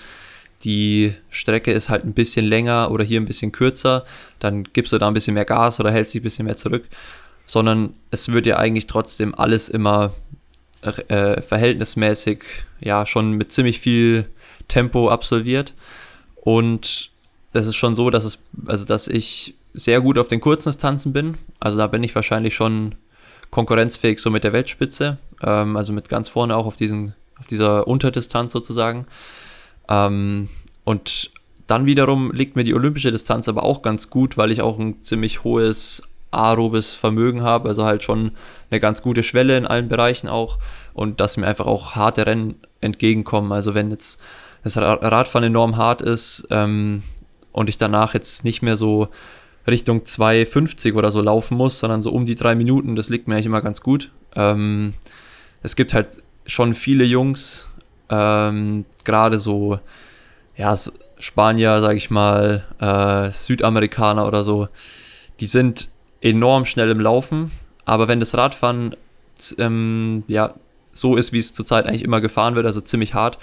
die 0.64 1.14
Strecke 1.30 1.72
ist 1.72 1.88
halt 1.88 2.04
ein 2.04 2.14
bisschen 2.14 2.46
länger 2.46 2.90
oder 2.90 3.04
hier 3.04 3.20
ein 3.20 3.26
bisschen 3.26 3.52
kürzer, 3.52 4.04
dann 4.38 4.64
gibst 4.64 4.92
du 4.92 4.98
da 4.98 5.06
ein 5.06 5.14
bisschen 5.14 5.34
mehr 5.34 5.44
Gas 5.44 5.78
oder 5.80 5.90
hältst 5.90 6.14
dich 6.14 6.20
ein 6.20 6.24
bisschen 6.24 6.46
mehr 6.46 6.56
zurück, 6.56 6.84
sondern 7.46 7.94
es 8.10 8.32
wird 8.32 8.46
ja 8.46 8.56
eigentlich 8.56 8.86
trotzdem 8.86 9.34
alles 9.34 9.68
immer 9.68 10.12
äh, 10.82 11.40
verhältnismäßig, 11.42 12.42
ja, 12.80 13.06
schon 13.06 13.32
mit 13.32 13.52
ziemlich 13.52 13.80
viel 13.80 14.26
Tempo 14.68 15.10
absolviert. 15.10 15.74
Und 16.36 17.10
es 17.52 17.66
ist 17.66 17.76
schon 17.76 17.96
so, 17.96 18.10
dass 18.10 18.24
es, 18.24 18.38
also 18.66 18.84
dass 18.84 19.08
ich 19.08 19.54
sehr 19.74 20.00
gut 20.00 20.18
auf 20.18 20.28
den 20.28 20.40
kurzen 20.40 20.70
Distanzen 20.70 21.12
bin. 21.12 21.36
Also 21.60 21.78
da 21.78 21.86
bin 21.86 22.02
ich 22.02 22.14
wahrscheinlich 22.14 22.54
schon 22.54 22.94
konkurrenzfähig 23.50 24.18
so 24.20 24.30
mit 24.30 24.44
der 24.44 24.52
Weltspitze. 24.52 25.18
Ähm, 25.42 25.76
also 25.76 25.92
mit 25.92 26.08
ganz 26.08 26.28
vorne 26.28 26.56
auch 26.56 26.66
auf 26.66 26.76
diesen, 26.76 27.14
auf 27.38 27.46
dieser 27.46 27.86
Unterdistanz 27.86 28.52
sozusagen. 28.52 29.06
Ähm, 29.88 30.48
und 30.84 31.30
dann 31.66 31.86
wiederum 31.86 32.32
liegt 32.32 32.56
mir 32.56 32.64
die 32.64 32.74
olympische 32.74 33.10
Distanz 33.10 33.48
aber 33.48 33.64
auch 33.64 33.82
ganz 33.82 34.10
gut, 34.10 34.36
weil 34.36 34.50
ich 34.50 34.62
auch 34.62 34.78
ein 34.78 35.02
ziemlich 35.02 35.42
hohes 35.44 36.02
aerobes 36.30 36.92
Vermögen 36.92 37.42
habe, 37.42 37.68
also 37.68 37.84
halt 37.84 38.02
schon 38.02 38.32
eine 38.70 38.80
ganz 38.80 39.02
gute 39.02 39.22
Schwelle 39.22 39.56
in 39.56 39.66
allen 39.66 39.88
Bereichen 39.88 40.28
auch 40.28 40.58
und 40.92 41.20
dass 41.20 41.36
mir 41.36 41.46
einfach 41.46 41.66
auch 41.66 41.96
harte 41.96 42.26
Rennen 42.26 42.56
entgegenkommen. 42.80 43.52
Also 43.52 43.74
wenn 43.74 43.90
jetzt 43.90 44.20
das 44.62 44.76
Radfahren 44.76 45.46
enorm 45.46 45.76
hart 45.76 46.02
ist 46.02 46.46
ähm, 46.50 47.02
und 47.52 47.68
ich 47.68 47.78
danach 47.78 48.14
jetzt 48.14 48.44
nicht 48.44 48.62
mehr 48.62 48.76
so 48.76 49.08
Richtung 49.66 50.00
2,50 50.00 50.94
oder 50.94 51.10
so 51.10 51.20
laufen 51.20 51.56
muss, 51.56 51.78
sondern 51.78 52.02
so 52.02 52.10
um 52.10 52.26
die 52.26 52.34
drei 52.34 52.54
Minuten, 52.54 52.96
das 52.96 53.08
liegt 53.08 53.28
mir 53.28 53.34
eigentlich 53.34 53.46
immer 53.46 53.62
ganz 53.62 53.80
gut. 53.80 54.10
Ähm, 54.34 54.94
es 55.62 55.74
gibt 55.74 55.94
halt 55.94 56.22
schon 56.46 56.74
viele 56.74 57.04
Jungs, 57.04 57.66
ähm, 58.10 58.84
gerade 59.04 59.38
so, 59.38 59.78
ja, 60.56 60.74
Spanier, 61.18 61.80
sag 61.80 61.96
ich 61.96 62.10
mal, 62.10 62.64
äh, 62.78 63.30
Südamerikaner 63.30 64.26
oder 64.26 64.44
so, 64.44 64.68
die 65.40 65.46
sind 65.46 65.88
enorm 66.20 66.64
schnell 66.64 66.90
im 66.90 67.00
Laufen, 67.00 67.50
aber 67.84 68.08
wenn 68.08 68.20
das 68.20 68.36
Radfahren 68.36 68.96
ähm, 69.58 70.24
ja, 70.28 70.54
so 70.92 71.16
ist, 71.16 71.32
wie 71.32 71.38
es 71.38 71.52
zurzeit 71.52 71.86
eigentlich 71.86 72.04
immer 72.04 72.20
gefahren 72.20 72.54
wird, 72.54 72.66
also 72.66 72.80
ziemlich 72.80 73.14
hart, 73.14 73.38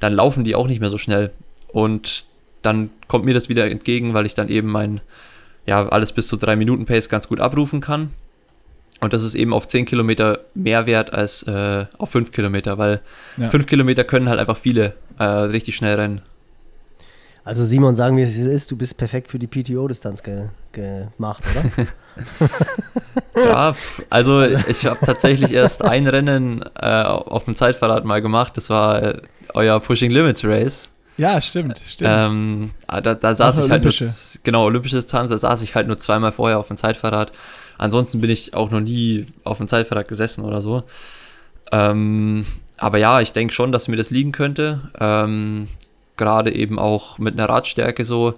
dann 0.00 0.12
laufen 0.12 0.44
die 0.44 0.54
auch 0.54 0.68
nicht 0.68 0.80
mehr 0.80 0.90
so 0.90 0.98
schnell. 0.98 1.32
Und 1.68 2.24
dann 2.62 2.90
kommt 3.08 3.24
mir 3.24 3.34
das 3.34 3.48
wieder 3.48 3.70
entgegen, 3.70 4.14
weil 4.14 4.26
ich 4.26 4.34
dann 4.34 4.48
eben 4.48 4.70
mein, 4.70 5.00
ja, 5.66 5.88
alles 5.88 6.12
bis 6.12 6.28
zu 6.28 6.36
drei 6.36 6.56
Minuten 6.56 6.86
Pace 6.86 7.08
ganz 7.08 7.28
gut 7.28 7.40
abrufen 7.40 7.80
kann. 7.80 8.10
Und 9.00 9.12
das 9.12 9.22
ist 9.22 9.34
eben 9.34 9.52
auf 9.52 9.66
10 9.66 9.86
Kilometer 9.86 10.40
mehr 10.54 10.86
wert 10.86 11.12
als 11.12 11.44
äh, 11.44 11.86
auf 11.98 12.10
5 12.10 12.32
Kilometer, 12.32 12.78
weil 12.78 13.00
ja. 13.36 13.48
5 13.48 13.66
Kilometer 13.66 14.04
können 14.04 14.28
halt 14.28 14.40
einfach 14.40 14.56
viele 14.56 14.94
äh, 15.18 15.24
richtig 15.24 15.76
schnell 15.76 15.94
rennen. 15.96 16.22
Also 17.44 17.64
Simon, 17.64 17.94
sagen 17.94 18.16
wir, 18.16 18.24
es 18.24 18.36
ist, 18.36 18.70
du 18.70 18.76
bist 18.76 18.98
perfekt 18.98 19.30
für 19.30 19.38
die 19.38 19.46
PTO-Distanz 19.46 20.22
ge 20.22 20.48
gemacht, 20.72 21.42
oder? 21.50 21.86
ja, 23.36 23.74
also 24.10 24.42
ich 24.42 24.86
habe 24.86 24.98
tatsächlich 25.04 25.52
erst 25.52 25.84
ein 25.84 26.06
Rennen 26.06 26.64
äh, 26.78 27.02
auf 27.02 27.44
dem 27.44 27.54
Zeitfahrrad 27.54 28.04
mal 28.04 28.20
gemacht. 28.20 28.56
Das 28.56 28.70
war 28.70 29.02
äh, 29.02 29.22
euer 29.54 29.80
Pushing 29.80 30.10
Limits 30.10 30.44
Race. 30.44 30.90
Ja, 31.16 31.40
stimmt, 31.40 31.80
stimmt. 31.84 32.10
Ähm, 32.12 32.70
ah, 32.86 33.00
da, 33.00 33.14
da 33.14 33.34
saß 33.34 33.58
ich 33.58 33.70
halt 33.70 33.82
nur, 33.82 33.92
genau, 34.44 34.64
olympische 34.64 34.96
Distanz, 34.96 35.30
da 35.30 35.38
saß 35.38 35.62
ich 35.62 35.74
halt 35.74 35.88
nur 35.88 35.98
zweimal 35.98 36.30
vorher 36.30 36.58
auf 36.58 36.68
dem 36.68 36.76
Zeitfahrrad. 36.76 37.32
Ansonsten 37.78 38.20
bin 38.20 38.30
ich 38.30 38.54
auch 38.54 38.70
noch 38.70 38.80
nie 38.80 39.26
auf 39.44 39.58
dem 39.58 39.68
Zeitfahrrad 39.68 40.08
gesessen 40.08 40.44
oder 40.44 40.60
so. 40.60 40.82
Ähm, 41.72 42.44
aber 42.76 42.98
ja, 42.98 43.20
ich 43.20 43.32
denke 43.32 43.54
schon, 43.54 43.72
dass 43.72 43.88
mir 43.88 43.96
das 43.96 44.10
liegen 44.10 44.32
könnte. 44.32 44.90
Ähm, 44.98 45.68
Gerade 46.16 46.52
eben 46.52 46.78
auch 46.78 47.18
mit 47.18 47.34
einer 47.34 47.48
Radstärke 47.48 48.04
so. 48.04 48.34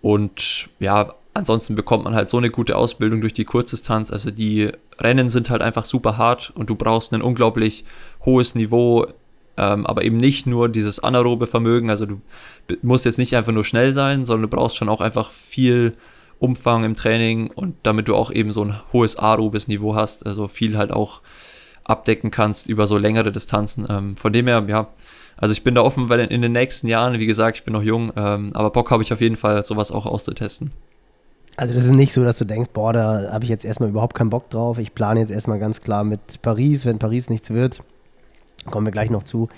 Und 0.00 0.68
ja, 0.78 1.14
ansonsten 1.34 1.74
bekommt 1.74 2.04
man 2.04 2.14
halt 2.14 2.30
so 2.30 2.38
eine 2.38 2.50
gute 2.50 2.76
Ausbildung 2.76 3.20
durch 3.20 3.34
die 3.34 3.44
Kurzdistanz. 3.44 4.10
Also 4.10 4.30
die 4.30 4.72
Rennen 4.98 5.28
sind 5.30 5.50
halt 5.50 5.62
einfach 5.62 5.84
super 5.84 6.16
hart 6.16 6.50
und 6.54 6.70
du 6.70 6.74
brauchst 6.74 7.12
ein 7.12 7.22
unglaublich 7.22 7.84
hohes 8.24 8.54
Niveau 8.54 9.06
ähm, 9.60 9.86
aber 9.86 10.04
eben 10.04 10.16
nicht 10.16 10.46
nur 10.46 10.70
dieses 10.70 11.00
anaerobe 11.00 11.46
Vermögen, 11.46 11.90
also 11.90 12.06
du 12.06 12.22
musst 12.80 13.04
jetzt 13.04 13.18
nicht 13.18 13.36
einfach 13.36 13.52
nur 13.52 13.64
schnell 13.64 13.92
sein, 13.92 14.24
sondern 14.24 14.50
du 14.50 14.56
brauchst 14.56 14.76
schon 14.76 14.88
auch 14.88 15.02
einfach 15.02 15.30
viel 15.30 15.92
Umfang 16.40 16.84
im 16.84 16.96
Training 16.96 17.48
und 17.48 17.76
damit 17.84 18.08
du 18.08 18.16
auch 18.16 18.32
eben 18.32 18.52
so 18.52 18.64
ein 18.64 18.80
hohes 18.92 19.16
aerobes 19.16 19.68
Niveau 19.68 19.94
hast, 19.94 20.26
also 20.26 20.48
viel 20.48 20.76
halt 20.76 20.90
auch 20.90 21.20
abdecken 21.84 22.30
kannst 22.30 22.68
über 22.68 22.86
so 22.86 22.98
längere 22.98 23.30
Distanzen. 23.30 23.86
Ähm, 23.88 24.16
von 24.16 24.32
dem 24.32 24.46
her, 24.46 24.64
ja, 24.66 24.88
also 25.36 25.52
ich 25.52 25.62
bin 25.62 25.74
da 25.74 25.82
offen, 25.82 26.08
weil 26.08 26.20
in 26.20 26.42
den 26.42 26.52
nächsten 26.52 26.86
Jahren, 26.86 27.18
wie 27.18 27.26
gesagt, 27.26 27.58
ich 27.58 27.64
bin 27.64 27.74
noch 27.74 27.82
jung, 27.82 28.12
ähm, 28.16 28.50
aber 28.54 28.70
Bock 28.70 28.90
habe 28.90 29.02
ich 29.02 29.12
auf 29.12 29.20
jeden 29.20 29.36
Fall, 29.36 29.64
sowas 29.64 29.92
auch 29.92 30.06
auszutesten. 30.06 30.72
Also 31.56 31.74
das 31.74 31.84
ist 31.84 31.94
nicht 31.94 32.12
so, 32.12 32.24
dass 32.24 32.38
du 32.38 32.44
denkst, 32.46 32.70
boah, 32.72 32.92
da 32.92 33.30
habe 33.32 33.44
ich 33.44 33.50
jetzt 33.50 33.64
erstmal 33.64 33.90
überhaupt 33.90 34.14
keinen 34.14 34.30
Bock 34.30 34.48
drauf. 34.48 34.78
Ich 34.78 34.94
plane 34.94 35.20
jetzt 35.20 35.30
erstmal 35.30 35.58
ganz 35.58 35.82
klar 35.82 36.04
mit 36.04 36.40
Paris, 36.40 36.86
wenn 36.86 36.98
Paris 36.98 37.28
nichts 37.28 37.50
wird, 37.50 37.82
kommen 38.70 38.86
wir 38.86 38.92
gleich 38.92 39.10
noch 39.10 39.24
zu. 39.24 39.48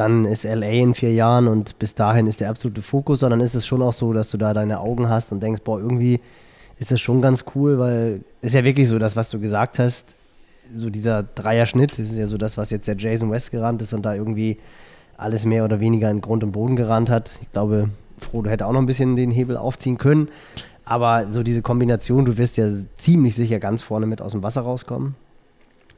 Dann 0.00 0.24
ist 0.24 0.44
LA 0.44 0.70
in 0.70 0.94
vier 0.94 1.12
Jahren 1.12 1.46
und 1.46 1.78
bis 1.78 1.94
dahin 1.94 2.26
ist 2.26 2.40
der 2.40 2.48
absolute 2.48 2.80
Fokus, 2.80 3.20
sondern 3.20 3.40
ist 3.40 3.54
es 3.54 3.66
schon 3.66 3.82
auch 3.82 3.92
so, 3.92 4.14
dass 4.14 4.30
du 4.30 4.38
da 4.38 4.54
deine 4.54 4.80
Augen 4.80 5.10
hast 5.10 5.30
und 5.30 5.42
denkst, 5.42 5.60
boah, 5.62 5.78
irgendwie 5.78 6.20
ist 6.78 6.90
das 6.90 7.02
schon 7.02 7.20
ganz 7.20 7.44
cool, 7.54 7.78
weil 7.78 8.22
ist 8.40 8.54
ja 8.54 8.64
wirklich 8.64 8.88
so, 8.88 8.98
das, 8.98 9.14
was 9.14 9.28
du 9.28 9.38
gesagt 9.38 9.78
hast, 9.78 10.16
so 10.74 10.88
dieser 10.88 11.22
Dreierschnitt, 11.22 11.98
das 11.98 12.06
ist 12.06 12.16
ja 12.16 12.26
so 12.28 12.38
das, 12.38 12.56
was 12.56 12.70
jetzt 12.70 12.88
der 12.88 12.96
Jason 12.96 13.30
West 13.30 13.50
gerannt 13.50 13.82
ist 13.82 13.92
und 13.92 14.00
da 14.06 14.14
irgendwie 14.14 14.56
alles 15.18 15.44
mehr 15.44 15.66
oder 15.66 15.80
weniger 15.80 16.10
in 16.10 16.22
Grund 16.22 16.44
und 16.44 16.52
Boden 16.52 16.76
gerannt 16.76 17.10
hat. 17.10 17.32
Ich 17.42 17.52
glaube, 17.52 17.90
Frodo 18.16 18.48
hätte 18.48 18.64
auch 18.64 18.72
noch 18.72 18.80
ein 18.80 18.86
bisschen 18.86 19.16
den 19.16 19.30
Hebel 19.30 19.58
aufziehen 19.58 19.98
können. 19.98 20.30
Aber 20.86 21.30
so 21.30 21.42
diese 21.42 21.60
Kombination, 21.60 22.24
du 22.24 22.38
wirst 22.38 22.56
ja 22.56 22.70
ziemlich 22.96 23.34
sicher 23.34 23.58
ganz 23.58 23.82
vorne 23.82 24.06
mit 24.06 24.22
aus 24.22 24.32
dem 24.32 24.42
Wasser 24.42 24.62
rauskommen 24.62 25.14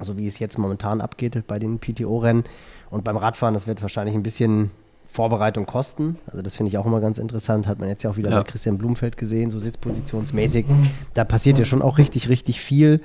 so 0.05 0.17
wie 0.17 0.27
es 0.27 0.39
jetzt 0.39 0.59
momentan 0.59 1.01
abgeht 1.01 1.47
bei 1.47 1.59
den 1.59 1.79
PTO-Rennen. 1.79 2.45
Und 2.93 3.05
beim 3.05 3.17
Radfahren, 3.17 3.55
das 3.55 3.67
wird 3.67 3.81
wahrscheinlich 3.81 4.15
ein 4.15 4.23
bisschen 4.23 4.71
Vorbereitung 5.09 5.65
kosten. 5.65 6.19
Also 6.27 6.43
das 6.43 6.57
finde 6.57 6.69
ich 6.69 6.77
auch 6.77 6.85
immer 6.85 7.01
ganz 7.01 7.17
interessant. 7.17 7.67
Hat 7.67 7.79
man 7.79 7.89
jetzt 7.89 8.03
ja 8.03 8.11
auch 8.11 8.19
wieder 8.19 8.31
ja. 8.31 8.37
bei 8.37 8.45
Christian 8.45 8.77
Blumfeld 8.77 9.17
gesehen, 9.17 9.49
so 9.49 9.59
sitzpositionsmäßig. 9.59 10.67
Da 11.15 11.25
passiert 11.25 11.59
ja 11.59 11.65
schon 11.65 11.81
auch 11.81 11.97
richtig, 11.97 12.29
richtig 12.29 12.61
viel. 12.61 13.01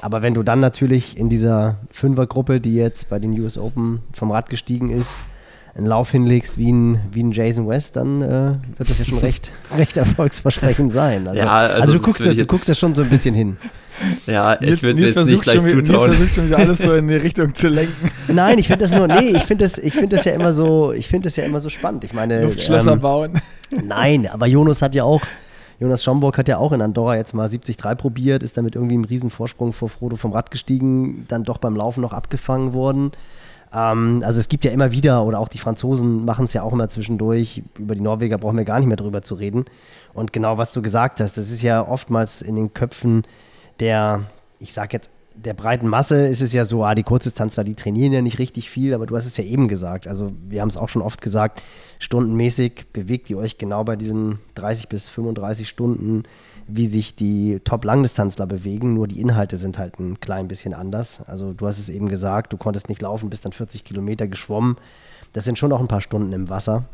Aber 0.00 0.20
wenn 0.22 0.34
du 0.34 0.42
dann 0.42 0.58
natürlich 0.58 1.16
in 1.16 1.28
dieser 1.28 1.76
Fünfergruppe, 1.92 2.60
die 2.60 2.74
jetzt 2.74 3.08
bei 3.08 3.20
den 3.20 3.38
US 3.40 3.56
Open 3.56 4.00
vom 4.12 4.32
Rad 4.32 4.50
gestiegen 4.50 4.90
ist, 4.90 5.22
einen 5.74 5.86
Lauf 5.86 6.10
hinlegst 6.10 6.58
wie 6.58 6.72
ein, 6.72 7.00
wie 7.12 7.22
ein 7.22 7.32
Jason 7.32 7.68
West, 7.68 7.96
dann 7.96 8.22
äh, 8.22 8.78
wird 8.78 8.90
das 8.90 8.98
ja 8.98 9.04
schon 9.04 9.18
recht, 9.18 9.52
recht 9.76 9.96
erfolgsversprechend 9.96 10.92
sein. 10.92 11.28
Also, 11.28 11.42
ja, 11.42 11.52
also, 11.52 11.82
also 11.82 11.92
du, 11.94 12.00
guckst 12.00 12.24
ja, 12.24 12.34
du 12.34 12.44
guckst 12.44 12.68
ja 12.68 12.74
schon 12.74 12.94
so 12.94 13.02
ein 13.02 13.08
bisschen 13.08 13.34
hin. 13.34 13.56
Ja, 14.26 14.58
ich 14.62 14.82
würde 14.82 14.98
jetzt 15.00 15.14
nicht 15.14 15.42
gleich 15.42 15.56
schon, 15.56 15.66
zutrauen. 15.66 16.12
Versucht 16.12 16.34
schon 16.34 16.46
wieder 16.46 16.58
alles 16.58 16.78
so 16.78 16.94
in 16.94 17.08
die 17.08 17.14
Richtung 17.16 17.54
zu 17.54 17.68
lenken. 17.68 18.10
Nein, 18.28 18.58
ich 18.58 18.66
finde 18.66 18.84
das 18.84 18.92
nur, 18.92 19.06
nee, 19.06 19.36
ich 19.36 19.42
finde 19.42 19.64
das, 19.64 19.74
find 19.74 20.10
das 20.10 20.24
ja 20.24 20.32
immer 20.32 20.54
so, 20.54 20.92
ich 20.92 21.06
finde 21.06 21.26
das 21.26 21.36
ja 21.36 21.44
immer 21.44 21.60
so 21.60 21.68
spannend. 21.68 22.04
Ich 22.04 22.14
meine, 22.14 22.44
Luftschlösser 22.44 22.92
ähm, 22.92 23.00
bauen. 23.00 23.42
Nein, 23.84 24.26
aber 24.26 24.46
Jonas 24.46 24.80
hat 24.80 24.94
ja 24.94 25.04
auch, 25.04 25.20
Jonas 25.78 26.02
Schomburg 26.02 26.38
hat 26.38 26.48
ja 26.48 26.56
auch 26.56 26.72
in 26.72 26.80
Andorra 26.80 27.16
jetzt 27.16 27.34
mal 27.34 27.46
73 27.46 27.76
probiert, 27.98 28.42
ist 28.42 28.56
damit 28.56 28.74
irgendwie 28.74 28.94
im 28.94 29.04
Riesenvorsprung 29.04 29.74
vor 29.74 29.90
Frodo 29.90 30.16
vom 30.16 30.32
Rad 30.32 30.50
gestiegen, 30.50 31.26
dann 31.28 31.44
doch 31.44 31.58
beim 31.58 31.76
Laufen 31.76 32.00
noch 32.00 32.14
abgefangen 32.14 32.72
worden. 32.72 33.12
Ähm, 33.72 34.22
also 34.24 34.40
es 34.40 34.48
gibt 34.48 34.64
ja 34.64 34.70
immer 34.70 34.92
wieder, 34.92 35.24
oder 35.24 35.38
auch 35.38 35.48
die 35.48 35.58
Franzosen 35.58 36.24
machen 36.24 36.44
es 36.44 36.52
ja 36.52 36.62
auch 36.62 36.72
immer 36.72 36.88
zwischendurch, 36.88 37.62
über 37.78 37.94
die 37.94 38.00
Norweger 38.00 38.38
brauchen 38.38 38.56
wir 38.56 38.64
gar 38.64 38.78
nicht 38.78 38.88
mehr 38.88 38.96
drüber 38.96 39.22
zu 39.22 39.34
reden. 39.34 39.64
Und 40.12 40.32
genau 40.32 40.58
was 40.58 40.72
du 40.72 40.82
gesagt 40.82 41.20
hast, 41.20 41.36
das 41.36 41.50
ist 41.50 41.62
ja 41.62 41.86
oftmals 41.86 42.42
in 42.42 42.56
den 42.56 42.74
Köpfen 42.74 43.22
der, 43.78 44.26
ich 44.58 44.72
sag 44.72 44.92
jetzt, 44.92 45.10
der 45.34 45.54
breiten 45.54 45.88
Masse 45.88 46.26
ist 46.26 46.42
es 46.42 46.52
ja 46.52 46.64
so, 46.64 46.84
ah, 46.84 46.94
die 46.94 47.02
Kurzdistanzler, 47.02 47.64
die 47.64 47.74
trainieren 47.74 48.12
ja 48.12 48.20
nicht 48.20 48.38
richtig 48.38 48.68
viel, 48.68 48.92
aber 48.92 49.06
du 49.06 49.16
hast 49.16 49.26
es 49.26 49.36
ja 49.36 49.44
eben 49.44 49.68
gesagt. 49.68 50.06
Also 50.06 50.32
wir 50.48 50.60
haben 50.60 50.68
es 50.68 50.76
auch 50.76 50.88
schon 50.88 51.02
oft 51.02 51.22
gesagt, 51.22 51.62
stundenmäßig 51.98 52.86
bewegt 52.92 53.30
ihr 53.30 53.38
euch 53.38 53.56
genau 53.56 53.84
bei 53.84 53.96
diesen 53.96 54.40
30 54.56 54.88
bis 54.88 55.08
35 55.08 55.68
Stunden, 55.68 56.24
wie 56.72 56.86
sich 56.86 57.14
die 57.14 57.60
Top-Langdistanzler 57.64 58.46
bewegen, 58.46 58.94
nur 58.94 59.08
die 59.08 59.20
Inhalte 59.20 59.56
sind 59.56 59.78
halt 59.78 59.98
ein 59.98 60.20
klein 60.20 60.48
bisschen 60.48 60.74
anders. 60.74 61.22
Also 61.26 61.52
du 61.52 61.66
hast 61.66 61.78
es 61.78 61.88
eben 61.88 62.08
gesagt, 62.08 62.52
du 62.52 62.56
konntest 62.56 62.88
nicht 62.88 63.02
laufen, 63.02 63.30
bist 63.30 63.44
dann 63.44 63.52
40 63.52 63.84
Kilometer 63.84 64.26
geschwommen. 64.26 64.76
Das 65.32 65.44
sind 65.44 65.58
schon 65.58 65.70
noch 65.70 65.80
ein 65.80 65.88
paar 65.88 66.00
Stunden 66.00 66.32
im 66.32 66.48
Wasser. 66.48 66.84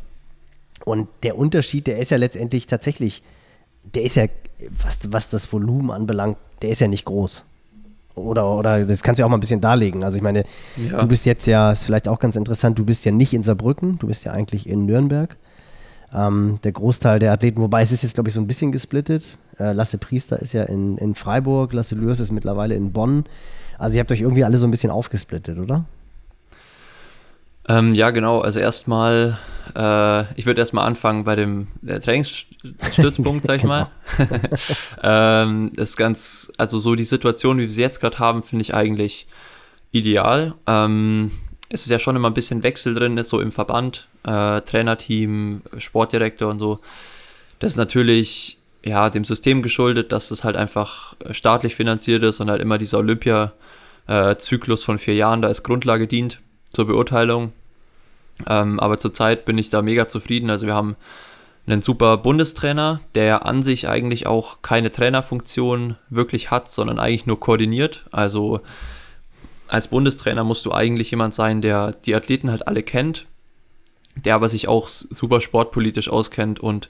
Und 0.84 1.08
der 1.22 1.38
Unterschied, 1.38 1.86
der 1.86 1.98
ist 1.98 2.10
ja 2.10 2.16
letztendlich 2.16 2.66
tatsächlich, 2.66 3.22
der 3.94 4.02
ist 4.02 4.16
ja, 4.16 4.26
was, 4.82 4.98
was 5.08 5.30
das 5.30 5.52
Volumen 5.52 5.90
anbelangt, 5.90 6.36
der 6.62 6.70
ist 6.70 6.80
ja 6.80 6.88
nicht 6.88 7.04
groß. 7.04 7.44
Oder, 8.14 8.50
oder 8.50 8.84
das 8.84 9.02
kannst 9.02 9.18
du 9.18 9.22
ja 9.22 9.26
auch 9.26 9.30
mal 9.30 9.36
ein 9.36 9.40
bisschen 9.40 9.60
darlegen. 9.60 10.02
Also 10.02 10.16
ich 10.16 10.22
meine, 10.22 10.44
ja. 10.76 11.00
du 11.00 11.06
bist 11.06 11.26
jetzt 11.26 11.46
ja, 11.46 11.72
ist 11.72 11.84
vielleicht 11.84 12.08
auch 12.08 12.18
ganz 12.18 12.34
interessant, 12.36 12.78
du 12.78 12.84
bist 12.84 13.04
ja 13.04 13.12
nicht 13.12 13.34
in 13.34 13.42
Saarbrücken, 13.42 13.98
du 13.98 14.06
bist 14.06 14.24
ja 14.24 14.32
eigentlich 14.32 14.66
in 14.68 14.86
Nürnberg. 14.86 15.36
Ähm, 16.12 16.58
der 16.62 16.72
Großteil 16.72 17.18
der 17.18 17.32
Athleten, 17.32 17.60
wobei 17.60 17.82
es 17.82 17.92
ist 17.92 18.02
jetzt, 18.02 18.14
glaube 18.14 18.28
ich, 18.28 18.34
so 18.34 18.40
ein 18.40 18.46
bisschen 18.46 18.72
gesplittet. 18.72 19.38
Äh, 19.58 19.72
Lasse 19.72 19.98
Priester 19.98 20.40
ist 20.40 20.52
ja 20.52 20.64
in, 20.64 20.98
in 20.98 21.14
Freiburg, 21.14 21.72
Lasse 21.72 21.94
Lürs 21.94 22.20
ist 22.20 22.32
mittlerweile 22.32 22.74
in 22.74 22.92
Bonn. 22.92 23.24
Also 23.78 23.96
ihr 23.96 24.00
habt 24.00 24.12
euch 24.12 24.20
irgendwie 24.20 24.44
alle 24.44 24.58
so 24.58 24.66
ein 24.66 24.70
bisschen 24.70 24.90
aufgesplittet, 24.90 25.58
oder? 25.58 25.84
Ähm, 27.68 27.94
ja, 27.94 28.10
genau. 28.10 28.40
Also 28.40 28.60
erstmal, 28.60 29.38
äh, 29.74 30.34
ich 30.34 30.46
würde 30.46 30.60
erstmal 30.60 30.86
anfangen 30.86 31.24
bei 31.24 31.34
dem 31.34 31.68
Trainingsstützpunkt, 31.84 33.46
sag 33.46 33.56
ich 33.56 33.64
mal. 33.64 33.88
ähm, 35.02 35.72
ist 35.76 35.96
ganz, 35.96 36.50
also 36.58 36.78
so 36.78 36.94
die 36.94 37.04
Situation, 37.04 37.58
wie 37.58 37.62
wir 37.62 37.70
sie 37.70 37.80
jetzt 37.80 38.00
gerade 38.00 38.18
haben, 38.18 38.42
finde 38.42 38.62
ich 38.62 38.74
eigentlich 38.74 39.26
ideal. 39.90 40.54
Ähm, 40.66 41.32
es 41.68 41.82
ist 41.82 41.90
ja 41.90 41.98
schon 41.98 42.16
immer 42.16 42.30
ein 42.30 42.34
bisschen 42.34 42.62
Wechsel 42.62 42.94
drin, 42.94 43.18
ist 43.18 43.30
so 43.30 43.40
im 43.40 43.52
Verband, 43.52 44.08
äh, 44.24 44.60
Trainerteam, 44.60 45.62
Sportdirektor 45.78 46.50
und 46.50 46.58
so. 46.58 46.80
Das 47.58 47.72
ist 47.72 47.76
natürlich 47.76 48.58
ja 48.84 49.10
dem 49.10 49.24
System 49.24 49.62
geschuldet, 49.62 50.12
dass 50.12 50.30
es 50.30 50.44
halt 50.44 50.56
einfach 50.56 51.14
staatlich 51.30 51.74
finanziert 51.74 52.22
ist 52.22 52.40
und 52.40 52.50
halt 52.50 52.62
immer 52.62 52.78
dieser 52.78 52.98
Olympia-Zyklus 52.98 54.84
von 54.84 54.98
vier 54.98 55.14
Jahren 55.14 55.42
da 55.42 55.48
als 55.48 55.62
Grundlage 55.62 56.06
dient 56.06 56.40
zur 56.72 56.86
Beurteilung. 56.86 57.52
Ähm, 58.46 58.78
aber 58.78 58.98
zurzeit 58.98 59.44
bin 59.44 59.58
ich 59.58 59.70
da 59.70 59.82
mega 59.82 60.06
zufrieden. 60.06 60.50
Also 60.50 60.66
wir 60.66 60.74
haben 60.74 60.96
einen 61.66 61.82
super 61.82 62.18
Bundestrainer, 62.18 63.00
der 63.14 63.44
an 63.44 63.62
sich 63.62 63.88
eigentlich 63.88 64.26
auch 64.26 64.62
keine 64.62 64.90
Trainerfunktion 64.90 65.96
wirklich 66.10 66.50
hat, 66.50 66.68
sondern 66.70 67.00
eigentlich 67.00 67.26
nur 67.26 67.40
koordiniert. 67.40 68.04
Also 68.12 68.60
als 69.68 69.88
Bundestrainer 69.88 70.44
musst 70.44 70.64
du 70.64 70.72
eigentlich 70.72 71.10
jemand 71.10 71.34
sein, 71.34 71.60
der 71.60 71.92
die 71.92 72.14
Athleten 72.14 72.50
halt 72.50 72.66
alle 72.66 72.82
kennt, 72.82 73.26
der 74.24 74.34
aber 74.34 74.48
sich 74.48 74.68
auch 74.68 74.88
super 74.88 75.40
sportpolitisch 75.40 76.08
auskennt 76.08 76.60
und 76.60 76.88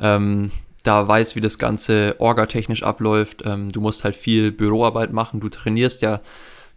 ähm, 0.00 0.50
da 0.82 1.06
weiß, 1.06 1.36
wie 1.36 1.40
das 1.40 1.58
Ganze 1.58 2.16
orgatechnisch 2.18 2.82
abläuft. 2.82 3.42
Ähm, 3.44 3.70
du 3.70 3.80
musst 3.80 4.04
halt 4.04 4.16
viel 4.16 4.50
Büroarbeit 4.50 5.12
machen. 5.12 5.40
Du 5.40 5.48
trainierst 5.48 6.02
ja 6.02 6.20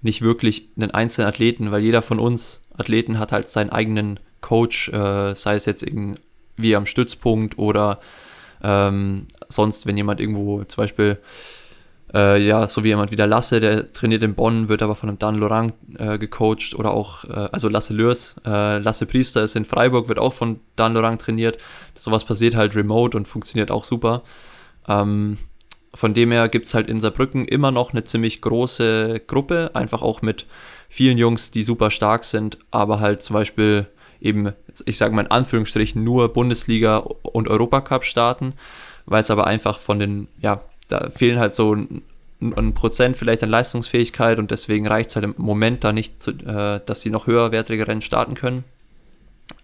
nicht 0.01 0.21
wirklich 0.21 0.69
einen 0.77 0.91
einzelnen 0.91 1.27
Athleten, 1.27 1.71
weil 1.71 1.81
jeder 1.81 2.01
von 2.01 2.19
uns 2.19 2.61
Athleten 2.77 3.17
hat 3.17 3.31
halt 3.31 3.49
seinen 3.49 3.71
eigenen 3.71 4.19
Coach, 4.41 4.89
äh, 4.89 5.33
sei 5.33 5.55
es 5.55 5.65
jetzt 5.65 5.81
irgendwie 5.81 6.75
am 6.75 6.86
Stützpunkt 6.86 7.57
oder 7.57 7.99
ähm, 8.61 9.27
sonst, 9.47 9.88
wenn 9.88 9.97
jemand 9.97 10.19
irgendwo 10.19 10.63
zum 10.63 10.83
Beispiel 10.83 11.17
äh, 12.16 12.38
ja, 12.41 12.68
so 12.68 12.84
wie 12.84 12.88
jemand 12.88 13.11
wie 13.11 13.18
der 13.18 13.28
Lasse, 13.28 13.59
der 13.59 13.91
trainiert 13.91 14.24
in 14.24 14.36
Bonn, 14.36 14.70
wird 14.70 14.82
aber 14.82 14.95
von 14.95 15.09
einem 15.09 15.20
Dan 15.20 15.36
Laurent 15.36 15.74
äh, 15.97 16.18
gecoacht 16.18 16.74
oder 16.76 16.91
auch, 16.91 17.26
äh, 17.26 17.49
also 17.51 17.68
Lasse 17.68 17.93
Lürs, 17.93 18.36
äh, 18.45 18.78
Lasse 18.78 19.05
Priester 19.05 19.43
ist 19.43 19.57
in 19.57 19.66
Freiburg, 19.66 20.07
wird 20.07 20.20
auch 20.20 20.34
von 20.34 20.61
Dan 20.78 20.93
Laurent 20.93 21.22
trainiert. 21.22 21.57
Sowas 21.93 22.24
passiert 22.24 22.55
halt 22.55 22.76
remote 22.76 23.18
und 23.18 23.28
funktioniert 23.28 23.70
auch 23.70 23.84
super. 23.84 24.24
Ähm, 24.88 25.38
von 25.93 26.13
dem 26.13 26.32
her 26.32 26.47
gibt 26.47 26.68
es 26.68 26.74
halt 26.74 26.89
in 26.89 27.01
Saarbrücken 27.01 27.45
immer 27.45 27.72
noch 27.72 27.91
eine 27.91 28.03
ziemlich 28.05 28.41
große 28.41 29.22
Gruppe, 29.28 29.72
einfach 29.74 30.01
auch 30.01 30.22
mit 30.22 30.45
vielen 30.88 31.18
Jungs, 31.18 31.51
die 31.51 31.63
super 31.63 31.91
stark 31.91 32.24
sind, 32.24 32.59
aber 32.72 33.01
halt 33.01 33.24
zum 33.24 33.34
Beispiel 33.34 33.88
eben, 34.22 34.53
ich 34.86 34.97
sage 34.97 35.13
mal 35.16 35.26
in 35.26 35.32
Anführungsstrichen, 35.32 36.03
nur 36.03 36.32
Bundesliga 36.32 36.97
und 36.97 37.49
Europacup 37.49 38.05
starten, 38.05 38.53
weil 39.05 39.22
es 39.22 39.32
aber 39.32 39.47
einfach 39.47 39.80
von 39.80 39.99
den, 39.99 40.28
ja, 40.39 40.61
da 40.88 41.09
fehlen 41.09 41.39
halt 41.39 41.55
so 41.55 41.75
ein, 41.75 42.03
ein 42.41 42.73
Prozent 42.73 43.17
vielleicht 43.17 43.43
an 43.43 43.49
Leistungsfähigkeit 43.49 44.39
und 44.39 44.51
deswegen 44.51 44.88
reicht 44.88 45.09
es 45.09 45.15
halt 45.15 45.25
im 45.25 45.36
Moment 45.38 45.83
da 45.83 45.93
nicht, 45.93 46.21
zu, 46.21 46.31
äh, 46.31 46.81
dass 46.86 47.01
sie 47.01 47.09
noch 47.09 47.27
höherwertige 47.27 47.88
Rennen 47.88 48.01
starten 48.01 48.36
können. 48.36 48.63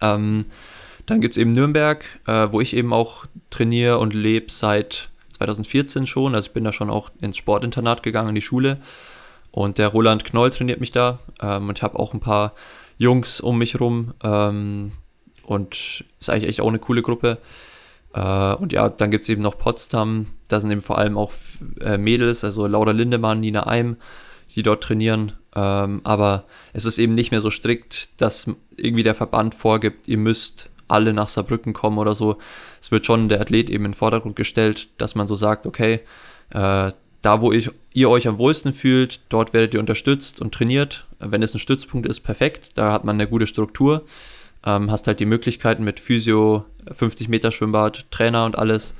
Ähm, 0.00 0.46
dann 1.06 1.20
gibt 1.20 1.36
es 1.36 1.40
eben 1.40 1.52
Nürnberg, 1.52 2.04
äh, 2.26 2.48
wo 2.50 2.60
ich 2.60 2.76
eben 2.76 2.92
auch 2.92 3.26
trainiere 3.50 3.98
und 3.98 4.14
lebe 4.14 4.50
seit 4.50 5.10
2014 5.32 6.06
schon. 6.06 6.34
Also 6.34 6.48
ich 6.48 6.54
bin 6.54 6.64
da 6.64 6.72
schon 6.72 6.90
auch 6.90 7.10
ins 7.20 7.36
Sportinternat 7.36 8.02
gegangen, 8.02 8.30
in 8.30 8.34
die 8.34 8.42
Schule. 8.42 8.78
Und 9.50 9.78
der 9.78 9.88
Roland 9.88 10.24
Knoll 10.24 10.50
trainiert 10.50 10.80
mich 10.80 10.92
da. 10.92 11.18
Ähm, 11.40 11.68
und 11.68 11.78
ich 11.78 11.82
habe 11.82 11.98
auch 11.98 12.14
ein 12.14 12.20
paar 12.20 12.54
Jungs 12.98 13.40
um 13.40 13.58
mich 13.58 13.80
rum. 13.80 14.14
Ähm, 14.22 14.92
und 15.44 16.04
ist 16.20 16.30
eigentlich 16.30 16.48
echt 16.48 16.60
auch 16.60 16.68
eine 16.68 16.78
coole 16.78 17.02
Gruppe. 17.02 17.38
Äh, 18.14 18.54
und 18.54 18.72
ja, 18.72 18.88
dann 18.88 19.10
gibt 19.10 19.24
es 19.24 19.28
eben 19.28 19.42
noch 19.42 19.58
Potsdam, 19.58 20.26
da 20.48 20.60
sind 20.60 20.70
eben 20.70 20.82
vor 20.82 20.98
allem 20.98 21.16
auch 21.16 21.32
äh, 21.80 21.98
Mädels, 21.98 22.44
also 22.44 22.66
Laura 22.66 22.92
Lindemann, 22.92 23.40
Nina 23.40 23.66
Eim, 23.66 23.96
die 24.54 24.62
dort 24.62 24.82
trainieren. 24.82 25.32
Ähm, 25.54 26.00
aber 26.04 26.44
es 26.72 26.84
ist 26.84 26.98
eben 26.98 27.14
nicht 27.14 27.30
mehr 27.30 27.40
so 27.40 27.50
strikt, 27.50 28.20
dass 28.20 28.50
irgendwie 28.76 29.02
der 29.02 29.14
Verband 29.14 29.54
vorgibt, 29.54 30.08
ihr 30.08 30.18
müsst 30.18 30.70
alle 30.88 31.14
nach 31.14 31.28
Saarbrücken 31.28 31.72
kommen 31.72 31.98
oder 31.98 32.14
so. 32.14 32.36
Es 32.80 32.90
wird 32.90 33.06
schon 33.06 33.28
der 33.28 33.40
Athlet 33.40 33.70
eben 33.70 33.84
in 33.84 33.92
den 33.92 33.96
Vordergrund 33.96 34.36
gestellt, 34.36 34.88
dass 34.98 35.14
man 35.14 35.26
so 35.26 35.36
sagt, 35.36 35.66
okay, 35.66 36.00
äh, 36.50 36.92
da 37.22 37.40
wo 37.40 37.52
ich, 37.52 37.70
ihr 37.94 38.10
euch 38.10 38.26
am 38.28 38.38
wohlsten 38.38 38.72
fühlt, 38.72 39.20
dort 39.28 39.52
werdet 39.54 39.74
ihr 39.74 39.80
unterstützt 39.80 40.40
und 40.40 40.52
trainiert. 40.52 41.06
Wenn 41.18 41.42
es 41.42 41.54
ein 41.54 41.60
Stützpunkt 41.60 42.06
ist, 42.08 42.20
perfekt, 42.20 42.70
da 42.74 42.92
hat 42.92 43.04
man 43.04 43.16
eine 43.16 43.28
gute 43.28 43.46
Struktur 43.46 44.04
ähm, 44.64 44.90
hast 44.90 45.06
halt 45.06 45.20
die 45.20 45.26
Möglichkeiten 45.26 45.84
mit 45.84 46.00
Physio, 46.00 46.64
50 46.90 47.28
Meter 47.28 47.50
Schwimmbad, 47.50 48.06
Trainer 48.10 48.44
und 48.44 48.58
alles. 48.58 48.94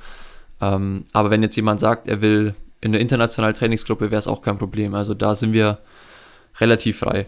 Ähm, 0.61 1.05
aber 1.13 1.29
wenn 1.29 1.43
jetzt 1.43 1.55
jemand 1.55 1.79
sagt, 1.79 2.07
er 2.07 2.21
will 2.21 2.53
in 2.81 2.91
eine 2.91 2.99
internationale 2.99 3.53
Trainingsgruppe, 3.53 4.11
wäre 4.11 4.19
es 4.19 4.27
auch 4.27 4.41
kein 4.41 4.57
Problem. 4.57 4.93
Also 4.93 5.13
da 5.13 5.35
sind 5.35 5.53
wir 5.53 5.79
relativ 6.59 6.99
frei. 6.99 7.27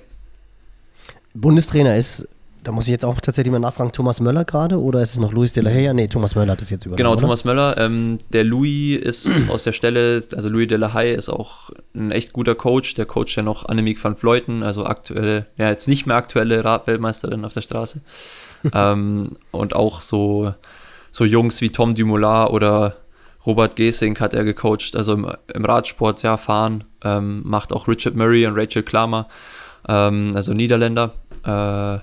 Bundestrainer 1.34 1.96
ist 1.96 2.28
da 2.66 2.72
muss 2.72 2.86
ich 2.86 2.92
jetzt 2.92 3.06
auch 3.06 3.22
tatsächlich 3.22 3.52
mal 3.52 3.60
nachfragen, 3.60 3.92
Thomas 3.92 4.20
Möller 4.20 4.44
gerade 4.44 4.82
oder 4.82 5.02
ist 5.02 5.12
es 5.12 5.20
noch 5.20 5.32
Luis 5.32 5.54
de 5.54 5.64
la 5.64 5.70
Heya? 5.70 5.94
Nee, 5.94 6.08
Thomas 6.08 6.34
Möller 6.34 6.54
hat 6.54 6.62
es 6.62 6.72
jetzt 6.72 6.86
übernommen. 6.86 7.12
Genau, 7.12 7.16
Thomas 7.16 7.46
Möller. 7.46 7.78
Ähm, 7.78 8.18
der 8.34 8.44
Louis 8.44 8.98
ist 8.98 9.30
aus 9.50 9.64
der 9.64 9.72
Stelle, 9.72 10.24
also 10.36 10.50
Louis 10.50 10.68
de 10.68 10.78
la 10.78 10.92
Haye 10.92 11.14
ist 11.14 11.30
auch 11.30 11.70
ein 11.94 12.12
echt 12.12 12.34
guter 12.34 12.56
Coach. 12.56 12.96
Der 12.96 13.06
coacht 13.06 13.36
ja 13.36 13.44
noch 13.44 13.70
Annemiek 13.70 14.04
van 14.04 14.16
Vleuten, 14.16 14.64
also 14.64 14.84
aktuelle, 14.84 15.46
ja 15.58 15.70
jetzt 15.70 15.88
nicht 15.88 16.08
mehr 16.08 16.16
aktuelle 16.18 16.66
Radweltmeisterin 16.66 17.46
auf 17.46 17.54
der 17.54 17.62
Straße. 17.62 18.02
ähm, 18.74 19.38
und 19.52 19.76
auch 19.76 20.02
so, 20.02 20.56
so 21.12 21.24
Jungs 21.24 21.62
wie 21.62 21.70
Tom 21.70 21.94
Dumoulin 21.94 22.48
oder 22.48 22.98
Robert 23.46 23.76
Gesink 23.76 24.20
hat 24.20 24.34
er 24.34 24.44
gecoacht, 24.44 24.96
also 24.96 25.14
im, 25.14 25.32
im 25.54 25.66
Radsport, 25.66 26.24
ja, 26.24 26.36
fahren. 26.38 26.84
Ähm, 27.04 27.44
macht 27.46 27.72
auch 27.72 27.88
Richard 27.88 28.16
Murray 28.16 28.48
und 28.48 28.58
Rachel 28.58 28.82
Klammer, 28.82 29.28
ähm, 29.88 30.32
also 30.34 30.54
Niederländer. 30.56 31.12
Äh, 31.46 32.00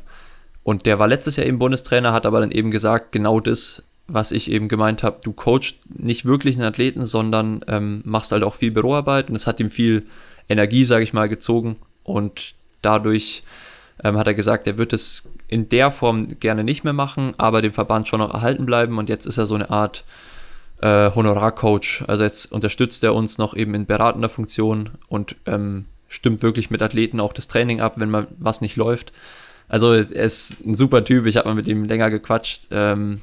und 0.65 0.87
der 0.87 0.99
war 0.99 1.09
letztes 1.09 1.37
Jahr 1.37 1.47
eben 1.47 1.59
Bundestrainer, 1.59 2.13
hat 2.13 2.27
aber 2.27 2.41
dann 2.41 2.51
eben 2.51 2.71
gesagt, 2.71 3.13
genau 3.13 3.41
das, 3.41 3.83
was 4.07 4.33
ich 4.33 4.51
eben 4.51 4.69
gemeint 4.69 5.03
habe, 5.03 5.19
du 5.23 5.33
coachst 5.33 5.77
nicht 5.89 6.25
wirklich 6.25 6.57
einen 6.57 6.67
Athleten, 6.67 7.05
sondern 7.05 7.65
ähm, 7.67 8.03
machst 8.05 8.33
halt 8.33 8.43
auch 8.43 8.55
viel 8.55 8.71
Büroarbeit. 8.71 9.29
Und 9.29 9.37
es 9.37 9.47
hat 9.47 9.61
ihm 9.61 9.71
viel 9.71 10.07
Energie, 10.49 10.85
sage 10.85 11.05
ich 11.05 11.13
mal, 11.13 11.29
gezogen. 11.29 11.77
Und 12.05 12.55
dadurch 12.83 13.43
ähm, 14.05 14.17
hat 14.17 14.27
er 14.27 14.35
gesagt, 14.35 14.67
er 14.67 14.79
wird 14.79 14.93
es 14.93 15.31
in 15.49 15.69
der 15.69 15.91
Form 15.91 16.39
gerne 16.41 16.65
nicht 16.65 16.85
mehr 16.85 16.93
machen, 16.93 17.35
aber 17.39 17.63
dem 17.63 17.73
Verband 17.73 18.09
schon 18.09 18.21
noch 18.21 18.33
erhalten 18.33 18.67
bleiben. 18.67 18.99
Und 18.99 19.09
jetzt 19.09 19.27
ist 19.27 19.39
er 19.39 19.47
so 19.47 19.55
eine 19.55 19.71
Art 19.71 20.05
äh, 20.81 21.11
Honorarcoach, 21.15 22.05
also 22.09 22.25
jetzt 22.25 22.51
unterstützt 22.51 23.05
er 23.05 23.15
uns 23.15 23.39
noch 23.39 23.55
eben 23.55 23.75
in 23.75 23.87
beratender 23.87 24.29
Funktion 24.29 24.91
und 25.09 25.37
ähm, 25.47 25.87
stimmt 26.09 26.43
wirklich 26.43 26.71
mit 26.71 26.83
Athleten 26.83 27.21
auch 27.21 27.33
das 27.33 27.47
Training 27.47 27.81
ab, 27.81 27.95
wenn 27.97 28.11
mal 28.11 28.27
was 28.39 28.61
nicht 28.61 28.77
läuft. 28.77 29.13
Also 29.73 29.95
er 29.95 30.25
ist 30.25 30.65
ein 30.67 30.75
super 30.75 31.03
Typ, 31.03 31.25
ich 31.25 31.39
habe 31.39 31.49
mal 31.49 31.55
mit 31.55 31.67
ihm 31.67 31.87
länger 31.87 32.11
gequatscht. 32.11 32.69
Ähm, 32.71 33.23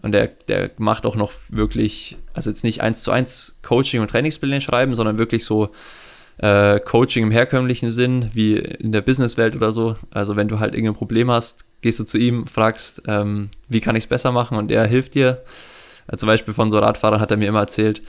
und 0.00 0.12
der, 0.12 0.28
der 0.48 0.70
macht 0.78 1.04
auch 1.04 1.14
noch 1.14 1.30
wirklich, 1.50 2.16
also 2.32 2.48
jetzt 2.48 2.64
nicht 2.64 2.80
eins 2.80 3.02
zu 3.02 3.10
eins 3.10 3.58
Coaching 3.62 4.00
und 4.00 4.08
Trainingspläne 4.08 4.62
schreiben, 4.62 4.94
sondern 4.94 5.18
wirklich 5.18 5.44
so 5.44 5.68
äh, 6.38 6.80
Coaching 6.80 7.24
im 7.24 7.30
herkömmlichen 7.30 7.90
Sinn, 7.92 8.30
wie 8.32 8.56
in 8.56 8.92
der 8.92 9.02
Businesswelt 9.02 9.56
oder 9.56 9.72
so. 9.72 9.96
Also 10.10 10.36
wenn 10.36 10.48
du 10.48 10.58
halt 10.58 10.72
irgendein 10.72 10.96
Problem 10.96 11.30
hast, 11.30 11.66
gehst 11.82 12.00
du 12.00 12.04
zu 12.04 12.16
ihm, 12.16 12.46
fragst, 12.46 13.02
ähm, 13.06 13.50
wie 13.68 13.82
kann 13.82 13.94
ich 13.94 14.04
es 14.04 14.08
besser 14.08 14.32
machen 14.32 14.56
und 14.56 14.70
er 14.70 14.86
hilft 14.86 15.14
dir. 15.14 15.44
Äh, 16.10 16.16
zum 16.16 16.28
Beispiel 16.28 16.54
von 16.54 16.70
so 16.70 16.78
Radfahrern 16.78 17.20
hat 17.20 17.30
er 17.30 17.36
mir 17.36 17.48
immer 17.48 17.60
erzählt, 17.60 18.00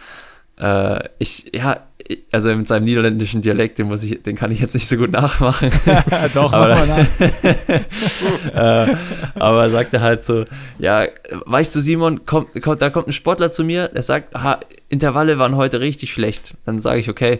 äh, 0.58 1.10
ich, 1.20 1.52
ja, 1.54 1.86
also 2.32 2.54
mit 2.56 2.68
seinem 2.68 2.84
niederländischen 2.84 3.42
Dialekt, 3.42 3.80
den, 3.80 3.88
muss 3.88 4.04
ich, 4.04 4.22
den 4.22 4.36
kann 4.36 4.52
ich 4.52 4.60
jetzt 4.60 4.74
nicht 4.74 4.88
so 4.88 4.96
gut 4.96 5.12
nachmachen. 5.12 5.70
Doch, 6.34 6.54
aber, 6.54 6.76
mach 6.76 6.88
mal 6.88 7.08
nach. 8.54 8.90
äh, 8.90 8.96
aber 9.40 9.70
sagte 9.70 10.02
halt 10.02 10.24
so, 10.24 10.46
ja, 10.80 11.06
weißt 11.46 11.76
du, 11.76 11.80
Simon, 11.80 12.26
kommt, 12.26 12.62
kommt, 12.62 12.82
da 12.82 12.90
kommt 12.90 13.08
ein 13.08 13.14
Sportler 13.14 13.52
zu 13.52 13.64
mir, 13.64 13.90
der 13.90 14.04
sagt, 14.04 14.36
aha, 14.36 14.60
Intervalle 14.88 15.40
waren 15.40 15.56
heute 15.56 15.82
richtig 15.82 16.14
schlecht. 16.14 16.54
Dann 16.66 16.80
sage 16.80 17.00
ich, 17.00 17.10
okay, 17.10 17.40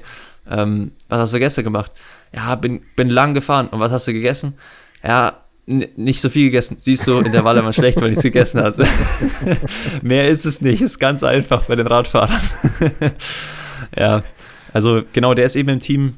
ähm, 0.50 0.92
was 1.10 1.20
hast 1.20 1.34
du 1.34 1.40
gestern 1.40 1.64
gemacht? 1.64 1.92
Ja, 2.34 2.56
bin, 2.56 2.82
bin 2.96 3.10
lang 3.10 3.34
gefahren. 3.34 3.68
Und 3.68 3.80
was 3.80 3.92
hast 3.92 4.08
du 4.08 4.14
gegessen? 4.14 4.56
Ja, 5.04 5.45
nicht 5.66 6.22
so 6.22 6.30
viel 6.30 6.46
gegessen. 6.46 6.78
Siehst 6.80 7.08
du, 7.08 7.20
Intervalle 7.20 7.64
waren 7.64 7.74
schlecht, 7.74 8.00
weil 8.00 8.12
ich 8.12 8.18
es 8.18 8.24
gegessen 8.24 8.62
hatte. 8.62 8.88
Mehr 10.02 10.28
ist 10.28 10.46
es 10.46 10.62
nicht. 10.62 10.82
Ist 10.82 11.00
ganz 11.00 11.24
einfach 11.24 11.66
bei 11.66 11.76
den 11.76 11.88
Radfahrern. 11.88 12.42
ja, 13.98 14.24
also 14.74 15.02
genau, 15.14 15.34
der 15.34 15.46
ist 15.46 15.56
eben 15.56 15.70
im 15.70 15.80
Team. 15.80 16.16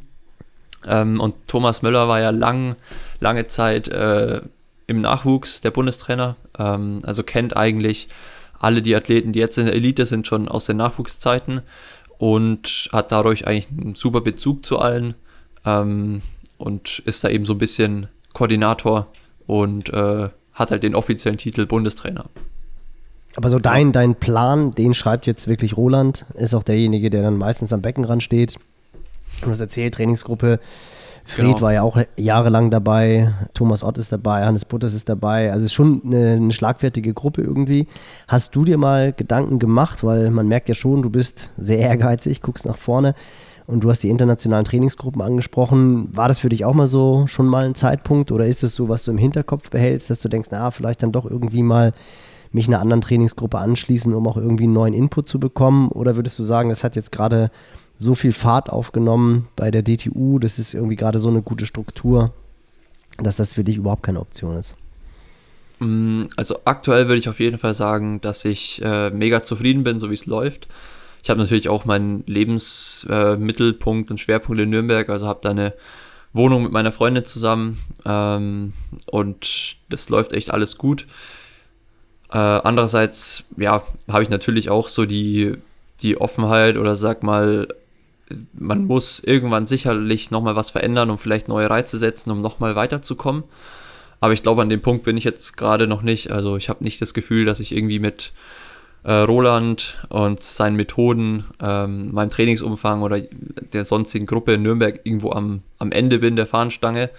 Ähm, 0.86 1.20
und 1.20 1.36
Thomas 1.48 1.82
Möller 1.82 2.08
war 2.08 2.20
ja 2.20 2.30
lang, 2.30 2.76
lange 3.20 3.48
Zeit 3.48 3.88
äh, 3.88 4.42
im 4.88 5.02
Nachwuchs 5.02 5.62
der 5.62 5.72
Bundestrainer, 5.72 6.36
ähm, 6.58 7.00
also 7.04 7.24
kennt 7.24 7.56
eigentlich 7.56 8.08
alle 8.60 8.82
die 8.82 8.96
Athleten, 8.96 9.34
die 9.34 9.40
jetzt 9.40 9.58
in 9.58 9.66
der 9.66 9.76
Elite 9.76 10.06
sind, 10.06 10.28
schon 10.28 10.48
aus 10.48 10.66
den 10.66 10.78
Nachwuchszeiten 10.78 11.62
und 12.18 12.90
hat 12.92 13.12
dadurch 13.12 13.46
eigentlich 13.46 13.70
einen 13.70 13.96
super 13.96 14.22
Bezug 14.22 14.66
zu 14.66 14.80
allen 14.80 15.14
ähm, 15.66 16.22
und 16.58 17.00
ist 17.00 17.24
da 17.24 17.30
eben 17.30 17.46
so 17.46 17.54
ein 17.54 17.60
bisschen 17.60 18.08
Koordinator 18.34 19.08
und 19.48 19.92
äh, 19.92 20.30
hat 20.54 20.72
halt 20.72 20.84
den 20.84 20.94
offiziellen 20.94 21.38
Titel 21.38 21.66
Bundestrainer. 21.66 22.26
Aber 23.36 23.50
so 23.50 23.60
dein, 23.60 23.92
dein 23.92 24.16
Plan, 24.16 24.72
den 24.72 24.94
schreibt 24.94 25.28
jetzt 25.28 25.48
wirklich 25.48 25.78
Roland, 25.78 26.26
ist 26.36 26.54
auch 26.54 26.64
derjenige, 26.64 27.10
der 27.10 27.22
dann 27.22 27.38
meistens 27.38 27.72
am 27.72 27.82
Beckenrand 27.82 28.24
steht. 28.24 28.58
Du 29.42 29.52
hast 29.52 29.60
erzählt, 29.60 29.96
Trainingsgruppe. 29.96 30.60
Fred 31.24 31.46
genau. 31.46 31.62
war 31.62 31.74
ja 31.74 31.82
auch 31.82 31.98
jahrelang 32.16 32.72
dabei, 32.72 33.34
Thomas 33.54 33.84
Ott 33.84 33.98
ist 33.98 34.14
dabei, 34.14 34.46
Hannes 34.46 34.64
Butters 34.64 34.94
ist 34.94 35.10
dabei. 35.10 35.52
Also 35.52 35.66
es 35.66 35.72
ist 35.72 35.74
schon 35.74 36.02
eine, 36.06 36.32
eine, 36.32 36.54
schlagfertige 36.54 37.14
Gruppe 37.14 37.42
irgendwie. 37.42 37.88
Hast 38.30 38.56
du 38.56 38.64
dir 38.64 38.78
mal 38.78 39.12
Gedanken 39.12 39.60
gemacht, 39.60 40.06
weil 40.06 40.32
man 40.32 40.48
merkt 40.48 40.70
ja 40.70 40.74
schon, 40.74 41.02
du 41.02 41.10
bist 41.10 41.50
sehr 41.58 41.80
ehrgeizig, 41.90 42.42
guckst 42.42 42.66
nach 42.66 42.78
vorne 42.78 43.14
und 43.68 43.82
du 43.82 43.90
hast 43.90 44.02
die 44.02 44.10
internationalen 44.10 44.66
Trainingsgruppen 44.66 45.22
angesprochen. 45.22 46.10
War 46.16 46.30
das 46.30 46.40
für 46.40 46.50
dich 46.50 46.64
auch 46.66 46.74
mal 46.74 46.88
so 46.88 47.28
schon 47.28 47.48
mal 47.48 47.66
ein 47.66 47.76
Zeitpunkt 47.76 48.32
oder 48.32 48.48
ist 48.48 48.64
es 48.64 48.74
so, 48.74 48.88
was 48.90 49.04
du 49.04 49.12
im 49.12 49.18
Hinterkopf 49.18 49.70
behältst, 49.70 50.10
dass 50.10 50.22
du 50.22 50.30
denkst, 50.30 50.50
na, 50.52 50.72
vielleicht 50.72 51.04
dann 51.04 51.12
doch 51.12 51.26
irgendwie 51.26 51.64
mal 51.64 51.94
mich 52.54 52.68
einer 52.68 52.80
anderen 52.80 53.02
Trainingsgruppe 53.02 53.58
anschließen, 53.58 54.14
um 54.14 54.26
auch 54.26 54.38
irgendwie 54.38 54.64
einen 54.64 54.74
neuen 54.74 54.94
Input 54.94 55.28
zu 55.28 55.38
bekommen? 55.38 55.90
Oder 55.90 56.16
würdest 56.16 56.40
du 56.40 56.44
sagen, 56.44 56.70
das 56.70 56.86
hat 56.86 56.96
jetzt 56.96 57.12
gerade 57.12 57.52
so 57.98 58.16
viel 58.16 58.32
Fahrt 58.32 58.70
aufgenommen 58.70 59.50
bei 59.58 59.70
der 59.70 59.84
DTU, 59.84 60.40
das 60.40 60.60
ist 60.60 60.74
irgendwie 60.74 60.96
gerade 60.96 61.20
so 61.20 61.28
eine 61.28 61.42
gute 61.42 61.66
Struktur, 61.66 62.32
dass 63.18 63.36
das 63.36 63.56
für 63.56 63.66
dich 63.66 63.76
überhaupt 63.76 64.04
keine 64.04 64.22
Option 64.22 64.56
ist? 64.56 64.78
Mm, 65.80 66.24
also 66.38 66.60
aktuell 66.64 67.08
würde 67.08 67.18
ich 67.18 67.28
auf 67.28 67.42
jeden 67.42 67.58
Fall 67.58 67.74
sagen, 67.74 68.22
dass 68.22 68.46
ich 68.46 68.82
äh, 68.82 69.10
mega 69.10 69.44
zufrieden 69.44 69.84
bin, 69.84 70.00
so 70.00 70.10
wie 70.10 70.14
es 70.14 70.26
läuft. 70.26 70.68
Ich 71.28 71.30
habe 71.30 71.42
natürlich 71.42 71.68
auch 71.68 71.84
meinen 71.84 72.24
Lebensmittelpunkt 72.26 74.10
äh, 74.10 74.14
und 74.14 74.18
Schwerpunkt 74.18 74.62
in 74.62 74.70
Nürnberg, 74.70 75.10
also 75.10 75.28
habe 75.28 75.42
da 75.42 75.50
eine 75.50 75.74
Wohnung 76.32 76.64
mit 76.64 76.72
meiner 76.72 76.94
Freundin 76.94 77.26
zusammen 77.26 77.80
ähm, 78.06 78.72
und 79.08 79.76
das 79.90 80.08
läuft 80.08 80.32
echt 80.32 80.52
alles 80.52 80.78
gut. 80.78 81.06
Äh, 82.32 82.38
andererseits, 82.38 83.44
ja, 83.58 83.84
habe 84.08 84.24
ich 84.24 84.30
natürlich 84.30 84.70
auch 84.70 84.88
so 84.88 85.04
die, 85.04 85.58
die 86.00 86.16
Offenheit 86.16 86.78
oder 86.78 86.96
sag 86.96 87.24
mal, 87.24 87.68
man 88.54 88.86
muss 88.86 89.20
irgendwann 89.20 89.68
sicherlich 89.68 90.32
nochmal 90.32 90.56
was 90.56 90.70
verändern, 90.70 91.10
um 91.10 91.18
vielleicht 91.18 91.50
neue 91.50 91.70
Reize 91.70 91.98
setzen, 91.98 92.32
um 92.32 92.40
nochmal 92.40 92.78
weiterzukommen. 92.78 93.44
Aber 94.22 94.32
ich 94.32 94.44
glaube, 94.44 94.62
an 94.62 94.70
dem 94.70 94.82
Punkt 94.82 95.04
bin 95.04 95.18
ich 95.18 95.26
jetzt 95.26 95.58
gerade 95.58 95.88
noch 95.88 96.04
nicht. 96.04 96.32
Also 96.32 96.56
ich 96.56 96.70
habe 96.70 96.86
nicht 96.86 97.02
das 97.02 97.14
Gefühl, 97.14 97.44
dass 97.44 97.60
ich 97.60 97.76
irgendwie 97.76 98.00
mit 98.00 98.32
äh, 99.08 99.14
Roland 99.22 99.96
und 100.10 100.44
seinen 100.44 100.76
Methoden, 100.76 101.46
ähm, 101.62 102.12
meinem 102.12 102.28
Trainingsumfang 102.28 103.02
oder 103.02 103.22
der 103.22 103.86
sonstigen 103.86 104.26
Gruppe 104.26 104.56
in 104.56 104.64
Nürnberg 104.64 105.00
irgendwo 105.06 105.32
am, 105.32 105.62
am 105.80 105.94
Ende 105.94 106.20
bin 106.20 106.36
der 106.36 106.46
Fahnenstange. 106.46 107.10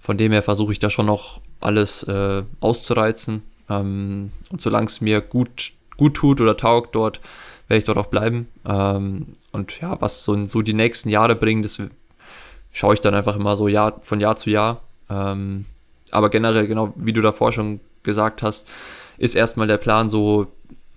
Von 0.00 0.18
dem 0.18 0.32
her 0.32 0.42
versuche 0.42 0.72
ich 0.72 0.80
da 0.80 0.90
schon 0.90 1.06
noch 1.06 1.40
alles 1.60 2.02
äh, 2.02 2.42
auszureizen. 2.58 3.44
Ähm, 3.68 4.32
und 4.50 4.60
solange 4.60 4.86
es 4.86 5.00
mir 5.00 5.20
gut, 5.20 5.72
gut 5.96 6.14
tut 6.14 6.40
oder 6.40 6.56
taugt 6.56 6.96
dort, 6.96 7.20
werde 7.68 7.78
ich 7.78 7.84
dort 7.84 7.98
auch 7.98 8.06
bleiben. 8.06 8.48
Ähm, 8.66 9.28
und 9.52 9.80
ja, 9.80 10.00
was 10.00 10.24
so, 10.24 10.42
so 10.42 10.62
die 10.62 10.74
nächsten 10.74 11.10
Jahre 11.10 11.36
bringt, 11.36 11.64
das 11.64 11.80
schaue 12.72 12.94
ich 12.94 13.00
dann 13.00 13.14
einfach 13.14 13.36
immer 13.36 13.56
so 13.56 13.68
Jahr, 13.68 14.00
von 14.00 14.18
Jahr 14.18 14.34
zu 14.34 14.50
Jahr. 14.50 14.82
Ähm, 15.08 15.66
aber 16.10 16.28
generell, 16.28 16.66
genau 16.66 16.92
wie 16.96 17.12
du 17.12 17.22
davor 17.22 17.52
schon 17.52 17.78
gesagt 18.02 18.42
hast, 18.42 18.68
ist 19.16 19.36
erstmal 19.36 19.68
der 19.68 19.76
Plan, 19.76 20.10
so 20.10 20.48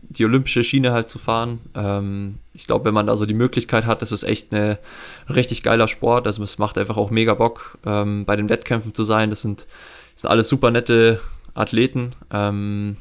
die 0.09 0.25
olympische 0.25 0.63
Schiene 0.63 0.93
halt 0.93 1.09
zu 1.09 1.19
fahren. 1.19 1.59
Ähm, 1.75 2.39
ich 2.53 2.67
glaube, 2.67 2.85
wenn 2.85 2.93
man 2.93 3.07
da 3.07 3.17
so 3.17 3.25
die 3.25 3.33
Möglichkeit 3.33 3.85
hat, 3.85 4.01
ist 4.01 4.11
es 4.11 4.23
echt 4.23 4.53
ein 4.53 4.77
richtig 5.29 5.63
geiler 5.63 5.87
Sport. 5.87 6.27
Also 6.27 6.43
es 6.43 6.57
macht 6.57 6.77
einfach 6.77 6.97
auch 6.97 7.09
mega 7.09 7.33
Bock, 7.33 7.77
ähm, 7.85 8.25
bei 8.25 8.35
den 8.35 8.49
Wettkämpfen 8.49 8.93
zu 8.93 9.03
sein. 9.03 9.29
Das 9.29 9.41
sind, 9.41 9.67
das 10.13 10.21
sind 10.21 10.29
alles 10.29 10.49
super 10.49 10.71
nette 10.71 11.19
Athleten. 11.53 12.11
Ähm, 12.31 12.97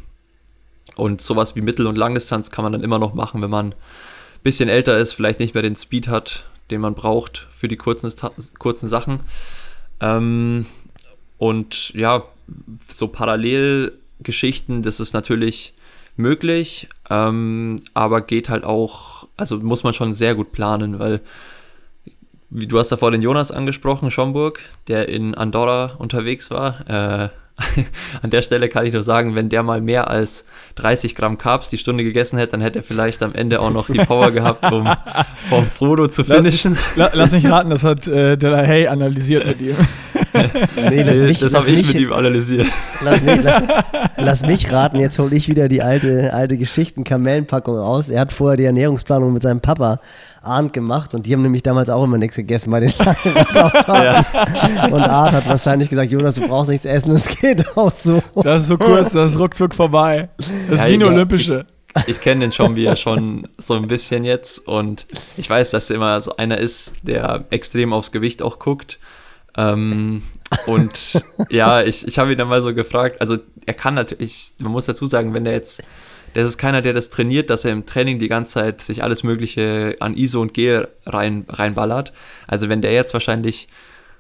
und 0.96 1.20
sowas 1.20 1.56
wie 1.56 1.60
Mittel- 1.60 1.86
und 1.86 1.96
Langdistanz 1.96 2.50
kann 2.50 2.64
man 2.64 2.72
dann 2.72 2.84
immer 2.84 2.98
noch 2.98 3.14
machen, 3.14 3.42
wenn 3.42 3.50
man 3.50 3.66
ein 3.66 3.74
bisschen 4.42 4.68
älter 4.68 4.98
ist, 4.98 5.12
vielleicht 5.12 5.40
nicht 5.40 5.54
mehr 5.54 5.62
den 5.62 5.76
Speed 5.76 6.08
hat, 6.08 6.44
den 6.70 6.80
man 6.80 6.94
braucht 6.94 7.46
für 7.50 7.68
die 7.68 7.76
kurzen, 7.76 8.12
kurzen 8.58 8.88
Sachen. 8.88 9.20
Ähm, 10.00 10.66
und 11.38 11.90
ja, 11.94 12.24
so 12.88 13.08
Parallelgeschichten, 13.08 14.82
das 14.82 15.00
ist 15.00 15.12
natürlich 15.12 15.74
möglich, 16.16 16.88
ähm, 17.10 17.80
aber 17.94 18.20
geht 18.20 18.48
halt 18.48 18.64
auch, 18.64 19.28
also 19.36 19.58
muss 19.58 19.84
man 19.84 19.94
schon 19.94 20.14
sehr 20.14 20.34
gut 20.34 20.52
planen, 20.52 20.98
weil 20.98 21.20
wie, 22.50 22.66
du 22.66 22.78
hast 22.78 22.92
davor 22.92 23.10
den 23.10 23.22
Jonas 23.22 23.50
angesprochen, 23.50 24.10
Schomburg, 24.10 24.60
der 24.88 25.08
in 25.08 25.34
Andorra 25.34 25.94
unterwegs 25.98 26.50
war. 26.50 26.88
Äh, 26.88 27.28
An 28.22 28.30
der 28.30 28.42
Stelle 28.42 28.68
kann 28.68 28.86
ich 28.86 28.92
nur 28.92 29.02
sagen, 29.02 29.36
wenn 29.36 29.48
der 29.48 29.62
mal 29.62 29.80
mehr 29.80 30.08
als 30.08 30.46
30 30.76 31.14
Gramm 31.14 31.38
Carbs 31.38 31.68
die 31.68 31.78
Stunde 31.78 32.04
gegessen 32.04 32.38
hätte, 32.38 32.52
dann 32.52 32.60
hätte 32.60 32.80
er 32.80 32.82
vielleicht 32.82 33.22
am 33.22 33.34
Ende 33.34 33.60
auch 33.60 33.70
noch 33.70 33.88
die 33.88 33.98
Power 33.98 34.30
gehabt, 34.32 34.70
um 34.72 34.88
vom 35.48 35.64
Frodo 35.66 36.08
zu 36.08 36.24
finishen. 36.24 36.78
Lass, 36.96 37.14
lass 37.14 37.32
mich 37.32 37.46
raten, 37.46 37.70
das 37.70 37.84
hat 37.84 38.06
äh, 38.08 38.36
Della 38.36 38.62
Hey 38.62 38.86
analysiert 38.86 39.46
mit 39.46 39.60
ihm. 39.60 39.76
nee, 40.90 41.02
lass 41.02 41.20
mich, 41.20 41.38
das 41.38 41.54
habe 41.54 41.70
ich 41.70 41.86
mit 41.86 42.00
ihm 42.00 42.12
analysiert. 42.12 42.66
Lass 43.04 43.22
mich, 43.22 43.42
lass, 43.42 43.62
lass 44.16 44.42
mich 44.46 44.72
raten, 44.72 44.98
jetzt 44.98 45.18
hole 45.18 45.34
ich 45.34 45.48
wieder 45.48 45.68
die 45.68 45.82
alte, 45.82 46.32
alte 46.32 46.56
Geschichten-Kamellenpackung 46.56 47.78
aus. 47.78 48.08
Er 48.08 48.20
hat 48.20 48.32
vorher 48.32 48.56
die 48.56 48.64
Ernährungsplanung 48.64 49.32
mit 49.32 49.42
seinem 49.42 49.60
Papa 49.60 50.00
Arndt 50.42 50.72
gemacht 50.72 51.14
und 51.14 51.26
die 51.26 51.32
haben 51.32 51.42
nämlich 51.42 51.62
damals 51.62 51.90
auch 51.90 52.02
immer 52.02 52.18
nichts 52.18 52.36
gegessen 52.36 52.70
bei 52.70 52.80
den 52.80 52.92
Langenradausfahrten. 52.98 54.24
ja. 54.76 54.86
Und 54.86 55.02
Arndt 55.02 55.32
hat 55.34 55.48
wahrscheinlich 55.48 55.88
gesagt, 55.88 56.10
Jonas, 56.10 56.34
du 56.34 56.46
brauchst 56.46 56.70
nichts 56.70 56.84
essen, 56.84 57.12
es 57.12 57.28
geht 57.28 57.76
auch 57.76 57.92
so. 57.92 58.22
Das 58.42 58.62
ist 58.62 58.68
so 58.68 58.78
kurz, 58.78 59.12
das 59.12 59.32
ist 59.32 59.38
ruckzuck 59.38 59.74
vorbei. 59.74 60.30
Das 60.36 60.48
ist 60.48 60.84
ja, 60.84 60.90
wie 60.90 60.94
eine 60.94 61.06
Olympische. 61.06 61.66
Ich, 61.96 62.08
ich 62.08 62.20
kenne 62.20 62.40
den 62.40 62.52
schon 62.52 62.74
wie 62.74 62.86
er 62.86 62.96
schon 62.96 63.48
so 63.58 63.74
ein 63.74 63.86
bisschen 63.86 64.24
jetzt 64.24 64.66
und 64.66 65.06
ich 65.36 65.48
weiß, 65.48 65.70
dass 65.70 65.90
er 65.90 65.96
immer 65.96 66.20
so 66.20 66.36
einer 66.36 66.58
ist, 66.58 66.94
der 67.02 67.44
extrem 67.50 67.92
aufs 67.92 68.12
Gewicht 68.12 68.42
auch 68.42 68.58
guckt. 68.58 68.98
Ähm, 69.56 70.22
und 70.66 71.22
ja, 71.50 71.82
ich, 71.82 72.06
ich 72.06 72.18
habe 72.18 72.32
ihn 72.32 72.38
dann 72.38 72.48
mal 72.48 72.62
so 72.62 72.74
gefragt, 72.74 73.20
also 73.20 73.38
er 73.66 73.74
kann 73.74 73.94
natürlich, 73.94 74.54
man 74.58 74.72
muss 74.72 74.86
dazu 74.86 75.06
sagen, 75.06 75.34
wenn 75.34 75.46
er 75.46 75.52
jetzt 75.52 75.82
das 76.34 76.48
ist 76.48 76.58
keiner, 76.58 76.82
der 76.82 76.92
das 76.92 77.10
trainiert, 77.10 77.50
dass 77.50 77.64
er 77.64 77.72
im 77.72 77.86
Training 77.86 78.18
die 78.18 78.28
ganze 78.28 78.54
Zeit 78.54 78.80
sich 78.80 79.02
alles 79.02 79.22
Mögliche 79.22 79.96
an 80.00 80.16
ISO 80.16 80.40
und 80.40 80.54
G 80.54 80.82
rein, 81.04 81.44
reinballert. 81.48 82.12
Also 82.46 82.68
wenn 82.68 82.80
der 82.80 82.92
jetzt 82.92 83.12
wahrscheinlich, 83.12 83.68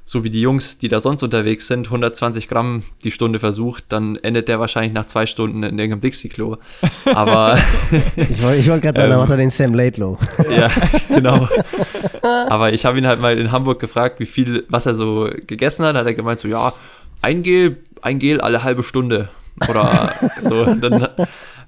so 0.04 0.24
wie 0.24 0.30
die 0.30 0.40
Jungs, 0.40 0.78
die 0.78 0.88
da 0.88 1.00
sonst 1.00 1.22
unterwegs 1.22 1.68
sind, 1.68 1.86
120 1.86 2.48
Gramm 2.48 2.82
die 3.02 3.10
Stunde 3.10 3.38
versucht, 3.38 3.84
dann 3.88 4.16
endet 4.16 4.48
der 4.48 4.60
wahrscheinlich 4.60 4.92
nach 4.92 5.06
zwei 5.06 5.26
Stunden 5.26 5.62
in 5.62 5.78
irgendeinem 5.78 6.02
Dixie-Klo. 6.02 6.58
Aber. 7.06 7.58
ich 8.16 8.42
wollte 8.42 8.66
wollt 8.66 8.82
gerade 8.82 8.98
sagen, 8.98 8.98
ähm, 9.04 9.10
da 9.10 9.18
macht 9.18 9.30
er 9.30 9.36
den 9.38 9.50
Sam 9.50 9.74
Laidlow. 9.74 10.18
ja, 10.54 10.70
genau. 11.08 11.48
Aber 12.48 12.72
ich 12.72 12.84
habe 12.84 12.98
ihn 12.98 13.06
halt 13.06 13.20
mal 13.20 13.38
in 13.38 13.52
Hamburg 13.52 13.80
gefragt, 13.80 14.20
wie 14.20 14.26
viel, 14.26 14.64
was 14.68 14.86
er 14.86 14.94
so 14.94 15.28
gegessen 15.46 15.84
hat. 15.84 15.96
Hat 15.96 16.06
er 16.06 16.14
gemeint, 16.14 16.40
so, 16.40 16.48
ja, 16.48 16.72
ein 17.20 17.42
Gel, 17.42 17.78
ein 18.00 18.18
Gel 18.18 18.40
alle 18.40 18.62
halbe 18.62 18.82
Stunde. 18.82 19.28
Oder 19.68 20.12
so. 20.42 20.64
Dann 20.74 21.08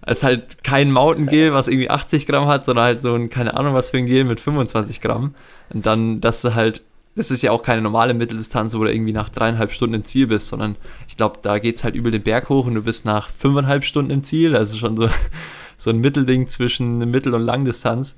es 0.07 0.19
ist 0.19 0.25
halt 0.25 0.65
kein 0.65 0.93
Mountain 0.93 1.27
Gel, 1.27 1.55
was 1.55 1.69
irgendwie 1.69 1.91
80 1.91 2.27
Gramm 2.27 2.47
hat, 2.47 2.65
sondern 2.65 2.85
halt 2.85 3.01
so 3.03 3.15
ein, 3.15 3.31
keine 3.31 3.57
Ahnung, 3.57 3.75
was 3.75 3.91
für 3.91 3.99
ein 3.99 4.07
Gel 4.07 4.25
mit 4.25 4.41
25 4.41 5.01
Gramm. 5.01 5.35
Und 5.73 5.87
dann, 5.87 6.21
dass 6.21 6.43
du 6.43 6.55
halt, 6.55 6.83
das 7.17 7.31
ist 7.31 7.43
ja 7.43 7.53
auch 7.53 7.63
keine 7.63 7.81
normale 7.81 8.13
Mitteldistanz, 8.13 8.75
wo 8.75 8.85
du 8.85 8.93
irgendwie 8.93 9.13
nach 9.13 9.31
dreieinhalb 9.31 9.73
Stunden 9.73 9.95
im 9.95 10.05
Ziel 10.05 10.27
bist, 10.27 10.49
sondern 10.49 10.77
ich 11.09 11.17
glaube, 11.17 11.39
da 11.43 11.59
geht 11.59 11.77
es 11.77 11.85
halt 11.85 11.95
über 11.95 12.11
den 12.11 12.23
Berg 12.23 12.49
hoch 12.49 12.67
und 12.67 12.75
du 12.75 12.83
bist 12.83 13.07
nach 13.07 13.31
fünfeinhalb 13.31 13.85
Stunden 13.85 14.11
im 14.11 14.25
Ziel. 14.25 14.57
Also 14.57 14.77
schon 14.77 14.97
so, 14.97 15.09
so 15.79 15.91
ein 15.91 16.01
Mittelding 16.01 16.49
zwischen 16.49 16.99
Mittel- 17.11 17.35
und 17.35 17.43
Langdistanz. 17.43 18.17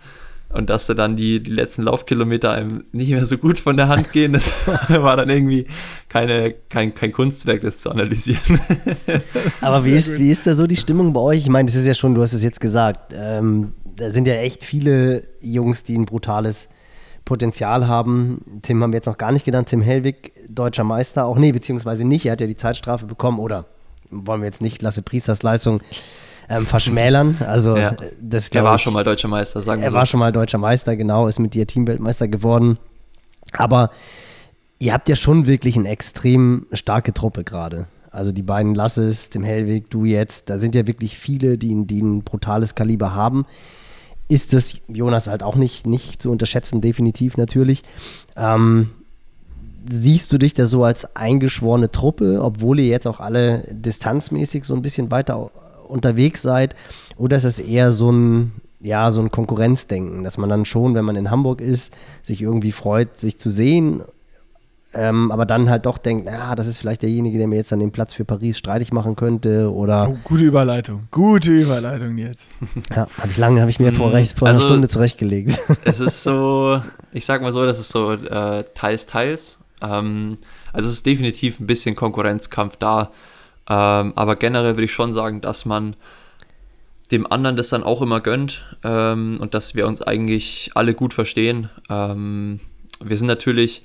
Und 0.56 0.70
dass 0.70 0.86
da 0.86 0.94
dann 0.94 1.16
die, 1.16 1.42
die 1.42 1.50
letzten 1.50 1.82
Laufkilometer 1.82 2.50
einem 2.50 2.84
nicht 2.92 3.10
mehr 3.10 3.26
so 3.26 3.36
gut 3.36 3.60
von 3.60 3.76
der 3.76 3.88
Hand 3.88 4.12
gehen, 4.12 4.32
das 4.32 4.52
war 4.88 5.16
dann 5.16 5.28
irgendwie 5.28 5.66
keine, 6.08 6.54
kein, 6.70 6.94
kein 6.94 7.12
Kunstwerk, 7.12 7.60
das 7.60 7.78
zu 7.78 7.90
analysieren. 7.90 8.58
Aber 9.60 9.84
wie 9.84 9.92
ist, 9.92 10.18
wie 10.18 10.30
ist 10.30 10.46
da 10.46 10.54
so 10.54 10.66
die 10.66 10.76
Stimmung 10.76 11.12
bei 11.12 11.20
euch? 11.20 11.40
Ich 11.40 11.48
meine, 11.50 11.66
das 11.66 11.74
ist 11.76 11.86
ja 11.86 11.94
schon, 11.94 12.14
du 12.14 12.22
hast 12.22 12.32
es 12.32 12.42
jetzt 12.42 12.60
gesagt, 12.60 13.14
ähm, 13.14 13.74
da 13.96 14.10
sind 14.10 14.26
ja 14.26 14.34
echt 14.34 14.64
viele 14.64 15.24
Jungs, 15.40 15.84
die 15.84 15.96
ein 15.96 16.06
brutales 16.06 16.68
Potenzial 17.26 17.86
haben. 17.86 18.60
Tim 18.62 18.82
haben 18.82 18.92
wir 18.92 18.98
jetzt 18.98 19.06
noch 19.06 19.18
gar 19.18 19.32
nicht 19.32 19.44
genannt, 19.44 19.68
Tim 19.68 19.82
Hellwig, 19.82 20.32
deutscher 20.48 20.84
Meister, 20.84 21.26
auch 21.26 21.36
nee, 21.36 21.52
beziehungsweise 21.52 22.06
nicht, 22.06 22.24
er 22.24 22.32
hat 22.32 22.40
ja 22.40 22.46
die 22.46 22.56
Zeitstrafe 22.56 23.04
bekommen 23.04 23.38
oder 23.40 23.66
wollen 24.10 24.40
wir 24.40 24.46
jetzt 24.46 24.62
nicht 24.62 24.80
Lasse 24.80 25.02
Priesters 25.02 25.42
Leistung 25.42 25.80
ähm, 26.48 26.66
verschmälern. 26.66 27.36
Also 27.46 27.76
ja. 27.76 27.96
das 28.20 28.48
Er 28.48 28.64
war 28.64 28.76
ich, 28.76 28.82
schon 28.82 28.92
mal 28.92 29.04
deutscher 29.04 29.28
Meister, 29.28 29.60
sagen 29.60 29.80
wir 29.80 29.86
Er 29.86 29.90
so. 29.90 29.96
war 29.96 30.06
schon 30.06 30.20
mal 30.20 30.32
deutscher 30.32 30.58
Meister, 30.58 30.96
genau, 30.96 31.26
ist 31.26 31.38
mit 31.38 31.54
dir 31.54 31.66
Teamweltmeister 31.66 32.28
geworden. 32.28 32.78
Aber 33.52 33.90
ihr 34.78 34.92
habt 34.92 35.08
ja 35.08 35.16
schon 35.16 35.46
wirklich 35.46 35.76
eine 35.76 35.88
extrem 35.88 36.66
starke 36.72 37.12
Truppe 37.12 37.44
gerade. 37.44 37.86
Also 38.10 38.32
die 38.32 38.42
beiden 38.42 38.74
Lasses, 38.74 39.30
Tim 39.30 39.44
Hellwig, 39.44 39.90
du 39.90 40.04
jetzt, 40.04 40.48
da 40.48 40.58
sind 40.58 40.74
ja 40.74 40.86
wirklich 40.86 41.18
viele, 41.18 41.58
die, 41.58 41.86
die 41.86 42.00
ein 42.00 42.22
brutales 42.22 42.74
Kaliber 42.74 43.14
haben. 43.14 43.44
Ist 44.28 44.52
das 44.52 44.76
Jonas 44.88 45.26
halt 45.28 45.42
auch 45.42 45.54
nicht, 45.54 45.86
nicht 45.86 46.22
zu 46.22 46.30
unterschätzen, 46.30 46.80
definitiv 46.80 47.36
natürlich. 47.36 47.82
Ähm, 48.36 48.90
siehst 49.88 50.32
du 50.32 50.38
dich 50.38 50.54
da 50.54 50.66
so 50.66 50.82
als 50.82 51.14
eingeschworene 51.14 51.90
Truppe, 51.90 52.40
obwohl 52.42 52.80
ihr 52.80 52.86
jetzt 52.86 53.06
auch 53.06 53.20
alle 53.20 53.64
distanzmäßig 53.70 54.64
so 54.64 54.74
ein 54.74 54.82
bisschen 54.82 55.10
weiter 55.10 55.50
unterwegs 55.86 56.42
seid? 56.42 56.76
Oder 57.16 57.36
ist 57.36 57.44
es 57.44 57.58
eher 57.58 57.92
so 57.92 58.10
ein, 58.10 58.52
ja, 58.80 59.10
so 59.10 59.20
ein 59.20 59.30
Konkurrenzdenken, 59.30 60.24
dass 60.24 60.38
man 60.38 60.50
dann 60.50 60.64
schon, 60.64 60.94
wenn 60.94 61.04
man 61.04 61.16
in 61.16 61.30
Hamburg 61.30 61.60
ist, 61.60 61.94
sich 62.22 62.42
irgendwie 62.42 62.72
freut, 62.72 63.18
sich 63.18 63.38
zu 63.38 63.50
sehen, 63.50 64.02
ähm, 64.96 65.30
aber 65.30 65.44
dann 65.44 65.68
halt 65.68 65.84
doch 65.84 65.98
denkt, 65.98 66.26
ja, 66.26 66.54
das 66.54 66.66
ist 66.66 66.78
vielleicht 66.78 67.02
derjenige, 67.02 67.36
der 67.36 67.46
mir 67.46 67.56
jetzt 67.56 67.72
an 67.72 67.80
den 67.80 67.92
Platz 67.92 68.14
für 68.14 68.24
Paris 68.24 68.56
streitig 68.56 68.92
machen 68.92 69.14
könnte 69.14 69.70
oder. 69.70 70.08
Oh, 70.08 70.16
gute 70.24 70.44
Überleitung, 70.44 71.08
gute 71.10 71.50
Überleitung 71.50 72.16
jetzt. 72.16 72.48
ja, 72.90 73.06
habe 73.18 73.30
ich 73.30 73.36
lange, 73.36 73.60
habe 73.60 73.70
ich 73.70 73.78
mir 73.78 73.92
vor, 73.92 74.12
recht, 74.14 74.38
vor 74.38 74.48
also, 74.48 74.60
einer 74.60 74.68
Stunde 74.68 74.88
zurechtgelegt. 74.88 75.58
Es 75.84 76.00
ist 76.00 76.22
so, 76.22 76.80
ich 77.12 77.26
sag 77.26 77.42
mal 77.42 77.52
so, 77.52 77.64
das 77.64 77.78
ist 77.78 77.90
so 77.90 78.12
äh, 78.12 78.64
teils, 78.74 79.06
teils. 79.06 79.58
Ähm, 79.82 80.38
also 80.72 80.88
es 80.88 80.94
ist 80.94 81.06
definitiv 81.06 81.60
ein 81.60 81.66
bisschen 81.66 81.94
Konkurrenzkampf 81.94 82.76
da. 82.76 83.10
Ähm, 83.68 84.12
aber 84.14 84.36
generell 84.36 84.76
würde 84.76 84.84
ich 84.84 84.92
schon 84.92 85.12
sagen, 85.12 85.40
dass 85.40 85.64
man 85.64 85.96
dem 87.10 87.30
anderen 87.30 87.56
das 87.56 87.68
dann 87.68 87.84
auch 87.84 88.02
immer 88.02 88.20
gönnt 88.20 88.64
ähm, 88.82 89.38
und 89.40 89.54
dass 89.54 89.74
wir 89.74 89.86
uns 89.86 90.02
eigentlich 90.02 90.70
alle 90.74 90.94
gut 90.94 91.14
verstehen. 91.14 91.70
Ähm, 91.88 92.60
wir 93.00 93.16
sind 93.16 93.26
natürlich, 93.26 93.84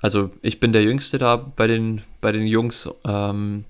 also 0.00 0.30
ich 0.42 0.60
bin 0.60 0.72
der 0.72 0.82
Jüngste 0.82 1.18
da 1.18 1.36
bei 1.36 1.66
den, 1.66 2.02
bei 2.20 2.32
den 2.32 2.46
Jungs 2.46 2.88
ähm, 3.04 3.64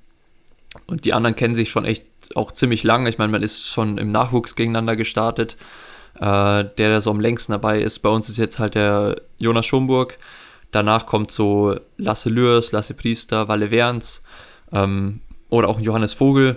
und 0.87 1.05
die 1.05 1.13
anderen 1.13 1.37
kennen 1.37 1.55
sich 1.55 1.71
schon 1.71 1.85
echt 1.85 2.07
auch 2.35 2.53
ziemlich 2.53 2.83
lange. 2.83 3.09
Ich 3.09 3.19
meine, 3.19 3.33
man 3.33 3.43
ist 3.43 3.69
schon 3.69 3.99
im 3.99 4.11
Nachwuchs 4.11 4.57
gegeneinander 4.57 4.97
gestartet. 4.97 5.57
Äh, 6.15 6.21
der, 6.21 6.73
der 6.75 7.01
so 7.01 7.11
am 7.11 7.21
längsten 7.21 7.53
dabei 7.53 7.81
ist, 7.81 8.01
bei 8.01 8.09
uns 8.09 8.29
ist 8.29 8.37
jetzt 8.37 8.59
halt 8.59 8.75
der 8.75 9.21
Jonas 9.39 9.67
Schomburg. 9.67 10.19
Danach 10.71 11.07
kommt 11.07 11.31
so 11.31 11.77
Lasse 11.97 12.29
Lürs, 12.29 12.73
Lasse 12.73 12.95
Priester, 12.95 13.49
Walle 13.49 13.71
Werns 13.71 14.23
ähm, 14.73 15.21
oder 15.51 15.69
auch 15.69 15.81
Johannes 15.81 16.15
Vogel. 16.15 16.57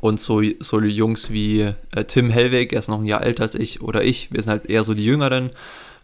Und 0.00 0.20
so, 0.20 0.42
so 0.60 0.80
Jungs 0.80 1.30
wie 1.30 1.62
äh, 1.92 2.04
Tim 2.06 2.30
Hellweg, 2.30 2.72
er 2.72 2.78
ist 2.78 2.88
noch 2.88 3.00
ein 3.00 3.06
Jahr 3.06 3.22
älter 3.22 3.44
als 3.44 3.54
ich, 3.54 3.80
oder 3.80 4.04
ich, 4.04 4.30
wir 4.30 4.42
sind 4.42 4.50
halt 4.50 4.66
eher 4.66 4.84
so 4.84 4.92
die 4.92 5.04
Jüngeren, 5.04 5.50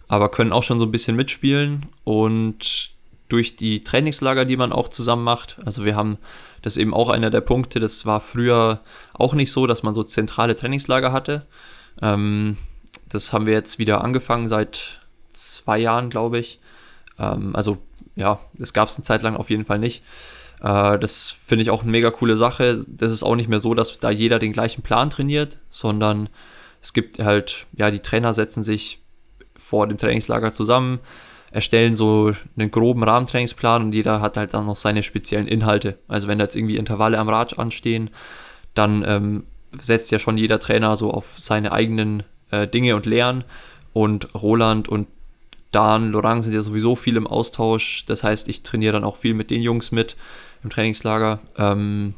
aber 0.09 0.30
können 0.30 0.53
auch 0.53 0.62
schon 0.62 0.78
so 0.78 0.87
ein 0.87 0.91
bisschen 0.91 1.16
mitspielen. 1.16 1.87
Und 2.03 2.91
durch 3.28 3.57
die 3.57 3.85
Trainingslager, 3.85 4.47
die 4.47 4.57
man 4.57 4.72
auch 4.72 4.89
zusammen 4.89 5.22
macht, 5.22 5.59
also 5.64 5.85
wir 5.85 5.97
haben, 5.97 6.18
das 6.62 6.76
ist 6.76 6.82
eben 6.82 6.95
auch 6.95 7.11
einer 7.11 7.30
der 7.30 7.43
Punkte, 7.43 7.78
das 7.78 8.07
war 8.07 8.20
früher 8.20 8.80
auch 9.12 9.35
nicht 9.35 9.53
so, 9.53 9.66
dass 9.66 9.82
man 9.82 9.95
so 9.95 10.03
zentrale 10.03 10.57
Trainingslager 10.57 11.12
hatte. 11.12 11.47
Ähm, 12.01 12.57
das 13.09 13.32
haben 13.32 13.47
wir 13.47 13.53
jetzt 13.53 13.78
wieder 13.78 14.03
angefangen 14.03 14.49
seit 14.49 15.01
zwei 15.35 15.78
Jahren, 15.78 16.09
glaube 16.09 16.39
ich. 16.39 16.59
Ähm, 17.18 17.55
also 17.55 17.78
ja, 18.16 18.41
das 18.55 18.72
gab 18.72 18.89
es 18.89 18.97
eine 18.97 19.05
Zeit 19.05 19.22
lang 19.22 19.37
auf 19.37 19.51
jeden 19.51 19.64
Fall 19.64 19.78
nicht. 19.78 20.03
Äh, 20.64 20.98
das 20.98 21.36
finde 21.44 21.62
ich 21.62 21.70
auch 21.70 21.82
eine 21.82 21.90
mega 21.90 22.10
coole 22.10 22.36
Sache. 22.36 22.84
Das 22.88 23.12
ist 23.12 23.22
auch 23.22 23.36
nicht 23.36 23.48
mehr 23.48 23.60
so, 23.60 23.74
dass 23.74 23.96
da 23.98 24.10
jeder 24.10 24.38
den 24.38 24.52
gleichen 24.52 24.82
Plan 24.82 25.10
trainiert, 25.10 25.58
sondern 25.68 26.28
es 26.80 26.92
gibt 26.92 27.18
halt, 27.18 27.66
ja, 27.76 27.90
die 27.90 28.00
Trainer 28.00 28.34
setzen 28.34 28.64
sich 28.64 29.00
vor 29.56 29.86
dem 29.86 29.98
Trainingslager 29.98 30.52
zusammen, 30.52 31.00
erstellen 31.50 31.96
so 31.96 32.32
einen 32.56 32.70
groben 32.70 33.04
Rahmentrainingsplan 33.04 33.84
und 33.84 33.94
jeder 33.94 34.20
hat 34.20 34.36
halt 34.36 34.54
dann 34.54 34.66
noch 34.66 34.76
seine 34.76 35.02
speziellen 35.02 35.46
Inhalte. 35.46 35.98
Also 36.08 36.28
wenn 36.28 36.38
da 36.38 36.44
jetzt 36.44 36.56
irgendwie 36.56 36.76
Intervalle 36.76 37.18
am 37.18 37.28
Rad 37.28 37.58
anstehen, 37.58 38.10
dann 38.74 39.04
ähm, 39.06 39.44
setzt 39.78 40.10
ja 40.10 40.18
schon 40.18 40.36
jeder 40.36 40.58
Trainer 40.58 40.96
so 40.96 41.10
auf 41.10 41.34
seine 41.36 41.72
eigenen 41.72 42.24
äh, 42.50 42.66
Dinge 42.66 42.96
und 42.96 43.06
Lehren. 43.06 43.44
Und 43.92 44.34
Roland 44.34 44.88
und 44.88 45.06
Dan, 45.70 46.10
Laurent 46.10 46.42
sind 46.42 46.54
ja 46.54 46.62
sowieso 46.62 46.96
viel 46.96 47.16
im 47.16 47.26
Austausch. 47.26 48.04
Das 48.06 48.24
heißt, 48.24 48.48
ich 48.48 48.62
trainiere 48.62 48.94
dann 48.94 49.04
auch 49.04 49.16
viel 49.16 49.34
mit 49.34 49.50
den 49.50 49.60
Jungs 49.60 49.92
mit 49.92 50.16
im 50.64 50.70
Trainingslager. 50.70 51.38
Ähm, 51.56 52.14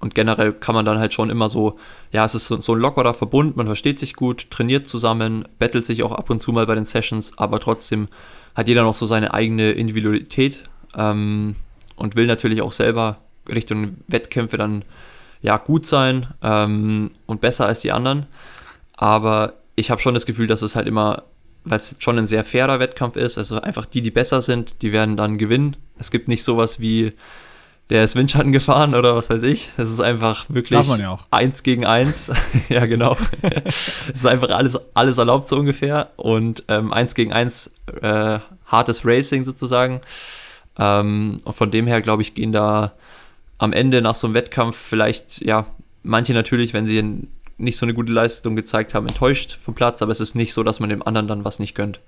und 0.00 0.14
generell 0.14 0.52
kann 0.52 0.74
man 0.74 0.84
dann 0.84 0.98
halt 0.98 1.12
schon 1.12 1.30
immer 1.30 1.48
so, 1.48 1.78
ja, 2.12 2.24
es 2.24 2.34
ist 2.34 2.46
so, 2.46 2.60
so, 2.60 2.74
ein 2.74 2.80
lockerer 2.80 3.14
Verbund, 3.14 3.56
man 3.56 3.66
versteht 3.66 3.98
sich 3.98 4.14
gut, 4.14 4.50
trainiert 4.50 4.86
zusammen, 4.86 5.48
bettelt 5.58 5.84
sich 5.84 6.02
auch 6.02 6.12
ab 6.12 6.30
und 6.30 6.40
zu 6.40 6.52
mal 6.52 6.66
bei 6.66 6.74
den 6.74 6.84
Sessions, 6.84 7.38
aber 7.38 7.58
trotzdem 7.58 8.08
hat 8.54 8.68
jeder 8.68 8.82
noch 8.82 8.94
so 8.94 9.06
seine 9.06 9.32
eigene 9.32 9.72
Individualität 9.72 10.64
ähm, 10.96 11.56
und 11.96 12.16
will 12.16 12.26
natürlich 12.26 12.62
auch 12.62 12.72
selber 12.72 13.18
Richtung 13.50 13.96
Wettkämpfe 14.06 14.58
dann 14.58 14.84
ja 15.42 15.56
gut 15.56 15.86
sein 15.86 16.28
ähm, 16.42 17.10
und 17.26 17.40
besser 17.40 17.66
als 17.66 17.80
die 17.80 17.92
anderen. 17.92 18.26
Aber 18.92 19.54
ich 19.74 19.90
habe 19.90 20.00
schon 20.00 20.14
das 20.14 20.26
Gefühl, 20.26 20.46
dass 20.46 20.62
es 20.62 20.76
halt 20.76 20.86
immer 20.86 21.24
weil 21.64 21.78
es 21.78 21.96
schon 21.98 22.18
ein 22.18 22.26
sehr 22.26 22.44
fairer 22.44 22.78
Wettkampf 22.78 23.16
ist. 23.16 23.38
Also 23.38 23.60
einfach 23.60 23.86
die, 23.86 24.02
die 24.02 24.10
besser 24.10 24.42
sind, 24.42 24.82
die 24.82 24.92
werden 24.92 25.16
dann 25.16 25.38
gewinnen. 25.38 25.76
Es 25.98 26.10
gibt 26.10 26.28
nicht 26.28 26.44
sowas 26.44 26.78
wie, 26.78 27.12
der 27.90 28.04
ist 28.04 28.16
Windschatten 28.16 28.52
gefahren 28.52 28.94
oder 28.94 29.16
was 29.16 29.30
weiß 29.30 29.42
ich. 29.44 29.70
Es 29.76 29.90
ist 29.90 30.00
einfach 30.00 30.46
wirklich 30.48 30.86
ja 30.98 31.18
eins 31.30 31.62
gegen 31.62 31.84
eins. 31.86 32.30
ja, 32.68 32.86
genau. 32.86 33.16
es 33.64 34.08
ist 34.12 34.26
einfach 34.26 34.50
alles, 34.50 34.78
alles 34.94 35.18
erlaubt 35.18 35.44
so 35.44 35.56
ungefähr. 35.56 36.10
Und 36.16 36.64
ähm, 36.68 36.92
eins 36.92 37.14
gegen 37.14 37.32
eins 37.32 37.72
äh, 38.00 38.38
hartes 38.66 39.04
Racing 39.04 39.44
sozusagen. 39.44 40.00
Ähm, 40.78 41.38
und 41.44 41.54
von 41.54 41.70
dem 41.70 41.86
her, 41.86 42.02
glaube 42.02 42.22
ich, 42.22 42.34
gehen 42.34 42.52
da 42.52 42.92
am 43.58 43.72
Ende 43.72 44.02
nach 44.02 44.14
so 44.14 44.26
einem 44.26 44.34
Wettkampf 44.34 44.76
vielleicht, 44.76 45.40
ja, 45.40 45.66
manche 46.02 46.34
natürlich, 46.34 46.74
wenn 46.74 46.86
sie 46.86 46.98
in 46.98 47.28
nicht 47.56 47.78
so 47.78 47.86
eine 47.86 47.94
gute 47.94 48.12
Leistung 48.12 48.56
gezeigt 48.56 48.94
haben, 48.94 49.06
enttäuscht 49.06 49.58
vom 49.60 49.74
Platz, 49.74 50.02
aber 50.02 50.12
es 50.12 50.20
ist 50.20 50.34
nicht 50.34 50.52
so, 50.52 50.62
dass 50.62 50.80
man 50.80 50.90
dem 50.90 51.02
anderen 51.02 51.28
dann 51.28 51.44
was 51.44 51.58
nicht 51.58 51.74
gönnt. 51.74 52.00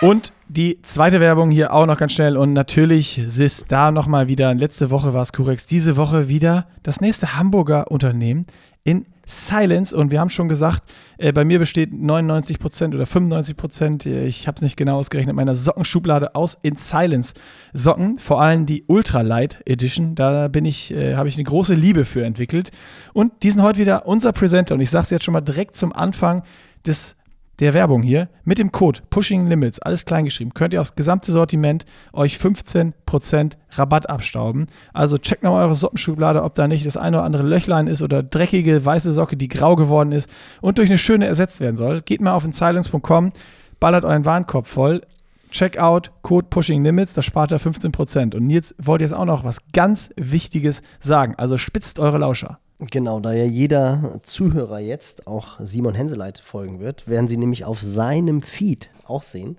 Und 0.00 0.32
die 0.48 0.80
zweite 0.82 1.18
Werbung 1.18 1.50
hier 1.50 1.72
auch 1.72 1.86
noch 1.86 1.96
ganz 1.96 2.12
schnell. 2.12 2.36
Und 2.36 2.52
natürlich 2.52 3.18
ist 3.18 3.66
da 3.68 3.90
nochmal 3.90 4.28
wieder, 4.28 4.54
letzte 4.54 4.90
Woche 4.90 5.12
war 5.12 5.22
es 5.22 5.32
Curex, 5.32 5.66
diese 5.66 5.96
Woche 5.96 6.28
wieder 6.28 6.68
das 6.84 7.00
nächste 7.00 7.36
Hamburger 7.36 7.90
Unternehmen 7.90 8.46
in 8.84 9.06
Silence 9.30 9.94
und 9.94 10.10
wir 10.10 10.20
haben 10.20 10.30
schon 10.30 10.48
gesagt, 10.48 10.82
äh, 11.18 11.32
bei 11.32 11.44
mir 11.44 11.58
besteht 11.58 11.92
99% 11.92 12.94
oder 12.94 13.04
95%, 13.04 14.06
äh, 14.06 14.26
ich 14.26 14.46
habe 14.46 14.56
es 14.56 14.62
nicht 14.62 14.78
genau 14.78 14.96
ausgerechnet, 14.96 15.36
meiner 15.36 15.54
Sockenschublade 15.54 16.34
aus 16.34 16.56
in 16.62 16.76
Silence 16.76 17.34
Socken, 17.74 18.16
vor 18.16 18.40
allem 18.40 18.64
die 18.64 18.84
Ultralight 18.86 19.60
Edition, 19.66 20.14
da 20.14 20.48
bin 20.48 20.64
ich, 20.64 20.92
äh, 20.92 21.14
habe 21.14 21.28
ich 21.28 21.36
eine 21.36 21.44
große 21.44 21.74
Liebe 21.74 22.06
für 22.06 22.24
entwickelt. 22.24 22.70
Und 23.12 23.42
die 23.42 23.50
sind 23.50 23.60
heute 23.60 23.78
wieder 23.78 24.06
unser 24.06 24.32
Presenter. 24.32 24.74
Und 24.74 24.80
ich 24.80 24.88
sage 24.88 25.04
es 25.04 25.10
jetzt 25.10 25.24
schon 25.24 25.34
mal 25.34 25.42
direkt 25.42 25.76
zum 25.76 25.92
Anfang 25.92 26.42
des 26.86 27.17
der 27.60 27.74
Werbung 27.74 28.02
hier 28.02 28.28
mit 28.44 28.58
dem 28.58 28.72
Code 28.72 29.00
Pushing 29.10 29.48
Limits, 29.48 29.78
alles 29.80 30.04
kleingeschrieben, 30.04 30.54
könnt 30.54 30.72
ihr 30.72 30.80
aufs 30.80 30.94
gesamte 30.94 31.32
Sortiment 31.32 31.84
euch 32.12 32.36
15% 32.36 33.52
Rabatt 33.72 34.08
abstauben. 34.08 34.66
Also 34.92 35.18
checkt 35.18 35.42
mal 35.42 35.62
eure 35.64 35.74
Sockenschublade, 35.74 36.42
ob 36.42 36.54
da 36.54 36.68
nicht 36.68 36.86
das 36.86 36.96
eine 36.96 37.18
oder 37.18 37.24
andere 37.24 37.42
Löchlein 37.42 37.86
ist 37.86 38.02
oder 38.02 38.22
dreckige 38.22 38.84
weiße 38.84 39.12
Socke, 39.12 39.36
die 39.36 39.48
grau 39.48 39.76
geworden 39.76 40.12
ist 40.12 40.30
und 40.60 40.78
durch 40.78 40.88
eine 40.88 40.98
schöne 40.98 41.26
ersetzt 41.26 41.60
werden 41.60 41.76
soll. 41.76 42.02
Geht 42.02 42.20
mal 42.20 42.34
auf 42.34 42.44
insilence.com, 42.44 43.32
ballert 43.80 44.04
euren 44.04 44.24
Warenkorb 44.24 44.66
voll. 44.66 45.02
Checkout, 45.50 46.12
Code 46.22 46.48
Pushing 46.50 46.84
Limits, 46.84 47.14
da 47.14 47.22
spart 47.22 47.52
ihr 47.52 47.60
15%. 47.60 48.36
Und 48.36 48.50
jetzt 48.50 48.74
wollt 48.78 49.00
ihr 49.00 49.06
jetzt 49.06 49.14
auch 49.14 49.24
noch 49.24 49.44
was 49.44 49.58
ganz 49.72 50.10
Wichtiges 50.16 50.82
sagen. 51.00 51.34
Also 51.36 51.56
spitzt 51.56 51.98
eure 51.98 52.18
Lauscher. 52.18 52.58
Genau, 52.80 53.18
da 53.18 53.32
ja 53.32 53.44
jeder 53.44 54.20
Zuhörer 54.22 54.78
jetzt 54.78 55.26
auch 55.26 55.58
Simon 55.58 55.94
Henseleit 55.94 56.38
folgen 56.38 56.78
wird, 56.78 57.08
werden 57.08 57.26
Sie 57.26 57.36
nämlich 57.36 57.64
auf 57.64 57.82
seinem 57.82 58.42
Feed 58.42 58.88
auch 59.04 59.22
sehen, 59.22 59.58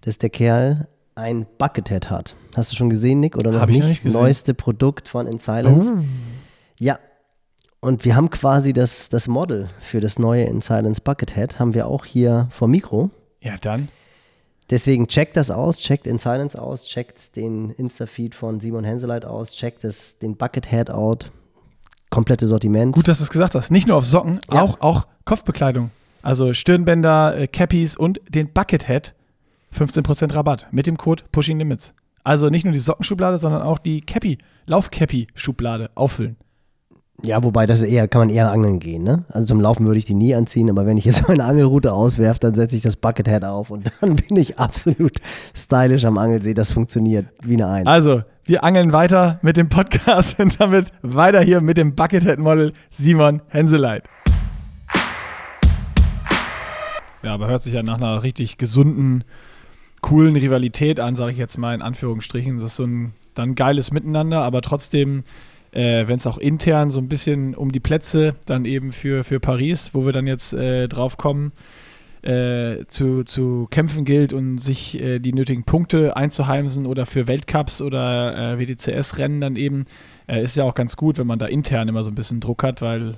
dass 0.00 0.18
der 0.18 0.30
Kerl 0.30 0.88
ein 1.14 1.46
Buckethead 1.58 2.10
hat. 2.10 2.34
Hast 2.56 2.72
du 2.72 2.76
schon 2.76 2.90
gesehen, 2.90 3.20
Nick, 3.20 3.36
oder 3.36 3.52
noch 3.52 3.60
Hab 3.60 3.68
nicht? 3.68 3.80
Ich 3.80 3.84
nicht 3.86 4.02
gesehen. 4.02 4.20
Neueste 4.20 4.54
Produkt 4.54 5.08
von 5.08 5.26
In 5.26 5.38
Silence. 5.38 5.92
Oh. 5.96 6.00
Ja. 6.78 6.98
Und 7.80 8.04
wir 8.04 8.16
haben 8.16 8.30
quasi 8.30 8.72
das, 8.72 9.08
das 9.08 9.28
Model 9.28 9.68
für 9.80 10.00
das 10.00 10.18
neue 10.18 10.44
In 10.44 10.60
Silence 10.60 11.00
Buckethead, 11.00 11.60
haben 11.60 11.74
wir 11.74 11.86
auch 11.86 12.04
hier 12.04 12.48
vor 12.50 12.66
Mikro. 12.66 13.10
Ja, 13.40 13.56
dann. 13.60 13.88
Deswegen 14.70 15.06
checkt 15.06 15.36
das 15.36 15.50
aus, 15.50 15.78
checkt 15.78 16.08
In 16.08 16.18
Silence 16.18 16.60
aus, 16.60 16.86
checkt 16.86 17.36
den 17.36 17.70
Insta-Feed 17.70 18.34
von 18.34 18.58
Simon 18.58 18.82
Henseleit 18.82 19.24
aus, 19.24 19.52
checkt 19.52 19.84
das, 19.84 20.18
den 20.18 20.36
Buckethead 20.36 20.90
out 20.90 21.30
komplette 22.10 22.46
Sortiment. 22.46 22.94
Gut, 22.94 23.08
dass 23.08 23.18
du 23.18 23.24
es 23.24 23.30
gesagt 23.30 23.54
hast. 23.54 23.70
Nicht 23.70 23.86
nur 23.86 23.96
auf 23.96 24.04
Socken, 24.04 24.40
ja. 24.52 24.62
auch, 24.62 24.80
auch 24.80 25.06
Kopfbekleidung. 25.24 25.90
Also 26.22 26.52
Stirnbänder, 26.52 27.38
äh, 27.38 27.46
Cappies 27.46 27.96
und 27.96 28.20
den 28.28 28.52
Buckethead. 28.52 29.14
15% 29.76 30.34
Rabatt 30.34 30.68
mit 30.70 30.86
dem 30.86 30.96
Code 30.96 31.24
Pushing 31.30 31.58
Limits. 31.58 31.94
Also 32.24 32.48
nicht 32.48 32.64
nur 32.64 32.72
die 32.72 32.78
Sockenschublade, 32.78 33.38
sondern 33.38 33.62
auch 33.62 33.78
die 33.78 34.00
Cappy, 34.00 34.38
Laufcappy-Schublade 34.66 35.90
auffüllen. 35.94 36.36
Ja, 37.22 37.42
wobei 37.42 37.66
das 37.66 37.82
eher, 37.82 38.06
kann 38.06 38.20
man 38.20 38.30
eher 38.30 38.52
angeln 38.52 38.78
gehen, 38.78 39.02
ne? 39.02 39.24
Also 39.28 39.48
zum 39.48 39.60
Laufen 39.60 39.86
würde 39.86 39.98
ich 39.98 40.04
die 40.04 40.14
nie 40.14 40.34
anziehen, 40.34 40.70
aber 40.70 40.86
wenn 40.86 40.96
ich 40.96 41.04
jetzt 41.04 41.26
meine 41.28 41.44
Angelroute 41.44 41.92
auswerfe, 41.92 42.38
dann 42.38 42.54
setze 42.54 42.76
ich 42.76 42.82
das 42.82 42.96
Buckethead 42.96 43.44
auf 43.44 43.70
und 43.70 43.90
dann 44.00 44.16
bin 44.16 44.36
ich 44.36 44.58
absolut 44.58 45.18
stylisch 45.54 46.04
am 46.04 46.16
Angelsee. 46.16 46.54
Das 46.54 46.70
funktioniert 46.70 47.26
wie 47.42 47.54
eine 47.54 47.66
Eins. 47.66 47.86
Also, 47.86 48.22
wir 48.48 48.64
angeln 48.64 48.92
weiter 48.92 49.38
mit 49.42 49.58
dem 49.58 49.68
Podcast 49.68 50.40
und 50.40 50.58
damit 50.58 50.90
weiter 51.02 51.42
hier 51.42 51.60
mit 51.60 51.76
dem 51.76 51.94
Buckethead-Model 51.94 52.72
Simon 52.88 53.42
Henseleit. 53.48 54.04
Ja, 57.22 57.34
aber 57.34 57.48
hört 57.48 57.60
sich 57.60 57.74
ja 57.74 57.82
nach 57.82 57.98
einer 57.98 58.22
richtig 58.22 58.56
gesunden, 58.56 59.24
coolen 60.00 60.34
Rivalität 60.34 60.98
an, 60.98 61.14
sage 61.14 61.32
ich 61.32 61.38
jetzt 61.38 61.58
mal 61.58 61.74
in 61.74 61.82
Anführungsstrichen. 61.82 62.54
Das 62.54 62.64
ist 62.64 62.76
so 62.76 62.84
ein 62.84 63.12
dann 63.34 63.54
geiles 63.54 63.90
Miteinander, 63.90 64.42
aber 64.42 64.62
trotzdem 64.62 65.24
äh, 65.72 66.08
wenn 66.08 66.16
es 66.16 66.26
auch 66.26 66.38
intern 66.38 66.88
so 66.88 67.00
ein 67.00 67.08
bisschen 67.08 67.54
um 67.54 67.70
die 67.70 67.80
Plätze 67.80 68.34
dann 68.46 68.64
eben 68.64 68.92
für, 68.92 69.24
für 69.24 69.40
Paris, 69.40 69.90
wo 69.92 70.06
wir 70.06 70.12
dann 70.12 70.26
jetzt 70.26 70.54
äh, 70.54 70.88
drauf 70.88 71.18
kommen, 71.18 71.52
äh, 72.22 72.84
zu, 72.86 73.24
zu 73.24 73.68
kämpfen 73.70 74.04
gilt 74.04 74.32
und 74.32 74.58
sich 74.58 75.00
äh, 75.00 75.18
die 75.18 75.32
nötigen 75.32 75.64
Punkte 75.64 76.16
einzuheimsen 76.16 76.86
oder 76.86 77.06
für 77.06 77.26
Weltcups 77.26 77.80
oder 77.80 78.54
äh, 78.54 78.58
WDCS-Rennen 78.58 79.40
dann 79.40 79.56
eben, 79.56 79.84
äh, 80.26 80.42
ist 80.42 80.56
ja 80.56 80.64
auch 80.64 80.74
ganz 80.74 80.96
gut, 80.96 81.18
wenn 81.18 81.26
man 81.26 81.38
da 81.38 81.46
intern 81.46 81.88
immer 81.88 82.02
so 82.02 82.10
ein 82.10 82.14
bisschen 82.14 82.40
Druck 82.40 82.62
hat, 82.62 82.82
weil 82.82 83.16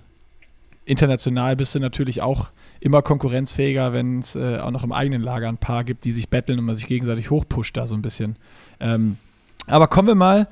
international 0.85 1.57
bist 1.57 1.75
du 1.75 1.79
natürlich 1.79 2.23
auch 2.23 2.51
immer 2.81 3.03
konkurrenzfähiger, 3.03 3.93
wenn 3.93 4.21
es 4.21 4.35
auch 4.35 4.71
noch 4.71 4.83
im 4.83 4.91
eigenen 4.91 5.21
Lager 5.21 5.49
ein 5.49 5.59
paar 5.59 5.85
gibt, 5.85 6.05
die 6.05 6.13
sich 6.13 6.31
betteln 6.31 6.59
und 6.59 6.65
man 6.65 6.75
sich 6.75 6.87
gegenseitig 6.87 7.31
hochpusht 7.31 7.77
da 7.77 7.87
so 7.87 7.95
ein 7.95 8.03
bisschen. 8.03 8.37
Ähm, 8.81 9.19
aber 9.67 9.87
kommen 9.87 10.09
wir 10.09 10.15
mal 10.15 10.49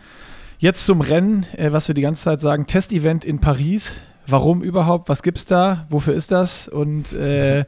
Jetzt 0.60 0.86
zum 0.86 1.00
Rennen, 1.00 1.46
äh, 1.56 1.72
was 1.72 1.86
wir 1.86 1.94
die 1.94 2.02
ganze 2.02 2.24
Zeit 2.24 2.40
sagen, 2.40 2.66
Testevent 2.66 3.24
in 3.24 3.38
Paris. 3.38 4.00
Warum 4.26 4.60
überhaupt? 4.60 5.08
Was 5.08 5.22
gibt's 5.22 5.44
da? 5.44 5.86
Wofür 5.88 6.14
ist 6.14 6.32
das? 6.32 6.66
Und 6.66 7.12
äh, 7.12 7.64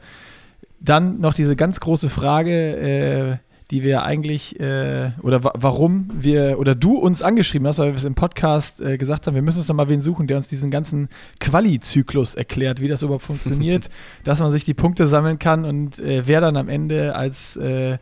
dann 0.80 1.20
noch 1.20 1.34
diese 1.34 1.56
ganz 1.56 1.80
große 1.80 2.08
Frage, 2.08 2.76
äh, 2.76 3.36
die 3.70 3.84
wir 3.84 4.02
eigentlich, 4.02 4.58
äh, 4.58 5.12
oder 5.22 5.44
wa 5.44 5.52
warum 5.54 6.10
wir, 6.12 6.58
oder 6.58 6.74
du 6.74 6.96
uns 6.96 7.22
angeschrieben 7.22 7.68
hast, 7.68 7.78
weil 7.78 7.92
wir 7.92 7.96
es 7.96 8.04
im 8.04 8.16
Podcast 8.16 8.80
äh, 8.80 8.98
gesagt 8.98 9.26
haben, 9.26 9.34
wir 9.34 9.42
müssen 9.42 9.58
uns 9.58 9.68
noch 9.68 9.76
mal 9.76 9.88
wen 9.88 10.00
suchen, 10.00 10.26
der 10.26 10.38
uns 10.38 10.48
diesen 10.48 10.70
ganzen 10.70 11.08
Quali-Zyklus 11.38 12.34
erklärt, 12.34 12.80
wie 12.80 12.88
das 12.88 13.02
überhaupt 13.02 13.24
funktioniert, 13.24 13.88
dass 14.24 14.40
man 14.40 14.50
sich 14.50 14.64
die 14.64 14.74
Punkte 14.74 15.06
sammeln 15.06 15.38
kann 15.38 15.64
und 15.64 16.00
äh, 16.00 16.26
wer 16.26 16.40
dann 16.40 16.56
am 16.56 16.68
Ende 16.68 17.14
als 17.14 17.56
äh, 17.56 17.98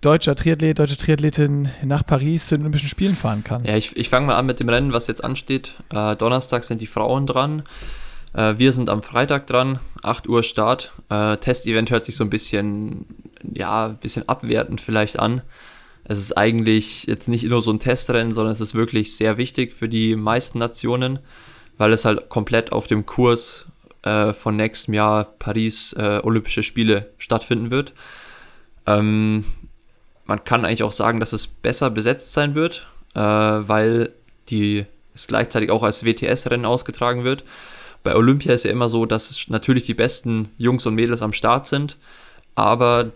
deutscher 0.00 0.36
Triathlet, 0.36 0.78
deutsche 0.78 0.96
Triathletin 0.96 1.68
nach 1.82 2.06
Paris 2.06 2.46
zu 2.46 2.56
den 2.56 2.62
Olympischen 2.62 2.88
Spielen 2.88 3.16
fahren 3.16 3.42
kann. 3.42 3.64
Ja, 3.64 3.76
ich, 3.76 3.96
ich 3.96 4.10
fange 4.10 4.26
mal 4.26 4.36
an 4.36 4.46
mit 4.46 4.60
dem 4.60 4.68
Rennen, 4.68 4.92
was 4.92 5.06
jetzt 5.06 5.24
ansteht. 5.24 5.74
Äh, 5.90 6.14
Donnerstag 6.14 6.62
sind 6.62 6.80
die 6.80 6.86
Frauen 6.86 7.26
dran. 7.26 7.62
Äh, 8.34 8.58
wir 8.58 8.72
sind 8.72 8.90
am 8.90 9.02
Freitag 9.02 9.46
dran, 9.46 9.78
8 10.02 10.28
Uhr 10.28 10.42
Start. 10.42 10.92
Äh, 11.08 11.36
Testevent 11.38 11.90
hört 11.90 12.04
sich 12.04 12.16
so 12.16 12.24
ein 12.24 12.30
bisschen, 12.30 13.06
ja, 13.52 13.86
ein 13.86 13.96
bisschen 13.96 14.28
abwertend 14.28 14.80
vielleicht 14.80 15.18
an. 15.18 15.42
Es 16.04 16.18
ist 16.18 16.36
eigentlich 16.36 17.04
jetzt 17.04 17.28
nicht 17.28 17.44
nur 17.44 17.62
so 17.62 17.72
ein 17.72 17.78
Testrennen, 17.78 18.34
sondern 18.34 18.52
es 18.52 18.60
ist 18.60 18.74
wirklich 18.74 19.16
sehr 19.16 19.38
wichtig 19.38 19.72
für 19.72 19.88
die 19.88 20.16
meisten 20.16 20.58
Nationen, 20.58 21.18
weil 21.78 21.92
es 21.92 22.04
halt 22.04 22.28
komplett 22.28 22.72
auf 22.72 22.86
dem 22.86 23.06
Kurs 23.06 23.66
äh, 24.02 24.34
von 24.34 24.56
nächstem 24.56 24.94
Jahr 24.94 25.24
Paris 25.24 25.94
äh, 25.94 26.20
Olympische 26.22 26.62
Spiele 26.62 27.10
stattfinden 27.16 27.70
wird. 27.70 27.94
Ähm, 28.86 29.44
man 30.26 30.44
kann 30.44 30.64
eigentlich 30.64 30.82
auch 30.82 30.92
sagen, 30.92 31.20
dass 31.20 31.32
es 31.32 31.46
besser 31.46 31.90
besetzt 31.90 32.34
sein 32.34 32.54
wird, 32.54 32.86
äh, 33.14 33.20
weil 33.20 34.12
die 34.50 34.84
es 35.14 35.26
gleichzeitig 35.26 35.70
auch 35.70 35.82
als 35.82 36.04
WTS-Rennen 36.04 36.66
ausgetragen 36.66 37.24
wird. 37.24 37.44
Bei 38.04 38.14
Olympia 38.14 38.52
ist 38.52 38.64
ja 38.64 38.70
immer 38.70 38.88
so, 38.88 39.06
dass 39.06 39.46
natürlich 39.48 39.84
die 39.84 39.94
besten 39.94 40.48
Jungs 40.58 40.86
und 40.86 40.94
Mädels 40.94 41.22
am 41.22 41.32
Start 41.32 41.66
sind, 41.66 41.96
aber 42.54 43.10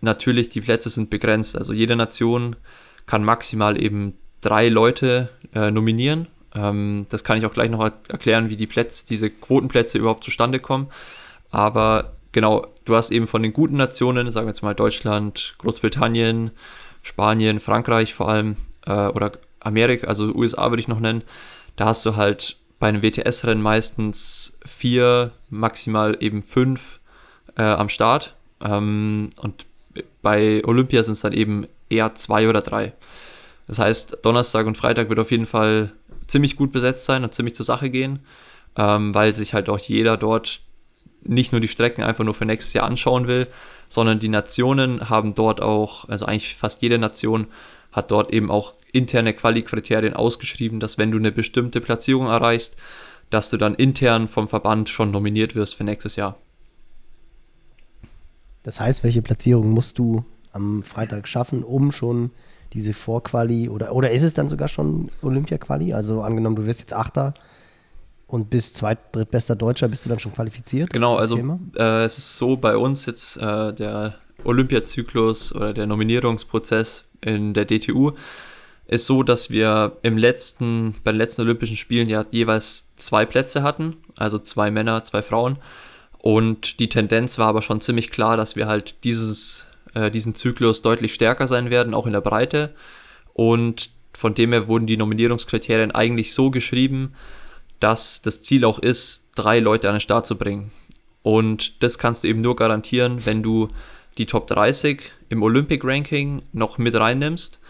natürlich 0.00 0.48
die 0.48 0.60
Plätze 0.60 0.90
sind 0.90 1.10
begrenzt. 1.10 1.56
Also 1.56 1.72
jede 1.72 1.94
Nation 1.96 2.56
kann 3.06 3.24
maximal 3.24 3.80
eben 3.80 4.14
drei 4.40 4.68
Leute 4.68 5.30
äh, 5.54 5.70
nominieren. 5.70 6.26
Ähm, 6.54 7.06
das 7.08 7.22
kann 7.22 7.38
ich 7.38 7.46
auch 7.46 7.52
gleich 7.52 7.70
noch 7.70 7.84
erklären, 8.08 8.50
wie 8.50 8.56
die 8.56 8.66
Plätze, 8.66 9.06
diese 9.06 9.30
Quotenplätze 9.30 9.96
überhaupt 9.96 10.24
zustande 10.24 10.58
kommen. 10.58 10.88
Aber 11.50 12.16
genau, 12.32 12.66
du 12.84 12.96
hast 12.96 13.12
eben 13.12 13.28
von 13.28 13.44
den 13.44 13.52
guten 13.52 13.76
Nationen, 13.76 14.30
sagen 14.32 14.46
wir 14.46 14.50
jetzt 14.50 14.62
mal 14.62 14.74
Deutschland, 14.74 15.54
Großbritannien, 15.58 16.50
Spanien, 17.02 17.60
Frankreich 17.60 18.12
vor 18.12 18.28
allem, 18.28 18.56
äh, 18.86 19.06
oder 19.06 19.32
Amerika, 19.60 20.08
also 20.08 20.34
USA 20.34 20.70
würde 20.70 20.80
ich 20.80 20.88
noch 20.88 21.00
nennen, 21.00 21.22
da 21.76 21.86
hast 21.86 22.04
du 22.04 22.16
halt 22.16 22.56
bei 22.78 22.88
einem 22.88 23.02
WTS-Rennen 23.02 23.62
meistens 23.62 24.58
vier, 24.64 25.32
maximal 25.48 26.16
eben 26.20 26.42
fünf 26.42 27.00
äh, 27.56 27.62
am 27.62 27.88
Start. 27.88 28.34
Ähm, 28.60 29.30
und 29.38 29.66
bei 30.22 30.62
Olympia 30.64 31.02
sind 31.02 31.14
es 31.14 31.20
dann 31.20 31.32
eben 31.32 31.66
eher 31.88 32.14
zwei 32.14 32.48
oder 32.48 32.60
drei. 32.60 32.92
Das 33.66 33.78
heißt, 33.78 34.18
Donnerstag 34.22 34.66
und 34.66 34.76
Freitag 34.76 35.08
wird 35.08 35.18
auf 35.18 35.30
jeden 35.30 35.46
Fall 35.46 35.92
ziemlich 36.26 36.56
gut 36.56 36.72
besetzt 36.72 37.04
sein 37.04 37.24
und 37.24 37.34
ziemlich 37.34 37.54
zur 37.54 37.66
Sache 37.66 37.90
gehen, 37.90 38.20
ähm, 38.76 39.14
weil 39.14 39.34
sich 39.34 39.54
halt 39.54 39.68
auch 39.68 39.78
jeder 39.78 40.16
dort 40.16 40.60
nicht 41.22 41.52
nur 41.52 41.60
die 41.60 41.68
Strecken 41.68 42.02
einfach 42.02 42.24
nur 42.24 42.34
für 42.34 42.44
nächstes 42.44 42.72
Jahr 42.74 42.86
anschauen 42.86 43.26
will, 43.26 43.48
sondern 43.88 44.18
die 44.18 44.28
Nationen 44.28 45.08
haben 45.08 45.34
dort 45.34 45.60
auch, 45.60 46.08
also 46.08 46.26
eigentlich 46.26 46.54
fast 46.54 46.82
jede 46.82 46.98
Nation 46.98 47.48
hat 47.92 48.10
dort 48.10 48.32
eben 48.32 48.50
auch 48.50 48.74
interne 48.96 49.34
Quali-Kriterien 49.34 50.14
ausgeschrieben, 50.14 50.80
dass 50.80 50.98
wenn 50.98 51.10
du 51.10 51.18
eine 51.18 51.32
bestimmte 51.32 51.80
Platzierung 51.80 52.26
erreichst, 52.26 52.76
dass 53.30 53.50
du 53.50 53.56
dann 53.56 53.74
intern 53.74 54.28
vom 54.28 54.48
Verband 54.48 54.88
schon 54.88 55.10
nominiert 55.10 55.54
wirst 55.54 55.74
für 55.74 55.84
nächstes 55.84 56.16
Jahr. 56.16 56.38
Das 58.62 58.80
heißt, 58.80 59.04
welche 59.04 59.22
Platzierung 59.22 59.70
musst 59.70 59.98
du 59.98 60.24
am 60.52 60.82
Freitag 60.82 61.28
schaffen, 61.28 61.62
um 61.62 61.92
schon 61.92 62.30
diese 62.72 62.94
Vorquali 62.94 63.68
oder, 63.68 63.94
oder 63.94 64.10
ist 64.10 64.22
es 64.22 64.34
dann 64.34 64.48
sogar 64.48 64.68
schon 64.68 65.08
Olympia-Quali? 65.22 65.92
Also 65.92 66.22
angenommen, 66.22 66.56
du 66.56 66.66
wirst 66.66 66.80
jetzt 66.80 66.92
Achter, 66.92 67.34
und 68.26 68.50
bis 68.50 68.72
zweit-, 68.72 69.14
drittbester 69.14 69.54
Deutscher 69.54 69.88
bist 69.88 70.04
du 70.04 70.08
dann 70.08 70.18
schon 70.18 70.32
qualifiziert? 70.32 70.92
Genau, 70.92 71.16
also 71.16 71.38
äh, 71.76 72.04
es 72.04 72.18
ist 72.18 72.36
so 72.36 72.56
bei 72.56 72.76
uns 72.76 73.06
jetzt 73.06 73.36
äh, 73.36 73.72
der 73.72 74.16
Olympiazyklus 74.44 75.54
oder 75.54 75.72
der 75.72 75.86
Nominierungsprozess 75.86 77.08
in 77.20 77.54
der 77.54 77.66
DTU 77.66 78.12
ist 78.88 79.06
so, 79.06 79.22
dass 79.22 79.50
wir 79.50 79.96
im 80.02 80.16
letzten, 80.16 80.94
bei 81.02 81.12
den 81.12 81.18
letzten 81.18 81.42
Olympischen 81.42 81.76
Spielen 81.76 82.08
ja 82.08 82.24
jeweils 82.30 82.88
zwei 82.96 83.26
Plätze 83.26 83.62
hatten, 83.62 83.96
also 84.16 84.38
zwei 84.38 84.70
Männer, 84.70 85.02
zwei 85.04 85.22
Frauen. 85.22 85.58
Und 86.18 86.80
die 86.80 86.88
Tendenz 86.88 87.38
war 87.38 87.48
aber 87.48 87.62
schon 87.62 87.80
ziemlich 87.80 88.10
klar, 88.10 88.36
dass 88.36 88.56
wir 88.56 88.66
halt 88.66 89.04
dieses, 89.04 89.66
äh, 89.94 90.10
diesen 90.10 90.34
Zyklus 90.34 90.82
deutlich 90.82 91.14
stärker 91.14 91.46
sein 91.46 91.70
werden, 91.70 91.94
auch 91.94 92.06
in 92.06 92.12
der 92.12 92.20
Breite. 92.20 92.74
Und 93.32 93.90
von 94.14 94.34
dem 94.34 94.52
her 94.52 94.68
wurden 94.68 94.86
die 94.86 94.96
Nominierungskriterien 94.96 95.90
eigentlich 95.90 96.32
so 96.32 96.50
geschrieben, 96.50 97.14
dass 97.80 98.22
das 98.22 98.42
Ziel 98.42 98.64
auch 98.64 98.78
ist, 98.78 99.28
drei 99.34 99.58
Leute 99.58 99.88
an 99.88 99.96
den 99.96 100.00
Start 100.00 100.26
zu 100.26 100.36
bringen. 100.36 100.70
Und 101.22 101.82
das 101.82 101.98
kannst 101.98 102.22
du 102.24 102.28
eben 102.28 102.40
nur 102.40 102.56
garantieren, 102.56 103.26
wenn 103.26 103.42
du 103.42 103.68
die 104.16 104.26
Top 104.26 104.46
30 104.46 105.02
im 105.28 105.42
Olympic 105.42 105.84
Ranking 105.84 106.42
noch 106.52 106.78
mit 106.78 106.94
reinnimmst, 106.94 107.60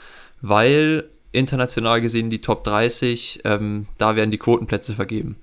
weil 0.49 1.09
international 1.33 2.01
gesehen 2.01 2.31
die 2.31 2.41
Top 2.41 2.65
30, 2.65 3.41
ähm, 3.45 3.87
da 3.99 4.17
werden 4.17 4.31
die 4.31 4.39
Quotenplätze 4.39 4.95
vergeben. 4.95 5.37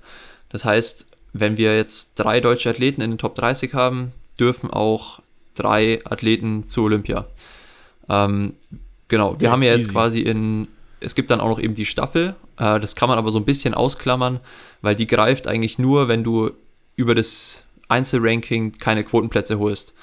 Das 0.48 0.64
heißt, 0.64 1.06
wenn 1.32 1.56
wir 1.56 1.76
jetzt 1.76 2.14
drei 2.18 2.40
deutsche 2.40 2.70
Athleten 2.70 3.00
in 3.00 3.12
den 3.12 3.18
Top 3.18 3.34
30 3.34 3.74
haben, 3.74 4.12
dürfen 4.38 4.70
auch 4.70 5.20
drei 5.54 6.00
Athleten 6.04 6.64
zu 6.64 6.84
Olympia. 6.84 7.26
Ähm, 8.08 8.54
genau, 9.08 9.40
wir 9.40 9.46
ja, 9.46 9.52
haben 9.52 9.62
ja 9.62 9.72
jetzt 9.72 9.86
easy. 9.86 9.92
quasi 9.92 10.20
in 10.20 10.68
es 11.00 11.14
gibt 11.14 11.30
dann 11.30 11.40
auch 11.40 11.48
noch 11.48 11.60
eben 11.60 11.74
die 11.74 11.84
Staffel. 11.84 12.34
Äh, 12.56 12.80
das 12.80 12.96
kann 12.96 13.08
man 13.08 13.18
aber 13.18 13.30
so 13.30 13.38
ein 13.38 13.44
bisschen 13.44 13.74
ausklammern, 13.74 14.40
weil 14.80 14.96
die 14.96 15.06
greift 15.06 15.46
eigentlich 15.46 15.78
nur, 15.78 16.08
wenn 16.08 16.24
du 16.24 16.50
über 16.96 17.14
das 17.14 17.64
Einzelranking 17.88 18.78
keine 18.78 19.04
Quotenplätze 19.04 19.58
holst. 19.58 19.94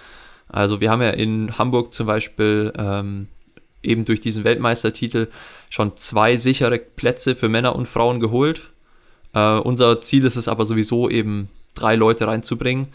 Also 0.47 0.81
wir 0.81 0.91
haben 0.91 1.01
ja 1.01 1.09
in 1.09 1.57
Hamburg 1.57 1.93
zum 1.93 2.07
Beispiel 2.07 2.71
ähm, 2.77 3.27
eben 3.83 4.05
durch 4.05 4.19
diesen 4.19 4.43
Weltmeistertitel 4.43 5.27
schon 5.69 5.97
zwei 5.97 6.37
sichere 6.37 6.77
Plätze 6.79 7.35
für 7.35 7.49
Männer 7.49 7.75
und 7.75 7.87
Frauen 7.87 8.19
geholt. 8.19 8.71
Äh, 9.33 9.57
unser 9.59 10.01
Ziel 10.01 10.25
ist 10.25 10.35
es 10.35 10.47
aber 10.47 10.65
sowieso 10.65 11.09
eben 11.09 11.49
drei 11.73 11.95
Leute 11.95 12.27
reinzubringen. 12.27 12.87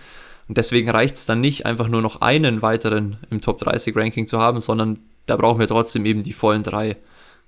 Und 0.48 0.58
deswegen 0.58 0.88
reicht 0.90 1.16
es 1.16 1.26
dann 1.26 1.40
nicht, 1.40 1.66
einfach 1.66 1.88
nur 1.88 2.02
noch 2.02 2.20
einen 2.20 2.62
weiteren 2.62 3.18
im 3.30 3.40
Top 3.40 3.58
30 3.58 3.96
Ranking 3.96 4.26
zu 4.26 4.38
haben, 4.38 4.60
sondern 4.60 5.00
da 5.26 5.36
brauchen 5.36 5.58
wir 5.58 5.66
trotzdem 5.66 6.06
eben 6.06 6.22
die 6.22 6.32
vollen 6.32 6.62
drei. 6.62 6.96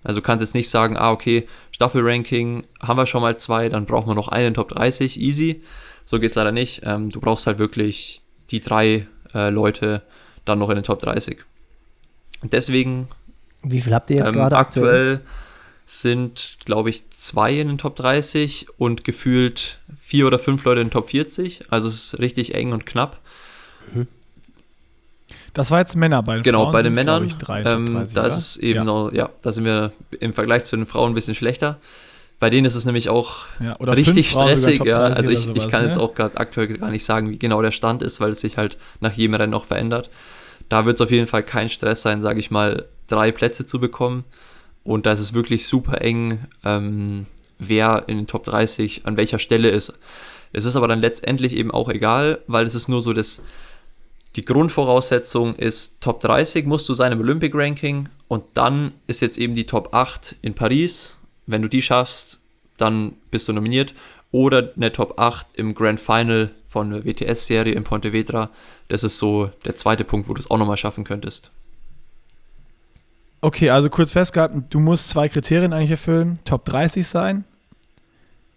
Also 0.02 0.20
kannst 0.20 0.42
jetzt 0.42 0.54
nicht 0.54 0.70
sagen, 0.70 0.96
ah, 0.96 1.10
okay, 1.10 1.46
Staffelranking 1.72 2.64
haben 2.80 2.96
wir 2.96 3.06
schon 3.06 3.22
mal 3.22 3.36
zwei, 3.36 3.68
dann 3.68 3.86
brauchen 3.86 4.08
wir 4.08 4.14
noch 4.14 4.28
einen 4.28 4.54
Top 4.54 4.70
30, 4.70 5.20
easy. 5.20 5.62
So 6.04 6.18
geht 6.18 6.30
es 6.30 6.36
leider 6.36 6.52
nicht. 6.52 6.82
Ähm, 6.84 7.10
du 7.10 7.20
brauchst 7.20 7.46
halt 7.46 7.58
wirklich 7.58 8.22
die 8.50 8.60
drei 8.60 9.06
äh, 9.34 9.50
Leute 9.50 10.02
dann 10.44 10.58
noch 10.58 10.70
in 10.70 10.76
den 10.76 10.84
Top 10.84 11.00
30. 11.00 11.38
deswegen. 12.42 13.08
Wie 13.70 13.80
viel 13.80 13.94
habt 13.94 14.10
ihr 14.10 14.16
jetzt 14.16 14.28
ähm, 14.28 14.34
gerade 14.34 14.56
aktuell? 14.56 15.20
sind, 15.90 16.58
glaube 16.66 16.90
ich, 16.90 17.08
zwei 17.08 17.54
in 17.54 17.68
den 17.68 17.78
Top 17.78 17.96
30 17.96 18.66
und 18.76 19.04
gefühlt 19.04 19.78
vier 19.98 20.26
oder 20.26 20.38
fünf 20.38 20.62
Leute 20.64 20.82
in 20.82 20.88
den 20.88 20.92
Top 20.92 21.08
40. 21.08 21.62
Also 21.70 21.88
es 21.88 22.12
ist 22.12 22.20
richtig 22.20 22.54
eng 22.54 22.72
und 22.72 22.84
knapp. 22.84 23.18
Mhm. 23.94 24.06
Das 25.54 25.70
war 25.70 25.78
jetzt 25.80 25.96
Männer 25.96 26.22
bei 26.22 26.34
den 26.34 26.42
Genau, 26.42 26.64
Frauen 26.64 26.72
bei 26.72 26.82
den 26.82 26.84
sind, 26.88 26.94
Männern, 26.94 27.24
ich, 27.24 27.34
drei, 27.36 27.62
ähm, 27.62 27.94
30, 27.94 28.14
da 28.14 28.20
oder? 28.20 28.28
ist 28.28 28.36
es 28.36 28.56
eben 28.58 28.80
ja. 28.80 28.84
noch, 28.84 29.12
ja, 29.12 29.30
da 29.40 29.50
sind 29.50 29.64
wir 29.64 29.92
im 30.20 30.34
Vergleich 30.34 30.64
zu 30.64 30.76
den 30.76 30.84
Frauen 30.84 31.12
ein 31.12 31.14
bisschen 31.14 31.34
schlechter. 31.34 31.78
Bei 32.38 32.50
denen 32.50 32.66
ist 32.66 32.74
es 32.74 32.84
nämlich 32.84 33.08
auch 33.08 33.46
Ja, 33.58 33.76
oder 33.80 33.96
richtig 33.96 34.30
stressig, 34.30 34.84
ja. 34.84 35.08
30 35.08 35.16
Also 35.16 35.30
ich, 35.30 35.40
sowas, 35.40 35.64
ich 35.64 35.70
kann 35.70 35.82
ne? 35.82 35.88
jetzt 35.88 35.98
auch 35.98 36.14
gerade 36.14 36.36
aktuell 36.36 36.68
gar 36.68 36.90
nicht 36.90 37.04
sagen, 37.04 37.30
wie 37.30 37.38
genau 37.38 37.62
der 37.62 37.72
Stand 37.72 38.02
ist, 38.02 38.20
weil 38.20 38.30
es 38.32 38.40
sich 38.40 38.58
halt 38.58 38.76
nach 39.00 39.14
jedem 39.14 39.34
Rennen 39.34 39.50
noch 39.52 39.64
verändert. 39.64 40.10
Da 40.68 40.84
wird 40.84 40.96
es 40.96 41.00
auf 41.00 41.10
jeden 41.10 41.26
Fall 41.26 41.42
kein 41.42 41.70
Stress 41.70 42.02
sein, 42.02 42.20
sage 42.20 42.40
ich 42.40 42.50
mal, 42.50 42.84
drei 43.08 43.32
Plätze 43.32 43.66
zu 43.66 43.80
bekommen. 43.80 44.24
Und 44.84 45.06
da 45.06 45.12
ist 45.12 45.20
es 45.20 45.34
wirklich 45.34 45.66
super 45.66 46.00
eng, 46.00 46.46
ähm, 46.64 47.26
wer 47.58 48.04
in 48.06 48.16
den 48.16 48.26
Top 48.26 48.44
30 48.44 49.06
an 49.06 49.16
welcher 49.16 49.38
Stelle 49.38 49.70
ist. 49.70 49.98
Es 50.52 50.64
ist 50.64 50.76
aber 50.76 50.88
dann 50.88 51.00
letztendlich 51.00 51.54
eben 51.54 51.70
auch 51.70 51.88
egal, 51.88 52.40
weil 52.46 52.66
es 52.66 52.74
ist 52.74 52.88
nur 52.88 53.02
so, 53.02 53.12
dass 53.12 53.42
die 54.36 54.44
Grundvoraussetzung 54.44 55.56
ist, 55.56 56.00
Top 56.00 56.20
30 56.20 56.66
musst 56.66 56.88
du 56.88 56.94
sein 56.94 57.12
im 57.12 57.20
Olympic 57.20 57.54
Ranking 57.54 58.08
und 58.28 58.44
dann 58.54 58.92
ist 59.06 59.20
jetzt 59.20 59.38
eben 59.38 59.54
die 59.54 59.66
Top 59.66 59.94
8 59.94 60.36
in 60.42 60.54
Paris. 60.54 61.16
Wenn 61.46 61.62
du 61.62 61.68
die 61.68 61.82
schaffst, 61.82 62.38
dann 62.76 63.14
bist 63.30 63.48
du 63.48 63.52
nominiert. 63.52 63.94
Oder 64.30 64.72
eine 64.76 64.92
Top 64.92 65.18
8 65.18 65.46
im 65.54 65.74
Grand 65.74 65.98
Final 65.98 66.50
von 66.66 66.90
der 66.90 67.04
WTS-Serie 67.04 67.72
in 67.72 67.84
Pontevedra. 67.84 68.50
Das 68.88 69.02
ist 69.02 69.18
so 69.18 69.50
der 69.64 69.74
zweite 69.74 70.04
Punkt, 70.04 70.28
wo 70.28 70.34
du 70.34 70.40
es 70.40 70.50
auch 70.50 70.58
nochmal 70.58 70.76
schaffen 70.76 71.04
könntest. 71.04 71.50
Okay, 73.40 73.70
also 73.70 73.88
kurz 73.88 74.12
festgehalten, 74.12 74.64
du 74.68 74.80
musst 74.80 75.08
zwei 75.10 75.28
Kriterien 75.28 75.72
eigentlich 75.72 75.92
erfüllen. 75.92 76.38
Top 76.44 76.64
30 76.64 77.06
sein, 77.06 77.44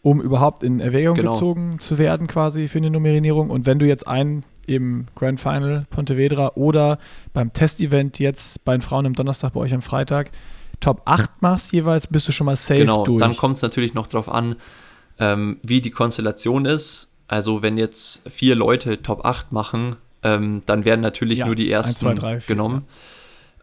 um 0.02 0.20
überhaupt 0.22 0.64
in 0.64 0.80
Erwägung 0.80 1.16
Genau. 1.16 1.34
gezogen 1.34 1.80
zu 1.80 1.98
werden 1.98 2.28
quasi 2.28 2.68
für 2.68 2.80
eine 2.80 2.90
Nominierung. 2.90 3.50
Und 3.52 3.66
wenn 3.66 3.78
du 3.80 3.86
jetzt 3.86 4.08
einen 4.08 4.44
im 4.66 5.08
Grand 5.16 5.40
Final 5.40 5.86
Pontevedra 5.90 6.54
oder 6.56 6.98
beim 7.34 7.54
Testevent 7.54 8.20
jetzt 8.20 8.64
bei 8.66 8.74
den 8.76 8.82
Frauen 8.82 9.06
am 9.06 9.14
Donnerstag, 9.14 9.54
bei 9.54 9.60
euch 9.60 9.74
am 9.74 9.82
Freitag, 9.82 10.32
Top 10.80 11.04
8 11.06 11.42
machst 11.44 11.72
jeweils, 11.74 12.08
bist 12.08 12.28
du 12.28 12.32
schon 12.32 12.46
mal 12.46 12.56
safe 12.56 12.80
genau, 12.80 13.04
durch. 13.04 13.20
dann 13.20 13.38
kommt 13.38 13.58
es 13.58 13.62
natürlich 13.62 13.94
noch 13.94 14.08
darauf 14.08 14.30
an, 14.30 14.56
ähm, 15.20 15.60
wie 15.62 15.80
die 15.82 15.92
Konstellation 15.92 16.66
ist. 16.66 17.10
Also 17.28 17.62
wenn 17.62 17.78
jetzt 17.78 18.28
vier 18.32 18.56
Leute 18.56 19.04
Top 19.04 19.26
8 19.26 19.52
machen, 19.52 19.96
ähm, 20.24 20.62
dann 20.66 20.84
werden 20.86 21.02
natürlich 21.02 21.40
Ja, 21.40 21.46
nur 21.46 21.56
die 21.56 21.70
ersten 21.70 21.96
zwei, 22.00 22.16
drei, 22.16 22.40
vier, 22.40 22.56
genommen. 22.56 22.86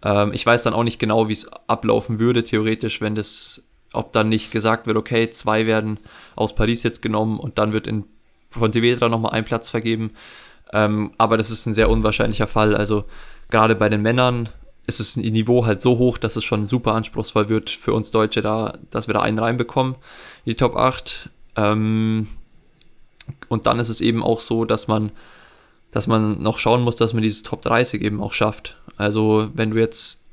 Ähm, 0.02 0.32
ich 0.32 0.44
weiß 0.44 0.62
dann 0.62 0.74
auch 0.74 0.84
nicht 0.84 0.98
genau, 0.98 1.28
wie 1.28 1.32
es 1.32 1.48
ablaufen 1.66 2.18
würde, 2.18 2.44
theoretisch, 2.44 3.00
wenn 3.00 3.14
das, 3.14 3.64
ob 3.92 4.12
dann 4.12 4.28
nicht 4.28 4.50
gesagt 4.50 4.86
wird, 4.86 4.96
okay, 4.96 5.30
zwei 5.30 5.66
werden 5.66 5.98
aus 6.36 6.54
Paris 6.54 6.82
jetzt 6.82 7.02
genommen 7.02 7.38
und 7.38 7.58
dann 7.58 7.72
wird 7.72 7.86
in 7.86 8.04
Pontevedra 8.50 9.08
nochmal 9.08 9.32
ein 9.32 9.44
Platz 9.44 9.68
vergeben. 9.68 10.12
Ähm, 10.72 11.12
aber 11.18 11.36
das 11.36 11.50
ist 11.50 11.66
ein 11.66 11.74
sehr 11.74 11.90
unwahrscheinlicher 11.90 12.46
Fall. 12.46 12.76
Also 12.76 13.04
gerade 13.50 13.74
bei 13.74 13.88
den 13.88 14.02
Männern 14.02 14.50
ist 14.86 15.00
das 15.00 15.16
Niveau 15.16 15.66
halt 15.66 15.80
so 15.80 15.98
hoch, 15.98 16.18
dass 16.18 16.36
es 16.36 16.44
schon 16.44 16.66
super 16.66 16.94
anspruchsvoll 16.94 17.48
wird 17.48 17.70
für 17.70 17.92
uns 17.92 18.10
Deutsche 18.10 18.40
da, 18.40 18.78
dass 18.90 19.06
wir 19.06 19.14
da 19.14 19.20
einen 19.20 19.38
reinbekommen, 19.38 19.94
in 20.44 20.50
die 20.52 20.54
Top 20.54 20.76
8. 20.76 21.30
Ähm, 21.56 22.28
und 23.48 23.66
dann 23.66 23.78
ist 23.78 23.90
es 23.90 24.00
eben 24.00 24.22
auch 24.22 24.40
so, 24.40 24.64
dass 24.64 24.88
man, 24.88 25.10
dass 25.90 26.06
man 26.06 26.40
noch 26.40 26.56
schauen 26.56 26.82
muss, 26.82 26.96
dass 26.96 27.12
man 27.12 27.22
dieses 27.22 27.42
Top 27.42 27.60
30 27.62 28.00
eben 28.02 28.22
auch 28.22 28.32
schafft. 28.32 28.78
Also 28.98 29.48
wenn 29.54 29.70
du 29.70 29.78
jetzt 29.78 30.24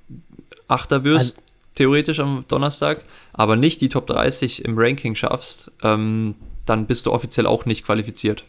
Achter 0.67 1.03
wirst, 1.03 1.41
theoretisch 1.75 2.19
am 2.19 2.45
Donnerstag, 2.47 3.03
aber 3.33 3.55
nicht 3.55 3.81
die 3.81 3.89
Top 3.89 4.07
30 4.07 4.65
im 4.65 4.77
Ranking 4.77 5.15
schaffst, 5.15 5.71
ähm, 5.83 6.35
dann 6.65 6.87
bist 6.87 7.05
du 7.05 7.11
offiziell 7.11 7.45
auch 7.45 7.65
nicht 7.65 7.85
qualifiziert. 7.85 8.45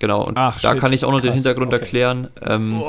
Genau, 0.00 0.24
und 0.24 0.36
Ach, 0.36 0.58
da 0.60 0.72
shit. 0.72 0.80
kann 0.80 0.92
ich 0.92 1.04
auch 1.04 1.12
noch 1.12 1.20
den 1.20 1.28
Krass, 1.28 1.36
Hintergrund 1.36 1.72
okay. 1.72 1.82
erklären. 1.82 2.28
Ähm, 2.42 2.82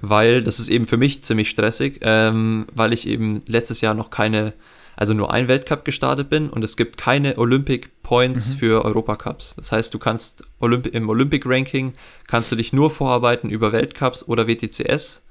weil 0.00 0.42
das 0.42 0.60
ist 0.60 0.68
eben 0.68 0.86
für 0.86 0.96
mich 0.96 1.24
ziemlich 1.24 1.50
stressig, 1.50 1.98
ähm, 2.02 2.66
weil 2.74 2.92
ich 2.92 3.06
eben 3.08 3.42
letztes 3.46 3.80
Jahr 3.80 3.94
noch 3.94 4.10
keine, 4.10 4.52
also 4.96 5.12
nur 5.12 5.30
ein 5.30 5.46
Weltcup 5.46 5.84
gestartet 5.84 6.30
bin 6.30 6.48
und 6.48 6.64
es 6.64 6.76
gibt 6.76 6.96
keine 6.96 7.36
Olympic 7.36 7.90
Points 8.02 8.54
für 8.54 8.84
Europacups. 8.84 9.56
Das 9.56 9.70
heißt, 9.70 9.92
du 9.92 9.98
kannst 9.98 10.44
Olymp 10.58 10.86
im 10.86 11.08
Olympic 11.08 11.44
Ranking 11.46 11.92
kannst 12.26 12.50
du 12.50 12.56
dich 12.56 12.72
nur 12.72 12.90
vorarbeiten 12.90 13.50
über 13.50 13.72
Weltcups 13.72 14.26
oder 14.26 14.48
WTCS. 14.48 15.22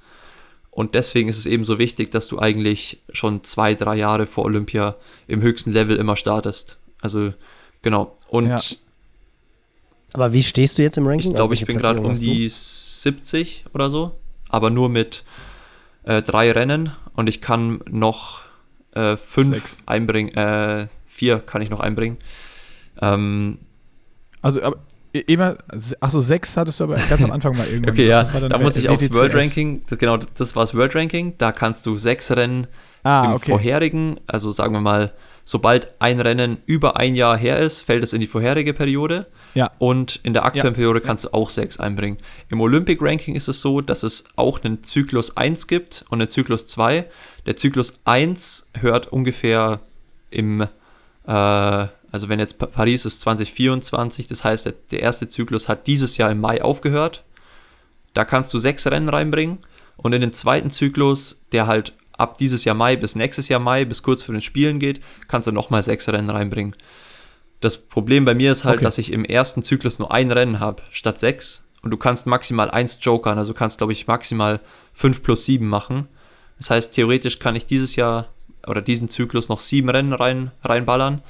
Und 0.70 0.93
deswegen 0.93 1.30
ist 1.30 1.38
es 1.38 1.45
eben 1.45 1.63
so 1.63 1.80
wichtig, 1.80 2.11
dass 2.11 2.28
du 2.28 2.38
eigentlich 2.38 3.01
schon 3.11 3.43
zwei, 3.43 3.74
drei 3.76 3.95
Jahre 3.95 4.26
vor 4.26 4.45
Olympia 4.45 4.95
im 5.26 5.41
höchsten 5.41 5.72
Level 5.72 5.95
immer 5.95 6.16
startest. 6.16 6.78
Also 7.01 7.34
genau. 7.82 8.16
Und 8.28 8.47
Ja. 8.47 8.59
Aber 10.13 10.32
wie 10.32 10.43
stehst 10.43 10.78
du 10.78 10.82
jetzt 10.82 10.97
im 10.97 11.07
Ranking? 11.07 11.32
ich 11.32 11.36
glaube, 11.36 11.51
Also 11.51 11.61
ich 11.61 11.66
bin 11.66 11.78
gerade 11.78 11.99
um 11.99 12.13
die 12.13 12.47
70 12.47 13.66
oder 13.74 13.89
so, 13.89 14.13
aber 14.47 14.70
nur 14.70 14.89
mit 14.89 15.24
äh, 16.03 16.22
drei 16.22 16.51
Rennen 16.51 16.91
und 17.16 17.28
ich 17.28 17.41
kann 17.41 17.82
noch 17.89 18.45
äh, 18.96 19.18
fünf 19.18 19.50
Sechs. 19.50 19.84
einbringen, 19.86 20.34
äh, 20.36 20.88
vier 21.06 21.39
kann 21.39 21.62
ich 21.62 21.70
noch 21.70 21.80
einbringen. 21.80 22.18
Ähm, 23.02 23.60
Also, 24.41 24.62
aber 24.62 24.78
e- 25.14 25.20
immer, 25.20 25.58
achso, 26.00 26.20
sechs 26.22 26.56
hattest 26.58 26.80
du 26.80 26.86
aber 26.86 26.96
ganz 27.10 27.24
am 27.24 27.32
Anfang 27.32 27.58
mal 27.58 27.68
irgendwann. 27.68 27.91
okay, 27.91 28.08
ja, 28.08 28.22
Das 28.22 28.34
war 28.34 28.41
dann 28.41 28.50
da 28.50 28.58
muss 28.58 28.78
ich 28.78 28.89
aufs. 28.89 29.12
World 29.14 29.34
Ranking, 29.36 29.82
das, 29.89 29.98
genau, 30.00 30.18
das 30.18 30.56
war 30.56 30.64
das 30.64 30.76
World 30.76 30.96
Ranking, 30.96 31.38
da 31.38 31.52
kannst 31.52 31.86
du 31.86 31.98
sechs 31.98 32.32
Rennen 32.32 32.68
Ah, 33.04 33.26
im 33.28 33.34
okay. 33.36 33.52
vorherigen, 33.52 34.20
also 34.28 34.52
sagen 34.52 34.74
wir 34.74 34.82
mal, 34.82 35.14
sobald 35.43 35.89
ein 36.00 36.20
Rennen 36.20 36.58
über 36.66 36.98
ein 36.98 37.14
Jahr 37.16 37.38
her 37.38 37.60
ist, 37.60 37.82
fällt 37.82 38.04
es 38.04 38.14
in 38.14 38.20
die 38.20 38.26
vorherige 38.28 38.74
Periode. 38.74 39.28
Ja. 39.56 39.72
Und 39.80 40.20
in 40.24 40.34
der 40.34 40.45
aktuellen 40.45 40.74
Ja. 40.74 40.76
Periode 40.76 41.01
kannst 41.01 41.24
du 41.24 41.34
auch 41.34 41.49
sechs 41.49 41.80
einbringen. 41.80 42.18
Im 42.49 42.62
Olympic 42.62 43.01
Ranking 43.01 43.36
ist 43.36 43.47
es 43.47 43.62
so, 43.62 43.82
dass 43.82 44.03
es 44.03 44.26
auch 44.36 44.64
einen 44.64 44.84
Zyklus 44.84 45.36
1 45.38 45.66
gibt 45.68 46.06
und 46.10 46.22
einen 46.22 46.30
Zyklus 46.30 46.68
2. 46.68 47.06
Der 47.45 47.56
Zyklus 47.56 47.99
1 48.06 48.68
hört 48.80 49.08
ungefähr 49.08 49.80
im, 50.30 50.62
äh, 50.62 50.68
also 51.28 52.30
wenn 52.30 52.39
jetzt 52.39 52.58
Pa- 52.60 52.68
Paris 52.68 53.06
ist 53.06 53.22
2024, 53.22 54.28
das 54.28 54.43
heißt, 54.43 54.66
der, 54.66 54.74
der 54.91 54.99
erste 55.01 55.28
Zyklus 55.28 55.68
hat 55.70 55.88
dieses 55.88 56.18
Jahr 56.18 56.32
im 56.32 56.41
Mai 56.41 56.62
aufgehört. 56.62 57.24
Da 58.14 58.24
kannst 58.26 58.53
du 58.53 58.60
sechs 58.60 58.86
Rennen 58.88 59.10
reinbringen. 59.10 59.60
Und 59.97 60.14
in 60.14 60.22
den 60.22 60.34
zweiten 60.34 60.70
Zyklus, 60.72 61.41
der 61.53 61.68
halt 61.68 61.93
ab 62.18 62.38
dieses 62.38 62.64
Jahr 62.66 62.76
Mai 62.76 62.95
bis 62.97 63.16
nächstes 63.16 63.47
Jahr 63.49 63.60
Mai, 63.60 63.86
bis 63.86 64.03
kurz 64.03 64.24
vor 64.24 64.34
den 64.34 64.41
Spielen 64.41 64.80
geht, 64.80 64.99
kannst 65.28 65.47
du 65.47 65.51
nochmal 65.53 65.84
sechs 65.84 66.08
Rennen 66.10 66.30
reinbringen. 66.30 66.74
Das 67.62 67.78
Problem 67.78 68.26
bei 68.26 68.36
mir 68.36 68.51
ist 68.51 68.64
halt, 68.66 68.76
Okay. 68.78 68.84
dass 68.86 68.97
ich 68.97 69.12
im 69.12 69.26
ersten 69.26 69.64
Zyklus 69.64 69.97
nur 69.99 70.12
ein 70.12 70.32
Rennen 70.32 70.60
habe, 70.60 70.84
statt 70.91 71.20
sechs. 71.20 71.64
Und 71.82 71.91
du 71.91 71.97
kannst 71.97 72.26
maximal 72.26 72.70
eins 72.72 72.97
jokern, 73.01 73.38
also 73.38 73.53
du 73.53 73.60
kannst, 73.60 73.78
glaube 73.78 73.93
ich, 73.93 74.08
maximal 74.08 74.60
fünf 74.93 75.22
plus 75.24 75.45
sieben 75.45 75.68
machen. 75.68 76.08
Das 76.58 76.70
heißt, 76.70 76.93
theoretisch 76.93 77.39
kann 77.39 77.56
ich 77.56 77.66
dieses 77.66 77.95
Jahr 77.95 78.28
oder 78.66 78.82
diesen 78.82 79.08
Zyklus 79.10 79.49
noch 79.49 79.60
sieben 79.60 79.89
Rennen 79.89 80.14
rein, 80.14 80.51
reinballern, 80.64 81.22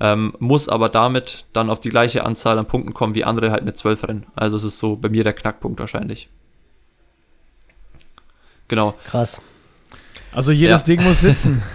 ähm, 0.00 0.34
muss 0.38 0.68
aber 0.70 0.88
damit 0.88 1.44
dann 1.52 1.68
auf 1.68 1.80
die 1.80 1.90
gleiche 1.90 2.24
Anzahl 2.24 2.58
an 2.58 2.66
Punkten 2.66 2.94
kommen 2.94 3.14
wie 3.14 3.24
andere 3.24 3.50
halt 3.50 3.64
mit 3.64 3.76
zwölf 3.76 4.02
Rennen. 4.08 4.26
Also 4.34 4.56
es 4.56 4.64
ist 4.64 4.78
so 4.78 4.96
bei 4.96 5.10
mir 5.10 5.22
der 5.24 5.34
Knackpunkt 5.34 5.78
wahrscheinlich. 5.80 6.30
Genau. 8.68 8.94
Krass. 9.04 9.40
Also 10.32 10.52
jedes 10.52 10.80
Ja. 10.82 10.86
Ding 10.86 11.02
muss 11.02 11.20
sitzen. 11.20 11.62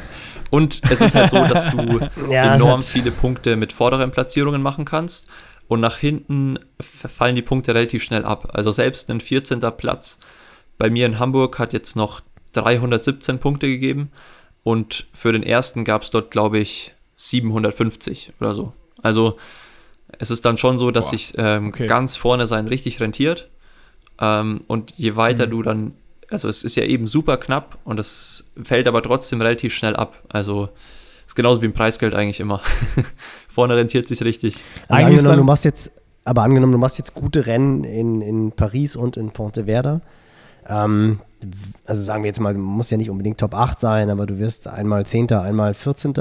Und 0.52 0.82
es 0.90 1.02
ist 1.02 1.16
halt 1.16 1.32
so, 1.32 1.38
dass 1.46 1.70
du 1.72 2.00
Ja, 2.30 2.56
enorm 2.56 2.82
viele 2.82 3.12
Punkte 3.12 3.56
mit 3.56 3.74
vorderen 3.74 4.12
Platzierungen 4.12 4.62
machen 4.62 4.86
kannst. 4.86 5.30
Und 5.68 5.80
nach 5.80 5.98
hinten 5.98 6.60
fallen 6.80 7.36
die 7.36 7.42
Punkte 7.42 7.74
relativ 7.74 8.04
schnell 8.04 8.24
ab. 8.24 8.52
Also 8.54 8.72
selbst 8.72 9.10
ein 9.10 9.20
14. 9.20 9.60
Platz 9.78 10.20
bei 10.78 10.90
mir 10.90 11.06
in 11.06 11.20
Hamburg 11.20 11.58
hat 11.58 11.74
jetzt 11.74 11.96
noch 11.96 12.22
317 12.54 13.40
Punkte 13.40 13.68
gegeben. 13.68 14.12
Und 14.64 15.08
für 15.14 15.32
den 15.32 15.44
ersten 15.44 15.84
gab 15.84 16.04
es 16.04 16.12
dort, 16.12 16.32
glaube 16.32 16.60
ich, 16.60 16.94
750 17.18 18.34
oder 18.40 18.54
so. 18.54 18.74
Also 19.02 19.38
es 20.20 20.32
ist 20.32 20.46
dann 20.46 20.58
schon 20.58 20.78
so, 20.78 20.92
dass 20.92 21.08
Boah, 21.08 21.12
sich 21.12 21.34
ähm, 21.38 21.68
okay. 21.70 21.88
ganz 21.88 22.16
vorne 22.16 22.48
sein 22.48 22.68
richtig 22.68 23.00
rentiert. 23.00 23.50
Ähm, 24.20 24.62
und 24.68 24.94
je 24.98 25.16
weiter 25.16 25.48
Mhm. 25.48 25.52
du 25.52 25.64
dann, 25.64 25.94
also 26.32 26.50
es 26.50 26.64
ist 26.64 26.76
ja 26.76 26.84
eben 26.84 27.08
super 27.08 27.38
knapp 27.38 27.78
und 27.84 28.00
es 28.00 28.46
fällt 28.64 28.88
aber 28.88 29.02
trotzdem 29.02 29.42
relativ 29.42 29.74
schnell 29.74 29.96
ab. 29.96 30.22
Also 30.30 30.70
ist 31.26 31.36
genauso 31.36 31.62
wie 31.62 31.66
im 31.66 31.74
Preisgeld 31.74 32.14
eigentlich 32.14 32.40
immer. 32.40 32.62
vorne 33.48 33.76
rentiert 33.76 34.08
sich 34.08 34.24
richtig. 34.24 34.64
Also 34.88 35.04
angenommen, 35.04 35.28
dann- 35.30 35.38
du 35.38 35.44
machst 35.44 35.66
jetzt, 35.66 35.92
aber 36.24 36.44
angenommen, 36.44 36.72
du 36.74 36.78
machst 36.78 36.98
jetzt 36.98 37.14
gute 37.14 37.46
Rennen 37.46 37.84
in, 37.84 38.22
in 38.22 38.52
Paris 38.52 38.96
und 38.96 39.18
in 39.18 39.32
Pontevedra. 39.32 40.02
Ähm, 40.68 41.20
also 41.86 42.02
sagen 42.04 42.24
wir 42.24 42.28
jetzt 42.28 42.40
mal, 42.40 42.54
du 42.54 42.60
musst 42.60 42.90
ja 42.92 42.98
nicht 42.98 43.10
unbedingt 43.10 43.40
Top 43.40 43.54
8 43.54 43.80
sein, 43.80 44.10
aber 44.10 44.26
du 44.26 44.40
wirst 44.40 44.68
einmal 44.68 45.06
10., 45.06 45.32
einmal 45.32 45.74
14. 45.74 46.14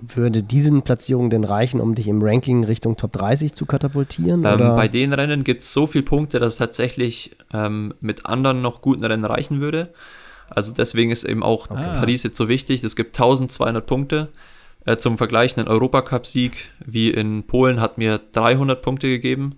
Würde 0.00 0.44
diesen 0.44 0.82
Platzierungen 0.82 1.28
denn 1.28 1.42
reichen, 1.42 1.80
um 1.80 1.94
dich 1.96 2.06
im 2.06 2.22
Ranking 2.22 2.62
Richtung 2.62 2.96
Top 2.96 3.12
30 3.12 3.52
zu 3.54 3.66
katapultieren? 3.66 4.44
Ähm, 4.44 4.58
bei 4.58 4.86
den 4.86 5.12
Rennen 5.12 5.42
gibt 5.42 5.62
es 5.62 5.72
so 5.72 5.88
viele 5.88 6.04
Punkte, 6.04 6.38
dass 6.38 6.52
es 6.52 6.58
tatsächlich 6.58 7.36
ähm, 7.52 7.94
mit 8.00 8.26
anderen 8.26 8.62
noch 8.62 8.80
guten 8.80 9.04
Rennen 9.04 9.24
reichen 9.24 9.60
würde. 9.60 9.92
Also 10.50 10.72
deswegen 10.72 11.10
ist 11.10 11.24
eben 11.24 11.42
auch 11.42 11.68
okay. 11.70 11.82
Paris 11.82 12.22
jetzt 12.22 12.36
so 12.36 12.48
wichtig. 12.48 12.84
Es 12.84 12.96
gibt 12.96 13.16
1200 13.16 13.84
Punkte. 13.84 14.28
Äh, 14.84 14.96
zum 14.96 15.18
Vergleich, 15.18 15.56
ein 15.56 15.66
Europacup-Sieg 15.66 16.70
wie 16.86 17.10
in 17.10 17.42
Polen 17.42 17.80
hat 17.80 17.98
mir 17.98 18.20
300 18.32 18.80
Punkte 18.80 19.08
gegeben. 19.08 19.56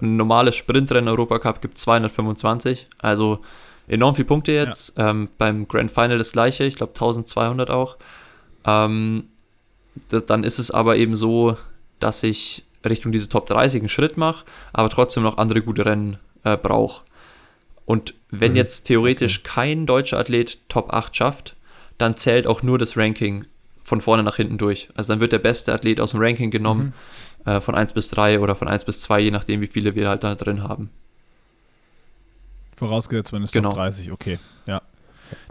Ein 0.00 0.16
normales 0.16 0.56
Sprintrennen 0.56 1.08
Europacup 1.08 1.60
gibt 1.60 1.76
225. 1.76 2.86
Also 3.00 3.40
enorm 3.88 4.14
viele 4.14 4.26
Punkte 4.26 4.52
jetzt. 4.52 4.96
Ja. 4.96 5.10
Ähm, 5.10 5.28
beim 5.36 5.66
Grand 5.68 5.90
Final 5.90 6.18
das 6.18 6.32
gleiche, 6.32 6.64
ich 6.64 6.76
glaube 6.76 6.92
1200 6.94 7.70
auch. 7.70 7.98
Ähm, 8.64 9.24
das, 10.08 10.26
dann 10.26 10.44
ist 10.44 10.58
es 10.58 10.70
aber 10.70 10.96
eben 10.96 11.16
so, 11.16 11.56
dass 11.98 12.22
ich 12.22 12.64
Richtung 12.84 13.12
diese 13.12 13.28
Top 13.28 13.46
30 13.46 13.82
einen 13.82 13.88
Schritt 13.88 14.16
mache, 14.16 14.44
aber 14.72 14.88
trotzdem 14.88 15.22
noch 15.22 15.38
andere 15.38 15.62
gute 15.62 15.84
Rennen 15.84 16.18
äh, 16.44 16.56
brauche. 16.56 17.04
Und 17.84 18.14
wenn 18.30 18.52
mhm. 18.52 18.56
jetzt 18.56 18.84
theoretisch 18.84 19.40
okay. 19.40 19.50
kein 19.54 19.86
deutscher 19.86 20.18
Athlet 20.18 20.58
Top 20.68 20.92
8 20.92 21.14
schafft, 21.16 21.56
dann 21.98 22.16
zählt 22.16 22.46
auch 22.46 22.62
nur 22.62 22.78
das 22.78 22.96
Ranking 22.96 23.46
von 23.82 24.00
vorne 24.00 24.22
nach 24.22 24.36
hinten 24.36 24.58
durch. 24.58 24.88
Also 24.94 25.12
dann 25.12 25.20
wird 25.20 25.32
der 25.32 25.38
beste 25.38 25.74
Athlet 25.74 26.00
aus 26.00 26.12
dem 26.12 26.20
Ranking 26.20 26.50
genommen, 26.50 26.94
mhm. 27.44 27.52
äh, 27.52 27.60
von 27.60 27.74
1 27.74 27.92
bis 27.92 28.08
3 28.10 28.40
oder 28.40 28.54
von 28.54 28.68
1 28.68 28.84
bis 28.84 29.00
2, 29.00 29.20
je 29.20 29.30
nachdem, 29.30 29.60
wie 29.60 29.66
viele 29.66 29.94
wir 29.94 30.08
halt 30.08 30.24
da 30.24 30.34
drin 30.34 30.62
haben. 30.62 30.90
Vorausgesetzt, 32.76 33.32
wenn 33.32 33.42
es 33.42 33.52
genau. 33.52 33.70
Top 33.70 33.78
30, 33.78 34.12
okay. 34.12 34.38
Ja. 34.66 34.80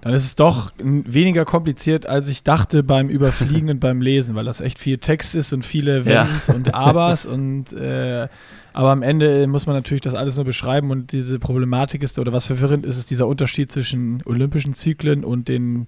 Dann 0.01 0.13
ist 0.13 0.25
es 0.25 0.35
doch 0.35 0.71
weniger 0.77 1.45
kompliziert, 1.45 2.05
als 2.05 2.27
ich 2.29 2.43
dachte 2.43 2.83
beim 2.83 3.09
Überfliegen 3.09 3.69
und 3.69 3.79
beim 3.79 4.01
Lesen, 4.01 4.35
weil 4.35 4.45
das 4.45 4.61
echt 4.61 4.79
viel 4.79 4.97
Text 4.97 5.35
ist 5.35 5.53
und 5.53 5.65
viele 5.65 6.05
Wenns 6.05 6.47
ja. 6.47 6.53
und 6.53 6.73
Abers 6.73 7.25
und 7.25 7.73
äh, 7.73 8.27
aber 8.73 8.91
am 8.91 9.01
Ende 9.01 9.47
muss 9.47 9.65
man 9.65 9.75
natürlich 9.75 10.01
das 10.01 10.13
alles 10.13 10.35
nur 10.35 10.45
beschreiben 10.45 10.91
und 10.91 11.11
diese 11.11 11.39
Problematik 11.39 12.03
ist, 12.03 12.19
oder 12.19 12.31
was 12.31 12.45
verwirrend 12.45 12.85
ist, 12.85 12.97
ist 12.97 13.09
dieser 13.09 13.27
Unterschied 13.27 13.71
zwischen 13.71 14.21
olympischen 14.25 14.73
Zyklen 14.73 15.23
und 15.23 15.47
den, 15.47 15.87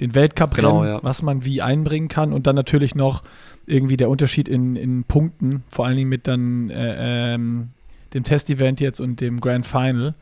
den 0.00 0.14
Weltcuprennen, 0.14 0.70
genau, 0.70 0.84
ja. 0.84 0.98
was 1.02 1.22
man 1.22 1.44
wie 1.44 1.62
einbringen 1.62 2.08
kann 2.08 2.32
und 2.32 2.46
dann 2.46 2.56
natürlich 2.56 2.94
noch 2.94 3.22
irgendwie 3.66 3.96
der 3.96 4.08
Unterschied 4.08 4.48
in, 4.48 4.76
in 4.76 5.04
Punkten, 5.04 5.62
vor 5.68 5.86
allen 5.86 5.96
Dingen 5.96 6.08
mit 6.08 6.26
dann 6.26 6.70
äh, 6.70 7.34
ähm, 7.34 7.68
dem 8.14 8.24
Test-Event 8.24 8.80
jetzt 8.80 9.00
und 9.00 9.20
dem 9.20 9.40
Grand 9.40 9.66
Final. 9.66 10.14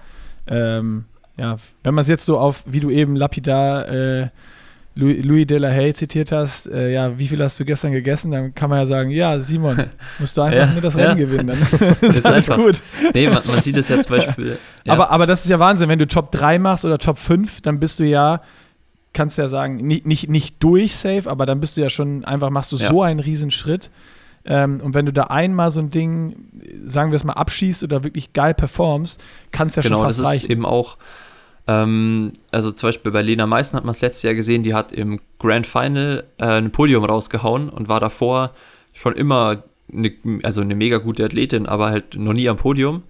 Ähm, 0.47 1.05
ja, 1.41 1.57
wenn 1.83 1.95
man 1.95 2.03
es 2.03 2.09
jetzt 2.09 2.27
so 2.27 2.39
auf, 2.39 2.63
wie 2.67 2.81
du 2.81 2.91
eben 2.91 3.17
lapidar 3.17 3.89
äh, 3.89 4.29
Louis, 4.95 5.25
Louis 5.25 5.47
de 5.47 5.57
la 5.57 5.69
Haye 5.71 5.95
zitiert 5.95 6.33
hast, 6.33 6.67
äh, 6.67 6.93
ja, 6.93 7.19
wie 7.19 7.27
viel 7.27 7.43
hast 7.43 7.59
du 7.59 7.65
gestern 7.65 7.93
gegessen, 7.93 8.31
dann 8.31 8.55
kann 8.55 8.69
man 8.69 8.81
ja 8.81 8.85
sagen, 8.87 9.09
ja, 9.11 9.41
Simon, 9.41 9.85
musst 10.19 10.37
du 10.37 10.43
einfach 10.43 10.59
ja, 10.59 10.67
mit 10.67 10.85
das 10.85 10.97
Rennen 10.97 11.19
ja. 11.19 11.25
gewinnen, 11.25 11.47
dann 11.47 11.59
ist, 12.03 12.19
ist 12.19 12.27
alles 12.27 12.51
einfach. 12.51 12.63
gut. 12.63 12.83
Nee, 13.15 13.29
man, 13.29 13.43
man, 13.47 13.63
sieht 13.63 13.77
es 13.79 13.89
ja 13.89 13.99
zum 14.01 14.11
Beispiel. 14.17 14.59
Ja. 14.85 14.93
Aber, 14.93 15.11
aber 15.11 15.27
das 15.27 15.45
ist 15.45 15.51
ja 15.51 15.59
Wahnsinn, 15.59 15.89
wenn 15.89 15.99
du 15.99 16.07
Top 16.07 16.31
3 16.31 16.59
machst 16.59 16.85
oder 16.85 16.99
Top 16.99 17.17
5, 17.17 17.63
dann 17.63 17.81
bist 17.81 18.01
du 18.01 18.05
ja, 18.05 18.43
kannst 19.15 19.39
ja 19.39 19.49
sagen, 19.49 19.77
nicht, 19.77 20.07
nicht, 20.07 20.29
nicht 20.29 20.57
durch 20.63 20.95
safe, 20.95 21.31
aber 21.31 21.47
dann 21.47 21.61
bist 21.61 21.79
du 21.79 21.81
ja 21.81 21.89
schon 21.89 22.27
einfach, 22.27 22.51
machst 22.51 22.71
du 22.73 22.77
so 22.77 23.03
einen 23.03 23.21
Riesenschritt. 23.21 23.91
Ähm, 24.45 24.81
und 24.83 24.95
wenn 24.95 25.07
du 25.07 25.13
da 25.13 25.25
einmal 25.25 25.71
so 25.71 25.81
ein 25.81 25.91
Ding, 25.91 26.37
sagen 26.85 27.11
wir 27.13 27.17
es 27.17 27.25
mal, 27.25 27.35
abschießt 27.35 27.83
oder 27.83 28.05
wirklich 28.05 28.33
geil 28.33 28.55
performst, 28.55 29.23
kannst 29.53 29.77
ja 29.77 29.83
genau, 29.83 29.99
schon 29.99 30.07
fast 30.07 30.19
das 30.19 30.27
reichen. 30.27 30.45
ist 30.45 30.51
eben 30.51 30.67
auch 30.67 30.97
ähm, 31.71 32.33
also 32.51 32.73
zum 32.73 32.89
Beispiel 32.89 33.13
bei 33.13 33.23
Lena 33.23 33.47
Meißen 33.47 33.77
hat 33.77 33.85
man 33.85 33.95
es 33.95 34.01
letztes 34.01 34.25
Jahr 34.25 34.35
gesehen, 34.35 34.65
die 34.65 34.75
hat 34.75 34.91
im 34.91 35.21
Grand 35.39 35.69
Final 35.69 36.25
äh, 36.39 36.47
ein 36.47 36.73
Podium 36.73 37.05
rausgehauen 37.05 37.69
und 37.69 37.89
war 37.89 38.01
davor 38.01 38.55
schon 38.93 39.15
immer 39.15 39.63
eine, 39.93 40.13
also 40.43 40.63
eine 40.63 40.75
mega 40.75 40.99
gute 40.99 41.25
Athletin, 41.25 41.67
aber 41.67 41.91
halt 41.91 42.17
noch 42.17 42.33
nie 42.33 42.49
am 42.49 42.57
Podium. 42.57 43.05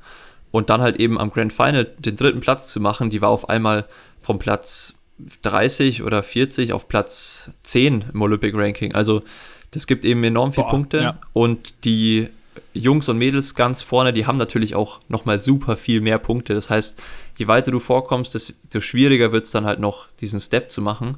Und 0.53 0.69
dann 0.69 0.83
halt 0.83 0.97
eben 0.97 1.19
am 1.19 1.31
Grand 1.31 1.53
Final 1.53 1.85
den 1.99 2.17
dritten 2.17 2.41
Platz 2.41 2.71
zu 2.71 2.81
machen, 2.81 3.09
die 3.09 3.23
war 3.23 3.31
auf 3.31 3.49
einmal 3.49 3.87
vom 4.19 4.39
Platz 4.39 4.95
30 5.43 6.03
oder 6.03 6.23
40 6.23 6.73
auf 6.73 6.89
Platz 6.89 7.53
10 7.63 8.07
im 8.13 8.23
Olympic 8.23 8.57
Ranking. 8.57 8.95
Also 8.95 9.23
das 9.71 9.87
gibt 9.87 10.05
eben 10.05 10.23
enorm 10.25 10.53
viele 10.53 10.67
Punkte 10.67 11.01
ja. 11.01 11.19
und 11.33 11.85
die 11.85 12.29
Jungs 12.73 13.09
und 13.09 13.19
Mädels 13.19 13.55
ganz 13.55 13.83
vorne, 13.83 14.13
die 14.13 14.27
haben 14.27 14.39
natürlich 14.39 14.75
auch 14.75 15.01
nochmal 15.09 15.39
super 15.39 15.77
viel 15.77 16.01
mehr 16.01 16.19
Punkte. 16.19 16.55
Das 16.55 16.69
heißt, 16.69 17.01
je 17.41 17.49
weiter 17.49 17.73
du 17.73 17.81
vorkommst, 17.81 18.35
desto 18.35 18.81
schwieriger 18.81 19.33
wird 19.33 19.47
es 19.47 19.51
dann 19.51 19.65
halt 19.65 19.81
noch, 19.81 20.07
diesen 20.21 20.41
Step 20.41 20.71
zu 20.71 20.83
machen. 20.83 21.17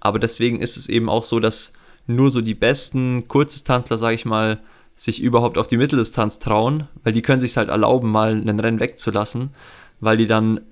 Aber 0.00 0.18
deswegen 0.18 0.60
ist 0.60 0.76
es 0.76 0.88
eben 0.88 1.08
auch 1.08 1.22
so, 1.22 1.38
dass 1.38 1.72
nur 2.06 2.30
so 2.30 2.40
die 2.40 2.54
besten 2.54 3.28
Kurzdistanzler, 3.28 3.98
sage 3.98 4.14
ich 4.14 4.24
mal, 4.24 4.60
sich 4.96 5.22
überhaupt 5.22 5.58
auf 5.58 5.68
die 5.68 5.76
Mitteldistanz 5.76 6.38
trauen, 6.38 6.88
weil 7.04 7.12
die 7.12 7.22
können 7.22 7.40
sich 7.40 7.56
halt 7.56 7.68
erlauben, 7.68 8.10
mal 8.10 8.32
einen 8.32 8.58
Rennen 8.58 8.80
wegzulassen, 8.80 9.50
weil 10.00 10.16
die 10.16 10.26
dann 10.26 10.62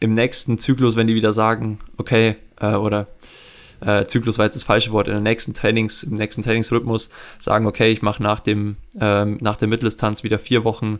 im 0.00 0.12
nächsten 0.12 0.58
Zyklus, 0.58 0.96
wenn 0.96 1.06
die 1.06 1.14
wieder 1.14 1.32
sagen, 1.32 1.78
okay, 1.96 2.36
äh, 2.60 2.74
oder 2.74 3.06
äh, 3.80 4.04
Zyklus 4.06 4.38
war 4.38 4.46
jetzt 4.46 4.56
das 4.56 4.64
falsche 4.64 4.90
Wort, 4.90 5.06
in 5.06 5.14
der 5.14 5.22
nächsten 5.22 5.54
Trainings, 5.54 6.02
im 6.02 6.14
nächsten 6.14 6.42
Trainingsrhythmus 6.42 7.10
sagen, 7.38 7.66
okay, 7.66 7.92
ich 7.92 8.02
mache 8.02 8.22
nach 8.22 8.40
dem, 8.40 8.76
ähm, 9.00 9.38
nach 9.40 9.56
der 9.56 9.68
Mitteldistanz 9.68 10.24
wieder 10.24 10.38
vier 10.38 10.64
Wochen, 10.64 10.98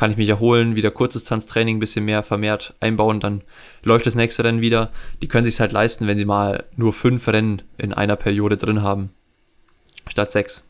kann 0.00 0.10
ich 0.10 0.16
mich 0.16 0.30
erholen, 0.30 0.76
wieder 0.76 0.90
Kurzdistanztraining 0.90 1.76
ein 1.76 1.78
bisschen 1.78 2.06
mehr 2.06 2.22
vermehrt 2.22 2.72
einbauen, 2.80 3.20
dann 3.20 3.42
läuft 3.84 4.06
das 4.06 4.14
nächste 4.14 4.42
Rennen 4.44 4.62
wieder. 4.62 4.90
Die 5.20 5.28
können 5.28 5.44
sich 5.44 5.60
halt 5.60 5.72
leisten, 5.72 6.06
wenn 6.06 6.16
sie 6.16 6.24
mal 6.24 6.64
nur 6.74 6.94
fünf 6.94 7.28
Rennen 7.28 7.60
in 7.76 7.92
einer 7.92 8.16
Periode 8.16 8.56
drin 8.56 8.80
haben, 8.80 9.10
statt 10.08 10.30
sechs. 10.30 10.62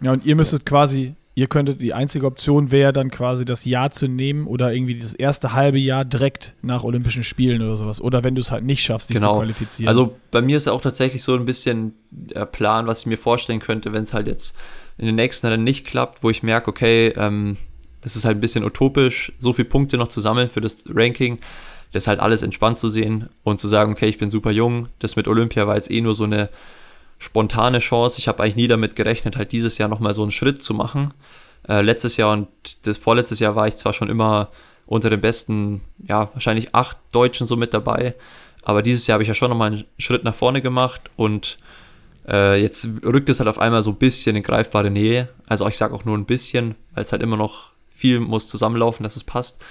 Ja, 0.00 0.12
und 0.12 0.24
ihr 0.24 0.34
müsstet 0.36 0.64
quasi 0.64 1.16
ihr 1.34 1.48
könntet, 1.48 1.82
die 1.82 1.92
einzige 1.92 2.24
Option 2.24 2.70
wäre 2.70 2.94
dann 2.94 3.10
quasi 3.10 3.44
das 3.44 3.66
Jahr 3.66 3.90
zu 3.90 4.08
nehmen 4.08 4.46
oder 4.46 4.72
irgendwie 4.72 4.98
das 4.98 5.12
erste 5.12 5.52
halbe 5.52 5.78
Jahr 5.78 6.06
direkt 6.06 6.54
nach 6.62 6.82
Olympischen 6.82 7.24
Spielen 7.24 7.60
oder 7.60 7.76
sowas. 7.76 8.00
Oder 8.00 8.24
wenn 8.24 8.34
du 8.34 8.40
es 8.40 8.50
halt 8.50 8.64
nicht 8.64 8.82
schaffst, 8.82 9.10
dich 9.10 9.16
genau. 9.16 9.34
zu 9.34 9.40
qualifizieren. 9.40 9.88
Also 9.88 10.16
bei 10.30 10.40
mir 10.40 10.56
ist 10.56 10.66
auch 10.66 10.80
tatsächlich 10.80 11.22
so 11.22 11.34
ein 11.34 11.44
bisschen 11.44 11.92
der 12.10 12.46
Plan, 12.46 12.86
was 12.86 13.00
ich 13.00 13.06
mir 13.06 13.18
vorstellen 13.18 13.60
könnte, 13.60 13.92
wenn 13.92 14.04
es 14.04 14.14
halt 14.14 14.26
jetzt 14.26 14.56
in 14.96 15.04
den 15.04 15.14
nächsten 15.14 15.46
Rennen 15.46 15.62
nicht 15.62 15.86
klappt, 15.86 16.22
wo 16.24 16.30
ich 16.30 16.42
merke, 16.42 16.70
okay, 16.70 17.12
ähm, 17.16 17.58
das 18.00 18.16
ist 18.16 18.24
halt 18.24 18.36
ein 18.36 18.40
bisschen 18.40 18.64
utopisch, 18.64 19.32
so 19.38 19.52
viele 19.52 19.68
Punkte 19.68 19.96
noch 19.96 20.08
zu 20.08 20.20
sammeln 20.20 20.48
für 20.50 20.60
das 20.60 20.84
Ranking. 20.88 21.38
Das 21.92 22.06
halt 22.06 22.20
alles 22.20 22.42
entspannt 22.42 22.78
zu 22.78 22.88
sehen 22.88 23.30
und 23.44 23.60
zu 23.60 23.68
sagen, 23.68 23.92
okay, 23.92 24.06
ich 24.06 24.18
bin 24.18 24.30
super 24.30 24.50
jung. 24.50 24.88
Das 24.98 25.16
mit 25.16 25.26
Olympia 25.26 25.66
war 25.66 25.76
jetzt 25.76 25.90
eh 25.90 26.02
nur 26.02 26.14
so 26.14 26.24
eine 26.24 26.50
spontane 27.18 27.78
Chance. 27.78 28.18
Ich 28.18 28.28
habe 28.28 28.42
eigentlich 28.42 28.56
nie 28.56 28.68
damit 28.68 28.94
gerechnet, 28.94 29.36
halt 29.36 29.52
dieses 29.52 29.78
Jahr 29.78 29.88
nochmal 29.88 30.12
so 30.12 30.22
einen 30.22 30.30
Schritt 30.30 30.62
zu 30.62 30.74
machen. 30.74 31.14
Äh, 31.66 31.80
letztes 31.80 32.16
Jahr 32.16 32.32
und 32.32 32.48
das 32.86 32.98
vorletztes 32.98 33.40
Jahr 33.40 33.56
war 33.56 33.66
ich 33.66 33.76
zwar 33.76 33.92
schon 33.92 34.10
immer 34.10 34.50
unter 34.86 35.10
den 35.10 35.20
besten, 35.20 35.82
ja, 36.06 36.30
wahrscheinlich 36.32 36.74
acht 36.74 36.96
Deutschen 37.12 37.46
so 37.46 37.56
mit 37.56 37.74
dabei, 37.74 38.14
aber 38.62 38.82
dieses 38.82 39.06
Jahr 39.06 39.14
habe 39.14 39.22
ich 39.22 39.28
ja 39.28 39.34
schon 39.34 39.50
nochmal 39.50 39.72
einen 39.72 39.84
Schritt 39.98 40.24
nach 40.24 40.34
vorne 40.34 40.62
gemacht 40.62 41.02
und 41.16 41.58
äh, 42.26 42.60
jetzt 42.60 42.88
rückt 43.04 43.28
es 43.28 43.38
halt 43.38 43.48
auf 43.48 43.58
einmal 43.58 43.82
so 43.82 43.90
ein 43.90 43.96
bisschen 43.96 44.36
in 44.36 44.42
greifbare 44.42 44.90
Nähe. 44.90 45.28
Also 45.46 45.66
ich 45.68 45.76
sage 45.76 45.94
auch 45.94 46.04
nur 46.04 46.16
ein 46.16 46.26
bisschen, 46.26 46.74
weil 46.94 47.02
es 47.02 47.12
halt 47.12 47.22
immer 47.22 47.36
noch 47.36 47.70
viel 47.98 48.20
muss 48.20 48.46
zusammenlaufen, 48.46 49.02
dass 49.02 49.16
es 49.16 49.24
passt. 49.24 49.62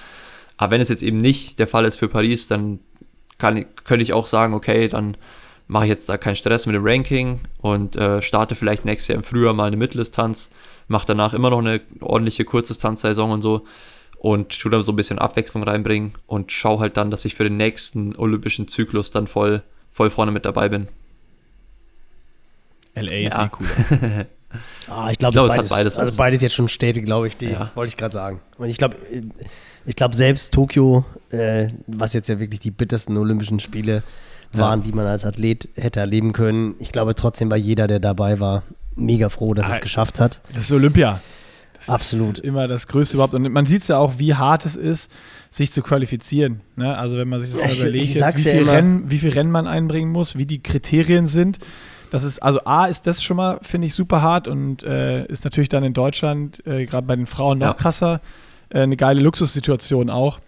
Aber 0.58 0.72
wenn 0.72 0.82
es 0.82 0.90
jetzt 0.90 1.04
eben 1.04 1.18
nicht 1.18 1.60
der 1.60 1.68
Fall 1.68 1.86
ist 1.86 1.98
für 1.98 2.10
Paris, 2.10 2.48
dann 2.48 2.80
kann, 3.38 3.66
könnte 3.86 4.04
ich 4.04 4.14
auch 4.14 4.28
sagen, 4.28 4.54
okay, 4.54 4.88
dann 4.88 5.16
mache 5.68 5.86
ich 5.86 5.90
jetzt 5.90 6.10
da 6.10 6.18
keinen 6.18 6.36
Stress 6.36 6.66
mit 6.66 6.76
dem 6.76 6.86
Ranking 6.86 7.40
und 7.60 7.96
äh, 7.96 8.22
starte 8.22 8.56
vielleicht 8.56 8.86
nächstes 8.86 9.10
Jahr 9.10 9.18
im 9.18 9.24
Frühjahr 9.24 9.54
mal 9.54 9.66
eine 9.66 9.78
Mitteldistanz, 9.78 10.50
mache 10.88 11.06
danach 11.08 11.34
immer 11.34 11.50
noch 11.50 11.60
eine 11.60 11.82
ordentliche 12.02 12.46
Kurzdistanzsaison 12.46 13.32
und 13.32 13.42
so 13.42 13.66
und 14.18 14.60
tue 14.60 14.72
dann 14.72 14.84
so 14.84 14.92
ein 14.92 14.96
bisschen 14.96 15.20
Abwechslung 15.20 15.64
reinbringen 15.64 16.14
und 16.26 16.52
schaue 16.52 16.80
halt 16.80 16.98
dann, 16.98 17.12
dass 17.12 17.26
ich 17.26 17.36
für 17.36 17.44
den 17.44 17.58
nächsten 17.58 18.16
olympischen 18.16 18.68
Zyklus 18.68 19.12
dann 19.12 19.28
voll, 19.28 19.62
voll 19.92 20.10
vorne 20.10 20.32
mit 20.32 20.46
dabei 20.46 20.70
bin. 20.70 20.88
LA 22.96 23.28
ist 23.28 23.38
ja. 23.38 23.46
eh 23.46 23.50
cool. 23.60 24.26
ah, 24.90 25.10
ich 25.12 25.18
glaube, 25.18 25.34
glaub, 25.34 25.48
es 25.48 25.58
hat 25.58 25.70
beides. 25.70 25.98
Also 25.98 26.16
beides 26.18 26.42
jetzt 26.42 26.56
schon 26.56 26.68
Städte, 26.68 27.02
glaube 27.02 27.28
ich, 27.28 27.38
die 27.38 27.50
ja. 27.50 27.72
wollte 27.76 27.90
ich 27.90 27.98
gerade 27.98 28.14
sagen. 28.14 28.42
Und 28.58 28.70
ich 28.70 28.78
glaube, 28.78 28.98
ich 29.86 29.96
glaube 29.96 30.16
selbst 30.16 30.54
Tokio, 30.54 31.06
äh, 31.30 31.70
was 31.88 32.14
jetzt 32.14 32.28
ja 32.30 32.40
wirklich 32.40 32.60
die 32.60 32.72
bittersten 32.72 33.18
Olympischen 33.18 33.60
Spiele 33.60 34.04
waren, 34.54 34.80
ja. 34.80 34.86
die 34.86 34.92
man 34.94 35.06
als 35.06 35.26
Athlet 35.26 35.70
hätte 35.76 36.00
erleben 36.00 36.34
können. 36.34 36.76
Ich 36.80 36.92
glaube 36.92 37.16
trotzdem 37.16 37.52
war 37.52 37.58
jeder, 37.58 37.88
der 37.88 38.00
dabei 38.00 38.40
war, 38.40 38.64
mega 38.96 39.30
froh, 39.30 39.54
dass 39.54 39.68
ah, 39.68 39.74
es 39.74 39.82
geschafft 39.82 40.20
hat. 40.20 40.42
Das 40.54 40.66
ist 40.66 40.72
Olympia. 40.72 41.22
Das 41.78 41.90
Absolut. 41.90 42.40
Ist 42.40 42.46
immer 42.46 42.68
das 42.68 42.88
Größte 42.88 43.16
überhaupt. 43.16 43.34
Und 43.34 43.50
man 43.52 43.66
sieht 43.66 43.84
es 43.84 43.88
ja 43.88 43.98
auch, 43.98 44.18
wie 44.18 44.34
hart 44.34 44.66
es 44.66 44.76
ist, 44.76 45.12
sich 45.52 45.72
zu 45.72 45.82
qualifizieren. 45.82 46.62
Ne? 46.76 46.98
Also 46.98 47.18
wenn 47.18 47.28
man 47.28 47.40
sich 47.40 47.52
das 47.52 47.62
mal 47.62 47.72
überlegt, 47.72 48.16
jetzt, 48.16 48.38
wie, 48.38 48.42
viel 48.42 48.66
ja 48.66 48.72
Rennen, 48.72 49.12
wie 49.12 49.18
viel 49.20 49.30
Rennen 49.32 49.52
man 49.52 49.68
einbringen 49.68 50.12
muss, 50.12 50.38
wie 50.38 50.46
die 50.46 50.62
Kriterien 50.62 51.28
sind. 51.28 51.60
Das 52.10 52.24
ist, 52.24 52.42
also 52.42 52.62
A 52.66 52.86
ist 52.86 53.08
das 53.08 53.22
schon 53.22 53.38
mal, 53.38 53.60
finde 53.62 53.88
ich, 53.88 53.94
super 53.94 54.22
hart 54.22 54.48
und 54.48 54.84
äh, 54.84 55.26
ist 55.26 55.44
natürlich 55.44 55.70
dann 55.70 55.84
in 55.84 55.94
Deutschland, 55.94 56.66
äh, 56.66 56.86
gerade 56.86 57.06
bei 57.06 57.16
den 57.16 57.28
Frauen, 57.28 57.60
noch 57.60 57.68
ja. 57.68 57.74
krasser. 57.74 58.22
Äh, 58.70 58.82
eine 58.82 58.98
geile 58.98 59.22
Luxussituation 59.22 60.10
auch, 60.10 60.40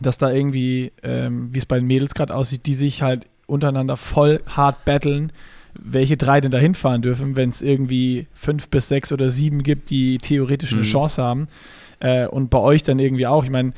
dass 0.00 0.18
da 0.18 0.30
irgendwie, 0.30 0.92
ähm, 1.02 1.48
wie 1.52 1.58
es 1.58 1.66
bei 1.66 1.78
den 1.78 1.86
Mädels 1.86 2.14
gerade 2.14 2.34
aussieht, 2.34 2.66
die 2.66 2.74
sich 2.74 3.02
halt 3.02 3.26
untereinander 3.46 3.96
voll 3.96 4.40
hart 4.46 4.84
battlen, 4.84 5.32
welche 5.74 6.16
drei 6.16 6.40
denn 6.40 6.50
da 6.50 6.58
hinfahren 6.58 7.02
dürfen, 7.02 7.36
wenn 7.36 7.50
es 7.50 7.62
irgendwie 7.62 8.26
fünf 8.32 8.68
bis 8.68 8.88
sechs 8.88 9.12
oder 9.12 9.30
sieben 9.30 9.62
gibt, 9.62 9.90
die 9.90 10.18
theoretisch 10.18 10.72
eine 10.72 10.82
mhm. 10.82 10.86
Chance 10.86 11.22
haben. 11.22 11.48
Äh, 12.00 12.26
und 12.26 12.50
bei 12.50 12.58
euch 12.58 12.82
dann 12.82 12.98
irgendwie 12.98 13.26
auch. 13.26 13.44
Ich 13.44 13.50
meine, 13.50 13.72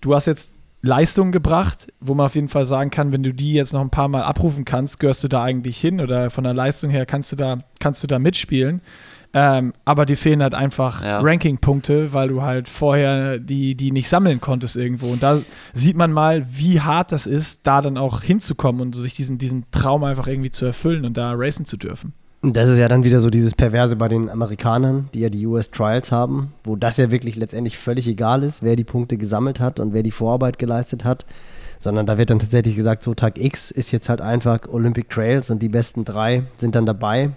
du 0.00 0.14
hast 0.14 0.26
jetzt 0.26 0.56
Leistung 0.84 1.32
gebracht, 1.32 1.92
wo 2.00 2.14
man 2.14 2.26
auf 2.26 2.34
jeden 2.34 2.48
Fall 2.48 2.66
sagen 2.66 2.90
kann, 2.90 3.10
wenn 3.10 3.22
du 3.22 3.32
die 3.32 3.54
jetzt 3.54 3.72
noch 3.72 3.80
ein 3.80 3.90
paar 3.90 4.08
Mal 4.08 4.22
abrufen 4.22 4.66
kannst, 4.66 5.00
gehörst 5.00 5.24
du 5.24 5.28
da 5.28 5.42
eigentlich 5.42 5.80
hin 5.80 6.00
oder 6.00 6.30
von 6.30 6.44
der 6.44 6.52
Leistung 6.52 6.90
her 6.90 7.06
kannst 7.06 7.32
du 7.32 7.36
da, 7.36 7.58
kannst 7.80 8.02
du 8.02 8.06
da 8.06 8.18
mitspielen. 8.18 8.82
Ähm, 9.32 9.72
aber 9.84 10.06
die 10.06 10.14
fehlen 10.14 10.42
halt 10.42 10.54
einfach 10.54 11.02
ja. 11.02 11.20
Ranking-Punkte, 11.20 12.12
weil 12.12 12.28
du 12.28 12.42
halt 12.42 12.68
vorher 12.68 13.38
die, 13.38 13.74
die 13.74 13.90
nicht 13.90 14.08
sammeln 14.08 14.40
konntest 14.40 14.76
irgendwo. 14.76 15.08
Und 15.08 15.22
da 15.22 15.40
sieht 15.72 15.96
man 15.96 16.12
mal, 16.12 16.46
wie 16.50 16.80
hart 16.80 17.10
das 17.10 17.26
ist, 17.26 17.60
da 17.64 17.80
dann 17.80 17.98
auch 17.98 18.22
hinzukommen 18.22 18.80
und 18.82 18.94
sich 18.94 19.14
diesen, 19.14 19.38
diesen 19.38 19.64
Traum 19.72 20.04
einfach 20.04 20.28
irgendwie 20.28 20.52
zu 20.52 20.66
erfüllen 20.66 21.04
und 21.04 21.16
da 21.16 21.32
racen 21.34 21.64
zu 21.64 21.76
dürfen. 21.78 22.12
Das 22.52 22.68
ist 22.68 22.78
ja 22.78 22.88
dann 22.88 23.04
wieder 23.04 23.20
so 23.20 23.30
dieses 23.30 23.54
Perverse 23.54 23.96
bei 23.96 24.08
den 24.08 24.28
Amerikanern, 24.28 25.08
die 25.14 25.20
ja 25.20 25.30
die 25.30 25.46
US 25.46 25.70
Trials 25.70 26.12
haben, 26.12 26.52
wo 26.62 26.76
das 26.76 26.98
ja 26.98 27.10
wirklich 27.10 27.36
letztendlich 27.36 27.78
völlig 27.78 28.06
egal 28.06 28.42
ist, 28.42 28.62
wer 28.62 28.76
die 28.76 28.84
Punkte 28.84 29.16
gesammelt 29.16 29.60
hat 29.60 29.80
und 29.80 29.94
wer 29.94 30.02
die 30.02 30.10
Vorarbeit 30.10 30.58
geleistet 30.58 31.04
hat, 31.04 31.24
sondern 31.78 32.04
da 32.04 32.18
wird 32.18 32.28
dann 32.28 32.40
tatsächlich 32.40 32.76
gesagt, 32.76 33.02
so 33.02 33.14
Tag 33.14 33.38
X 33.38 33.70
ist 33.70 33.92
jetzt 33.92 34.10
halt 34.10 34.20
einfach 34.20 34.68
Olympic 34.68 35.08
Trails 35.08 35.48
und 35.48 35.60
die 35.60 35.70
besten 35.70 36.04
drei 36.04 36.42
sind 36.56 36.74
dann 36.74 36.84
dabei. 36.84 37.30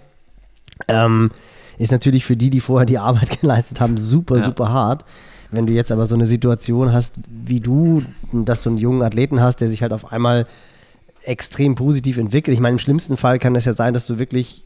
Ähm, 0.88 1.30
ist 1.78 1.92
natürlich 1.92 2.24
für 2.24 2.36
die, 2.36 2.50
die 2.50 2.60
vorher 2.60 2.86
die 2.86 2.98
Arbeit 2.98 3.40
geleistet 3.40 3.80
haben, 3.80 3.96
super, 3.96 4.38
ja. 4.38 4.44
super 4.44 4.68
hart. 4.68 5.04
Wenn 5.50 5.66
du 5.66 5.72
jetzt 5.72 5.90
aber 5.90 6.04
so 6.04 6.14
eine 6.14 6.26
Situation 6.26 6.92
hast 6.92 7.14
wie 7.26 7.60
du, 7.60 8.02
dass 8.32 8.62
du 8.62 8.68
einen 8.68 8.78
jungen 8.78 9.02
Athleten 9.02 9.40
hast, 9.40 9.62
der 9.62 9.70
sich 9.70 9.80
halt 9.80 9.92
auf 9.92 10.12
einmal 10.12 10.46
extrem 11.22 11.74
positiv 11.74 12.18
entwickelt. 12.18 12.54
Ich 12.54 12.60
meine, 12.60 12.74
im 12.74 12.78
schlimmsten 12.78 13.16
Fall 13.16 13.38
kann 13.38 13.56
es 13.56 13.64
ja 13.64 13.72
sein, 13.72 13.94
dass 13.94 14.06
du 14.06 14.18
wirklich 14.18 14.64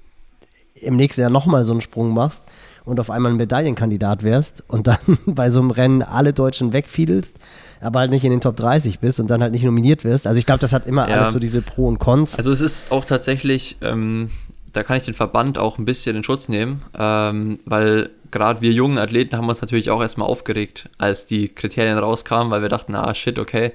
im 0.75 0.97
nächsten 0.97 1.20
Jahr 1.20 1.31
nochmal 1.31 1.64
so 1.64 1.73
einen 1.73 1.81
Sprung 1.81 2.12
machst 2.14 2.43
und 2.85 2.99
auf 2.99 3.11
einmal 3.11 3.33
ein 3.33 3.37
Medaillenkandidat 3.37 4.23
wärst 4.23 4.64
und 4.68 4.87
dann 4.87 4.99
bei 5.27 5.51
so 5.51 5.61
einem 5.61 5.70
Rennen 5.70 6.03
alle 6.03 6.33
Deutschen 6.33 6.73
wegfiedelst, 6.73 7.39
aber 7.81 8.01
halt 8.01 8.11
nicht 8.11 8.25
in 8.25 8.31
den 8.31 8.41
Top 8.41 8.57
30 8.57 8.99
bist 8.99 9.20
und 9.20 9.29
dann 9.29 9.43
halt 9.43 9.53
nicht 9.53 9.64
nominiert 9.64 10.05
wirst. 10.05 10.27
Also 10.27 10.39
ich 10.39 10.47
glaube, 10.47 10.61
das 10.61 10.73
hat 10.73 10.87
immer 10.87 11.09
ja. 11.09 11.16
alles 11.16 11.33
so 11.33 11.39
diese 11.39 11.62
Pro 11.62 11.87
und 11.87 11.99
Cons. 11.99 12.37
Also 12.37 12.51
es 12.51 12.61
ist 12.61 12.91
auch 12.91 13.05
tatsächlich, 13.05 13.77
ähm, 13.81 14.31
da 14.73 14.83
kann 14.83 14.97
ich 14.97 15.05
den 15.05 15.14
Verband 15.14 15.59
auch 15.59 15.79
ein 15.79 15.85
bisschen 15.85 16.16
in 16.16 16.25
Schutz 16.25 16.49
nehmen, 16.49 16.83
ähm, 16.99 17.61
weil 17.64 18.11
gerade 18.31 18.62
wir 18.62 18.73
jungen 18.73 18.99
Athleten 18.99 19.37
haben 19.37 19.49
uns 19.49 19.61
natürlich 19.61 19.91
auch 19.91 20.01
erstmal 20.01 20.29
aufgeregt, 20.29 20.89
als 20.99 21.27
die 21.27 21.49
Kriterien 21.49 21.99
rauskamen, 21.99 22.51
weil 22.51 22.62
wir 22.62 22.68
dachten, 22.68 22.95
ah 22.95 23.14
shit, 23.14 23.39
okay, 23.39 23.73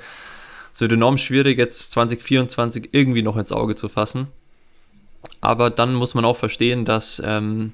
es 0.74 0.82
wird 0.82 0.92
enorm 0.92 1.18
schwierig, 1.18 1.58
jetzt 1.58 1.92
2024 1.92 2.90
irgendwie 2.92 3.22
noch 3.22 3.38
ins 3.38 3.52
Auge 3.52 3.76
zu 3.76 3.88
fassen. 3.90 4.28
Aber 5.42 5.70
dann 5.70 5.94
muss 5.94 6.14
man 6.14 6.26
auch 6.26 6.38
verstehen, 6.38 6.86
dass 6.86 7.22
ähm, 7.24 7.74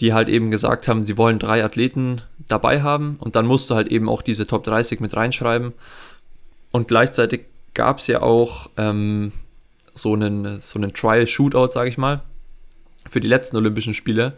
die 0.00 0.12
halt 0.12 0.28
eben 0.28 0.50
gesagt 0.50 0.88
haben, 0.88 1.04
sie 1.04 1.18
wollen 1.18 1.38
drei 1.38 1.62
Athleten 1.62 2.22
dabei 2.48 2.82
haben 2.82 3.16
und 3.20 3.36
dann 3.36 3.46
musst 3.46 3.68
du 3.70 3.74
halt 3.74 3.88
eben 3.88 4.08
auch 4.08 4.22
diese 4.22 4.46
Top 4.46 4.64
30 4.64 5.00
mit 5.00 5.14
reinschreiben. 5.14 5.72
Und 6.72 6.88
gleichzeitig 6.88 7.42
gab 7.74 7.98
es 7.98 8.06
ja 8.06 8.22
auch 8.22 8.70
ähm, 8.76 9.32
so 9.94 10.14
einen, 10.14 10.60
so 10.60 10.78
einen 10.78 10.94
Trial-Shootout, 10.94 11.70
sage 11.70 11.90
ich 11.90 11.98
mal, 11.98 12.22
für 13.08 13.20
die 13.20 13.28
letzten 13.28 13.56
Olympischen 13.56 13.94
Spiele. 13.94 14.34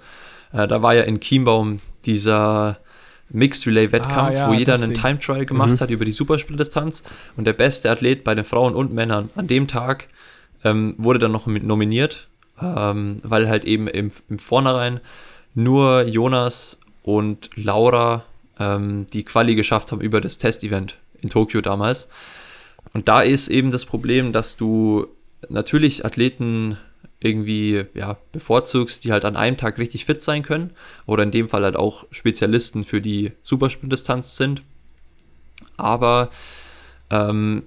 Äh, 0.52 0.66
da 0.66 0.82
war 0.82 0.94
ja 0.94 1.02
in 1.02 1.20
Chiembaum 1.20 1.80
dieser 2.04 2.78
Mixed 3.30 3.66
Relay 3.66 3.90
Wettkampf, 3.92 4.30
ah, 4.30 4.32
ja, 4.32 4.48
wo 4.48 4.52
jeder 4.52 4.74
einen 4.74 4.94
Time 4.94 5.18
Trial 5.18 5.46
gemacht 5.46 5.72
mhm. 5.72 5.80
hat 5.80 5.90
über 5.90 6.04
die 6.04 6.12
Superspieldistanz 6.12 7.02
und 7.36 7.44
der 7.46 7.54
beste 7.54 7.90
Athlet 7.90 8.24
bei 8.24 8.34
den 8.34 8.44
Frauen 8.44 8.74
und 8.74 8.92
Männern 8.92 9.30
an 9.36 9.46
dem 9.46 9.68
Tag 9.68 10.08
ähm, 10.64 10.94
wurde 10.98 11.18
dann 11.18 11.32
noch 11.32 11.46
nominiert, 11.46 12.28
ähm, 12.60 13.18
weil 13.22 13.48
halt 13.48 13.64
eben 13.64 13.88
im, 13.88 14.10
im 14.28 14.38
Vornherein 14.38 15.00
nur 15.54 16.02
Jonas 16.02 16.80
und 17.02 17.50
Laura 17.56 18.24
ähm, 18.58 19.06
die 19.12 19.24
Quali 19.24 19.54
geschafft 19.54 19.92
haben 19.92 20.00
über 20.00 20.20
das 20.20 20.38
Testevent 20.38 20.98
in 21.20 21.28
Tokio 21.30 21.60
damals. 21.60 22.08
Und 22.92 23.08
da 23.08 23.22
ist 23.22 23.48
eben 23.48 23.70
das 23.70 23.84
Problem, 23.84 24.32
dass 24.32 24.56
du 24.56 25.06
natürlich 25.48 26.04
Athleten 26.04 26.76
irgendwie 27.20 27.84
ja, 27.94 28.16
bevorzugst, 28.32 29.04
die 29.04 29.12
halt 29.12 29.24
an 29.24 29.36
einem 29.36 29.56
Tag 29.56 29.78
richtig 29.78 30.04
fit 30.04 30.20
sein 30.20 30.42
können 30.42 30.72
oder 31.06 31.22
in 31.22 31.30
dem 31.30 31.48
Fall 31.48 31.62
halt 31.62 31.76
auch 31.76 32.04
Spezialisten 32.10 32.84
für 32.84 33.00
die 33.00 33.32
Supersprintdistanz 33.42 34.36
sind. 34.36 34.62
Aber 35.76 36.30
ähm, 37.10 37.62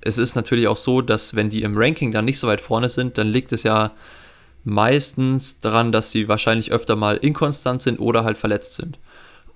es 0.00 0.18
ist 0.18 0.34
natürlich 0.34 0.68
auch 0.68 0.76
so, 0.76 1.00
dass 1.00 1.34
wenn 1.34 1.50
die 1.50 1.62
im 1.62 1.76
Ranking 1.76 2.12
dann 2.12 2.24
nicht 2.24 2.38
so 2.38 2.46
weit 2.46 2.60
vorne 2.60 2.88
sind, 2.88 3.18
dann 3.18 3.28
liegt 3.28 3.52
es 3.52 3.62
ja 3.62 3.92
meistens 4.64 5.60
daran, 5.60 5.92
dass 5.92 6.10
sie 6.10 6.28
wahrscheinlich 6.28 6.72
öfter 6.72 6.96
mal 6.96 7.16
inkonstant 7.16 7.82
sind 7.82 7.98
oder 7.98 8.24
halt 8.24 8.38
verletzt 8.38 8.74
sind. 8.74 8.98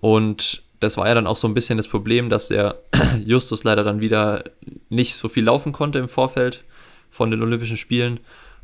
Und 0.01 0.62
das 0.80 0.97
war 0.97 1.07
ja 1.07 1.14
dann 1.14 1.26
auch 1.26 1.36
so 1.36 1.47
ein 1.47 1.55
bisschen 1.55 1.76
das 1.76 1.88
Problem, 1.88 2.28
dass 2.28 2.49
der 2.49 2.76
Justus 3.24 3.64
leider 3.64 3.84
dann 3.84 4.01
wieder 4.01 4.45
nicht 4.88 5.16
so 5.16 5.28
viel 5.28 5.45
laufen 5.45 5.72
konnte 5.72 5.99
im 5.99 6.09
Vorfeld 6.09 6.64
von 7.11 7.30
den 7.30 7.43
Olympischen 7.43 7.76
Spielen 7.76 8.20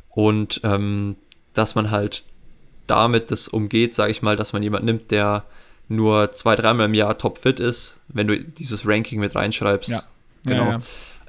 und 0.09 0.61
ähm, 0.63 1.15
dass 1.53 1.75
man 1.75 1.91
halt 1.91 2.23
damit 2.87 3.31
das 3.31 3.47
umgeht, 3.47 3.93
sage 3.93 4.11
ich 4.11 4.21
mal, 4.21 4.35
dass 4.35 4.51
man 4.51 4.63
jemanden 4.63 4.87
nimmt, 4.87 5.11
der 5.11 5.45
nur 5.87 6.31
zwei, 6.31 6.55
dreimal 6.55 6.87
im 6.87 6.93
Jahr 6.93 7.17
topfit 7.17 7.59
ist, 7.59 7.99
wenn 8.07 8.27
du 8.27 8.39
dieses 8.39 8.87
Ranking 8.87 9.19
mit 9.19 9.35
reinschreibst. 9.35 9.89
Ja. 9.89 10.03
Genau. 10.43 10.65
Ja, 10.65 10.71
ja. 10.71 10.79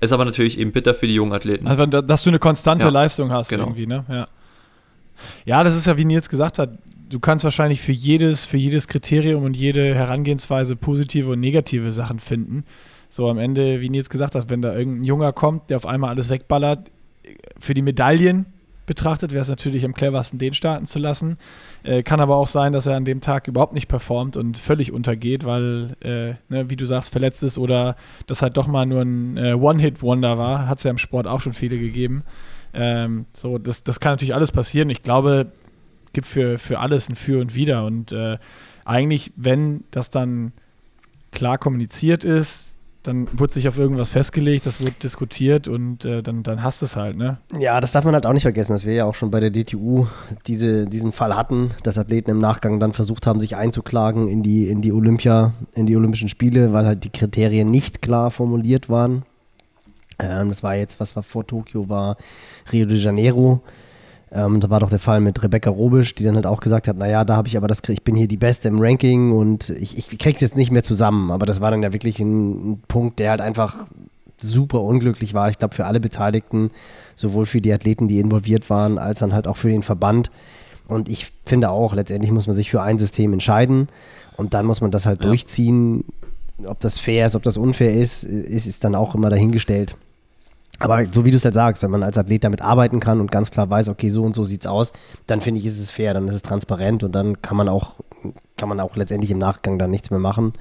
Ist 0.00 0.12
aber 0.12 0.24
natürlich 0.24 0.58
eben 0.58 0.72
bitter 0.72 0.94
für 0.94 1.06
die 1.06 1.14
jungen 1.14 1.32
Athleten. 1.32 1.66
Also, 1.66 1.86
dass 1.86 2.22
du 2.22 2.30
eine 2.30 2.38
konstante 2.38 2.86
ja. 2.86 2.90
Leistung 2.90 3.30
hast 3.30 3.50
genau. 3.50 3.64
irgendwie, 3.64 3.86
ne? 3.86 4.04
Ja. 4.08 4.28
Ja, 5.44 5.62
das 5.62 5.76
ist 5.76 5.86
ja, 5.86 5.98
wie 5.98 6.06
Nils 6.06 6.30
gesagt 6.30 6.58
hat, 6.58 6.70
du 7.10 7.20
kannst 7.20 7.44
wahrscheinlich 7.44 7.82
für 7.82 7.92
jedes, 7.92 8.46
für 8.46 8.56
jedes 8.56 8.88
Kriterium 8.88 9.44
und 9.44 9.56
jede 9.56 9.94
Herangehensweise 9.94 10.76
positive 10.76 11.30
und 11.30 11.40
negative 11.40 11.92
Sachen 11.92 12.20
finden. 12.20 12.64
So 13.10 13.28
am 13.28 13.38
Ende, 13.38 13.80
wie 13.80 13.90
Nils 13.90 14.08
gesagt 14.08 14.34
hat, 14.34 14.48
wenn 14.48 14.62
da 14.62 14.74
irgendein 14.74 15.04
Junger 15.04 15.32
kommt, 15.32 15.68
der 15.68 15.76
auf 15.76 15.86
einmal 15.86 16.10
alles 16.10 16.30
wegballert, 16.30 16.90
für 17.58 17.74
die 17.74 17.82
Medaillen 17.82 18.46
betrachtet 18.90 19.30
wäre 19.30 19.42
es 19.42 19.48
natürlich 19.48 19.84
am 19.84 19.94
cleversten, 19.94 20.40
den 20.40 20.52
starten 20.52 20.84
zu 20.84 20.98
lassen. 20.98 21.38
Äh, 21.84 22.02
kann 22.02 22.18
aber 22.18 22.34
auch 22.34 22.48
sein, 22.48 22.72
dass 22.72 22.86
er 22.86 22.96
an 22.96 23.04
dem 23.04 23.20
Tag 23.20 23.46
überhaupt 23.46 23.72
nicht 23.72 23.86
performt 23.86 24.36
und 24.36 24.58
völlig 24.58 24.90
untergeht, 24.90 25.44
weil, 25.44 25.96
äh, 26.00 26.34
ne, 26.52 26.70
wie 26.70 26.74
du 26.74 26.84
sagst, 26.86 27.12
verletzt 27.12 27.44
ist 27.44 27.56
oder 27.56 27.94
das 28.26 28.42
halt 28.42 28.56
doch 28.56 28.66
mal 28.66 28.86
nur 28.86 29.02
ein 29.02 29.36
äh, 29.36 29.52
One-Hit-Wonder 29.54 30.38
war. 30.38 30.66
Hat 30.66 30.78
es 30.78 30.82
ja 30.82 30.90
im 30.90 30.98
Sport 30.98 31.28
auch 31.28 31.40
schon 31.40 31.52
viele 31.52 31.78
gegeben. 31.78 32.24
Ähm, 32.74 33.26
so, 33.32 33.58
das, 33.58 33.84
das 33.84 34.00
kann 34.00 34.14
natürlich 34.14 34.34
alles 34.34 34.50
passieren. 34.50 34.90
Ich 34.90 35.04
glaube, 35.04 35.52
gibt 36.12 36.26
für, 36.26 36.58
für 36.58 36.80
alles 36.80 37.08
ein 37.08 37.14
Für 37.14 37.40
und 37.40 37.54
Wider. 37.54 37.84
Und 37.84 38.10
äh, 38.10 38.38
eigentlich, 38.84 39.32
wenn 39.36 39.84
das 39.92 40.10
dann 40.10 40.52
klar 41.30 41.58
kommuniziert 41.58 42.24
ist, 42.24 42.69
dann 43.02 43.28
wurde 43.32 43.52
sich 43.52 43.66
auf 43.66 43.78
irgendwas 43.78 44.10
festgelegt, 44.10 44.66
das 44.66 44.80
wurde 44.80 44.92
diskutiert 45.02 45.68
und 45.68 46.04
äh, 46.04 46.22
dann, 46.22 46.42
dann 46.42 46.62
hast 46.62 46.82
du 46.82 46.86
es 46.86 46.96
halt, 46.96 47.16
ne? 47.16 47.38
Ja, 47.58 47.80
das 47.80 47.92
darf 47.92 48.04
man 48.04 48.14
halt 48.14 48.26
auch 48.26 48.32
nicht 48.32 48.42
vergessen, 48.42 48.72
dass 48.72 48.84
wir 48.84 48.92
ja 48.92 49.06
auch 49.06 49.14
schon 49.14 49.30
bei 49.30 49.40
der 49.40 49.50
DTU 49.50 50.06
diese, 50.46 50.86
diesen 50.86 51.12
Fall 51.12 51.34
hatten, 51.34 51.70
dass 51.82 51.96
Athleten 51.96 52.30
im 52.30 52.38
Nachgang 52.38 52.78
dann 52.78 52.92
versucht 52.92 53.26
haben, 53.26 53.40
sich 53.40 53.56
einzuklagen 53.56 54.28
in 54.28 54.42
die, 54.42 54.68
in 54.68 54.82
die 54.82 54.92
Olympia, 54.92 55.52
in 55.74 55.86
die 55.86 55.96
Olympischen 55.96 56.28
Spiele, 56.28 56.72
weil 56.72 56.86
halt 56.86 57.04
die 57.04 57.10
Kriterien 57.10 57.70
nicht 57.70 58.02
klar 58.02 58.30
formuliert 58.30 58.90
waren. 58.90 59.22
Ähm, 60.18 60.50
das 60.50 60.62
war 60.62 60.74
jetzt, 60.74 61.00
was 61.00 61.16
war 61.16 61.22
vor 61.22 61.46
Tokio, 61.46 61.88
war 61.88 62.16
Rio 62.70 62.86
de 62.86 62.98
Janeiro. 62.98 63.62
Ähm, 64.32 64.60
da 64.60 64.70
war 64.70 64.80
doch 64.80 64.90
der 64.90 65.00
Fall 65.00 65.20
mit 65.20 65.42
Rebecca 65.42 65.70
Robisch, 65.70 66.14
die 66.14 66.24
dann 66.24 66.36
halt 66.36 66.46
auch 66.46 66.60
gesagt 66.60 66.86
hat, 66.86 66.96
naja, 66.96 67.24
da 67.24 67.36
habe 67.36 67.48
ich 67.48 67.56
aber 67.56 67.66
das, 67.66 67.82
ich 67.88 68.02
bin 68.02 68.14
hier 68.14 68.28
die 68.28 68.36
Beste 68.36 68.68
im 68.68 68.78
Ranking 68.78 69.32
und 69.32 69.70
ich, 69.70 69.98
ich 69.98 70.18
krieg's 70.18 70.40
jetzt 70.40 70.56
nicht 70.56 70.70
mehr 70.70 70.84
zusammen. 70.84 71.30
Aber 71.32 71.46
das 71.46 71.60
war 71.60 71.70
dann 71.72 71.82
ja 71.82 71.92
wirklich 71.92 72.20
ein, 72.20 72.72
ein 72.72 72.82
Punkt, 72.86 73.18
der 73.18 73.30
halt 73.30 73.40
einfach 73.40 73.86
super 74.38 74.82
unglücklich 74.82 75.34
war. 75.34 75.50
Ich 75.50 75.58
glaube, 75.58 75.74
für 75.74 75.86
alle 75.86 76.00
Beteiligten, 76.00 76.70
sowohl 77.16 77.46
für 77.46 77.60
die 77.60 77.72
Athleten, 77.72 78.08
die 78.08 78.20
involviert 78.20 78.70
waren, 78.70 78.98
als 78.98 79.18
dann 79.18 79.32
halt 79.32 79.48
auch 79.48 79.56
für 79.56 79.68
den 79.68 79.82
Verband. 79.82 80.30
Und 80.86 81.08
ich 81.08 81.32
finde 81.44 81.70
auch, 81.70 81.94
letztendlich 81.94 82.32
muss 82.32 82.46
man 82.46 82.56
sich 82.56 82.70
für 82.70 82.82
ein 82.82 82.98
System 82.98 83.32
entscheiden 83.32 83.88
und 84.36 84.54
dann 84.54 84.66
muss 84.66 84.80
man 84.80 84.90
das 84.90 85.06
halt 85.06 85.22
ja. 85.22 85.28
durchziehen. 85.28 86.04
Ob 86.64 86.78
das 86.80 86.98
fair 86.98 87.26
ist, 87.26 87.36
ob 87.36 87.42
das 87.42 87.56
unfair 87.56 87.94
ist, 87.94 88.24
ist, 88.24 88.66
ist 88.66 88.84
dann 88.84 88.94
auch 88.94 89.14
immer 89.14 89.30
dahingestellt. 89.30 89.96
Aber 90.80 91.04
so 91.12 91.24
wie 91.26 91.30
du 91.30 91.36
es 91.36 91.44
halt 91.44 91.54
sagst, 91.54 91.82
wenn 91.82 91.90
man 91.90 92.02
als 92.02 92.16
Athlet 92.16 92.42
damit 92.42 92.62
arbeiten 92.62 93.00
kann 93.00 93.20
und 93.20 93.30
ganz 93.30 93.50
klar 93.50 93.68
weiß, 93.68 93.88
okay, 93.90 94.10
so 94.10 94.24
und 94.24 94.34
so 94.34 94.44
sieht's 94.44 94.66
aus, 94.66 94.92
dann 95.26 95.42
finde 95.42 95.60
ich, 95.60 95.66
ist 95.66 95.78
es 95.78 95.90
fair, 95.90 96.14
dann 96.14 96.26
ist 96.26 96.34
es 96.34 96.42
transparent 96.42 97.04
und 97.04 97.14
dann 97.14 97.42
kann 97.42 97.56
man 97.56 97.68
auch, 97.68 97.96
kann 98.56 98.68
man 98.68 98.80
auch 98.80 98.96
letztendlich 98.96 99.30
im 99.30 99.38
Nachgang 99.38 99.78
dann 99.78 99.90
nichts 99.90 100.10
mehr 100.10 100.20
machen. 100.20 100.54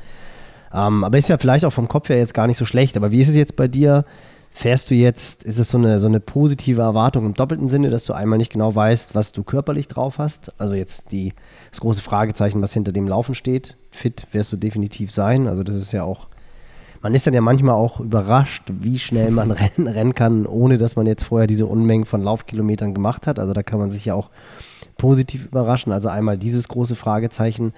Ähm, 0.74 1.06
aber 1.06 1.18
ist 1.18 1.30
ja 1.30 1.38
vielleicht 1.38 1.64
auch 1.64 1.74
vom 1.74 1.88
Kopf 1.88 2.10
her 2.10 2.18
jetzt 2.18 2.34
gar 2.34 2.48
nicht 2.48 2.58
so 2.58 2.66
schlecht. 2.66 2.98
Aber 2.98 3.12
wie 3.12 3.22
ist 3.22 3.30
es 3.30 3.36
jetzt 3.36 3.56
bei 3.56 3.68
dir? 3.68 4.06
Fährst 4.52 4.90
du 4.90 4.96
jetzt, 4.96 5.44
ist 5.44 5.58
es 5.58 5.70
so 5.70 5.78
eine, 5.78 6.00
so 6.00 6.08
eine 6.08 6.20
positive 6.20 6.82
Erwartung 6.82 7.26
im 7.26 7.34
doppelten 7.34 7.70
Sinne, 7.70 7.90
dass 7.90 8.04
du 8.04 8.14
einmal 8.14 8.38
nicht 8.38 8.52
genau 8.52 8.74
weißt, 8.76 9.16
was 9.16 9.32
du 9.32 9.44
körperlich 9.44 9.88
drauf 9.88 10.18
hast? 10.18 10.60
Also 10.60 10.74
jetzt 10.74 11.12
die, 11.12 11.34
das 11.70 11.80
große 11.80 12.02
Fragezeichen, 12.02 12.62
was 12.62 12.74
hinter 12.74 12.92
dem 12.92 13.08
Laufen 13.08 13.36
steht. 13.36 13.78
Fit 13.92 14.28
wirst 14.32 14.52
du 14.52 14.58
definitiv 14.58 15.12
sein. 15.12 15.48
Also 15.48 15.64
das 15.64 15.76
ist 15.76 15.92
ja 15.92 16.04
auch 16.04 16.28
man 17.02 17.14
ist 17.16 17.26
dann 17.26 17.34
ja 17.34 17.42
manchmal 17.42 17.76
auch 17.76 18.00
überrascht, 18.00 18.64
wie 18.68 19.00
schnell 19.00 19.32
man 19.32 19.52
rennen, 19.52 19.88
rennen 19.88 20.16
kann, 20.16 20.46
ohne 20.46 20.78
dass 20.78 20.96
man 20.96 21.08
jetzt 21.08 21.24
vorher 21.24 21.48
diese 21.48 21.66
Unmengen 21.66 22.06
von 22.06 22.22
Laufkilometern 22.22 22.94
gemacht 22.94 23.28
hat. 23.28 23.40
Also 23.40 23.54
da 23.54 23.64
kann 23.64 23.80
man 23.80 23.90
sich 23.90 24.06
ja 24.06 24.14
auch 24.14 24.30
positiv 24.98 25.46
überraschen. 25.46 25.92
Also 25.92 26.10
einmal 26.10 26.38
dieses 26.38 26.68
große 26.68 26.96
Fragezeichen, 26.96 27.74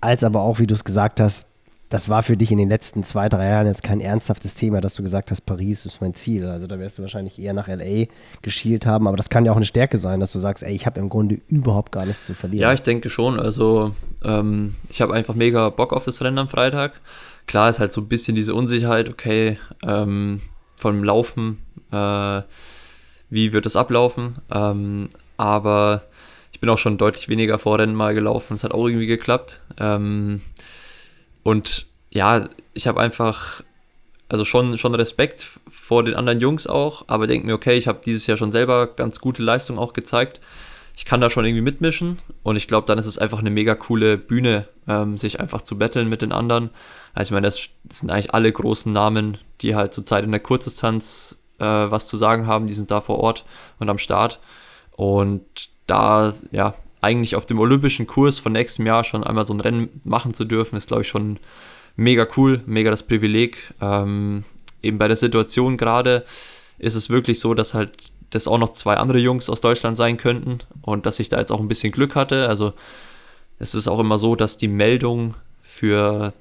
als 0.00 0.22
aber 0.24 0.42
auch, 0.42 0.58
wie 0.58 0.66
du 0.66 0.74
es 0.74 0.84
gesagt 0.84 1.20
hast, 1.20 1.48
das 1.88 2.10
war 2.10 2.22
für 2.22 2.36
dich 2.36 2.52
in 2.52 2.58
den 2.58 2.68
letzten 2.68 3.02
zwei, 3.02 3.30
drei 3.30 3.48
Jahren 3.48 3.66
jetzt 3.66 3.82
kein 3.82 4.00
ernsthaftes 4.00 4.54
Thema, 4.54 4.80
dass 4.80 4.94
du 4.94 5.02
gesagt 5.02 5.30
hast, 5.30 5.42
Paris 5.42 5.86
ist 5.86 6.02
mein 6.02 6.12
Ziel. 6.12 6.46
Also 6.46 6.66
da 6.66 6.78
wirst 6.78 6.98
du 6.98 7.02
wahrscheinlich 7.02 7.38
eher 7.38 7.54
nach 7.54 7.68
LA 7.68 8.06
geschielt 8.42 8.84
haben, 8.84 9.06
aber 9.06 9.16
das 9.16 9.30
kann 9.30 9.46
ja 9.46 9.52
auch 9.52 9.56
eine 9.56 9.64
Stärke 9.64 9.96
sein, 9.96 10.20
dass 10.20 10.32
du 10.32 10.38
sagst, 10.38 10.62
ey, 10.62 10.74
ich 10.74 10.84
habe 10.84 11.00
im 11.00 11.08
Grunde 11.08 11.40
überhaupt 11.48 11.92
gar 11.92 12.04
nichts 12.04 12.26
zu 12.26 12.34
verlieren. 12.34 12.62
Ja, 12.62 12.72
ich 12.74 12.82
denke 12.82 13.08
schon. 13.08 13.40
Also 13.40 13.94
ähm, 14.22 14.74
ich 14.90 15.00
habe 15.00 15.14
einfach 15.14 15.34
mega 15.34 15.70
Bock 15.70 15.94
auf 15.94 16.04
das 16.04 16.22
Rennen 16.22 16.38
am 16.38 16.48
Freitag. 16.48 17.00
Klar 17.48 17.70
ist 17.70 17.80
halt 17.80 17.90
so 17.90 18.02
ein 18.02 18.08
bisschen 18.08 18.36
diese 18.36 18.54
Unsicherheit, 18.54 19.08
okay, 19.08 19.58
ähm, 19.82 20.42
vom 20.76 21.02
Laufen, 21.02 21.58
äh, 21.90 22.42
wie 23.30 23.52
wird 23.52 23.66
es 23.66 23.74
ablaufen? 23.74 24.34
Ähm, 24.50 25.08
aber 25.38 26.04
ich 26.52 26.60
bin 26.60 26.68
auch 26.68 26.78
schon 26.78 26.98
deutlich 26.98 27.28
weniger 27.28 27.58
Vorrennen 27.58 27.94
mal 27.94 28.14
gelaufen. 28.14 28.54
Es 28.54 28.64
hat 28.64 28.72
auch 28.72 28.86
irgendwie 28.86 29.06
geklappt. 29.06 29.62
Ähm, 29.78 30.42
und 31.42 31.86
ja, 32.10 32.48
ich 32.74 32.86
habe 32.86 33.00
einfach, 33.00 33.62
also 34.28 34.44
schon, 34.44 34.76
schon 34.76 34.94
Respekt 34.94 35.46
vor 35.70 36.04
den 36.04 36.16
anderen 36.16 36.40
Jungs 36.40 36.66
auch, 36.66 37.04
aber 37.08 37.26
denke 37.26 37.46
mir, 37.46 37.54
okay, 37.54 37.78
ich 37.78 37.88
habe 37.88 38.00
dieses 38.04 38.26
Jahr 38.26 38.36
schon 38.36 38.52
selber 38.52 38.88
ganz 38.88 39.20
gute 39.20 39.42
Leistung 39.42 39.78
auch 39.78 39.94
gezeigt. 39.94 40.40
Ich 40.96 41.04
kann 41.04 41.20
da 41.20 41.30
schon 41.30 41.44
irgendwie 41.44 41.62
mitmischen 41.62 42.18
und 42.42 42.56
ich 42.56 42.66
glaube, 42.66 42.86
dann 42.86 42.98
ist 42.98 43.06
es 43.06 43.18
einfach 43.18 43.38
eine 43.38 43.50
mega 43.50 43.74
coole 43.74 44.18
Bühne, 44.18 44.66
ähm, 44.88 45.16
sich 45.16 45.38
einfach 45.38 45.62
zu 45.62 45.78
betteln 45.78 46.08
mit 46.08 46.22
den 46.22 46.32
anderen. 46.32 46.70
Also 47.18 47.30
ich 47.30 47.32
meine, 47.32 47.48
das, 47.48 47.68
sind 47.90 48.12
eigentlich 48.12 48.32
alle 48.32 48.52
großen 48.52 48.92
Namen, 48.92 49.38
die 49.60 49.74
halt 49.74 49.92
zurzeit 49.92 50.22
in 50.22 50.30
der 50.30 50.38
Kurzdistanz 50.38 51.42
äh, 51.58 51.64
was 51.64 52.06
zu 52.06 52.16
sagen 52.16 52.46
haben, 52.46 52.68
die 52.68 52.74
sind 52.74 52.92
da 52.92 53.00
vor 53.00 53.18
Ort 53.18 53.44
und 53.80 53.88
am 53.88 53.98
Start. 53.98 54.38
Und 54.92 55.42
da, 55.88 56.32
ja, 56.52 56.74
eigentlich 57.00 57.34
auf 57.34 57.44
dem 57.44 57.58
olympischen 57.58 58.06
Kurs 58.06 58.38
von 58.38 58.52
nächstem 58.52 58.86
Jahr 58.86 59.02
schon 59.02 59.24
einmal 59.24 59.48
so 59.48 59.52
ein 59.52 59.60
Rennen 59.60 60.00
machen 60.04 60.32
zu 60.32 60.44
dürfen, 60.44 60.76
ist, 60.76 60.86
glaube 60.86 61.02
ich, 61.02 61.08
schon 61.08 61.40
mega 61.96 62.24
cool, 62.36 62.62
mega 62.66 62.88
das 62.88 63.02
Privileg. 63.02 63.74
Ähm, 63.80 64.44
eben 64.80 64.98
bei 64.98 65.08
der 65.08 65.16
Situation 65.16 65.76
gerade 65.76 66.24
ist 66.78 66.94
es 66.94 67.10
wirklich 67.10 67.40
so, 67.40 67.52
dass 67.52 67.74
halt 67.74 68.12
das 68.30 68.46
auch 68.46 68.58
noch 68.58 68.70
zwei 68.70 68.96
andere 68.96 69.18
Jungs 69.18 69.50
aus 69.50 69.60
Deutschland 69.60 69.96
sein 69.96 70.18
könnten 70.18 70.60
und 70.82 71.04
dass 71.04 71.18
ich 71.18 71.28
da 71.28 71.40
jetzt 71.40 71.50
auch 71.50 71.58
ein 71.58 71.66
bisschen 71.66 71.90
Glück 71.90 72.14
hatte. 72.14 72.48
Also 72.48 72.74
es 73.58 73.74
ist 73.74 73.88
auch 73.88 73.98
immer 73.98 74.18
so, 74.18 74.36
dass 74.36 74.56
die 74.56 74.68
Meldung 74.68 75.34
für 75.62 76.32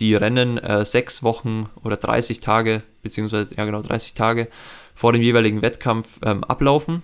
die 0.00 0.14
Rennen 0.14 0.58
äh, 0.58 0.84
sechs 0.84 1.22
Wochen 1.22 1.68
oder 1.82 1.96
30 1.96 2.40
Tage, 2.40 2.82
beziehungsweise 3.02 3.54
ja 3.54 3.64
genau 3.64 3.82
30 3.82 4.14
Tage 4.14 4.48
vor 4.94 5.12
dem 5.12 5.22
jeweiligen 5.22 5.62
Wettkampf 5.62 6.20
ähm, 6.24 6.44
ablaufen. 6.44 7.02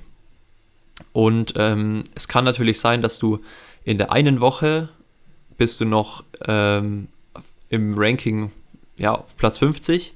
Und 1.12 1.54
ähm, 1.56 2.04
es 2.14 2.28
kann 2.28 2.44
natürlich 2.44 2.80
sein, 2.80 3.02
dass 3.02 3.18
du 3.18 3.40
in 3.84 3.98
der 3.98 4.12
einen 4.12 4.40
Woche 4.40 4.88
bist 5.56 5.80
du 5.80 5.84
noch 5.84 6.24
ähm, 6.46 7.08
im 7.68 7.94
Ranking 7.96 8.50
ja, 8.98 9.14
auf 9.14 9.36
Platz 9.36 9.58
50, 9.58 10.14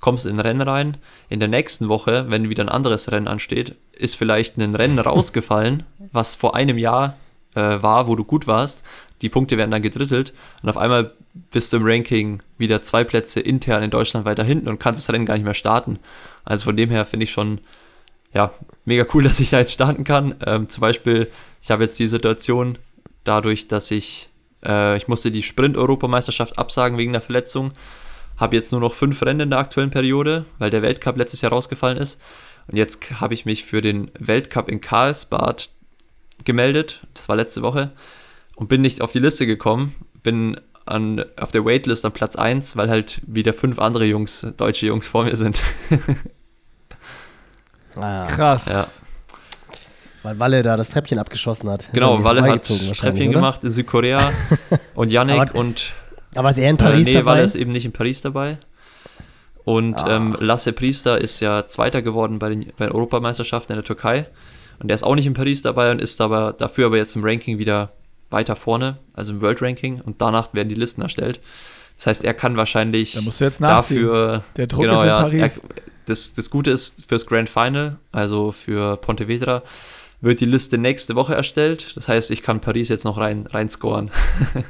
kommst 0.00 0.26
in 0.26 0.36
ein 0.36 0.40
Rennen 0.40 0.60
rein. 0.60 0.96
In 1.28 1.40
der 1.40 1.48
nächsten 1.48 1.88
Woche, 1.88 2.26
wenn 2.28 2.48
wieder 2.48 2.64
ein 2.64 2.68
anderes 2.68 3.10
Rennen 3.10 3.28
ansteht, 3.28 3.76
ist 3.92 4.16
vielleicht 4.16 4.56
ein 4.58 4.74
Rennen 4.74 4.98
rausgefallen, 4.98 5.84
was 6.12 6.34
vor 6.34 6.54
einem 6.54 6.78
Jahr 6.78 7.16
äh, 7.54 7.82
war, 7.82 8.06
wo 8.08 8.16
du 8.16 8.24
gut 8.24 8.46
warst. 8.46 8.82
Die 9.24 9.30
Punkte 9.30 9.56
werden 9.56 9.70
dann 9.70 9.80
gedrittelt 9.80 10.34
und 10.62 10.68
auf 10.68 10.76
einmal 10.76 11.14
bist 11.50 11.72
du 11.72 11.78
im 11.78 11.86
Ranking 11.86 12.42
wieder 12.58 12.82
zwei 12.82 13.04
Plätze 13.04 13.40
intern 13.40 13.82
in 13.82 13.90
Deutschland 13.90 14.26
weiter 14.26 14.44
hinten 14.44 14.68
und 14.68 14.78
kannst 14.78 15.02
das 15.02 15.14
Rennen 15.14 15.24
gar 15.24 15.32
nicht 15.32 15.46
mehr 15.46 15.54
starten. 15.54 15.98
Also 16.44 16.66
von 16.66 16.76
dem 16.76 16.90
her 16.90 17.06
finde 17.06 17.24
ich 17.24 17.32
schon 17.32 17.58
ja, 18.34 18.52
mega 18.84 19.06
cool, 19.14 19.22
dass 19.24 19.40
ich 19.40 19.48
da 19.48 19.60
jetzt 19.60 19.72
starten 19.72 20.04
kann. 20.04 20.34
Ähm, 20.44 20.68
zum 20.68 20.82
Beispiel, 20.82 21.30
ich 21.62 21.70
habe 21.70 21.84
jetzt 21.84 21.98
die 21.98 22.06
Situation, 22.06 22.76
dadurch, 23.24 23.66
dass 23.66 23.90
ich, 23.90 24.28
äh, 24.62 24.98
ich 24.98 25.08
musste 25.08 25.30
die 25.30 25.42
Sprint-Europameisterschaft 25.42 26.58
absagen 26.58 26.98
wegen 26.98 27.12
der 27.12 27.22
Verletzung, 27.22 27.72
habe 28.36 28.56
jetzt 28.56 28.72
nur 28.72 28.82
noch 28.82 28.92
fünf 28.92 29.22
Rennen 29.22 29.40
in 29.40 29.50
der 29.50 29.58
aktuellen 29.58 29.88
Periode, 29.88 30.44
weil 30.58 30.68
der 30.68 30.82
Weltcup 30.82 31.16
letztes 31.16 31.40
Jahr 31.40 31.52
rausgefallen 31.52 31.96
ist. 31.96 32.20
Und 32.66 32.76
jetzt 32.76 33.22
habe 33.22 33.32
ich 33.32 33.46
mich 33.46 33.64
für 33.64 33.80
den 33.80 34.10
Weltcup 34.18 34.68
in 34.68 34.82
Karlsbad 34.82 35.70
gemeldet, 36.44 37.06
das 37.14 37.30
war 37.30 37.36
letzte 37.36 37.62
Woche, 37.62 37.92
und 38.56 38.68
bin 38.68 38.82
nicht 38.82 39.00
auf 39.00 39.12
die 39.12 39.18
Liste 39.18 39.46
gekommen, 39.46 39.94
bin 40.22 40.60
an, 40.86 41.24
auf 41.36 41.50
der 41.52 41.64
Waitlist 41.64 42.04
an 42.04 42.12
Platz 42.12 42.36
1, 42.36 42.76
weil 42.76 42.90
halt 42.90 43.20
wieder 43.26 43.52
fünf 43.52 43.78
andere 43.78 44.04
Jungs, 44.04 44.46
deutsche 44.56 44.86
Jungs 44.86 45.08
vor 45.08 45.24
mir 45.24 45.36
sind. 45.36 45.62
Ah, 47.96 48.26
Krass. 48.26 48.66
Ja. 48.66 48.88
Weil 50.24 50.38
Walle 50.38 50.62
da 50.62 50.76
das 50.76 50.90
Treppchen 50.90 51.18
abgeschossen 51.18 51.68
hat. 51.68 51.88
Genau, 51.92 52.24
Walle 52.24 52.42
hat 52.42 52.66
Treppchen 52.66 53.28
oder? 53.28 53.38
gemacht 53.38 53.62
in 53.62 53.70
Südkorea 53.70 54.32
und 54.94 55.12
Yannick 55.12 55.40
aber, 55.50 55.54
und. 55.54 55.92
Aber 56.34 56.50
ist 56.50 56.58
er 56.58 56.70
in 56.70 56.76
Paris 56.76 57.06
äh, 57.06 57.10
nee, 57.10 57.14
dabei? 57.14 57.30
Walle 57.32 57.42
ist 57.42 57.54
eben 57.54 57.70
nicht 57.70 57.84
in 57.84 57.92
Paris 57.92 58.20
dabei. 58.20 58.58
Und 59.64 60.02
ah. 60.02 60.16
ähm, 60.16 60.36
Lasse 60.40 60.72
Priester 60.72 61.20
ist 61.20 61.40
ja 61.40 61.66
Zweiter 61.66 62.02
geworden 62.02 62.38
bei 62.38 62.48
den, 62.48 62.72
bei 62.76 62.86
den 62.86 62.94
Europameisterschaften 62.94 63.74
in 63.74 63.76
der 63.76 63.84
Türkei. 63.84 64.26
Und 64.80 64.88
der 64.88 64.94
ist 64.94 65.04
auch 65.04 65.14
nicht 65.14 65.26
in 65.26 65.34
Paris 65.34 65.62
dabei 65.62 65.90
und 65.90 66.00
ist 66.00 66.20
aber 66.20 66.52
dafür 66.52 66.86
aber 66.86 66.96
jetzt 66.96 67.14
im 67.16 67.24
Ranking 67.24 67.58
wieder 67.58 67.92
weiter 68.34 68.56
vorne, 68.56 68.98
also 69.14 69.32
im 69.32 69.40
World 69.40 69.62
Ranking. 69.62 70.02
Und 70.02 70.20
danach 70.20 70.52
werden 70.52 70.68
die 70.68 70.74
Listen 70.74 71.00
erstellt. 71.00 71.40
Das 71.96 72.06
heißt, 72.08 72.24
er 72.24 72.34
kann 72.34 72.56
wahrscheinlich 72.56 73.14
da 73.14 73.22
musst 73.22 73.40
du 73.40 73.44
jetzt 73.44 73.62
dafür. 73.62 74.44
Der 74.56 74.66
Druck 74.66 74.82
genau, 74.82 74.96
ist 74.96 75.02
in 75.02 75.08
ja, 75.08 75.20
Paris. 75.20 75.58
Er, 75.58 75.62
das, 76.06 76.34
das 76.34 76.50
Gute 76.50 76.70
ist 76.70 77.06
fürs 77.08 77.24
Grand 77.24 77.48
Final, 77.48 77.96
also 78.12 78.52
für 78.52 78.98
Pontevedra, 78.98 79.62
wird 80.20 80.40
die 80.40 80.46
Liste 80.46 80.76
nächste 80.76 81.14
Woche 81.14 81.34
erstellt. 81.34 81.96
Das 81.96 82.08
heißt, 82.08 82.30
ich 82.30 82.42
kann 82.42 82.60
Paris 82.60 82.88
jetzt 82.88 83.04
noch 83.04 83.18
rein, 83.18 83.46
rein 83.46 83.68
scoren. 83.68 84.10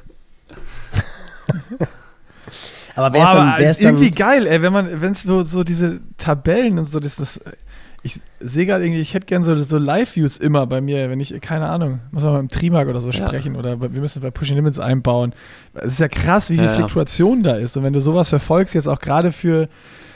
aber 2.94 3.14
wer 3.14 3.24
ist 3.24 3.32
dann, 3.32 3.54
wer 3.58 3.70
ist 3.70 3.82
irgendwie 3.82 4.10
geil, 4.10 4.46
ey, 4.46 4.62
wenn 4.62 4.72
man, 4.72 5.00
wenn 5.00 5.12
es 5.12 5.22
so, 5.22 5.42
so 5.42 5.64
diese 5.64 6.00
Tabellen 6.18 6.78
und 6.78 6.86
so, 6.86 7.00
das, 7.00 7.16
das 7.16 7.40
ich 8.04 8.20
sehe 8.38 8.66
gerade 8.66 8.84
irgendwie, 8.84 9.00
ich 9.00 9.14
hätte 9.14 9.26
gerne 9.26 9.46
so, 9.46 9.58
so 9.62 9.78
Live-Views 9.78 10.36
immer 10.36 10.66
bei 10.66 10.82
mir, 10.82 11.08
wenn 11.08 11.20
ich, 11.20 11.40
keine 11.40 11.68
Ahnung, 11.70 12.00
muss 12.10 12.22
man 12.22 12.34
mal 12.34 12.40
im 12.40 12.50
Trimark 12.50 12.86
oder 12.86 13.00
so 13.00 13.08
ja. 13.08 13.14
sprechen 13.14 13.56
oder 13.56 13.80
wir 13.80 13.88
müssen 13.88 14.18
es 14.18 14.22
bei 14.22 14.30
Pushing 14.30 14.56
Limits 14.56 14.78
einbauen. 14.78 15.32
Es 15.72 15.94
ist 15.94 16.00
ja 16.00 16.08
krass, 16.08 16.50
wie 16.50 16.58
viel 16.58 16.66
ja, 16.66 16.76
Fluktuation 16.76 17.42
da 17.42 17.56
ist. 17.56 17.78
Und 17.78 17.82
wenn 17.82 17.94
du 17.94 18.00
sowas 18.00 18.28
verfolgst, 18.28 18.74
jetzt 18.74 18.88
auch 18.88 19.00
gerade 19.00 19.32
für, 19.32 19.70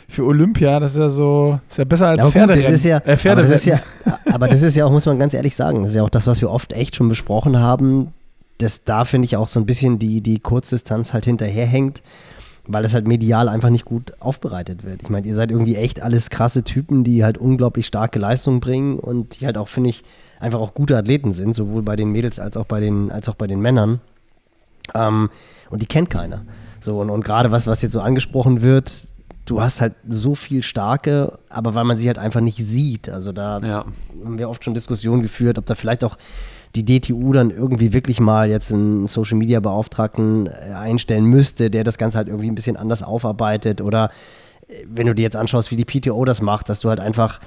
für 0.07 0.27
Olympia, 0.27 0.81
das 0.81 0.93
ist 0.93 0.99
ja 0.99 1.09
so, 1.09 1.61
ist 1.67 1.79
ja 1.79 1.85
besser 1.85 2.09
als 2.09 2.19
ja, 2.19 2.31
Pferderennen. 2.31 2.63
Das 2.63 2.73
ist 2.73 2.85
ja, 2.85 2.99
äh, 2.99 3.31
aber, 3.31 3.41
das 3.41 3.51
ist 3.53 3.65
ja, 3.65 3.81
aber 4.27 4.49
das 4.49 4.63
ist 4.63 4.77
ja 4.77 4.85
auch, 4.85 4.91
muss 4.91 5.07
man 5.07 5.19
ganz 5.19 5.33
ehrlich 5.33 5.57
sagen, 5.57 5.81
das 5.81 5.91
ist 5.91 5.97
ja 5.97 6.03
auch 6.03 6.11
das, 6.11 6.27
was 6.27 6.43
wir 6.43 6.51
oft 6.51 6.75
echt 6.75 6.95
schon 6.95 7.09
besprochen 7.09 7.59
haben, 7.59 8.13
dass 8.59 8.85
da 8.85 9.07
finde 9.07 9.25
ich 9.25 9.37
auch 9.39 9.49
so 9.49 9.61
ein 9.61 9.65
bisschen 9.65 9.99
die, 9.99 10.21
die 10.21 10.41
Kurzdistanz 10.41 11.15
halt 11.15 11.25
hinterherhängt, 11.25 12.03
weil 12.69 12.85
es 12.85 12.95
halt 12.95 13.09
medial 13.09 13.49
einfach 13.49 13.71
nicht 13.71 13.87
gut 13.87 14.13
aufbereitet 14.21 14.85
wird. 14.85 15.03
Ich 15.03 15.09
meine, 15.09 15.27
ihr 15.27 15.35
seid 15.35 15.51
irgendwie 15.51 15.77
echt 15.77 16.03
alles 16.03 16.31
krasse 16.31 16.63
Typen, 16.63 17.03
die 17.03 17.25
halt 17.25 17.39
unglaublich 17.39 17.87
starke 17.87 18.19
Leistungen 18.19 18.61
bringen 18.61 18.99
und 18.99 19.41
die 19.41 19.47
halt 19.47 19.57
auch, 19.57 19.69
finde 19.69 19.91
ich, 19.91 20.05
einfach 20.39 20.61
auch 20.61 20.75
gute 20.75 20.97
Athleten 20.97 21.33
sind, 21.33 21.55
sowohl 21.55 21.83
bei 21.83 21.97
den 21.97 22.13
Mädels 22.13 22.39
als 22.39 22.57
auch 22.57 22.67
bei 22.67 22.81
den, 22.81 23.11
als 23.11 23.29
auch 23.29 23.35
bei 23.35 23.47
den 23.47 23.61
Männern. 23.61 24.01
Ähm, 24.95 25.31
und 25.71 25.83
die 25.83 25.87
kennt 25.87 26.11
keiner. 26.11 26.45
So, 26.81 27.01
und, 27.01 27.11
und 27.11 27.25
gerade 27.25 27.51
was, 27.51 27.67
was 27.67 27.83
jetzt 27.83 27.93
so 27.93 28.01
angesprochen 28.01 28.61
wird, 28.61 29.09
du 29.47 29.63
hast 29.63 29.81
halt 29.81 29.95
so 30.07 30.35
viel 30.35 30.63
starke, 30.63 31.39
aber 31.49 31.75
weil 31.75 31.85
man 31.85 31.97
sie 31.97 32.07
halt 32.07 32.19
einfach 32.19 32.41
nicht 32.41 32.59
sieht. 32.59 33.09
Also 33.09 33.33
da 33.33 33.61
ja. 33.61 33.85
haben 34.25 34.39
wir 34.39 34.49
oft 34.49 34.63
schon 34.63 34.75
Diskussionen 34.75 35.23
geführt, 35.23 35.59
ob 35.59 35.65
da 35.67 35.75
vielleicht 35.75 36.05
auch 36.05 36.19
die 36.75 36.85
DTU 36.85 37.33
dann 37.33 37.51
irgendwie 37.51 37.93
wirklich 37.93 38.21
mal 38.21 38.49
jetzt 38.49 38.73
einen 38.73 39.07
Social 39.07 39.39
Media 39.39 39.61
Beauftragten 39.61 40.47
äh, 40.47 40.75
einstellen 40.75 41.25
müsste, 41.25 41.71
der 41.71 41.85
das 41.85 41.99
Ganze 41.99 42.19
halt 42.19 42.29
irgendwie 42.29 42.51
ein 42.51 42.55
bisschen 42.55 42.77
anders 42.77 43.03
aufarbeitet 43.03 43.81
oder 43.81 44.11
äh, 44.69 44.85
wenn 44.87 45.07
du 45.07 45.15
dir 45.15 45.23
jetzt 45.23 45.37
anschaust, 45.37 45.71
wie 45.71 45.77
die 45.77 45.85
PTO 45.85 46.25
das 46.25 46.43
macht, 46.43 46.69
dass 46.69 46.81
du 46.81 46.89
halt 46.89 47.01
einfach 47.01 47.41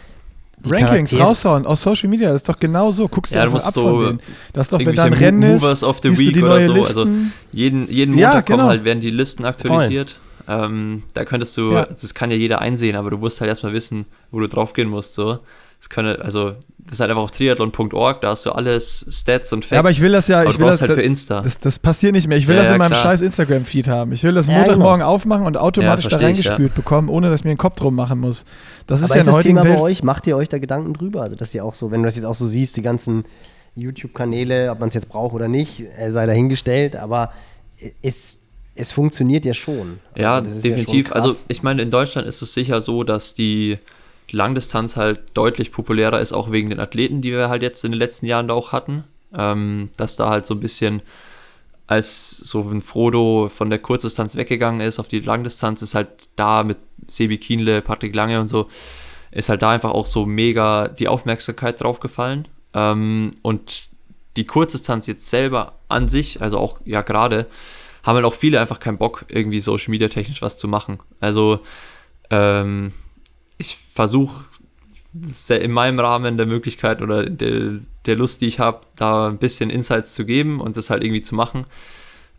Rankings 0.63 1.09
Charaktere 1.09 1.23
raushauen 1.23 1.65
aus 1.65 1.81
Social 1.81 2.09
Media, 2.09 2.31
das 2.31 2.41
ist 2.41 2.49
doch 2.49 2.59
genau 2.59 2.91
so. 2.91 3.07
Guckst 3.07 3.33
du 3.33 3.37
ja, 3.37 3.45
einfach 3.45 3.65
ab 3.65 3.73
so 3.73 3.81
von 3.81 3.99
denen. 3.99 4.19
Das 4.53 4.67
ist 4.67 4.73
doch, 4.73 4.85
wenn 4.85 4.95
da 4.95 5.05
ein 5.05 5.13
Rennen 5.13 5.41
ist, 5.43 5.61
Movers 5.61 5.83
of 5.83 5.99
the 6.03 6.17
Week 6.17 6.37
oder 6.37 6.65
so. 6.65 6.73
Also 6.73 7.07
jeden, 7.51 7.89
jeden 7.89 8.13
Montag 8.13 8.33
ja, 8.33 8.41
genau. 8.41 8.57
kommen 8.57 8.69
halt, 8.69 8.83
werden 8.83 9.01
die 9.01 9.09
Listen 9.09 9.45
aktualisiert. 9.45 10.17
Ähm, 10.47 11.03
da 11.13 11.25
könntest 11.25 11.55
du, 11.57 11.71
ja. 11.71 11.85
das 11.85 12.13
kann 12.13 12.29
ja 12.31 12.37
jeder 12.37 12.59
einsehen, 12.59 12.95
aber 12.95 13.09
du 13.09 13.17
musst 13.17 13.41
halt 13.41 13.49
erstmal 13.49 13.73
wissen, 13.73 14.05
wo 14.31 14.39
du 14.39 14.47
drauf 14.47 14.73
gehen 14.73 14.89
musst. 14.89 15.13
So. 15.13 15.39
Das 15.81 15.89
können, 15.89 16.21
also, 16.21 16.51
das 16.77 16.93
ist 16.93 16.99
halt 16.99 17.09
einfach 17.09 17.23
auf 17.23 17.31
triathlon.org, 17.31 18.21
da 18.21 18.29
hast 18.29 18.45
du 18.45 18.51
alles, 18.51 19.03
Stats 19.09 19.51
und 19.51 19.65
Facts. 19.65 19.73
Ja, 19.73 19.79
aber 19.79 19.89
ich 19.89 19.99
will 19.99 20.11
das 20.11 20.27
ja, 20.27 20.43
ich 20.43 20.59
will 20.59 20.67
das 20.67 20.79
halt 20.79 20.91
für 20.91 21.01
Insta. 21.01 21.41
Das, 21.41 21.57
das, 21.57 21.79
passiert 21.79 22.13
nicht 22.13 22.27
mehr. 22.27 22.37
Ich 22.37 22.47
will 22.47 22.55
ja, 22.55 22.61
das 22.61 22.71
in 22.71 22.77
meinem 22.77 22.91
klar. 22.91 23.01
scheiß 23.01 23.21
Instagram-Feed 23.21 23.87
haben. 23.87 24.11
Ich 24.11 24.23
will 24.23 24.35
das 24.35 24.45
Montagmorgen 24.45 24.99
genau. 24.99 25.11
aufmachen 25.11 25.47
und 25.47 25.57
automatisch 25.57 26.07
da 26.07 26.17
reingespült 26.17 26.75
bekommen, 26.75 27.09
ohne 27.09 27.31
dass 27.31 27.39
ich 27.39 27.45
mir 27.45 27.49
einen 27.49 27.57
Kopf 27.57 27.77
drum 27.77 27.95
machen 27.95 28.19
muss. 28.19 28.45
Das 28.85 28.99
ist 28.99 29.05
aber 29.05 29.15
ja 29.15 29.21
ist 29.21 29.27
das 29.27 29.39
Thema 29.39 29.63
Welt 29.63 29.75
bei 29.75 29.81
euch, 29.81 30.03
macht 30.03 30.27
ihr 30.27 30.37
euch 30.37 30.49
da 30.49 30.59
Gedanken 30.59 30.93
drüber? 30.93 31.23
Also, 31.23 31.35
dass 31.35 31.51
ihr 31.55 31.65
auch 31.65 31.73
so, 31.73 31.89
wenn 31.89 32.03
du 32.03 32.05
das 32.05 32.15
jetzt 32.15 32.25
auch 32.25 32.35
so 32.35 32.45
siehst, 32.45 32.77
die 32.77 32.83
ganzen 32.83 33.23
YouTube-Kanäle, 33.73 34.69
ob 34.69 34.79
man 34.79 34.89
es 34.89 34.93
jetzt 34.93 35.09
braucht 35.09 35.33
oder 35.33 35.47
nicht, 35.47 35.81
äh, 35.97 36.11
sei 36.11 36.27
dahingestellt, 36.27 36.95
aber 36.95 37.31
ist 38.03 38.37
es 38.75 38.91
funktioniert 38.91 39.45
ja 39.45 39.53
schon. 39.53 39.99
Ja, 40.15 40.35
also 40.35 40.59
definitiv. 40.59 41.09
Ja 41.09 41.15
also 41.15 41.35
ich 41.47 41.63
meine, 41.63 41.81
in 41.81 41.89
Deutschland 41.89 42.27
ist 42.27 42.41
es 42.41 42.53
sicher 42.53 42.81
so, 42.81 43.03
dass 43.03 43.33
die 43.33 43.79
Langdistanz 44.31 44.97
halt 44.97 45.21
deutlich 45.33 45.71
populärer 45.71 46.19
ist, 46.19 46.33
auch 46.33 46.51
wegen 46.51 46.69
den 46.69 46.79
Athleten, 46.79 47.21
die 47.21 47.31
wir 47.31 47.49
halt 47.49 47.61
jetzt 47.61 47.83
in 47.83 47.91
den 47.91 47.99
letzten 47.99 48.25
Jahren 48.25 48.47
da 48.47 48.53
auch 48.53 48.71
hatten. 48.71 49.03
Ähm, 49.33 49.89
dass 49.95 50.17
da 50.17 50.29
halt 50.29 50.45
so 50.45 50.55
ein 50.55 50.59
bisschen 50.59 51.01
als 51.87 52.37
so 52.37 52.61
ein 52.61 52.81
Frodo 52.81 53.49
von 53.53 53.69
der 53.69 53.79
Kurzdistanz 53.79 54.35
weggegangen 54.35 54.81
ist 54.81 54.99
auf 54.99 55.07
die 55.07 55.19
Langdistanz, 55.19 55.81
ist 55.81 55.95
halt 55.95 56.07
da 56.37 56.63
mit 56.63 56.77
Sebi 57.07 57.37
Kienle, 57.37 57.81
Patrick 57.81 58.15
Lange 58.15 58.39
und 58.39 58.47
so, 58.47 58.67
ist 59.31 59.49
halt 59.49 59.61
da 59.61 59.71
einfach 59.71 59.91
auch 59.91 60.05
so 60.05 60.25
mega 60.25 60.87
die 60.87 61.07
Aufmerksamkeit 61.09 61.81
drauf 61.81 61.99
gefallen. 61.99 62.47
Ähm, 62.73 63.31
und 63.41 63.89
die 64.37 64.45
Kurzdistanz 64.45 65.07
jetzt 65.07 65.29
selber 65.29 65.73
an 65.89 66.07
sich, 66.07 66.41
also 66.41 66.57
auch 66.59 66.79
ja 66.85 67.01
gerade, 67.01 67.47
haben 68.03 68.15
halt 68.15 68.25
auch 68.25 68.33
viele 68.33 68.59
einfach 68.59 68.79
keinen 68.79 68.97
Bock, 68.97 69.25
irgendwie 69.27 69.59
Social 69.59 69.91
Media 69.91 70.07
technisch 70.07 70.41
was 70.41 70.57
zu 70.57 70.67
machen. 70.67 70.99
Also 71.19 71.59
ähm, 72.29 72.93
ich 73.61 73.77
versuche 73.93 74.43
in 75.49 75.71
meinem 75.71 75.99
Rahmen 75.99 76.37
der 76.37 76.45
Möglichkeit 76.45 77.01
oder 77.01 77.29
der, 77.29 77.79
der 78.05 78.15
Lust, 78.15 78.41
die 78.41 78.47
ich 78.47 78.59
habe, 78.59 78.81
da 78.97 79.27
ein 79.27 79.37
bisschen 79.37 79.69
Insights 79.69 80.13
zu 80.13 80.25
geben 80.25 80.59
und 80.59 80.77
das 80.77 80.89
halt 80.89 81.03
irgendwie 81.03 81.21
zu 81.21 81.35
machen. 81.35 81.65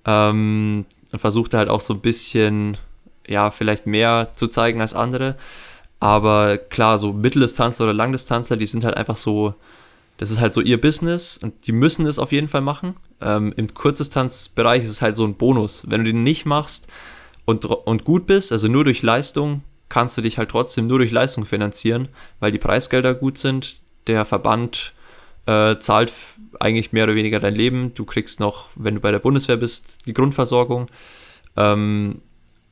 Ähm, 0.04 0.84
und 1.12 1.18
versuchte 1.18 1.58
halt 1.58 1.68
auch 1.68 1.80
so 1.80 1.94
ein 1.94 2.00
bisschen, 2.00 2.78
ja, 3.26 3.50
vielleicht 3.50 3.86
mehr 3.86 4.30
zu 4.34 4.48
zeigen 4.48 4.80
als 4.80 4.94
andere. 4.94 5.36
Aber 6.00 6.56
klar, 6.58 6.98
so 6.98 7.12
Mitteldistanzler 7.12 7.84
oder 7.84 7.94
Langdistanzler, 7.94 8.56
die 8.56 8.66
sind 8.66 8.84
halt 8.84 8.96
einfach 8.96 9.16
so, 9.16 9.54
das 10.16 10.30
ist 10.30 10.40
halt 10.40 10.54
so 10.54 10.60
ihr 10.60 10.80
Business 10.80 11.36
und 11.36 11.66
die 11.66 11.72
müssen 11.72 12.06
es 12.06 12.18
auf 12.18 12.32
jeden 12.32 12.48
Fall 12.48 12.62
machen. 12.62 12.96
Ähm, 13.20 13.52
Im 13.56 13.72
Kurzdistanzbereich 13.72 14.82
ist 14.82 14.90
es 14.90 15.02
halt 15.02 15.14
so 15.14 15.24
ein 15.24 15.34
Bonus. 15.34 15.84
Wenn 15.88 16.04
du 16.04 16.10
den 16.10 16.22
nicht 16.22 16.46
machst 16.46 16.88
und, 17.44 17.66
und 17.66 18.04
gut 18.04 18.26
bist, 18.26 18.50
also 18.50 18.66
nur 18.66 18.84
durch 18.84 19.02
Leistung, 19.02 19.62
kannst 19.92 20.16
du 20.16 20.22
dich 20.22 20.38
halt 20.38 20.48
trotzdem 20.48 20.86
nur 20.86 21.00
durch 21.00 21.12
Leistung 21.12 21.44
finanzieren, 21.44 22.08
weil 22.40 22.50
die 22.50 22.58
Preisgelder 22.58 23.14
gut 23.14 23.36
sind. 23.36 23.76
Der 24.06 24.24
Verband 24.24 24.94
äh, 25.44 25.76
zahlt 25.80 26.14
eigentlich 26.58 26.92
mehr 26.92 27.04
oder 27.04 27.14
weniger 27.14 27.40
dein 27.40 27.54
Leben. 27.54 27.92
Du 27.92 28.06
kriegst 28.06 28.40
noch, 28.40 28.70
wenn 28.74 28.94
du 28.94 29.02
bei 29.02 29.10
der 29.10 29.18
Bundeswehr 29.18 29.58
bist, 29.58 30.06
die 30.06 30.14
Grundversorgung. 30.14 30.88
Ähm, 31.58 32.22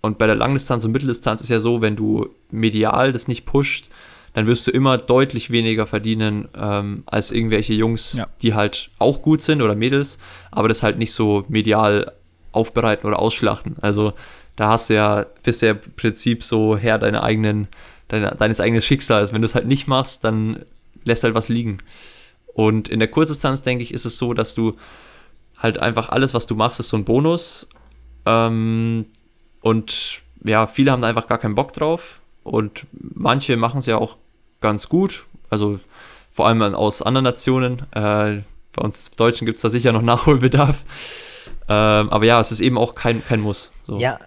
und 0.01 0.17
bei 0.17 0.27
der 0.27 0.35
Langdistanz 0.35 0.83
und 0.87 0.93
Mitteldistanz 0.93 1.43
ist 1.43 1.51
ja 1.51 1.61
so, 1.61 1.83
wenn 1.83 1.95
du 1.95 2.31
medial 2.51 3.13
das 3.13 3.29
nicht 3.29 3.45
pusht, 3.45 3.91
dann 4.33 4.47
wirst 4.47 4.67
du 4.67 4.71
immer 4.71 4.97
deutlich 4.97 5.51
weniger 5.51 5.87
verdienen 5.87 6.49
ähm, 6.57 7.03
als 7.05 7.33
irgendwelche 7.33 7.75
Jungs, 7.75 8.15
ja. 8.15 8.25
die 8.41 8.55
halt 8.55 8.89
auch 8.99 9.21
gut 9.21 9.43
sind 9.43 9.61
oder 9.61 9.75
Mädels, 9.75 10.19
aber 10.51 10.69
das 10.69 10.83
halt 10.83 10.99
nicht 10.99 11.13
so 11.13 11.45
medial 11.49 12.13
aufbereiten 12.53 13.07
oder 13.07 13.19
ausschlachten. 13.19 13.77
Also 13.83 14.15
da 14.61 14.69
hast 14.69 14.91
du 14.91 14.95
ja, 14.95 15.25
bist 15.43 15.63
du 15.63 15.67
ja 15.69 15.73
im 15.73 15.81
Prinzip 15.97 16.45
so 16.45 16.77
Herr 16.77 16.99
deiner 16.99 17.23
eigenen, 17.23 17.67
deine, 18.09 18.37
deines 18.39 18.61
eigenen 18.61 18.83
Schicksals. 18.83 19.33
Wenn 19.33 19.41
du 19.41 19.47
es 19.47 19.55
halt 19.55 19.67
nicht 19.67 19.89
machst, 19.89 20.23
dann 20.23 20.67
lässt 21.03 21.25
halt 21.25 21.35
was 21.35 21.49
liegen. 21.49 21.79
Und 22.53 22.91
in 22.91 22.99
der 22.99 23.09
Kurzdistanz, 23.09 23.63
denke 23.63 23.83
ich, 23.83 23.95
ist 23.95 24.05
es 24.05 24.19
so, 24.19 24.35
dass 24.35 24.55
du 24.55 24.77
halt 25.57 25.79
einfach 25.79 26.11
alles, 26.11 26.35
was 26.35 26.47
du 26.47 26.57
machst, 26.57 26.79
ist 26.79 26.91
so 26.91 26.99
ein 26.99 27.07
Bonus. 27.07 27.71
Ähm, 28.27 29.07
und 29.63 30.21
ja, 30.45 30.67
viele 30.67 30.93
haben 30.93 31.01
da 31.01 31.09
einfach 31.09 31.27
gar 31.27 31.39
keinen 31.39 31.55
Bock 31.55 31.73
drauf. 31.73 32.21
Und 32.43 32.85
manche 32.93 33.57
machen 33.57 33.79
es 33.79 33.87
ja 33.87 33.97
auch 33.97 34.19
ganz 34.61 34.91
gut. 34.91 35.25
Also 35.49 35.81
vor 36.31 36.47
allem 36.47 36.61
aus 36.75 37.01
anderen 37.01 37.25
Nationen. 37.25 37.79
Äh, 37.93 38.43
bei 38.73 38.83
uns 38.83 39.11
Deutschen 39.13 39.47
gibt 39.47 39.57
es 39.57 39.63
da 39.63 39.71
sicher 39.71 39.93
noch 39.93 40.03
Nachholbedarf. 40.03 40.85
Ähm, 41.67 42.11
aber 42.11 42.27
ja, 42.27 42.39
es 42.41 42.53
ist 42.53 42.61
eben 42.61 42.77
auch 42.77 42.95
kein, 42.95 43.25
kein 43.25 43.41
Muss. 43.41 43.73
So. 43.85 43.97
Ja, 43.97 44.19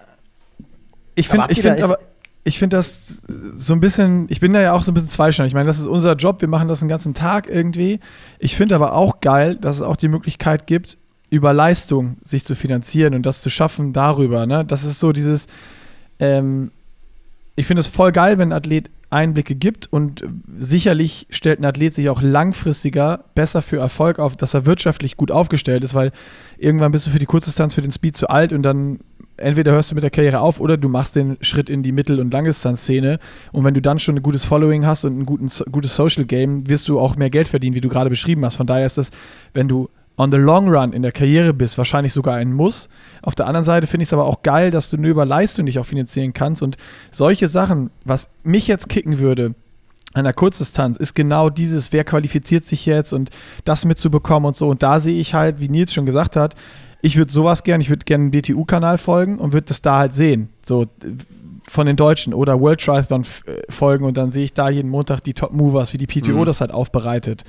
ich 1.16 1.28
finde 1.28 1.48
ich 1.50 1.62
find 1.62 1.82
aber, 1.82 1.98
ich 2.44 2.60
finde 2.60 2.78
das 2.78 3.22
so 3.56 3.74
ein 3.74 3.80
bisschen, 3.80 4.28
ich 4.30 4.40
bin 4.40 4.54
da 4.54 4.62
ja 4.62 4.74
auch 4.74 4.84
so 4.84 4.92
ein 4.92 4.94
bisschen 4.94 5.10
zweischneidig. 5.10 5.52
Ich 5.52 5.56
meine, 5.56 5.68
das 5.68 5.80
ist 5.80 5.88
unser 5.88 6.16
Job, 6.16 6.42
wir 6.42 6.50
machen 6.50 6.68
das 6.68 6.80
den 6.80 6.90
ganzen 6.90 7.14
Tag 7.14 7.50
irgendwie. 7.50 8.00
Ich 8.40 8.56
finde 8.56 8.76
aber 8.76 8.94
auch 8.94 9.22
geil, 9.22 9.56
dass 9.56 9.78
es 9.78 9.82
auch 9.82 9.96
die 9.96 10.10
Möglichkeit 10.10 10.68
gibt, 10.68 10.98
über 11.30 11.54
Leistung 11.54 12.18
sich 12.24 12.44
zu 12.44 12.56
finanzieren 12.56 13.14
und 13.14 13.26
das 13.26 13.42
zu 13.42 13.50
schaffen 13.50 13.94
darüber. 13.94 14.46
Ne? 14.46 14.66
Das 14.66 14.84
ist 14.84 15.00
so 15.00 15.14
dieses, 15.14 15.48
ähm, 16.20 16.72
ich 17.56 17.66
finde 17.66 17.80
es 17.80 17.88
voll 17.88 18.12
geil, 18.12 18.38
wenn 18.38 18.50
ein 18.50 18.58
Athlet 18.58 18.90
Einblicke 19.10 19.56
gibt 19.56 19.92
und 19.94 20.26
sicherlich 20.60 21.28
stellt 21.30 21.60
ein 21.60 21.66
Athlet 21.66 21.94
sich 21.94 22.10
auch 22.10 22.22
langfristiger 22.22 23.26
besser 23.36 23.62
für 23.62 23.78
Erfolg 23.78 24.20
auf, 24.20 24.36
dass 24.36 24.54
er 24.54 24.66
wirtschaftlich 24.66 25.18
gut 25.18 25.32
aufgestellt 25.32 25.84
ist, 25.84 25.94
weil 25.94 26.12
irgendwann 26.58 26.92
bist 26.92 27.08
du 27.08 27.12
für 27.12 27.20
die 27.20 27.28
Kurzdistanz, 27.28 27.76
für 27.76 27.82
den 27.82 27.92
Speed 27.92 28.18
zu 28.18 28.28
alt 28.28 28.52
und 28.52 28.64
dann 28.64 29.00
entweder 29.38 29.72
hörst 29.72 29.92
du 29.92 29.96
mit 29.96 30.04
der 30.04 30.12
Karriere 30.12 30.40
auf 30.40 30.60
oder 30.60 30.78
du 30.78 30.90
machst 30.90 31.16
den 31.16 31.38
Schritt 31.42 31.70
in 31.70 31.84
die 31.84 31.92
Mittel- 31.92 32.20
und 32.20 32.32
Langdistanzszene. 32.32 33.20
Und 33.52 33.64
wenn 33.64 33.74
du 33.74 33.82
dann 33.82 34.00
schon 34.00 34.16
ein 34.16 34.24
gutes 34.24 34.46
Following 34.46 34.86
hast 34.86 35.06
und 35.06 35.20
ein 35.20 35.26
guten, 35.26 35.50
gutes 35.72 35.96
Social 35.96 36.26
Game, 36.26 36.68
wirst 36.70 36.88
du 36.88 37.00
auch 37.00 37.16
mehr 37.16 37.30
Geld 37.30 37.48
verdienen, 37.48 37.76
wie 37.76 37.82
du 37.82 37.90
gerade 37.90 38.10
beschrieben 38.10 38.46
hast. 38.46 38.56
Von 38.56 38.68
daher 38.68 38.86
ist 38.86 38.98
das, 38.98 39.10
wenn 39.54 39.68
du 39.68 39.90
on 40.18 40.32
the 40.32 40.38
long 40.38 40.70
run 40.70 40.94
in 40.94 41.02
der 41.02 41.12
Karriere 41.12 41.54
bist, 41.54 41.78
wahrscheinlich 41.78 42.14
sogar 42.14 42.36
ein 42.36 42.54
Muss. 42.54 42.90
Auf 43.22 43.36
der 43.36 43.48
anderen 43.48 43.66
Seite 43.66 43.88
finde 43.88 44.04
ich 44.04 44.10
es 44.10 44.14
aber 44.14 44.26
auch 44.26 44.44
geil, 44.44 44.70
dass 44.70 44.90
du 44.90 44.98
nur 44.98 45.10
über 45.10 45.26
Leistung 45.26 45.66
dich 45.66 45.80
auch 45.80 45.86
finanzieren 45.86 46.34
kannst. 46.34 46.62
Und 46.62 46.78
solche 47.12 47.48
Sachen, 47.48 47.90
was 48.06 48.30
mich 48.44 48.68
jetzt 48.68 48.90
kicken 48.90 49.20
würde, 49.20 49.56
an 50.14 50.26
der 50.26 50.34
Kurzdistanz 50.34 50.98
ist 50.98 51.16
genau 51.16 51.50
dieses, 51.50 51.92
wer 51.92 52.04
qualifiziert 52.04 52.66
sich 52.66 52.86
jetzt 52.86 53.14
und 53.14 53.32
das 53.66 53.84
mitzubekommen 53.86 54.48
und 54.48 54.56
so. 54.56 54.70
Und 54.70 54.84
da 54.84 55.00
sehe 55.00 55.20
ich 55.20 55.34
halt, 55.34 55.60
wie 55.60 55.70
Nils 55.70 55.92
schon 55.92 56.06
gesagt 56.06 56.36
hat, 56.36 56.56
ich 57.04 57.18
würde 57.18 57.32
sowas 57.34 57.64
gerne, 57.64 57.82
ich 57.82 57.90
würde 57.90 58.06
gerne 58.06 58.24
einen 58.24 58.32
DTU-Kanal 58.32 58.98
folgen 58.98 59.38
und 59.38 59.52
würde 59.52 59.68
das 59.68 59.82
da 59.82 60.00
halt 60.00 60.14
sehen. 60.14 60.48
So 60.66 60.86
von 61.68 61.86
den 61.86 61.98
Deutschen 61.98 62.34
oder 62.34 62.62
World 62.62 62.80
Triathlon 62.80 63.26
äh, 63.46 63.60
folgen 63.70 64.06
und 64.06 64.16
dann 64.16 64.32
sehe 64.32 64.46
ich 64.46 64.54
da 64.54 64.70
jeden 64.70 64.90
Montag 64.90 65.20
die 65.20 65.34
Top 65.34 65.52
Movers, 65.52 65.92
wie 65.92 65.98
die 65.98 66.08
PTO 66.08 66.40
mhm. 66.40 66.46
das 66.46 66.62
halt 66.62 66.72
aufbereitet. 66.72 67.44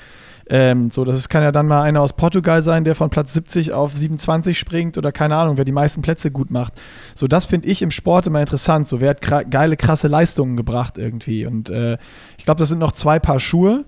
Ähm, 0.50 0.90
so, 0.90 1.04
das 1.04 1.16
ist, 1.16 1.28
kann 1.28 1.44
ja 1.44 1.52
dann 1.52 1.68
mal 1.68 1.82
einer 1.82 2.00
aus 2.00 2.14
Portugal 2.14 2.64
sein, 2.64 2.82
der 2.82 2.96
von 2.96 3.10
Platz 3.10 3.32
70 3.32 3.72
auf 3.72 3.96
27 3.96 4.58
springt 4.58 4.98
oder 4.98 5.12
keine 5.12 5.36
Ahnung, 5.36 5.56
wer 5.56 5.64
die 5.64 5.72
meisten 5.72 6.02
Plätze 6.02 6.32
gut 6.32 6.50
macht. 6.50 6.72
So, 7.14 7.28
das 7.28 7.46
finde 7.46 7.68
ich 7.68 7.80
im 7.80 7.92
Sport 7.92 8.26
immer 8.26 8.40
interessant. 8.40 8.88
So, 8.88 9.00
wer 9.00 9.10
hat 9.10 9.50
geile, 9.50 9.76
krasse 9.76 10.08
Leistungen 10.08 10.56
gebracht 10.56 10.98
irgendwie. 10.98 11.46
Und 11.46 11.70
äh, 11.70 11.96
ich 12.38 12.44
glaube, 12.44 12.58
das 12.58 12.70
sind 12.70 12.80
noch 12.80 12.92
zwei 12.92 13.20
Paar 13.20 13.38
Schuhe. 13.38 13.84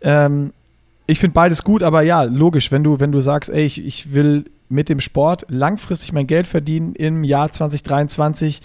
Ähm, 0.00 0.52
ich 1.08 1.18
finde 1.18 1.34
beides 1.34 1.64
gut, 1.64 1.82
aber 1.82 2.02
ja, 2.02 2.22
logisch, 2.22 2.70
wenn 2.70 2.84
du, 2.84 3.00
wenn 3.00 3.10
du 3.10 3.20
sagst, 3.20 3.50
ey, 3.50 3.64
ich, 3.64 3.84
ich 3.84 4.14
will 4.14 4.44
mit 4.68 4.88
dem 4.88 5.00
Sport 5.00 5.46
langfristig 5.48 6.12
mein 6.12 6.26
Geld 6.26 6.46
verdienen 6.46 6.94
im 6.94 7.24
Jahr 7.24 7.50
2023, 7.50 8.60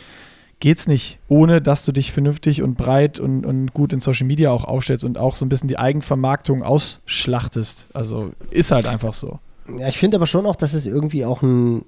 geht 0.60 0.78
es 0.78 0.88
nicht, 0.88 1.20
ohne 1.28 1.62
dass 1.62 1.84
du 1.84 1.92
dich 1.92 2.12
vernünftig 2.12 2.62
und 2.62 2.76
breit 2.76 3.20
und, 3.20 3.46
und 3.46 3.74
gut 3.74 3.92
in 3.92 4.00
Social 4.00 4.28
Media 4.28 4.52
auch 4.52 4.64
aufstellst 4.64 5.04
und 5.04 5.18
auch 5.18 5.36
so 5.36 5.46
ein 5.46 5.50
bisschen 5.50 5.68
die 5.68 5.78
Eigenvermarktung 5.78 6.64
ausschlachtest. 6.64 7.88
Also 7.94 8.32
ist 8.50 8.72
halt 8.72 8.88
einfach 8.88 9.14
so. 9.14 9.40
Ja, 9.78 9.88
ich 9.88 9.98
finde 9.98 10.16
aber 10.18 10.28
schon 10.28 10.46
auch, 10.46 10.56
dass 10.56 10.74
es 10.74 10.86
irgendwie 10.86 11.26
auch 11.26 11.42
ein 11.42 11.86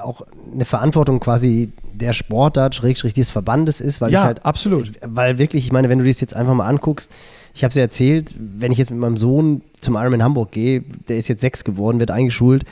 auch 0.00 0.22
eine 0.52 0.64
Verantwortung 0.64 1.20
quasi 1.20 1.72
der 1.92 2.12
Sportart, 2.12 2.74
Schrägstrich 2.74 3.14
des 3.14 3.30
Verbandes 3.30 3.80
ist, 3.80 4.00
weil 4.00 4.12
ja, 4.12 4.20
ich 4.20 4.24
halt. 4.26 4.44
absolut. 4.44 4.90
Weil 5.00 5.38
wirklich, 5.38 5.64
ich 5.64 5.72
meine, 5.72 5.88
wenn 5.88 6.00
du 6.00 6.04
das 6.04 6.20
jetzt 6.20 6.34
einfach 6.34 6.54
mal 6.54 6.66
anguckst, 6.66 7.10
ich 7.54 7.62
habe 7.62 7.70
es 7.70 7.76
ja 7.76 7.82
erzählt, 7.82 8.34
wenn 8.36 8.72
ich 8.72 8.78
jetzt 8.78 8.90
mit 8.90 8.98
meinem 8.98 9.16
Sohn 9.16 9.62
zum 9.80 9.94
Ironman 9.94 10.24
Hamburg 10.24 10.50
gehe, 10.50 10.82
der 11.08 11.18
ist 11.18 11.28
jetzt 11.28 11.40
sechs 11.40 11.62
geworden, 11.62 12.00
wird 12.00 12.10
eingeschult, 12.10 12.64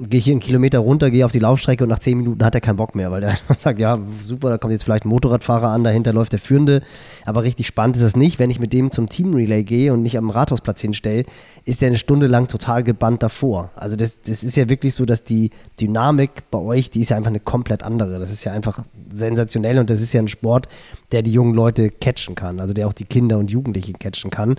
gehe 0.00 0.18
ich 0.18 0.24
hier 0.24 0.32
einen 0.32 0.40
Kilometer 0.40 0.78
runter, 0.78 1.10
gehe 1.10 1.24
auf 1.24 1.32
die 1.32 1.40
Laufstrecke 1.40 1.82
und 1.82 1.90
nach 1.90 1.98
zehn 1.98 2.16
Minuten 2.18 2.44
hat 2.44 2.54
er 2.54 2.60
keinen 2.60 2.76
Bock 2.76 2.94
mehr, 2.94 3.10
weil 3.10 3.20
der 3.20 3.36
sagt, 3.58 3.80
ja, 3.80 3.98
super, 4.22 4.50
da 4.50 4.58
kommt 4.58 4.72
jetzt 4.72 4.84
vielleicht 4.84 5.04
ein 5.04 5.08
Motorradfahrer 5.08 5.68
an, 5.68 5.82
dahinter 5.82 6.12
läuft 6.12 6.32
der 6.32 6.38
Führende. 6.38 6.82
Aber 7.24 7.42
richtig 7.42 7.66
spannend 7.66 7.96
ist 7.96 8.02
es 8.02 8.14
nicht. 8.14 8.38
Wenn 8.38 8.50
ich 8.50 8.60
mit 8.60 8.72
dem 8.72 8.90
zum 8.90 9.08
Team 9.08 9.34
Relay 9.34 9.64
gehe 9.64 9.92
und 9.92 10.02
nicht 10.02 10.16
am 10.16 10.30
Rathausplatz 10.30 10.80
hinstelle, 10.80 11.24
ist 11.64 11.82
er 11.82 11.88
eine 11.88 11.98
Stunde 11.98 12.28
lang 12.28 12.46
total 12.46 12.84
gebannt 12.84 13.22
davor. 13.22 13.72
Also 13.74 13.96
das, 13.96 14.22
das 14.22 14.44
ist 14.44 14.56
ja 14.56 14.68
wirklich 14.68 14.94
so, 14.94 15.04
dass 15.04 15.24
die 15.24 15.50
Dynamik 15.80 16.50
bei 16.50 16.58
euch, 16.58 16.90
die 16.90 17.00
ist 17.00 17.10
ja 17.10 17.16
einfach 17.16 17.30
eine 17.30 17.40
komplett 17.40 17.82
andere. 17.82 18.20
Das 18.20 18.30
ist 18.30 18.44
ja 18.44 18.52
einfach 18.52 18.84
sensationell 19.12 19.78
und 19.78 19.90
das 19.90 20.00
ist 20.00 20.12
ja 20.12 20.20
ein 20.20 20.28
Sport, 20.28 20.68
der 21.10 21.22
die 21.22 21.32
jungen 21.32 21.54
Leute 21.54 21.90
catchen 21.90 22.34
kann, 22.34 22.60
also 22.60 22.72
der 22.72 22.86
auch 22.86 22.92
die 22.92 23.04
Kinder 23.04 23.38
und 23.38 23.50
Jugendlichen 23.50 23.98
catchen 23.98 24.27
kann. 24.30 24.56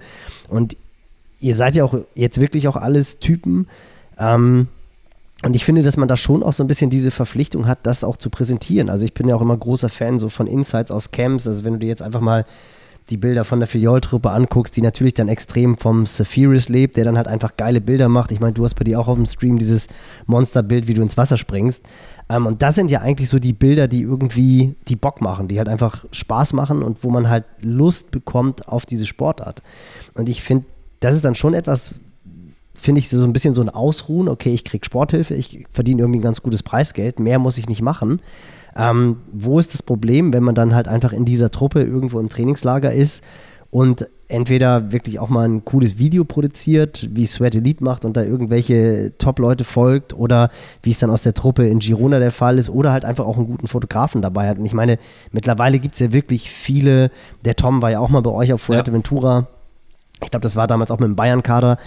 Und 0.48 0.76
ihr 1.40 1.56
seid 1.56 1.76
ja 1.76 1.84
auch 1.84 1.96
jetzt 2.16 2.40
wirklich 2.40 2.68
auch 2.68 2.76
alles 2.76 3.20
Typen. 3.20 3.68
Ähm, 4.18 4.68
und 5.42 5.56
ich 5.56 5.64
finde, 5.64 5.84
dass 5.84 5.96
man 5.96 6.10
da 6.10 6.18
schon 6.18 6.44
auch 6.44 6.54
so 6.54 6.64
ein 6.64 6.68
bisschen 6.68 6.90
diese 6.90 7.12
Verpflichtung 7.12 7.68
hat, 7.68 7.80
das 7.84 8.04
auch 8.04 8.18
zu 8.18 8.30
präsentieren. 8.30 8.90
Also 8.90 9.06
ich 9.06 9.14
bin 9.14 9.28
ja 9.30 9.36
auch 9.36 9.42
immer 9.42 9.56
großer 9.56 9.90
Fan 9.90 10.20
so 10.20 10.28
von 10.28 10.48
Insights 10.48 10.92
aus 10.92 11.12
Camps. 11.12 11.48
Also 11.48 11.64
wenn 11.64 11.74
du 11.74 11.80
dir 11.80 11.88
jetzt 11.88 12.02
einfach 12.02 12.20
mal 12.20 12.46
die 13.10 13.18
Bilder 13.18 13.44
von 13.44 13.60
der 13.60 13.68
Filiol-Truppe 13.68 14.30
anguckst, 14.30 14.76
die 14.76 14.82
natürlich 14.82 15.14
dann 15.14 15.30
extrem 15.30 15.78
vom 15.78 16.06
Sephiris 16.06 16.70
lebt, 16.70 16.98
der 16.98 17.06
dann 17.06 17.18
halt 17.18 17.28
einfach 17.28 17.58
geile 17.58 17.82
Bilder 17.82 18.10
macht. 18.10 18.32
Ich 18.32 18.40
meine, 18.40 18.54
du 18.54 18.64
hast 18.64 18.76
bei 18.76 18.84
dir 18.84 19.00
auch 19.00 19.08
auf 19.08 19.16
dem 19.16 19.26
Stream 19.26 19.58
dieses 19.58 19.88
Monsterbild, 20.28 20.88
wie 20.88 20.94
du 20.94 21.02
ins 21.02 21.18
Wasser 21.18 21.38
springst. 21.38 21.84
Ähm, 22.30 22.46
und 22.46 22.62
das 22.62 22.76
sind 22.76 22.92
ja 22.92 23.02
eigentlich 23.02 23.30
so 23.30 23.40
die 23.40 23.54
Bilder, 23.54 23.88
die 23.88 24.02
irgendwie 24.02 24.76
die 24.88 24.96
Bock 24.96 25.22
machen, 25.22 25.48
die 25.48 25.58
halt 25.58 25.68
einfach 25.68 26.06
Spaß 26.12 26.54
machen 26.54 26.84
und 26.84 27.04
wo 27.04 27.10
man 27.10 27.30
halt 27.30 27.46
Lust 27.62 28.12
bekommt 28.12 28.68
auf 28.68 28.86
diese 28.86 29.06
Sportart. 29.06 29.62
Und 30.14 30.30
ich 30.30 30.44
finde, 30.44 30.66
das 31.00 31.16
ist 31.16 31.26
dann 31.26 31.36
schon 31.36 31.54
etwas, 31.54 31.96
finde 32.74 33.00
ich 33.00 33.10
so 33.10 33.24
ein 33.24 33.34
bisschen 33.34 33.54
so 33.54 33.62
ein 33.62 33.70
Ausruhen. 33.70 34.30
Okay, 34.30 34.54
ich 34.54 34.64
kriege 34.64 34.86
Sporthilfe, 34.86 35.34
ich 35.34 35.66
verdiene 35.72 36.02
irgendwie 36.02 36.20
ein 36.20 36.24
ganz 36.24 36.42
gutes 36.42 36.64
Preisgeld, 36.64 37.20
mehr 37.20 37.40
muss 37.40 37.58
ich 37.58 37.68
nicht 37.68 37.82
machen. 37.82 38.22
Ähm, 38.76 39.18
wo 39.34 39.60
ist 39.60 39.74
das 39.74 39.82
Problem, 39.82 40.32
wenn 40.32 40.44
man 40.44 40.56
dann 40.56 40.76
halt 40.76 40.88
einfach 40.88 41.12
in 41.12 41.26
dieser 41.26 41.50
Truppe 41.50 41.82
irgendwo 41.82 42.20
im 42.20 42.30
Trainingslager 42.30 42.94
ist 42.94 43.24
und 43.72 44.08
entweder 44.28 44.92
wirklich 44.92 45.20
auch 45.20 45.30
mal 45.30 45.48
ein 45.48 45.66
cooles 45.66 45.98
Video 45.98 46.24
produziert, 46.24 47.08
wie 47.12 47.26
Sweat 47.26 47.56
Elite 47.56 47.84
macht 47.84 48.06
und 48.06 48.16
da 48.16 48.24
irgendwelche 48.24 49.12
Top-Leute 49.18 49.64
folgt 49.64 50.14
oder 50.14 50.50
wie 50.84 50.92
es 50.92 51.00
dann 51.00 51.10
aus 51.10 51.24
der 51.24 51.34
Truppe 51.34 51.68
in 51.68 51.80
Girona 51.80 52.20
der 52.20 52.32
Fall 52.32 52.60
ist 52.60 52.70
oder 52.70 52.92
halt 52.92 53.06
einfach 53.06 53.26
auch 53.26 53.38
einen 53.38 53.48
guten 53.48 53.68
Fotografen 53.68 54.22
dabei 54.22 54.48
hat. 54.48 54.60
Und 54.60 54.66
ich 54.66 54.74
meine, 54.74 54.98
mittlerweile 55.32 55.80
gibt 55.80 55.96
es 55.96 56.00
ja 56.00 56.14
wirklich 56.14 56.52
viele, 56.52 57.10
der 57.44 57.56
Tom 57.56 57.82
war 57.82 57.90
ja 57.90 58.00
auch 58.00 58.10
mal 58.10 58.22
bei 58.22 58.30
euch 58.30 58.54
auf 58.54 58.62
Fuerteventura. 58.62 59.40
Ja. 59.40 59.48
Ich 60.24 60.32
glaube, 60.32 60.44
das 60.44 60.56
war 60.56 60.68
damals 60.68 60.92
auch 60.92 61.00
mit 61.00 61.08
dem 61.08 61.16
Bayern-Kader. 61.16 61.78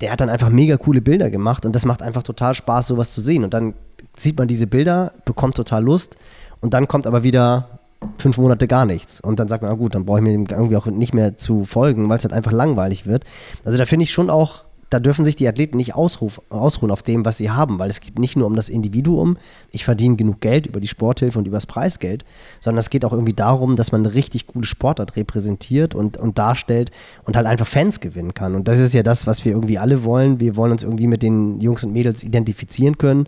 Der 0.00 0.12
hat 0.12 0.20
dann 0.20 0.30
einfach 0.30 0.50
mega 0.50 0.76
coole 0.78 1.02
Bilder 1.02 1.30
gemacht 1.30 1.66
und 1.66 1.74
das 1.74 1.84
macht 1.84 2.02
einfach 2.02 2.22
total 2.22 2.54
Spaß, 2.54 2.86
sowas 2.86 3.12
zu 3.12 3.20
sehen. 3.20 3.44
Und 3.44 3.52
dann 3.52 3.74
sieht 4.16 4.38
man 4.38 4.48
diese 4.48 4.66
Bilder, 4.66 5.12
bekommt 5.24 5.56
total 5.56 5.84
Lust 5.84 6.16
und 6.60 6.72
dann 6.72 6.88
kommt 6.88 7.06
aber 7.06 7.22
wieder 7.22 7.75
fünf 8.18 8.38
Monate 8.38 8.68
gar 8.68 8.84
nichts. 8.84 9.20
Und 9.20 9.40
dann 9.40 9.48
sagt 9.48 9.62
man, 9.62 9.70
na 9.70 9.76
gut, 9.76 9.94
dann 9.94 10.04
brauche 10.04 10.18
ich 10.18 10.24
mir 10.24 10.32
irgendwie 10.32 10.76
auch 10.76 10.86
nicht 10.86 11.14
mehr 11.14 11.36
zu 11.36 11.64
folgen, 11.64 12.08
weil 12.08 12.18
es 12.18 12.24
halt 12.24 12.32
einfach 12.32 12.52
langweilig 12.52 13.06
wird. 13.06 13.24
Also 13.64 13.78
da 13.78 13.84
finde 13.84 14.04
ich 14.04 14.12
schon 14.12 14.30
auch, 14.30 14.64
da 14.90 15.00
dürfen 15.00 15.24
sich 15.24 15.34
die 15.34 15.48
Athleten 15.48 15.76
nicht 15.76 15.94
ausruf, 15.94 16.40
ausruhen 16.48 16.92
auf 16.92 17.02
dem, 17.02 17.24
was 17.24 17.38
sie 17.38 17.50
haben, 17.50 17.78
weil 17.78 17.90
es 17.90 18.00
geht 18.00 18.18
nicht 18.18 18.36
nur 18.36 18.46
um 18.46 18.54
das 18.54 18.68
Individuum, 18.68 19.36
ich 19.72 19.84
verdiene 19.84 20.16
genug 20.16 20.40
Geld 20.40 20.66
über 20.66 20.80
die 20.80 20.86
Sporthilfe 20.86 21.38
und 21.38 21.46
über 21.46 21.56
das 21.56 21.66
Preisgeld, 21.66 22.24
sondern 22.60 22.78
es 22.78 22.90
geht 22.90 23.04
auch 23.04 23.12
irgendwie 23.12 23.32
darum, 23.32 23.74
dass 23.74 23.90
man 23.90 24.04
eine 24.04 24.14
richtig 24.14 24.46
coole 24.46 24.66
Sportart 24.66 25.16
repräsentiert 25.16 25.94
und, 25.94 26.16
und 26.16 26.38
darstellt 26.38 26.92
und 27.24 27.36
halt 27.36 27.46
einfach 27.46 27.66
Fans 27.66 27.98
gewinnen 28.00 28.34
kann. 28.34 28.54
Und 28.54 28.68
das 28.68 28.78
ist 28.78 28.94
ja 28.94 29.02
das, 29.02 29.26
was 29.26 29.44
wir 29.44 29.52
irgendwie 29.52 29.78
alle 29.78 30.04
wollen. 30.04 30.38
Wir 30.38 30.54
wollen 30.56 30.72
uns 30.72 30.84
irgendwie 30.84 31.08
mit 31.08 31.22
den 31.22 31.60
Jungs 31.60 31.82
und 31.82 31.92
Mädels 31.92 32.22
identifizieren 32.22 32.96
können. 32.96 33.26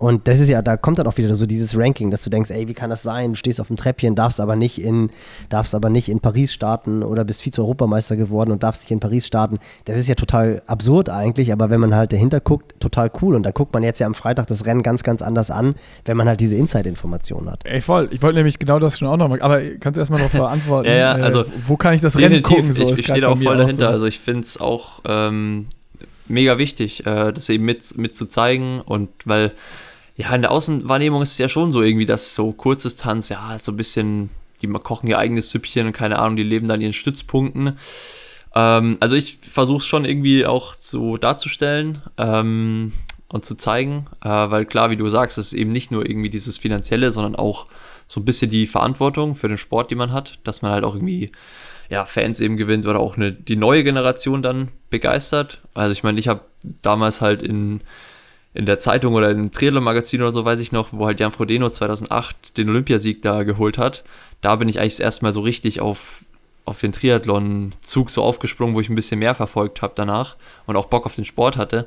Und 0.00 0.28
das 0.28 0.40
ist 0.40 0.48
ja, 0.48 0.62
da 0.62 0.78
kommt 0.78 0.98
dann 0.98 1.06
auch 1.06 1.18
wieder 1.18 1.34
so 1.34 1.44
dieses 1.44 1.76
Ranking, 1.76 2.10
dass 2.10 2.22
du 2.22 2.30
denkst, 2.30 2.50
ey, 2.50 2.66
wie 2.68 2.72
kann 2.72 2.88
das 2.88 3.02
sein? 3.02 3.32
Du 3.32 3.36
stehst 3.36 3.60
auf 3.60 3.66
dem 3.66 3.76
Treppchen, 3.76 4.14
darfst 4.14 4.40
aber 4.40 4.56
nicht 4.56 4.80
in, 4.80 5.10
darfst 5.50 5.74
aber 5.74 5.90
nicht 5.90 6.08
in 6.08 6.20
Paris 6.20 6.54
starten 6.54 7.02
oder 7.02 7.22
bist 7.22 7.42
Vize-Europameister 7.42 8.16
geworden 8.16 8.50
und 8.50 8.62
darfst 8.62 8.82
nicht 8.82 8.92
in 8.92 9.00
Paris 9.00 9.26
starten. 9.26 9.58
Das 9.84 9.98
ist 9.98 10.08
ja 10.08 10.14
total 10.14 10.62
absurd 10.66 11.10
eigentlich, 11.10 11.52
aber 11.52 11.68
wenn 11.68 11.80
man 11.80 11.94
halt 11.94 12.14
dahinter 12.14 12.40
guckt, 12.40 12.80
total 12.80 13.10
cool. 13.20 13.34
Und 13.34 13.42
dann 13.42 13.52
guckt 13.52 13.74
man 13.74 13.82
jetzt 13.82 13.98
ja 13.98 14.06
am 14.06 14.14
Freitag 14.14 14.46
das 14.46 14.64
Rennen 14.64 14.82
ganz, 14.82 15.02
ganz 15.02 15.20
anders 15.20 15.50
an, 15.50 15.74
wenn 16.06 16.16
man 16.16 16.26
halt 16.28 16.40
diese 16.40 16.56
Inside-Informationen 16.56 17.50
hat. 17.50 17.66
Ey, 17.66 17.82
voll. 17.82 18.08
Ich 18.10 18.22
wollte 18.22 18.36
nämlich 18.36 18.58
genau 18.58 18.78
das 18.78 18.98
schon 18.98 19.06
auch 19.06 19.18
noch 19.18 19.28
mal, 19.28 19.42
aber 19.42 19.60
kannst 19.80 19.96
du 19.96 20.00
erstmal 20.00 20.20
darauf 20.20 20.50
antworten? 20.50 20.88
ja, 20.88 20.94
ja, 20.94 21.12
also. 21.12 21.42
Äh, 21.42 21.48
wo 21.66 21.76
kann 21.76 21.92
ich 21.92 22.00
das 22.00 22.16
Rennen 22.16 22.40
gucken? 22.40 22.72
So, 22.72 22.84
ich, 22.84 23.00
ich 23.00 23.04
stehe 23.04 23.20
da 23.20 23.28
auch 23.28 23.38
voll 23.38 23.58
dahinter. 23.58 23.88
So. 23.88 23.92
Also 23.92 24.06
ich 24.06 24.18
finde 24.18 24.40
es 24.40 24.58
auch 24.58 25.02
ähm, 25.06 25.66
mega 26.26 26.56
wichtig, 26.56 27.04
äh, 27.04 27.32
das 27.32 27.50
eben 27.50 27.66
mit, 27.66 27.98
mit 27.98 28.16
zu 28.16 28.24
zeigen 28.24 28.80
und 28.80 29.10
weil 29.26 29.52
ja, 30.20 30.34
in 30.34 30.42
der 30.42 30.50
Außenwahrnehmung 30.50 31.22
ist 31.22 31.32
es 31.32 31.38
ja 31.38 31.48
schon 31.48 31.72
so 31.72 31.82
irgendwie, 31.82 32.04
dass 32.04 32.34
so 32.34 32.52
Kurzdistanz, 32.52 33.30
ja, 33.30 33.56
so 33.58 33.72
ein 33.72 33.76
bisschen, 33.76 34.28
die 34.60 34.68
kochen 34.68 35.08
ihr 35.08 35.18
eigenes 35.18 35.50
Süppchen 35.50 35.86
und 35.86 35.92
keine 35.92 36.18
Ahnung, 36.18 36.36
die 36.36 36.42
leben 36.42 36.68
dann 36.68 36.82
ihren 36.82 36.92
Stützpunkten. 36.92 37.78
Ähm, 38.54 38.98
also 39.00 39.16
ich 39.16 39.38
versuche 39.40 39.78
es 39.78 39.86
schon 39.86 40.04
irgendwie 40.04 40.44
auch 40.44 40.74
so 40.78 41.16
darzustellen 41.16 42.02
ähm, 42.18 42.92
und 43.28 43.46
zu 43.46 43.54
zeigen, 43.54 44.08
äh, 44.22 44.28
weil 44.28 44.66
klar, 44.66 44.90
wie 44.90 44.96
du 44.96 45.08
sagst, 45.08 45.38
es 45.38 45.48
ist 45.48 45.52
eben 45.54 45.72
nicht 45.72 45.90
nur 45.90 46.06
irgendwie 46.06 46.30
dieses 46.30 46.58
Finanzielle, 46.58 47.10
sondern 47.12 47.34
auch 47.34 47.66
so 48.06 48.20
ein 48.20 48.24
bisschen 48.26 48.50
die 48.50 48.66
Verantwortung 48.66 49.34
für 49.34 49.48
den 49.48 49.56
Sport, 49.56 49.90
die 49.90 49.94
man 49.94 50.12
hat, 50.12 50.38
dass 50.44 50.60
man 50.60 50.72
halt 50.72 50.84
auch 50.84 50.96
irgendwie 50.96 51.32
ja, 51.88 52.04
Fans 52.04 52.40
eben 52.40 52.58
gewinnt 52.58 52.86
oder 52.86 53.00
auch 53.00 53.16
eine, 53.16 53.32
die 53.32 53.56
neue 53.56 53.84
Generation 53.84 54.42
dann 54.42 54.68
begeistert. 54.90 55.62
Also 55.72 55.92
ich 55.92 56.02
meine, 56.02 56.18
ich 56.18 56.28
habe 56.28 56.42
damals 56.82 57.22
halt 57.22 57.42
in 57.42 57.80
in 58.52 58.66
der 58.66 58.80
Zeitung 58.80 59.14
oder 59.14 59.30
im 59.30 59.52
Triathlon-Magazin 59.52 60.20
oder 60.20 60.32
so, 60.32 60.44
weiß 60.44 60.60
ich 60.60 60.72
noch, 60.72 60.88
wo 60.92 61.06
halt 61.06 61.20
Jan 61.20 61.30
Frodeno 61.30 61.70
2008 61.70 62.56
den 62.58 62.68
Olympiasieg 62.68 63.22
da 63.22 63.44
geholt 63.44 63.78
hat. 63.78 64.04
Da 64.40 64.56
bin 64.56 64.68
ich 64.68 64.80
eigentlich 64.80 64.94
das 64.94 65.00
erste 65.00 65.24
Mal 65.24 65.32
so 65.32 65.40
richtig 65.40 65.80
auf, 65.80 66.24
auf 66.64 66.80
den 66.80 66.92
Triathlon-Zug 66.92 68.10
so 68.10 68.22
aufgesprungen, 68.22 68.74
wo 68.74 68.80
ich 68.80 68.88
ein 68.88 68.96
bisschen 68.96 69.20
mehr 69.20 69.34
verfolgt 69.34 69.82
habe 69.82 69.92
danach 69.94 70.36
und 70.66 70.76
auch 70.76 70.86
Bock 70.86 71.06
auf 71.06 71.14
den 71.14 71.24
Sport 71.24 71.56
hatte. 71.56 71.86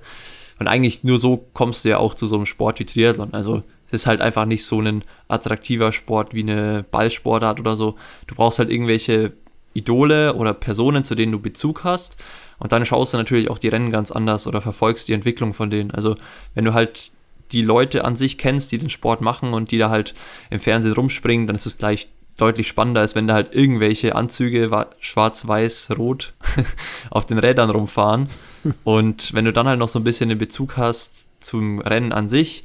Und 0.59 0.67
eigentlich 0.67 1.03
nur 1.03 1.19
so 1.19 1.45
kommst 1.53 1.83
du 1.83 1.89
ja 1.89 1.97
auch 1.97 2.15
zu 2.15 2.27
so 2.27 2.35
einem 2.35 2.45
Sport 2.45 2.79
wie 2.79 2.85
Triathlon. 2.85 3.33
Also 3.33 3.63
es 3.87 3.93
ist 3.93 4.07
halt 4.07 4.21
einfach 4.21 4.45
nicht 4.45 4.65
so 4.65 4.79
ein 4.79 5.03
attraktiver 5.27 5.91
Sport 5.91 6.33
wie 6.33 6.43
eine 6.43 6.85
Ballsportart 6.89 7.59
oder 7.59 7.75
so. 7.75 7.95
Du 8.27 8.35
brauchst 8.35 8.59
halt 8.59 8.69
irgendwelche 8.69 9.33
Idole 9.73 10.35
oder 10.35 10.53
Personen, 10.53 11.03
zu 11.03 11.15
denen 11.15 11.31
du 11.31 11.39
Bezug 11.39 11.83
hast. 11.83 12.17
Und 12.59 12.71
dann 12.71 12.85
schaust 12.85 13.13
du 13.13 13.17
natürlich 13.17 13.49
auch 13.49 13.57
die 13.57 13.67
Rennen 13.67 13.91
ganz 13.91 14.11
anders 14.11 14.47
oder 14.47 14.61
verfolgst 14.61 15.07
die 15.07 15.13
Entwicklung 15.13 15.53
von 15.53 15.69
denen. 15.69 15.91
Also 15.91 16.15
wenn 16.55 16.65
du 16.65 16.73
halt 16.73 17.11
die 17.51 17.61
Leute 17.61 18.05
an 18.05 18.15
sich 18.15 18.37
kennst, 18.37 18.71
die 18.71 18.77
den 18.77 18.89
Sport 18.89 19.21
machen 19.21 19.53
und 19.53 19.71
die 19.71 19.77
da 19.77 19.89
halt 19.89 20.13
im 20.49 20.59
Fernsehen 20.59 20.93
rumspringen, 20.93 21.47
dann 21.47 21.55
ist 21.55 21.65
es 21.65 21.77
gleich 21.77 22.09
deutlich 22.37 22.67
spannender, 22.67 23.01
als 23.01 23.15
wenn 23.15 23.27
da 23.27 23.33
halt 23.33 23.53
irgendwelche 23.53 24.15
Anzüge 24.15 24.87
schwarz, 24.99 25.47
weiß, 25.47 25.91
rot 25.97 26.33
auf 27.11 27.25
den 27.25 27.37
Rädern 27.37 27.69
rumfahren. 27.69 28.27
Und 28.83 29.33
wenn 29.33 29.45
du 29.45 29.53
dann 29.53 29.67
halt 29.67 29.79
noch 29.79 29.89
so 29.89 29.99
ein 29.99 30.03
bisschen 30.03 30.29
den 30.29 30.37
Bezug 30.37 30.77
hast 30.77 31.27
zum 31.39 31.79
Rennen 31.79 32.11
an 32.11 32.29
sich, 32.29 32.63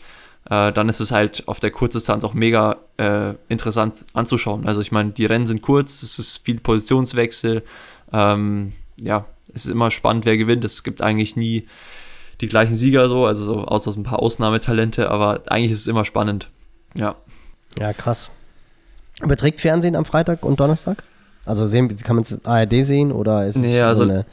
äh, 0.50 0.72
dann 0.72 0.88
ist 0.88 1.00
es 1.00 1.10
halt 1.10 1.46
auf 1.46 1.60
der 1.60 1.70
Kurzdistanz 1.70 2.24
auch 2.24 2.34
mega 2.34 2.76
äh, 2.96 3.34
interessant 3.48 4.06
anzuschauen. 4.14 4.66
Also 4.66 4.80
ich 4.80 4.92
meine, 4.92 5.10
die 5.10 5.26
Rennen 5.26 5.46
sind 5.46 5.62
kurz, 5.62 6.02
es 6.02 6.18
ist 6.18 6.44
viel 6.44 6.58
Positionswechsel. 6.60 7.62
Ähm, 8.12 8.72
ja, 9.00 9.26
es 9.54 9.66
ist 9.66 9.70
immer 9.70 9.90
spannend, 9.90 10.24
wer 10.24 10.36
gewinnt. 10.36 10.64
Es 10.64 10.82
gibt 10.82 11.02
eigentlich 11.02 11.36
nie 11.36 11.66
die 12.40 12.48
gleichen 12.48 12.74
Sieger 12.74 13.08
so, 13.08 13.26
also 13.26 13.44
so 13.44 13.64
außer 13.64 13.92
ein 13.92 14.04
paar 14.04 14.22
Ausnahmetalente, 14.22 15.10
aber 15.10 15.42
eigentlich 15.48 15.72
ist 15.72 15.80
es 15.80 15.86
immer 15.86 16.04
spannend. 16.04 16.48
Ja. 16.94 17.16
Ja, 17.78 17.92
krass. 17.92 18.30
Überträgt 19.20 19.60
Fernsehen 19.60 19.96
am 19.96 20.04
Freitag 20.04 20.44
und 20.44 20.60
Donnerstag? 20.60 21.02
Also 21.44 21.66
sehen, 21.66 21.94
kann 21.96 22.16
man 22.16 22.22
es 22.22 22.44
ARD 22.44 22.84
sehen 22.86 23.10
oder 23.10 23.46
ist 23.46 23.56
es 23.56 23.62
nee, 23.62 23.80
also, 23.80 24.04
so 24.04 24.10
eine 24.10 24.26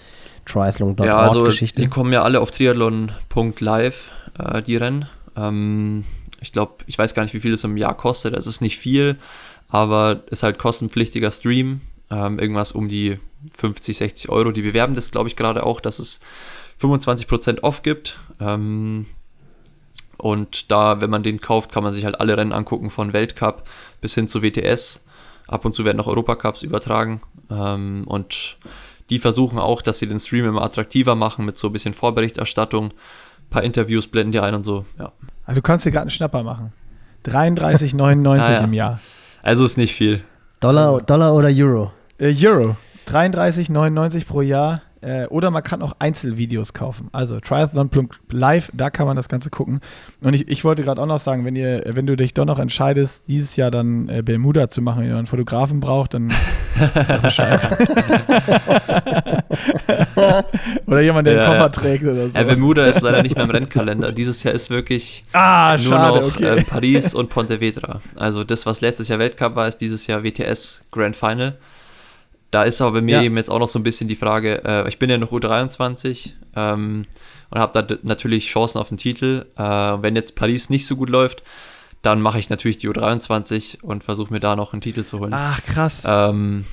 Triathlon.org 0.45 1.07
ja, 1.07 1.17
also 1.17 1.43
Geschichte? 1.43 1.81
Die 1.81 1.87
kommen 1.87 2.13
ja 2.13 2.23
alle 2.23 2.41
auf 2.41 2.51
triathlon.live, 2.51 4.11
äh, 4.37 4.61
die 4.61 4.75
Rennen. 4.75 5.07
Ähm, 5.35 6.03
ich 6.41 6.51
glaube, 6.51 6.83
ich 6.85 6.97
weiß 6.97 7.13
gar 7.13 7.23
nicht, 7.23 7.33
wie 7.33 7.39
viel 7.39 7.53
es 7.53 7.63
im 7.63 7.77
Jahr 7.77 7.95
kostet. 7.95 8.35
Es 8.35 8.47
ist 8.47 8.61
nicht 8.61 8.77
viel, 8.77 9.17
aber 9.67 10.23
ist 10.29 10.43
halt 10.43 10.59
kostenpflichtiger 10.59 11.31
Stream. 11.31 11.81
Ähm, 12.09 12.39
irgendwas 12.39 12.71
um 12.71 12.87
die 12.87 13.17
50, 13.57 13.97
60 13.97 14.29
Euro. 14.29 14.51
Die 14.51 14.61
bewerben 14.61 14.95
das, 14.95 15.11
glaube 15.11 15.29
ich, 15.29 15.35
gerade 15.35 15.65
auch, 15.65 15.81
dass 15.81 15.99
es 15.99 16.19
25% 16.79 17.61
off 17.61 17.81
gibt. 17.81 18.17
Ähm, 18.39 19.05
und 20.17 20.71
da, 20.71 21.01
wenn 21.01 21.09
man 21.09 21.23
den 21.23 21.41
kauft, 21.41 21.71
kann 21.71 21.83
man 21.83 21.93
sich 21.93 22.05
halt 22.05 22.19
alle 22.19 22.37
Rennen 22.37 22.53
angucken, 22.53 22.89
von 22.89 23.13
Weltcup 23.13 23.67
bis 24.01 24.15
hin 24.15 24.27
zu 24.27 24.41
WTS. 24.41 25.01
Ab 25.47 25.65
und 25.65 25.73
zu 25.73 25.85
werden 25.85 25.99
auch 25.99 26.07
Europacups 26.07 26.63
übertragen. 26.63 27.21
Ähm, 27.49 28.05
und 28.07 28.57
die 29.09 29.19
versuchen 29.19 29.59
auch, 29.59 29.81
dass 29.81 29.99
sie 29.99 30.07
den 30.07 30.19
Stream 30.19 30.45
immer 30.45 30.63
attraktiver 30.63 31.15
machen 31.15 31.45
mit 31.45 31.57
so 31.57 31.67
ein 31.67 31.73
bisschen 31.73 31.93
Vorberichterstattung. 31.93 32.91
Ein 33.45 33.49
paar 33.49 33.63
Interviews 33.63 34.07
blenden 34.07 34.31
die 34.31 34.39
ein 34.39 34.53
und 34.55 34.63
so, 34.63 34.85
ja. 34.99 35.11
Also 35.45 35.59
du 35.59 35.61
kannst 35.61 35.85
dir 35.85 35.91
gerade 35.91 36.03
einen 36.03 36.09
Schnapper 36.09 36.43
machen. 36.43 36.73
33,99 37.25 38.39
ah, 38.41 38.51
ja. 38.51 38.59
im 38.59 38.73
Jahr. 38.73 38.99
Also 39.41 39.65
ist 39.65 39.77
nicht 39.77 39.93
viel. 39.93 40.23
Dollar, 40.59 41.01
Dollar 41.01 41.33
oder 41.33 41.49
Euro? 41.49 41.91
Äh, 42.17 42.33
Euro. 42.45 42.75
33,99 43.07 44.25
pro 44.25 44.41
Jahr. 44.41 44.81
Äh, 45.05 45.27
oder 45.27 45.51
man 45.51 45.61
kann 45.61 45.83
auch 45.83 45.93
Einzelvideos 45.99 46.73
kaufen. 46.73 47.09
Also 47.11 47.39
Triathlon.live, 47.39 48.71
da 48.73 48.89
kann 48.89 49.05
man 49.05 49.15
das 49.15 49.29
Ganze 49.29 49.51
gucken. 49.51 49.81
Und 50.21 50.33
ich, 50.33 50.47
ich 50.47 50.63
wollte 50.63 50.81
gerade 50.81 50.99
auch 50.99 51.05
noch 51.05 51.19
sagen, 51.19 51.45
wenn, 51.45 51.55
ihr, 51.55 51.83
wenn 51.85 52.07
du 52.07 52.17
dich 52.17 52.33
doch 52.33 52.45
noch 52.45 52.57
entscheidest, 52.57 53.25
dieses 53.27 53.55
Jahr 53.55 53.69
dann 53.69 54.09
äh, 54.09 54.23
Bermuda 54.23 54.67
zu 54.67 54.81
machen, 54.81 55.03
wenn 55.03 55.09
ihr 55.09 55.17
einen 55.17 55.27
Fotografen 55.27 55.79
braucht, 55.79 56.15
dann 56.15 56.33
oder 60.87 61.01
jemand, 61.01 61.27
der 61.27 61.35
ja, 61.35 61.43
einen 61.43 61.51
Koffer 61.51 61.71
trägt 61.71 62.05
oder 62.05 62.29
so. 62.29 62.35
Ja, 62.35 62.43
Bermuda 62.43 62.87
ist 62.87 63.01
leider 63.01 63.21
nicht 63.21 63.35
mehr 63.35 63.45
im 63.45 63.51
Rennkalender. 63.51 64.11
Dieses 64.11 64.41
Jahr 64.41 64.55
ist 64.55 64.71
wirklich 64.71 65.23
ah, 65.33 65.77
nur 65.77 65.93
schade, 65.93 66.21
noch 66.21 66.35
okay. 66.35 66.57
äh, 66.57 66.63
Paris 66.63 67.13
und 67.13 67.29
Pontevedra. 67.29 68.01
Also 68.15 68.43
das, 68.43 68.65
was 68.65 68.81
letztes 68.81 69.07
Jahr 69.07 69.19
Weltcup 69.19 69.55
war, 69.55 69.67
ist 69.67 69.77
dieses 69.77 70.07
Jahr 70.07 70.23
WTS 70.23 70.83
Grand 70.89 71.15
Final. 71.15 71.59
Da 72.51 72.63
ist 72.63 72.81
aber 72.81 72.93
bei 72.93 73.01
mir 73.01 73.17
ja. 73.17 73.23
eben 73.23 73.37
jetzt 73.37 73.49
auch 73.49 73.59
noch 73.59 73.69
so 73.69 73.79
ein 73.79 73.83
bisschen 73.83 74.07
die 74.07 74.15
Frage, 74.15 74.63
äh, 74.63 74.87
ich 74.87 74.99
bin 74.99 75.09
ja 75.09 75.17
noch 75.17 75.31
U23 75.31 76.31
ähm, 76.55 77.05
und 77.49 77.59
habe 77.59 77.81
da 77.81 77.95
natürlich 78.03 78.47
Chancen 78.47 78.79
auf 78.79 78.89
den 78.89 78.97
Titel. 78.97 79.45
Äh, 79.57 79.61
wenn 79.63 80.15
jetzt 80.15 80.35
Paris 80.35 80.69
nicht 80.69 80.85
so 80.85 80.95
gut 80.95 81.09
läuft, 81.09 81.43
dann 82.01 82.21
mache 82.21 82.39
ich 82.39 82.49
natürlich 82.49 82.77
die 82.77 82.87
U23 82.89 83.81
und 83.81 84.03
versuche 84.03 84.31
mir 84.31 84.39
da 84.39 84.55
noch 84.55 84.73
einen 84.73 84.81
Titel 84.81 85.03
zu 85.03 85.19
holen. 85.19 85.33
Ach, 85.33 85.61
krass. 85.63 86.03
Ähm, 86.05 86.65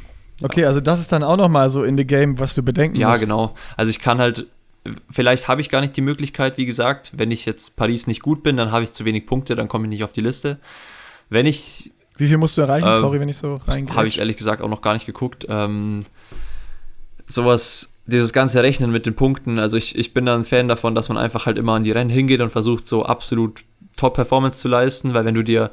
okay, 0.43 0.66
also 0.66 0.81
das 0.81 1.01
ist 1.01 1.11
dann 1.11 1.23
auch 1.23 1.36
noch 1.36 1.49
mal 1.49 1.69
so 1.70 1.85
in 1.85 1.97
the 1.97 2.07
game, 2.07 2.39
was 2.39 2.55
du 2.55 2.62
bedenken 2.62 2.97
ja, 2.97 3.09
musst. 3.09 3.23
Ja, 3.23 3.27
genau. 3.27 3.55
Also 3.77 3.90
ich 3.90 3.99
kann 3.99 4.19
halt, 4.19 4.47
vielleicht 5.11 5.49
habe 5.49 5.62
ich 5.62 5.70
gar 5.70 5.81
nicht 5.81 5.97
die 5.97 6.03
Möglichkeit, 6.03 6.59
wie 6.59 6.66
gesagt, 6.66 7.12
wenn 7.16 7.31
ich 7.31 7.47
jetzt 7.47 7.77
Paris 7.77 8.07
nicht 8.07 8.23
gut 8.23 8.43
bin, 8.43 8.57
dann 8.57 8.70
habe 8.70 8.85
ich 8.85 8.93
zu 8.93 9.05
wenig 9.05 9.27
Punkte, 9.27 9.57
dann 9.57 9.69
komme 9.69 9.85
ich 9.85 9.90
nicht 9.90 10.05
auf 10.05 10.12
die 10.12 10.20
Liste. 10.20 10.59
Wenn 11.31 11.47
ich 11.47 11.93
wie 12.16 12.28
viel 12.28 12.39
musst 12.39 12.56
du 12.56 12.62
erreichen? 12.62 12.86
Ähm, 12.86 12.97
Sorry, 12.97 13.20
wenn 13.20 13.28
ich 13.28 13.36
so 13.36 13.56
reingehe. 13.66 13.94
Habe 13.94 14.09
ich 14.09 14.18
ehrlich 14.18 14.36
gesagt 14.36 14.62
auch 14.62 14.68
noch 14.68 14.82
gar 14.82 14.93
nicht 14.93 15.06
geguckt. 15.06 15.47
Ähm, 15.48 16.01
sowas, 17.26 17.93
dieses 18.06 18.32
ganze 18.32 18.62
Rechnen 18.62 18.90
mit 18.90 19.06
den 19.06 19.14
Punkten, 19.14 19.59
also 19.59 19.76
ich, 19.76 19.97
ich 19.97 20.12
bin 20.12 20.26
da 20.26 20.34
ein 20.34 20.44
Fan 20.44 20.68
davon, 20.68 20.94
dass 20.94 21.09
man 21.09 21.18
einfach 21.18 21.47
halt 21.47 21.59
immer 21.59 21.74
an 21.74 21.84
die 21.84 21.93
Rennen 21.93 22.10
hingeht 22.10 22.40
und 22.40 22.51
versucht, 22.51 22.86
so 22.86 23.05
absolut 23.05 23.64
Top-Performance 23.97 24.59
zu 24.59 24.68
leisten, 24.68 25.14
weil 25.14 25.24
wenn 25.24 25.34
du 25.34 25.44
dir 25.44 25.70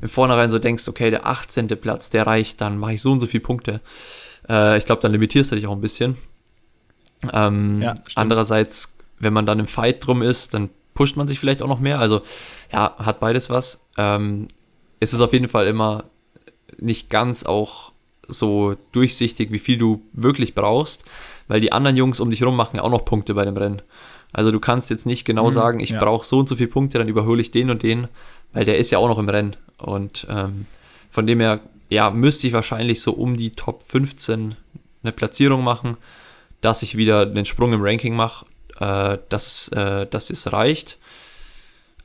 im 0.00 0.08
Vornherein 0.08 0.50
so 0.50 0.58
denkst, 0.58 0.88
okay, 0.88 1.10
der 1.10 1.26
18. 1.26 1.68
Platz, 1.68 2.10
der 2.10 2.26
reicht, 2.26 2.60
dann 2.60 2.78
mache 2.78 2.94
ich 2.94 3.02
so 3.02 3.12
und 3.12 3.20
so 3.20 3.26
viele 3.26 3.42
Punkte. 3.42 3.80
Äh, 4.48 4.78
ich 4.78 4.84
glaube, 4.84 5.00
dann 5.02 5.12
limitierst 5.12 5.52
du 5.52 5.56
dich 5.56 5.66
auch 5.66 5.72
ein 5.72 5.80
bisschen. 5.80 6.16
Ähm, 7.32 7.80
ja, 7.82 7.94
andererseits, 8.14 8.94
wenn 9.18 9.32
man 9.32 9.46
dann 9.46 9.60
im 9.60 9.66
Fight 9.66 10.04
drum 10.06 10.22
ist, 10.22 10.54
dann 10.54 10.70
pusht 10.94 11.16
man 11.16 11.28
sich 11.28 11.38
vielleicht 11.38 11.62
auch 11.62 11.68
noch 11.68 11.78
mehr. 11.78 12.00
Also 12.00 12.22
ja, 12.72 12.94
hat 12.98 13.20
beides 13.20 13.48
was. 13.48 13.86
Ähm, 13.96 14.48
es 15.02 15.12
ist 15.12 15.20
auf 15.20 15.32
jeden 15.32 15.48
Fall 15.48 15.66
immer 15.66 16.04
nicht 16.78 17.10
ganz 17.10 17.42
auch 17.42 17.90
so 18.28 18.76
durchsichtig, 18.92 19.50
wie 19.50 19.58
viel 19.58 19.76
du 19.76 20.00
wirklich 20.12 20.54
brauchst, 20.54 21.04
weil 21.48 21.60
die 21.60 21.72
anderen 21.72 21.96
Jungs 21.96 22.20
um 22.20 22.30
dich 22.30 22.40
herum 22.40 22.54
machen 22.54 22.78
auch 22.78 22.90
noch 22.90 23.04
Punkte 23.04 23.34
bei 23.34 23.44
dem 23.44 23.56
Rennen. 23.56 23.82
Also 24.32 24.52
du 24.52 24.60
kannst 24.60 24.90
jetzt 24.90 25.04
nicht 25.04 25.24
genau 25.24 25.46
mhm, 25.46 25.50
sagen, 25.50 25.80
ich 25.80 25.90
ja. 25.90 25.98
brauche 25.98 26.24
so 26.24 26.38
und 26.38 26.48
so 26.48 26.54
viele 26.54 26.68
Punkte, 26.68 26.98
dann 26.98 27.08
überhole 27.08 27.42
ich 27.42 27.50
den 27.50 27.70
und 27.70 27.82
den, 27.82 28.06
weil 28.52 28.64
der 28.64 28.78
ist 28.78 28.92
ja 28.92 28.98
auch 28.98 29.08
noch 29.08 29.18
im 29.18 29.28
Rennen. 29.28 29.56
Und 29.76 30.24
ähm, 30.30 30.66
von 31.10 31.26
dem 31.26 31.40
her, 31.40 31.58
ja, 31.88 32.10
müsste 32.10 32.46
ich 32.46 32.52
wahrscheinlich 32.52 33.00
so 33.00 33.12
um 33.12 33.36
die 33.36 33.50
Top 33.50 33.82
15 33.88 34.54
eine 35.02 35.12
Platzierung 35.12 35.64
machen, 35.64 35.96
dass 36.60 36.84
ich 36.84 36.96
wieder 36.96 37.26
den 37.26 37.44
Sprung 37.44 37.72
im 37.72 37.82
Ranking 37.82 38.14
mache, 38.14 38.46
äh, 38.78 39.18
dass, 39.28 39.66
äh, 39.70 40.06
dass 40.06 40.28
das 40.28 40.52
reicht. 40.52 40.96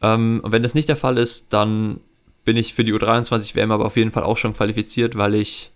Ähm, 0.02 0.42
und 0.44 0.52
wenn 0.52 0.64
das 0.64 0.74
nicht 0.74 0.90
der 0.90 0.96
Fall 0.96 1.20
ist, 1.20 1.54
dann 1.54 2.00
bin 2.48 2.56
ich 2.56 2.74
für 2.74 2.86
die 2.86 2.94
U23 2.94 3.56
WM 3.56 3.74
aber 3.74 3.84
auf 3.84 3.98
jeden 3.98 4.12
Fall 4.12 4.24
auch 4.24 4.38
schon 4.38 4.54
qualifiziert, 4.54 5.18
weil 5.18 5.36
ich 5.36 5.74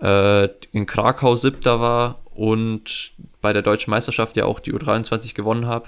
äh, 0.00 0.48
in 0.72 0.84
Krakau 0.84 1.36
siebter 1.36 1.80
war 1.80 2.18
und 2.34 3.12
bei 3.40 3.52
der 3.52 3.62
deutschen 3.62 3.92
Meisterschaft 3.92 4.36
ja 4.36 4.44
auch 4.46 4.58
die 4.58 4.74
U23 4.74 5.32
gewonnen 5.32 5.66
habe. 5.66 5.86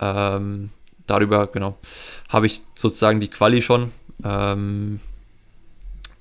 Ähm, 0.00 0.70
darüber, 1.06 1.46
genau, 1.48 1.76
habe 2.30 2.46
ich 2.46 2.62
sozusagen 2.74 3.20
die 3.20 3.28
Quali 3.28 3.60
schon. 3.60 3.92
Ähm, 4.24 5.00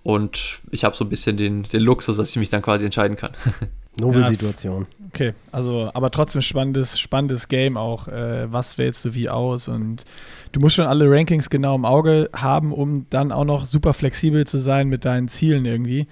und 0.03 0.59
ich 0.71 0.83
habe 0.83 0.93
so 0.93 1.05
ein 1.05 1.09
bisschen 1.09 1.37
den, 1.37 1.63
den 1.63 1.81
Luxus, 1.81 2.17
dass 2.17 2.31
ich 2.31 2.35
mich 2.35 2.49
dann 2.49 2.61
quasi 2.61 2.83
entscheiden 2.83 3.15
kann. 3.15 3.31
Nobelsituation. 3.99 4.87
Ja, 4.89 5.05
okay, 5.07 5.33
also 5.51 5.91
aber 5.93 6.09
trotzdem 6.09 6.41
spannendes, 6.41 6.99
spannendes 6.99 7.47
Game 7.47 7.77
auch. 7.77 8.07
Äh, 8.07 8.51
was 8.51 8.77
wählst 8.77 9.05
du 9.05 9.13
wie 9.13 9.29
aus? 9.29 9.67
Und 9.67 10.05
du 10.51 10.59
musst 10.59 10.75
schon 10.75 10.85
alle 10.85 11.09
Rankings 11.09 11.49
genau 11.49 11.75
im 11.75 11.85
Auge 11.85 12.29
haben, 12.33 12.71
um 12.71 13.05
dann 13.09 13.31
auch 13.31 13.45
noch 13.45 13.65
super 13.65 13.93
flexibel 13.93 14.45
zu 14.47 14.57
sein 14.57 14.87
mit 14.87 15.05
deinen 15.05 15.27
Zielen 15.27 15.65
irgendwie. 15.65 16.07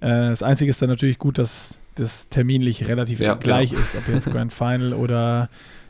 Äh, 0.00 0.30
das 0.30 0.42
Einzige 0.42 0.70
ist 0.70 0.82
dann 0.82 0.90
natürlich 0.90 1.18
gut, 1.18 1.38
dass 1.38 1.78
das 1.94 2.28
terminlich 2.28 2.88
relativ 2.88 3.20
ja, 3.20 3.34
gleich 3.34 3.70
genau. 3.70 3.82
ist, 3.82 3.96
ob 3.96 4.08
jetzt 4.08 4.30
Grand 4.30 4.52
Final 4.52 4.92
oder 4.94 5.48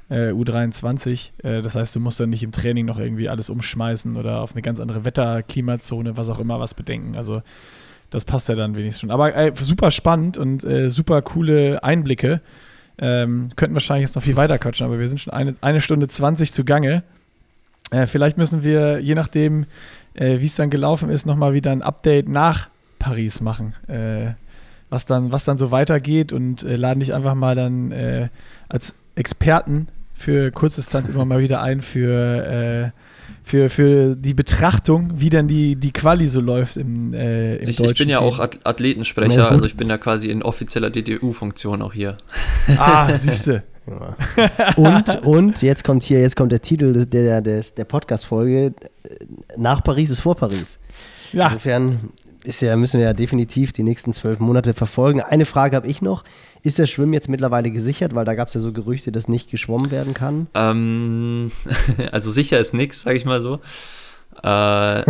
äh, 0.09 0.31
U23. 0.31 1.31
Äh, 1.43 1.63
das 1.63 1.75
heißt, 1.75 1.97
du 1.97 2.01
musst 2.01 2.21
dann 2.21 2.31
nicht 2.31 2.43
im 2.43 2.53
Training 2.53 2.85
noch 2.87 2.99
irgendwie 2.99 3.29
alles 3.29 3.51
umschmeißen 3.51 4.17
oder 4.17 4.41
auf 4.41 4.53
eine 4.53 4.63
ganz 4.63 4.79
andere 4.79 5.05
Wetterklimazone, 5.05 6.17
was 6.17 6.29
auch 6.29 6.39
immer, 6.39 6.61
was 6.61 6.75
bedenken. 6.75 7.17
Also 7.17 7.43
das 8.13 8.25
passt 8.27 8.49
ja 8.49 8.55
dann 8.55 8.77
wenigstens 8.77 9.01
schon. 9.01 9.11
Aber 9.11 9.35
äh, 9.35 9.53
super 9.59 9.91
spannend 9.91 10.37
und 10.37 10.63
äh, 10.65 10.91
super 10.91 11.23
coole 11.23 11.83
Einblicke. 11.83 12.41
Ähm, 12.99 13.49
könnten 13.57 13.75
wahrscheinlich 13.75 14.09
jetzt 14.09 14.15
noch 14.15 14.23
viel 14.23 14.37
weiter 14.37 14.59
quatschen, 14.59 14.87
aber 14.87 14.99
wir 14.99 15.09
sind 15.09 15.19
schon 15.19 15.33
eine, 15.33 15.55
eine 15.63 15.81
Stunde 15.81 16.07
20 16.07 16.53
zugange. 16.53 17.03
Äh, 17.91 18.07
vielleicht 18.07 18.37
müssen 18.37 18.63
wir, 18.63 19.01
je 19.01 19.15
nachdem, 19.15 19.65
äh, 20.13 20.41
wie 20.41 20.47
es 20.47 20.55
dann 20.55 20.69
gelaufen 20.69 21.09
ist, 21.09 21.27
nochmal 21.27 21.55
wieder 21.55 21.73
ein 21.73 21.81
Update 21.81 22.29
nach 22.29 22.69
Paris 22.99 23.41
machen. 23.41 23.75
Äh, 23.89 24.35
was, 24.91 25.07
dann, 25.07 25.33
was 25.33 25.45
dann 25.45 25.57
so 25.57 25.71
weitergeht 25.71 26.35
und 26.35 26.65
äh, 26.65 26.77
laden 26.77 27.01
dich 27.01 27.15
einfach 27.15 27.35
mal 27.35 27.57
dann 27.57 28.31
als 28.69 28.95
Experten 29.15 29.89
für 30.13 30.51
Kurzdistanz 30.51 31.09
immer 31.09 31.25
mal 31.25 31.41
wieder 31.41 31.63
ein 31.63 31.81
für 31.81 32.93
für, 33.43 33.69
für 33.69 34.17
die 34.17 34.35
Betrachtung, 34.35 35.13
wie 35.15 35.31
denn 35.31 35.49
die, 35.49 35.77
die 35.77 35.93
Quali 35.93 36.27
so 36.27 36.41
läuft 36.41 36.77
im, 36.77 37.13
äh, 37.13 37.57
im 37.57 37.69
ich, 37.69 37.77
deutschen 37.77 37.93
Ich 37.93 37.99
bin 37.99 38.09
ja 38.09 38.19
Team. 38.19 38.29
auch 38.29 38.39
Athletensprecher, 38.65 39.51
also 39.51 39.67
ich 39.67 39.77
bin 39.77 39.89
ja 39.89 39.99
quasi 39.99 40.31
in 40.31 40.43
offizieller 40.43 40.91
DDU-Funktion 40.91 41.83
auch 41.83 41.93
hier. 41.93 42.17
Ah, 42.77 43.17
siehste. 43.17 43.65
und, 44.77 45.23
und 45.25 45.61
jetzt 45.63 45.83
kommt 45.83 46.05
hier, 46.05 46.21
jetzt 46.21 46.37
kommt 46.37 46.53
der 46.53 46.63
Titel 46.63 47.05
der, 47.05 47.41
der, 47.41 47.65
der 47.77 47.85
Podcast-Folge. 47.85 48.75
Nach 49.57 49.83
Paris 49.83 50.11
ist 50.11 50.21
vor 50.21 50.37
Paris. 50.37 50.79
Ja. 51.33 51.47
Insofern 51.47 52.11
ist 52.45 52.61
ja, 52.63 52.77
müssen 52.77 53.01
wir 53.01 53.07
ja 53.07 53.13
definitiv 53.13 53.73
die 53.73 53.83
nächsten 53.83 54.13
zwölf 54.13 54.39
Monate 54.39 54.75
verfolgen. 54.75 55.21
Eine 55.21 55.47
Frage 55.47 55.77
habe 55.77 55.89
ich 55.89 56.03
noch. 56.03 56.25
Ist 56.63 56.79
das 56.79 56.91
Schwimmen 56.91 57.13
jetzt 57.13 57.29
mittlerweile 57.29 57.71
gesichert? 57.71 58.15
Weil 58.15 58.25
da 58.25 58.35
gab 58.35 58.49
es 58.49 58.55
ja 58.55 58.61
so 58.61 58.73
Gerüchte, 58.73 59.11
dass 59.11 59.29
nicht 59.29 59.51
geschwommen 59.51 59.91
werden 59.91 60.15
kann. 60.15 60.47
Ähm, 60.55 61.51
also 62.13 62.31
sicher 62.31 62.59
ist 62.59 62.73
nichts, 62.73 63.03
sage 63.03 63.17
ich 63.17 63.25
mal 63.25 63.41
so. 63.41 63.61
Äh, 64.43 65.03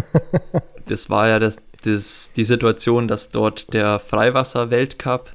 das 0.87 1.11
war 1.11 1.29
ja 1.29 1.39
das, 1.39 1.59
das, 1.85 2.33
die 2.35 2.45
Situation, 2.45 3.07
dass 3.07 3.31
dort 3.31 3.73
der 3.75 3.99
Freiwasser-Weltcup, 3.99 5.31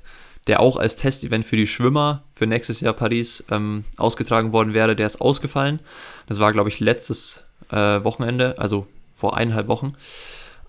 der 0.48 0.60
auch 0.60 0.78
als 0.78 0.96
Testevent 0.96 1.46
für 1.46 1.58
die 1.58 1.68
Schwimmer 1.68 2.24
für 2.34 2.48
nächstes 2.48 2.80
Jahr 2.80 2.94
Paris 2.94 3.44
ähm, 3.52 3.84
ausgetragen 3.98 4.54
worden 4.54 4.74
wäre, 4.74 4.96
der 4.96 5.06
ist 5.06 5.22
ausgefallen. 5.22 5.80
Das 6.28 6.40
war, 6.40 6.52
glaube 6.52 6.70
ich, 6.70 6.80
letztes 6.80 7.44
äh, 7.70 8.04
Wochenende, 8.04 8.58
also 8.58 8.88
vor 9.14 9.38
eineinhalb 9.38 9.68
Wochen. 9.68 9.94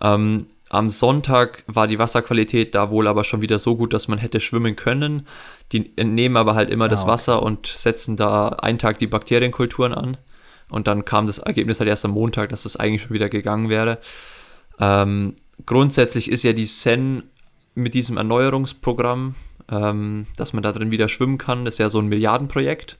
Ähm, 0.01 0.47
am 0.71 0.91
Sonntag 0.91 1.65
war 1.67 1.87
die 1.87 1.99
Wasserqualität 1.99 2.75
da 2.75 2.91
wohl 2.91 3.09
aber 3.09 3.25
schon 3.25 3.41
wieder 3.41 3.59
so 3.59 3.77
gut, 3.77 3.95
dass 3.95 4.09
man 4.09 4.19
hätte 4.19 4.41
schwimmen 4.41 4.77
können. 4.77 5.27
Die 5.73 5.97
entnehmen 5.97 6.37
aber 6.37 6.55
halt 6.55 6.71
immer 6.71 6.87
ah, 6.87 6.89
das 6.89 7.07
Wasser 7.07 7.43
und 7.43 7.67
setzen 7.67 8.17
da 8.17 8.49
einen 8.49 8.79
Tag 8.79 8.99
die 8.99 9.07
Bakterienkulturen 9.07 9.95
an. 9.95 10.17
Und 10.69 10.87
dann 10.87 11.05
kam 11.05 11.27
das 11.27 11.39
Ergebnis 11.39 11.81
halt 11.81 11.89
erst 11.89 12.05
am 12.05 12.11
Montag, 12.11 12.51
dass 12.51 12.65
das 12.65 12.77
eigentlich 12.77 13.03
schon 13.03 13.15
wieder 13.15 13.31
gegangen 13.31 13.71
wäre. 13.71 13.99
Ähm, 14.79 15.37
grundsätzlich 15.65 16.31
ist 16.31 16.43
ja 16.43 16.53
die 16.53 16.67
Sen 16.67 17.23
mit 17.75 17.95
diesem 17.95 18.19
Erneuerungsprogramm, 18.19 19.35
ähm, 19.71 20.27
dass 20.37 20.53
man 20.53 20.63
da 20.63 20.73
drin 20.73 20.91
wieder 20.91 21.09
schwimmen 21.09 21.39
kann, 21.39 21.65
das 21.65 21.75
ist 21.75 21.79
ja 21.79 21.89
so 21.89 22.01
ein 22.01 22.09
Milliardenprojekt 22.09 22.99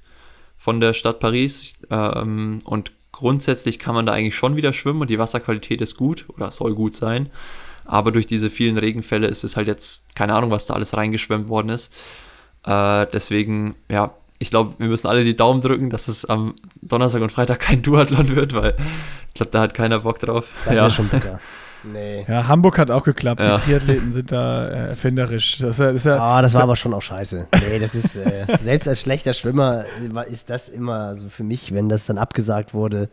von 0.57 0.81
der 0.81 0.95
Stadt 0.95 1.21
Paris. 1.21 1.75
Ähm, 1.91 2.61
und 2.65 2.93
Grundsätzlich 3.19 3.81
kann 3.81 3.97
man 3.97 4.07
da 4.07 4.13
eigentlich 4.13 4.37
schon 4.37 4.55
wieder 4.55 4.73
schwimmen 4.73 5.01
und 5.01 5.11
die 5.11 5.19
Wasserqualität 5.19 5.81
ist 5.81 5.97
gut 5.97 6.27
oder 6.29 6.53
soll 6.53 6.77
gut 6.77 6.95
sein. 6.95 7.31
Aber 7.85 8.13
durch 8.13 8.27
diese 8.27 8.49
vielen 8.49 8.79
Regenfälle 8.79 9.27
ist 9.27 9.43
es 9.43 9.57
halt 9.57 9.67
jetzt 9.67 10.15
keine 10.15 10.35
Ahnung, 10.35 10.53
was 10.53 10.67
da 10.67 10.75
alles 10.75 10.97
reingeschwemmt 10.97 11.49
worden 11.49 11.71
ist. 11.71 11.93
Äh, 12.65 13.07
deswegen, 13.13 13.75
ja, 13.89 14.15
ich 14.39 14.51
glaube, 14.51 14.77
wir 14.79 14.87
müssen 14.87 15.09
alle 15.09 15.25
die 15.25 15.35
Daumen 15.35 15.61
drücken, 15.61 15.91
dass 15.91 16.07
es 16.07 16.27
am 16.27 16.55
Donnerstag 16.81 17.23
und 17.23 17.33
Freitag 17.33 17.59
kein 17.59 17.83
Duathlon 17.83 18.37
wird, 18.37 18.53
weil 18.53 18.77
ich 19.31 19.35
glaube, 19.35 19.51
da 19.51 19.63
hat 19.63 19.75
keiner 19.75 19.99
Bock 19.99 20.21
drauf. 20.21 20.55
Das 20.65 20.77
ja. 20.77 20.83
wäre 20.83 20.91
schon 20.93 21.09
bitter. 21.09 21.41
Nee. 21.93 22.25
Ja, 22.29 22.49
Hamburg 22.49 22.79
hat 22.79 22.91
auch 22.91 23.05
geklappt. 23.05 23.41
Ja. 23.41 23.57
Die 23.57 23.63
Triathleten 23.63 24.13
sind 24.13 24.33
da 24.33 24.69
äh, 24.69 24.89
erfinderisch. 24.89 25.59
Das, 25.59 25.79
das, 25.79 26.05
ja, 26.05 26.19
ah, 26.19 26.43
das 26.43 26.55
war 26.55 26.63
aber 26.63 26.77
schon 26.77 26.95
auch 26.95 27.03
scheiße. 27.03 27.49
Nee, 27.53 27.79
das 27.79 27.95
ist, 27.95 28.17
äh, 28.17 28.47
selbst 28.61 28.89
als 28.89 29.01
schlechter 29.01 29.33
Schwimmer 29.33 29.85
ist 30.29 30.51
das 30.51 30.69
immer 30.69 31.17
so 31.17 31.29
für 31.29 31.45
mich, 31.45 31.75
wenn 31.75 31.89
das 31.89 32.07
dann 32.07 32.19
abgesagt 32.19 32.75
wurde, 32.75 33.09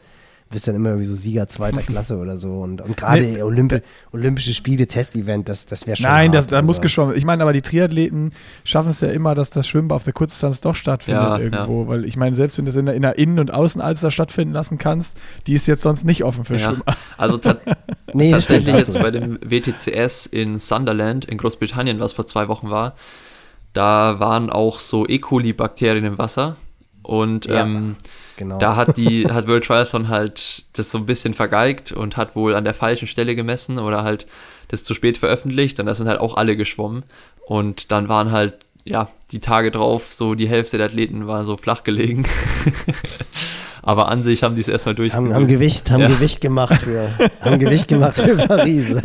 bist 0.56 0.70
dann 0.70 0.76
immer 0.76 0.98
wie 1.00 1.06
so 1.06 1.14
Sieger 1.14 1.48
zweiter 1.48 1.82
Klasse 1.86 2.18
oder 2.18 2.38
so. 2.38 2.62
Und, 2.62 2.82
und 2.82 2.96
gerade 2.96 3.22
nee, 3.22 3.42
Olympi 3.42 3.82
Olympische 4.12 4.54
Spiele, 4.54 4.88
Testevent, 4.88 5.50
das, 5.50 5.66
das 5.66 5.86
wäre 5.86 5.98
schon. 5.98 6.06
Nein, 6.06 6.30
hart, 6.30 6.36
das, 6.36 6.48
da 6.48 6.56
also. 6.58 6.66
muss 6.66 6.82
geschwommen. 6.82 7.16
Ich 7.16 7.26
meine, 7.26 7.44
aber 7.44 7.52
die 7.52 7.62
Triathleten 7.62 8.32
schaffen 8.64 8.90
es 8.90 9.02
ja 9.02 9.10
immer, 9.10 9.36
dass 9.36 9.50
das 9.50 9.68
Schwimmen 9.68 9.92
auf 9.92 10.06
der 10.06 10.14
Kurzdistanz 10.14 10.62
doch 10.62 10.74
stattfindet 10.74 11.24
ja, 11.24 11.38
irgendwo. 11.38 11.84
Ja. 11.84 11.88
Weil 11.90 12.06
ich 12.06 12.16
meine, 12.16 12.36
selbst 12.38 12.58
wenn 12.58 12.66
du 12.66 12.70
es 12.70 12.78
in 12.78 12.86
der, 12.86 12.96
in 12.96 13.02
der 13.02 13.18
Innen- 13.18 13.40
und 13.40 13.54
Außenalster 13.54 14.12
stattfinden 14.12 14.54
lassen 14.54 14.78
kannst, 14.78 15.18
die 15.46 15.54
ist 15.54 15.68
jetzt 15.68 15.82
sonst 15.84 16.06
nicht 16.06 16.24
offen 16.24 16.46
für 16.46 16.56
ja. 16.56 16.70
Schwimmer. 16.70 16.86
Also 17.18 17.38
ta 17.38 17.58
nee, 18.14 18.32
tatsächlich 18.32 18.76
jetzt 18.76 19.00
bei 19.00 19.12
dem 19.12 19.38
WTCS 19.44 20.26
in 20.26 20.58
Sunderland 20.58 21.26
in 21.26 21.38
Großbritannien, 21.38 22.00
was 22.00 22.14
vor 22.14 22.26
zwei 22.26 22.48
Wochen 22.48 22.70
war, 22.70 22.96
da 23.74 24.22
waren 24.22 24.50
auch 24.50 24.80
so 24.80 25.06
E. 25.06 25.20
coli-Bakterien 25.20 26.06
im 26.06 26.18
Wasser. 26.18 26.56
Und 27.04 27.48
ähm, 27.50 27.98
Genau. 28.38 28.58
Da 28.60 28.76
hat 28.76 28.98
die, 28.98 29.28
hat 29.28 29.48
World 29.48 29.66
Triathlon 29.66 30.10
halt 30.10 30.66
das 30.74 30.92
so 30.92 30.98
ein 30.98 31.06
bisschen 31.06 31.34
vergeigt 31.34 31.92
und 31.92 32.18
hat 32.18 32.36
wohl 32.36 32.56
an 32.56 32.64
der 32.64 32.74
falschen 32.74 33.08
Stelle 33.08 33.36
gemessen 33.36 33.80
oder 33.80 34.04
halt 34.04 34.26
das 34.68 34.84
zu 34.84 34.94
spät 34.94 35.18
veröffentlicht 35.18 35.80
und 35.80 35.86
da 35.86 35.94
sind 35.94 36.08
halt 36.08 36.20
auch 36.20 36.36
alle 36.36 36.58
geschwommen. 36.58 37.04
Und 37.46 37.92
dann 37.92 38.10
waren 38.10 38.32
halt, 38.32 38.56
ja, 38.84 39.10
die 39.32 39.40
Tage 39.40 39.72
drauf, 39.72 40.12
so 40.12 40.36
die 40.36 40.50
Hälfte 40.50 40.78
der 40.78 40.88
Athleten 40.88 41.28
war 41.28 41.46
so 41.46 41.58
flach 41.58 41.84
gelegen. 41.84 42.26
Aber 43.86 44.10
an 44.10 44.24
sich 44.24 44.42
haben 44.42 44.56
die 44.56 44.62
es 44.62 44.68
erstmal 44.68 44.96
durch. 44.96 45.14
Haben, 45.14 45.32
haben, 45.32 45.48
Gewicht, 45.48 45.92
haben 45.92 46.02
ja. 46.02 46.08
Gewicht 46.08 46.42
gemacht 46.42 46.82
für, 46.82 47.08
haben 47.42 47.60
Gewicht 47.60 47.88
gemacht 47.88 48.16
für 48.16 48.36
Paris. 48.48 48.96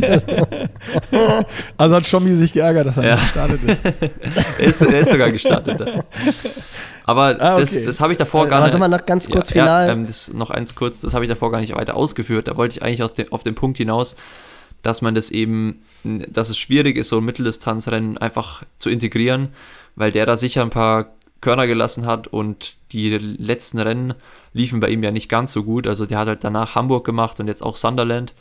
also 1.77 1.95
hat 1.95 2.05
Schommi 2.07 2.35
sich 2.35 2.51
geärgert, 2.51 2.87
dass 2.87 2.97
er 2.97 3.03
ja. 3.03 3.15
nicht 3.15 3.21
gestartet 3.25 3.59
ist. 3.63 3.77
er 4.59 4.65
ist. 4.65 4.81
Er 4.81 4.99
ist 4.99 5.11
sogar 5.11 5.31
gestartet. 5.31 6.03
Aber 7.05 7.37
ah, 7.39 7.53
okay. 7.53 7.61
das, 7.61 7.83
das 7.83 7.99
habe 8.01 8.11
ich 8.11 8.17
davor 8.17 8.47
gar 8.47 8.63
nicht. 8.63 8.75
Aber 8.75 8.87
noch 8.87 9.05
ganz 9.05 9.29
kurz 9.29 9.49
ja, 9.49 9.63
final. 9.63 9.87
Ja, 9.87 9.93
ähm, 9.93 10.05
das, 10.05 10.33
noch 10.33 10.49
eins 10.49 10.75
kurz, 10.75 10.99
das 10.99 11.13
habe 11.13 11.25
ich 11.25 11.29
davor 11.29 11.51
gar 11.51 11.59
nicht 11.59 11.75
weiter 11.75 11.95
ausgeführt. 11.95 12.47
Da 12.47 12.57
wollte 12.57 12.77
ich 12.77 12.83
eigentlich 12.83 13.03
auf 13.03 13.13
den, 13.13 13.31
auf 13.31 13.43
den 13.43 13.55
Punkt 13.55 13.77
hinaus, 13.77 14.15
dass 14.83 15.01
man 15.01 15.15
das 15.15 15.31
eben, 15.31 15.83
dass 16.03 16.49
es 16.49 16.57
schwierig 16.57 16.97
ist, 16.97 17.09
so 17.09 17.17
ein 17.17 17.25
Mitteldistanzrennen 17.25 18.17
einfach 18.17 18.63
zu 18.77 18.89
integrieren, 18.89 19.49
weil 19.95 20.11
der 20.11 20.25
da 20.25 20.37
sicher 20.37 20.61
ein 20.61 20.69
paar 20.69 21.07
Körner 21.41 21.65
gelassen 21.65 22.05
hat 22.05 22.27
und 22.27 22.75
die 22.91 23.17
letzten 23.17 23.79
Rennen 23.79 24.13
liefen 24.53 24.79
bei 24.79 24.89
ihm 24.89 25.03
ja 25.03 25.11
nicht 25.11 25.27
ganz 25.27 25.51
so 25.51 25.63
gut. 25.63 25.87
Also 25.87 26.05
der 26.05 26.19
hat 26.19 26.27
halt 26.27 26.43
danach 26.43 26.75
Hamburg 26.75 27.03
gemacht 27.03 27.39
und 27.39 27.47
jetzt 27.47 27.63
auch 27.63 27.75
Sunderland. 27.75 28.33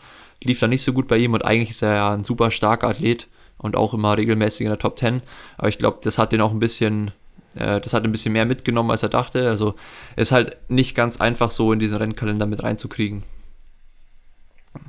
Lief 0.42 0.60
da 0.60 0.66
nicht 0.66 0.82
so 0.82 0.92
gut 0.92 1.08
bei 1.08 1.16
ihm 1.16 1.34
und 1.34 1.44
eigentlich 1.44 1.70
ist 1.70 1.82
er 1.82 1.94
ja 1.94 2.12
ein 2.12 2.24
super 2.24 2.50
starker 2.50 2.88
Athlet 2.88 3.28
und 3.58 3.76
auch 3.76 3.94
immer 3.94 4.16
regelmäßig 4.16 4.62
in 4.62 4.68
der 4.68 4.78
Top 4.78 4.98
10. 4.98 5.22
Aber 5.56 5.68
ich 5.68 5.78
glaube, 5.78 5.98
das 6.02 6.18
hat 6.18 6.32
den 6.32 6.40
auch 6.40 6.50
ein 6.50 6.58
bisschen, 6.58 7.08
äh, 7.08 7.10
das 7.54 7.92
hat 7.92 8.04
ein 8.04 8.12
bisschen 8.12 8.32
mehr 8.32 8.46
mitgenommen, 8.46 8.90
als 8.90 9.02
er 9.02 9.08
dachte. 9.08 9.48
Also 9.48 9.74
ist 10.16 10.32
halt 10.32 10.56
nicht 10.68 10.94
ganz 10.94 11.20
einfach 11.20 11.50
so 11.50 11.72
in 11.72 11.78
diesen 11.78 11.98
Rennkalender 11.98 12.46
mit 12.46 12.62
reinzukriegen. 12.62 13.24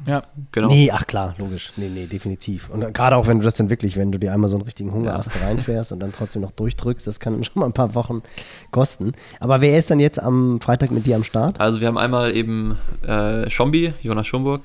Ja, 0.05 0.23
genau. 0.51 0.67
Nee, 0.67 0.91
ach 0.91 1.07
klar, 1.07 1.33
logisch. 1.39 1.71
Nee, 1.75 1.89
nee, 1.89 2.05
definitiv. 2.05 2.69
Und 2.69 2.93
gerade 2.93 3.15
auch, 3.15 3.25
wenn 3.25 3.39
du 3.39 3.43
das 3.43 3.55
dann 3.55 3.71
wirklich, 3.71 3.97
wenn 3.97 4.11
du 4.11 4.19
dir 4.19 4.31
einmal 4.31 4.49
so 4.49 4.55
einen 4.55 4.65
richtigen 4.65 4.91
Hungerast 4.91 5.31
ja. 5.39 5.47
reinfährst 5.47 5.91
und 5.91 5.99
dann 5.99 6.11
trotzdem 6.11 6.43
noch 6.43 6.51
durchdrückst, 6.51 7.07
das 7.07 7.19
kann 7.19 7.43
schon 7.43 7.59
mal 7.59 7.65
ein 7.65 7.73
paar 7.73 7.95
Wochen 7.95 8.21
kosten. 8.69 9.13
Aber 9.39 9.61
wer 9.61 9.77
ist 9.77 9.89
dann 9.89 9.99
jetzt 9.99 10.19
am 10.19 10.61
Freitag 10.61 10.91
mit 10.91 11.07
dir 11.07 11.15
am 11.15 11.23
Start? 11.23 11.59
Also 11.59 11.81
wir 11.81 11.87
haben 11.87 11.97
einmal 11.97 12.35
eben 12.35 12.77
äh, 13.01 13.49
Schombi, 13.49 13.93
Jonas 14.01 14.27
Schomburg, 14.27 14.61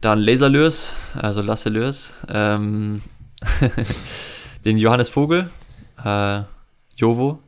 dann 0.00 0.20
Laser 0.20 0.48
Lörs, 0.48 0.94
also 1.14 1.42
Lasse 1.42 1.70
Lörs, 1.70 2.12
ähm, 2.28 3.00
den 4.64 4.78
Johannes 4.78 5.08
Vogel, 5.08 5.50
äh, 6.04 6.42
Jovo 6.96 7.38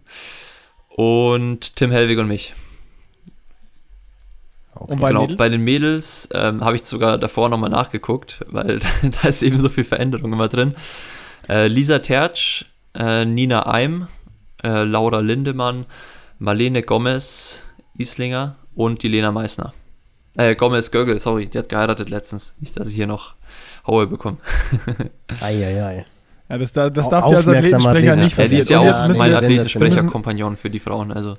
und 0.89 1.77
Tim 1.77 1.91
Helwig 1.91 2.19
und 2.19 2.29
mich. 2.29 2.55
Okay. 4.75 4.93
Und 4.93 5.01
bei, 5.01 5.09
genau, 5.09 5.27
bei 5.27 5.49
den 5.49 5.63
Mädels 5.63 6.29
ähm, 6.35 6.63
habe 6.63 6.77
ich 6.77 6.85
sogar 6.85 7.19
davor 7.19 7.49
nochmal 7.49 7.71
nachgeguckt, 7.71 8.45
weil 8.49 8.79
da 9.23 9.29
ist 9.29 9.43
eben 9.43 9.61
so 9.61 9.69
viel 9.69 9.85
Veränderung 9.85 10.33
immer 10.33 10.49
drin. 10.49 10.75
Äh, 11.49 11.67
Lisa 11.69 11.99
Tertsch, 12.01 12.67
äh, 12.95 13.25
Nina 13.25 13.67
Eim, 13.67 14.09
äh, 14.63 14.85
Laura 14.85 15.21
Lindemann, 15.21 15.87
Marlene 16.39 16.83
Gomez, 16.83 17.63
Islinger 17.97 18.57
und 18.75 19.03
die 19.03 19.09
Lena 19.09 19.33
Meissner. 19.33 19.73
Äh, 20.37 20.55
Gomez 20.55 20.91
Gögel, 20.91 21.19
sorry, 21.19 21.47
die 21.47 21.59
hat 21.59 21.71
geheiratet 21.71 22.11
letztens. 22.11 22.55
Nicht, 22.61 22.79
dass 22.79 22.89
ich 22.89 22.95
hier 22.95 23.07
noch 23.07 23.35
Haue 23.87 24.07
bekomme. 24.07 24.39
Eieiei. 25.41 26.05
Ja, 26.49 26.59
das, 26.59 26.73
das 26.73 26.93
darf 27.09 27.27
der 27.27 27.39
als 27.39 27.49
Athletensprecher 27.49 28.17
nicht 28.17 28.37
passieren. 28.37 28.45
Ja, 28.45 28.49
die 28.49 28.57
ist 28.57 28.71
ja 28.71 28.81
auch 28.81 29.17
mein 29.17 29.35
Athletensprecher-Kompagnon 29.35 30.57
für 30.57 30.71
die 30.71 30.79
Frauen, 30.79 31.13
also 31.13 31.37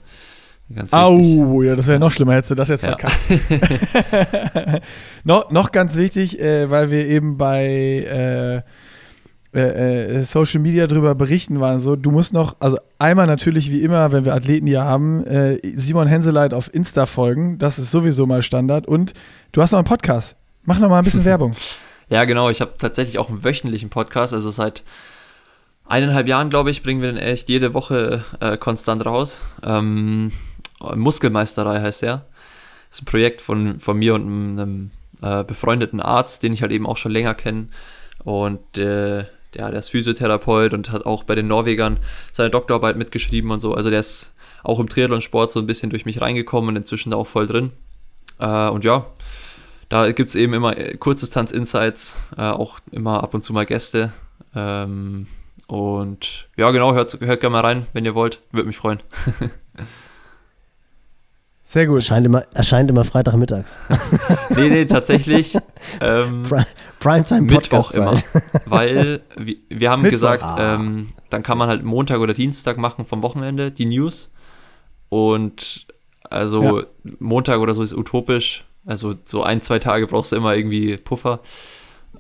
Ganz 0.73 0.93
Au, 0.93 1.61
ja, 1.61 1.75
das 1.75 1.87
wäre 1.87 1.97
noch 1.97 2.11
schlimmer, 2.11 2.33
hättest 2.33 2.51
du 2.51 2.55
das 2.55 2.67
jetzt 2.67 2.83
ja. 2.83 2.97
verkackt. 2.97 3.15
no, 5.23 5.45
noch 5.49 5.71
ganz 5.71 5.95
wichtig, 5.95 6.41
äh, 6.41 6.69
weil 6.69 6.91
wir 6.91 7.07
eben 7.07 7.37
bei 7.37 7.63
äh, 7.65 9.57
äh, 9.57 10.19
äh, 10.19 10.23
Social 10.23 10.59
Media 10.59 10.87
drüber 10.87 11.15
berichten 11.15 11.61
waren, 11.61 11.79
so, 11.79 11.95
du 11.95 12.11
musst 12.11 12.33
noch, 12.33 12.57
also 12.59 12.77
einmal 12.99 13.27
natürlich 13.27 13.71
wie 13.71 13.81
immer, 13.81 14.11
wenn 14.11 14.25
wir 14.25 14.33
Athleten 14.33 14.67
hier 14.67 14.83
haben, 14.83 15.25
äh, 15.25 15.57
Simon 15.75 16.07
Henseleit 16.07 16.53
auf 16.53 16.73
Insta 16.73 17.05
folgen, 17.05 17.57
das 17.59 17.79
ist 17.79 17.89
sowieso 17.89 18.25
mal 18.25 18.43
Standard 18.43 18.87
und 18.87 19.13
du 19.53 19.61
hast 19.61 19.71
noch 19.71 19.79
einen 19.79 19.87
Podcast. 19.87 20.35
Mach 20.65 20.79
noch 20.79 20.89
mal 20.89 20.99
ein 20.99 21.05
bisschen 21.05 21.23
Werbung. 21.25 21.53
Ja, 22.09 22.23
genau, 22.25 22.49
ich 22.49 22.61
habe 22.61 22.73
tatsächlich 22.77 23.19
auch 23.19 23.29
einen 23.29 23.43
wöchentlichen 23.43 23.89
Podcast, 23.89 24.33
also 24.33 24.49
seit 24.49 24.83
eineinhalb 25.85 26.27
Jahren, 26.27 26.49
glaube 26.49 26.71
ich, 26.71 26.83
bringen 26.83 27.01
wir 27.01 27.11
den 27.11 27.17
echt 27.17 27.49
jede 27.49 27.73
Woche 27.73 28.23
äh, 28.39 28.57
konstant 28.57 29.05
raus. 29.05 29.41
Ähm, 29.63 30.31
Muskelmeisterei 30.79 31.81
heißt 31.81 32.03
der. 32.03 32.25
Das 32.89 32.99
ist 32.99 33.01
ein 33.01 33.05
Projekt 33.05 33.41
von, 33.41 33.79
von 33.79 33.97
mir 33.97 34.15
und 34.15 34.21
einem 34.21 34.91
äh, 35.21 35.43
befreundeten 35.43 35.99
Arzt, 35.99 36.43
den 36.43 36.53
ich 36.53 36.61
halt 36.61 36.71
eben 36.71 36.85
auch 36.85 36.97
schon 36.97 37.11
länger 37.11 37.33
kenne. 37.33 37.67
Und 38.23 38.77
äh, 38.77 39.25
der, 39.53 39.71
der 39.71 39.73
ist 39.73 39.89
Physiotherapeut 39.89 40.73
und 40.73 40.91
hat 40.91 41.05
auch 41.05 41.23
bei 41.23 41.35
den 41.35 41.47
Norwegern 41.47 41.99
seine 42.31 42.49
Doktorarbeit 42.49 42.97
mitgeschrieben 42.97 43.51
und 43.51 43.61
so. 43.61 43.73
Also 43.73 43.89
der 43.89 43.99
ist 43.99 44.33
auch 44.63 44.79
im 44.79 44.89
Triathlon-Sport 44.89 45.51
so 45.51 45.59
ein 45.59 45.67
bisschen 45.67 45.89
durch 45.89 46.05
mich 46.05 46.21
reingekommen 46.21 46.69
und 46.69 46.75
inzwischen 46.75 47.11
da 47.11 47.17
auch 47.17 47.27
voll 47.27 47.47
drin. 47.47 47.71
Äh, 48.39 48.69
und 48.69 48.85
ja, 48.85 49.05
da 49.89 50.11
gibt 50.11 50.29
es 50.29 50.35
eben 50.35 50.53
immer 50.53 50.77
äh, 50.77 50.97
Kurzdistanz-Insights, 50.97 52.17
äh, 52.37 52.41
auch 52.41 52.79
immer 52.91 53.23
ab 53.23 53.33
und 53.33 53.41
zu 53.41 53.53
mal 53.53 53.65
Gäste. 53.65 54.11
Ähm, 54.55 55.27
und 55.67 56.49
ja, 56.55 56.71
genau, 56.71 56.93
hört, 56.93 57.19
hört 57.21 57.41
gerne 57.41 57.53
mal 57.53 57.61
rein, 57.61 57.87
wenn 57.93 58.05
ihr 58.05 58.15
wollt. 58.15 58.41
Würde 58.51 58.67
mich 58.67 58.77
freuen. 58.77 58.99
Sehr 61.63 61.85
gut. 61.85 61.97
Erscheint 61.97 62.25
immer, 62.25 62.43
erscheint 62.53 62.89
immer 62.89 63.03
Freitagmittags. 63.03 63.77
nee, 64.55 64.69
nee, 64.69 64.85
tatsächlich. 64.85 65.57
Ähm, 66.01 66.43
Primetime 66.99 67.41
Mittwoch 67.41 67.91
immer. 67.91 68.13
Weil 68.65 69.21
wir, 69.37 69.55
wir 69.69 69.89
haben 69.89 70.01
Mittwoch. 70.01 70.15
gesagt, 70.15 70.43
ah. 70.43 70.75
ähm, 70.75 71.07
dann 71.29 71.43
kann 71.43 71.57
man 71.57 71.69
halt 71.69 71.83
Montag 71.83 72.19
oder 72.19 72.33
Dienstag 72.33 72.77
machen 72.77 73.05
vom 73.05 73.21
Wochenende 73.21 73.71
die 73.71 73.85
News. 73.85 74.33
Und 75.09 75.87
also 76.23 76.79
ja. 76.79 76.85
Montag 77.19 77.59
oder 77.59 77.73
so 77.73 77.83
ist 77.83 77.93
utopisch. 77.93 78.66
Also 78.87 79.15
so 79.25 79.43
ein, 79.43 79.59
zwei 79.59 79.79
Tage 79.79 80.07
brauchst 80.07 80.31
du 80.31 80.37
immer 80.37 80.55
irgendwie 80.55 80.95
Puffer. 80.95 81.41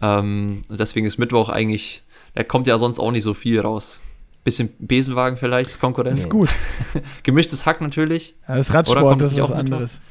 Ähm, 0.01 0.61
deswegen 0.69 1.07
ist 1.07 1.17
Mittwoch 1.17 1.49
eigentlich, 1.49 2.03
da 2.35 2.43
kommt 2.43 2.67
ja 2.67 2.77
sonst 2.77 2.99
auch 2.99 3.11
nicht 3.11 3.23
so 3.23 3.33
viel 3.33 3.59
raus. 3.61 4.01
Bisschen 4.43 4.69
Besenwagen 4.77 5.37
vielleicht, 5.37 5.71
ist 5.71 5.79
Konkurrenz. 5.79 6.19
Ist 6.19 6.29
gut. 6.29 6.49
Gemischtes 7.23 7.65
Hack 7.65 7.79
natürlich. 7.79 8.35
Ja, 8.47 8.57
das 8.57 8.73
Radsport 8.73 9.19
das 9.19 9.31
ist 9.31 9.39
was 9.39 9.51
anderes. 9.51 10.01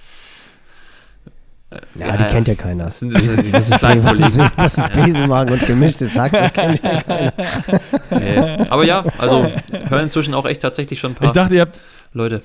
Ja, 1.71 2.07
ja, 2.07 2.17
die 2.17 2.25
kennt 2.25 2.49
ja 2.49 2.55
keiner. 2.55 2.85
Das, 2.85 3.01
sind, 3.01 3.13
das, 3.13 3.23
ist, 3.23 3.53
das, 3.53 3.69
ist, 3.69 3.83
was 3.83 4.21
ist, 4.21 4.39
was 4.57 4.79
ist 4.79 4.93
Besenwagen 4.93 5.53
und 5.53 5.67
gemischtes 5.67 6.17
Hack, 6.17 6.33
das 6.33 6.53
kennt 6.53 6.83
ja 6.83 7.03
keiner. 7.03 7.33
Nee. 8.11 8.67
Aber 8.71 8.85
ja, 8.85 9.05
also 9.19 9.51
hören 9.89 10.05
inzwischen 10.05 10.33
auch 10.33 10.47
echt 10.47 10.63
tatsächlich 10.63 11.01
schon 11.01 11.13
ein 11.13 11.15
paar 11.17 11.27
ich 11.27 11.33
dachte, 11.33 11.55
ihr 11.55 11.63
habt, 11.63 11.81
Leute. 12.13 12.43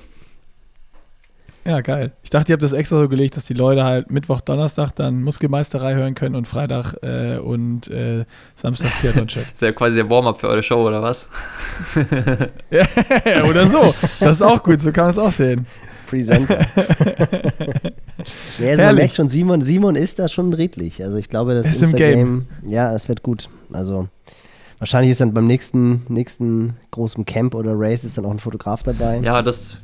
Ja, 1.64 1.80
geil. 1.80 2.12
Ich 2.24 2.30
dachte, 2.30 2.50
ihr 2.50 2.54
habt 2.54 2.62
das 2.62 2.72
extra 2.72 2.98
so 2.98 3.08
gelegt, 3.08 3.36
dass 3.36 3.44
die 3.44 3.54
Leute 3.54 3.84
halt 3.84 4.10
Mittwoch, 4.10 4.40
Donnerstag 4.40 4.90
dann 4.92 5.22
Muskelmeisterei 5.22 5.94
hören 5.94 6.14
können 6.14 6.34
und 6.34 6.48
Freitag 6.48 6.94
äh, 7.02 7.38
und 7.38 7.88
äh, 7.88 8.24
Samstag 8.56 8.90
Triathlon-Check. 9.00 9.46
ist 9.52 9.62
ja 9.62 9.70
quasi 9.70 9.94
der 9.96 10.10
Warm-up 10.10 10.40
für 10.40 10.48
eure 10.48 10.62
Show, 10.62 10.86
oder 10.86 11.02
was? 11.02 11.28
ja, 12.70 13.44
oder 13.48 13.68
so. 13.68 13.94
Das 14.18 14.32
ist 14.32 14.42
auch 14.42 14.62
gut, 14.62 14.80
so 14.80 14.90
kann 14.90 15.04
man 15.04 15.10
es 15.12 15.18
auch 15.18 15.30
sehen. 15.30 15.66
Presenter. 16.08 16.60
ja, 18.58 18.68
also 18.68 18.84
man 18.84 18.94
merkt 18.96 19.14
schon, 19.14 19.28
Simon, 19.28 19.62
Simon 19.62 19.96
ist 19.96 20.18
da 20.18 20.28
schon 20.28 20.52
redlich. 20.52 21.02
Also 21.02 21.16
ich 21.16 21.28
glaube, 21.28 21.54
das 21.54 21.80
Instagram, 21.80 22.46
ja, 22.66 22.92
es 22.92 23.08
wird 23.08 23.22
gut. 23.22 23.48
Also 23.72 24.08
wahrscheinlich 24.78 25.12
ist 25.12 25.20
dann 25.20 25.32
beim 25.32 25.46
nächsten, 25.46 26.02
nächsten 26.08 26.76
großen 26.90 27.24
Camp 27.24 27.54
oder 27.54 27.72
Race 27.74 28.04
ist 28.04 28.18
dann 28.18 28.26
auch 28.26 28.30
ein 28.30 28.40
Fotograf 28.40 28.82
dabei. 28.82 29.20
Ja, 29.20 29.40
das 29.40 29.78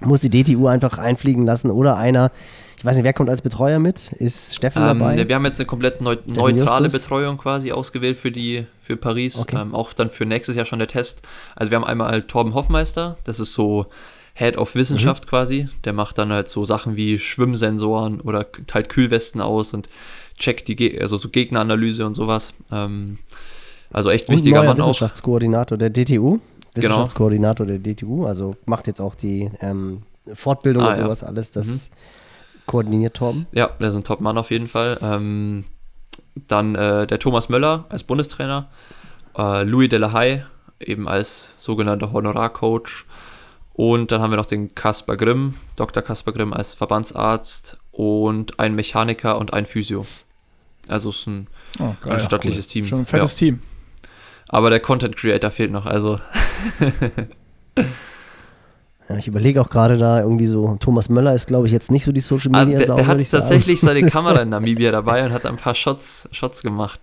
muss 0.00 0.20
die 0.20 0.30
DTU 0.30 0.66
einfach 0.66 0.98
einfliegen 0.98 1.46
lassen 1.46 1.70
oder 1.70 1.96
einer, 1.96 2.30
ich 2.78 2.84
weiß 2.84 2.96
nicht, 2.96 3.04
wer 3.04 3.12
kommt 3.12 3.30
als 3.30 3.42
Betreuer 3.42 3.78
mit? 3.78 4.12
Ist 4.12 4.56
Steffen 4.56 4.82
ähm, 4.82 4.98
dabei? 4.98 5.28
Wir 5.28 5.34
haben 5.34 5.44
jetzt 5.44 5.60
eine 5.60 5.66
komplett 5.66 6.00
neu 6.00 6.16
neutrale 6.26 6.88
Betreuung 6.88 7.38
quasi 7.38 7.72
ausgewählt 7.72 8.16
für 8.16 8.32
die 8.32 8.66
für 8.80 8.96
Paris, 8.96 9.38
okay. 9.38 9.60
ähm, 9.60 9.74
auch 9.74 9.92
dann 9.92 10.10
für 10.10 10.26
nächstes 10.26 10.56
Jahr 10.56 10.64
schon 10.64 10.80
der 10.80 10.88
Test. 10.88 11.22
Also 11.54 11.70
wir 11.70 11.76
haben 11.76 11.84
einmal 11.84 12.22
Torben 12.24 12.54
Hoffmeister, 12.54 13.16
das 13.24 13.38
ist 13.38 13.52
so 13.52 13.86
Head 14.34 14.56
of 14.56 14.74
Wissenschaft 14.74 15.26
mhm. 15.26 15.28
quasi, 15.28 15.68
der 15.84 15.92
macht 15.92 16.18
dann 16.18 16.32
halt 16.32 16.48
so 16.48 16.64
Sachen 16.64 16.96
wie 16.96 17.18
Schwimmsensoren 17.18 18.20
oder 18.20 18.50
teilt 18.66 18.88
Kühlwesten 18.88 19.40
aus 19.40 19.74
und 19.74 19.88
checkt 20.36 20.68
die, 20.68 20.76
Ge 20.76 21.00
also 21.00 21.16
so 21.18 21.28
Gegneranalyse 21.28 22.04
und 22.04 22.14
sowas. 22.14 22.54
Ähm, 22.70 23.18
also 23.92 24.10
echt 24.10 24.28
und 24.28 24.36
wichtiger 24.36 24.62
neuer 24.62 24.68
Mann 24.68 24.78
Wissenschaftskoordinator 24.78 25.76
der 25.76 25.90
DTU. 25.90 26.40
Genau. 26.74 26.88
Wissenschaftskoordinator 26.88 27.66
genau. 27.66 27.78
der 27.78 27.94
DTU, 27.94 28.24
also 28.24 28.56
macht 28.64 28.86
jetzt 28.86 29.00
auch 29.00 29.14
die 29.14 29.50
ähm, 29.60 30.02
Fortbildung 30.32 30.82
ah, 30.84 30.90
und 30.90 30.96
sowas 30.96 31.20
ja. 31.20 31.26
alles. 31.26 31.50
Das 31.50 31.66
mhm. 31.66 31.94
koordiniert 32.66 33.16
Torben. 33.16 33.46
Ja, 33.52 33.68
der 33.80 33.88
ist 33.88 33.96
ein 33.96 34.04
Top-Mann 34.04 34.38
auf 34.38 34.50
jeden 34.50 34.68
Fall. 34.68 34.98
Ähm, 35.02 35.64
dann 36.34 36.74
äh, 36.74 37.06
der 37.06 37.18
Thomas 37.18 37.48
Möller 37.48 37.84
als 37.88 38.04
Bundestrainer, 38.04 38.70
äh, 39.36 39.64
Louis 39.64 39.88
Delahaye 39.88 40.46
eben 40.80 41.08
als 41.08 41.50
sogenannter 41.56 42.12
Honorarcoach 42.12 43.04
und 43.74 44.12
dann 44.12 44.20
haben 44.20 44.30
wir 44.30 44.36
noch 44.36 44.46
den 44.46 44.74
Kaspar 44.74 45.16
Grimm, 45.16 45.54
Dr. 45.76 46.02
Kaspar 46.02 46.34
Grimm 46.34 46.52
als 46.52 46.74
Verbandsarzt 46.74 47.78
und 47.90 48.58
ein 48.58 48.74
Mechaniker 48.74 49.38
und 49.38 49.52
ein 49.52 49.66
Physio. 49.66 50.04
Also 50.88 51.10
es 51.10 51.18
ist 51.18 51.26
ein, 51.26 51.46
oh, 51.78 51.94
ein 52.08 52.20
stattliches 52.20 52.66
cool. 52.66 52.72
Team. 52.72 52.86
Schon 52.86 52.98
ein 53.00 53.06
fettes 53.06 53.32
ja. 53.32 53.38
Team. 53.38 53.62
Aber 54.52 54.70
der 54.70 54.78
Content 54.80 55.16
Creator 55.16 55.50
fehlt 55.50 55.72
noch, 55.72 55.86
also. 55.86 56.20
ja, 59.08 59.16
ich 59.16 59.26
überlege 59.26 59.62
auch 59.62 59.70
gerade 59.70 59.96
da 59.96 60.20
irgendwie 60.20 60.46
so, 60.46 60.76
Thomas 60.78 61.08
Möller 61.08 61.34
ist, 61.34 61.48
glaube 61.48 61.66
ich, 61.66 61.72
jetzt 61.72 61.90
nicht 61.90 62.04
so 62.04 62.12
die 62.12 62.20
Social 62.20 62.50
Media 62.50 62.78
ah, 62.78 62.84
Sau, 62.84 62.96
Der, 62.96 63.06
der 63.06 63.14
hat 63.14 63.30
tatsächlich 63.30 63.80
seine 63.80 64.02
Kamera 64.10 64.42
in 64.42 64.50
Namibia 64.50 64.92
dabei 64.92 65.24
und 65.24 65.32
hat 65.32 65.46
ein 65.46 65.56
paar 65.56 65.74
Shots, 65.74 66.28
Shots 66.32 66.62
gemacht. 66.62 67.00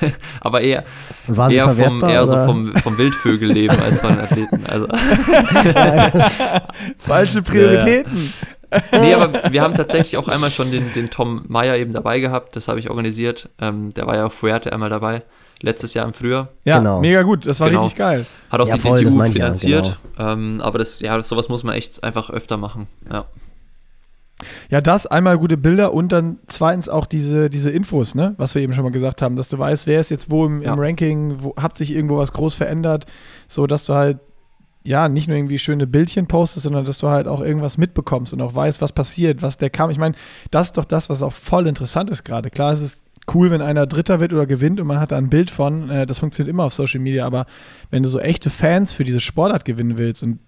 Aber 0.40 0.62
eher, 0.62 0.82
eher, 1.28 1.70
vom, 1.70 2.02
eher 2.02 2.26
so 2.26 2.44
vom, 2.44 2.74
vom 2.74 2.98
Wildvögelleben 2.98 3.78
als 3.80 4.00
von 4.00 4.18
Athleten. 4.18 4.66
Also. 4.66 4.88
Falsche 6.98 7.42
Prioritäten. 7.42 8.32
nee, 8.92 9.14
aber 9.14 9.52
wir 9.52 9.62
haben 9.62 9.74
tatsächlich 9.74 10.16
auch 10.16 10.28
einmal 10.28 10.50
schon 10.50 10.70
den, 10.70 10.92
den 10.92 11.10
Tom 11.10 11.44
Meyer 11.48 11.76
eben 11.76 11.92
dabei 11.92 12.18
gehabt. 12.20 12.54
Das 12.56 12.66
habe 12.68 12.80
ich 12.80 12.90
organisiert. 12.90 13.48
Ähm, 13.60 13.94
der 13.94 14.06
war 14.06 14.16
ja 14.16 14.26
auf 14.26 14.32
Fuerte 14.32 14.72
einmal 14.72 14.90
dabei 14.90 15.22
letztes 15.62 15.94
Jahr 15.94 16.06
im 16.06 16.12
Frühjahr. 16.12 16.48
Ja, 16.64 16.78
genau. 16.78 17.00
mega 17.00 17.22
gut, 17.22 17.46
das 17.46 17.60
war 17.60 17.68
genau. 17.68 17.82
richtig 17.82 17.98
geil. 17.98 18.26
Hat 18.50 18.60
auch 18.60 18.68
ja, 18.68 18.74
die 18.76 18.80
voll, 18.80 19.04
DTU 19.04 19.22
finanziert. 19.30 19.86
Ja, 19.86 19.96
genau. 20.16 20.32
ähm, 20.32 20.60
aber 20.60 20.78
das, 20.78 21.00
ja, 21.00 21.22
sowas 21.22 21.48
muss 21.48 21.62
man 21.62 21.74
echt 21.74 22.02
einfach 22.02 22.30
öfter 22.30 22.56
machen. 22.56 22.86
Ja. 23.10 23.26
Ja, 24.70 24.80
das 24.80 25.06
einmal 25.06 25.36
gute 25.36 25.58
Bilder 25.58 25.92
und 25.92 26.12
dann 26.12 26.38
zweitens 26.46 26.88
auch 26.88 27.04
diese, 27.04 27.50
diese 27.50 27.70
Infos, 27.70 28.14
ne? 28.14 28.34
Was 28.38 28.54
wir 28.54 28.62
eben 28.62 28.72
schon 28.72 28.84
mal 28.84 28.90
gesagt 28.90 29.20
haben, 29.20 29.36
dass 29.36 29.48
du 29.48 29.58
weißt, 29.58 29.86
wer 29.86 30.00
ist 30.00 30.10
jetzt 30.10 30.30
wo 30.30 30.46
im, 30.46 30.62
ja. 30.62 30.72
im 30.72 30.78
Ranking, 30.78 31.36
wo 31.42 31.54
hat 31.56 31.76
sich 31.76 31.92
irgendwo 31.92 32.16
was 32.16 32.32
groß 32.32 32.54
verändert, 32.54 33.04
so 33.48 33.66
dass 33.66 33.84
du 33.84 33.94
halt 33.94 34.18
ja, 34.82 35.08
nicht 35.08 35.28
nur 35.28 35.36
irgendwie 35.36 35.58
schöne 35.58 35.86
Bildchen 35.86 36.26
postest, 36.26 36.64
sondern 36.64 36.86
dass 36.86 36.98
du 36.98 37.08
halt 37.08 37.26
auch 37.28 37.42
irgendwas 37.42 37.76
mitbekommst 37.76 38.32
und 38.32 38.40
auch 38.40 38.54
weißt, 38.54 38.80
was 38.80 38.92
passiert, 38.92 39.42
was 39.42 39.58
der 39.58 39.68
kam. 39.68 39.90
Ich 39.90 39.98
meine, 39.98 40.14
das 40.50 40.68
ist 40.68 40.78
doch 40.78 40.86
das, 40.86 41.10
was 41.10 41.22
auch 41.22 41.34
voll 41.34 41.66
interessant 41.66 42.08
ist 42.08 42.24
gerade. 42.24 42.48
Klar, 42.48 42.72
es 42.72 42.80
ist 42.80 43.04
cool, 43.34 43.50
wenn 43.50 43.62
einer 43.62 43.86
Dritter 43.86 44.20
wird 44.20 44.32
oder 44.32 44.46
gewinnt 44.46 44.80
und 44.80 44.86
man 44.86 45.00
hat 45.00 45.12
da 45.12 45.16
ein 45.16 45.30
Bild 45.30 45.50
von. 45.50 45.90
Äh, 45.90 46.06
das 46.06 46.18
funktioniert 46.18 46.50
immer 46.50 46.64
auf 46.64 46.74
Social 46.74 47.00
Media, 47.00 47.26
aber 47.26 47.46
wenn 47.90 48.02
du 48.02 48.08
so 48.08 48.20
echte 48.20 48.50
Fans 48.50 48.92
für 48.92 49.04
diese 49.04 49.20
Sportart 49.20 49.64
gewinnen 49.64 49.96
willst 49.96 50.22
und 50.22 50.38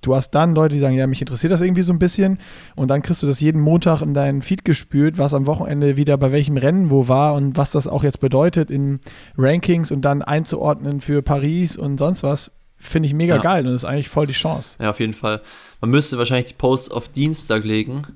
du 0.00 0.14
hast 0.14 0.30
dann 0.30 0.54
Leute, 0.54 0.74
die 0.74 0.80
sagen, 0.80 0.94
ja, 0.94 1.06
mich 1.06 1.20
interessiert 1.20 1.52
das 1.52 1.60
irgendwie 1.60 1.82
so 1.82 1.92
ein 1.92 1.98
bisschen 1.98 2.38
und 2.76 2.88
dann 2.88 3.02
kriegst 3.02 3.22
du 3.22 3.26
das 3.26 3.40
jeden 3.40 3.60
Montag 3.60 4.02
in 4.02 4.14
deinen 4.14 4.42
Feed 4.42 4.64
gespült, 4.64 5.18
was 5.18 5.34
am 5.34 5.46
Wochenende 5.46 5.96
wieder 5.96 6.16
bei 6.16 6.32
welchem 6.32 6.56
Rennen 6.56 6.90
wo 6.90 7.08
war 7.08 7.34
und 7.34 7.56
was 7.56 7.72
das 7.72 7.86
auch 7.86 8.04
jetzt 8.04 8.20
bedeutet 8.20 8.70
in 8.70 9.00
Rankings 9.36 9.90
und 9.90 10.02
dann 10.02 10.22
einzuordnen 10.22 11.00
für 11.00 11.22
Paris 11.22 11.76
und 11.76 11.98
sonst 11.98 12.22
was, 12.22 12.52
finde 12.76 13.08
ich 13.08 13.14
mega 13.14 13.36
ja. 13.36 13.42
geil 13.42 13.66
und 13.66 13.72
das 13.72 13.82
ist 13.82 13.88
eigentlich 13.88 14.08
voll 14.08 14.26
die 14.26 14.32
Chance. 14.32 14.76
Ja, 14.80 14.90
auf 14.90 15.00
jeden 15.00 15.14
Fall. 15.14 15.40
Man 15.80 15.90
müsste 15.90 16.18
wahrscheinlich 16.18 16.46
die 16.46 16.54
Posts 16.54 16.90
auf 16.90 17.08
Dienstag 17.08 17.64
legen 17.64 18.06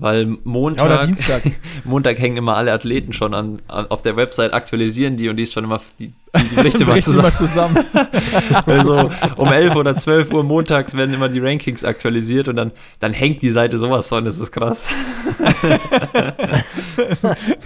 weil 0.00 0.38
Montag, 0.44 1.08
ja, 1.28 1.40
Montag 1.84 2.18
hängen 2.18 2.36
immer 2.36 2.56
alle 2.56 2.72
Athleten 2.72 3.12
schon 3.12 3.34
an, 3.34 3.54
an, 3.66 3.86
auf 3.90 4.02
der 4.02 4.16
Website, 4.16 4.52
aktualisieren 4.52 5.16
die 5.16 5.28
und 5.28 5.36
die 5.36 5.42
ist 5.42 5.52
schon 5.52 5.64
immer 5.64 5.80
die, 5.98 6.12
die 6.36 6.54
Berichte 6.54 6.84
mal 6.86 7.02
zusammen. 7.02 7.32
zusammen. 7.32 7.84
also 8.66 9.10
um 9.36 9.52
11 9.52 9.74
oder 9.74 9.96
12 9.96 10.32
Uhr 10.32 10.44
montags 10.44 10.96
werden 10.96 11.12
immer 11.12 11.28
die 11.28 11.40
Rankings 11.40 11.84
aktualisiert 11.84 12.46
und 12.48 12.56
dann, 12.56 12.70
dann 13.00 13.12
hängt 13.12 13.42
die 13.42 13.50
Seite 13.50 13.76
sowas 13.76 14.08
von, 14.08 14.24
das 14.24 14.38
ist 14.38 14.52
krass. 14.52 14.88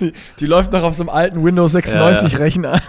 die, 0.00 0.12
die, 0.40 0.46
läuft 0.46 0.72
noch 0.72 0.84
auf 0.84 0.94
so 0.94 1.02
einem 1.02 1.10
alten 1.10 1.44
Windows 1.44 1.72
96 1.72 2.32
ja, 2.32 2.46
ja. 2.46 2.80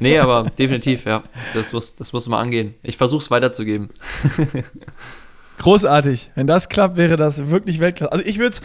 Nee, 0.00 0.18
aber 0.18 0.50
definitiv, 0.58 1.04
ja. 1.04 1.22
Das 1.52 1.72
muss, 1.72 1.94
das 1.96 2.12
muss 2.12 2.28
man 2.28 2.40
angehen. 2.40 2.74
Ich 2.82 2.96
versuche 2.96 3.22
es 3.22 3.30
weiterzugeben. 3.30 3.90
Großartig. 5.62 6.30
Wenn 6.34 6.48
das 6.48 6.68
klappt, 6.68 6.96
wäre 6.96 7.16
das 7.16 7.48
wirklich 7.48 7.78
Weltklasse. 7.78 8.12
Also 8.12 8.24
ich 8.24 8.38
würde 8.38 8.54
es 8.54 8.62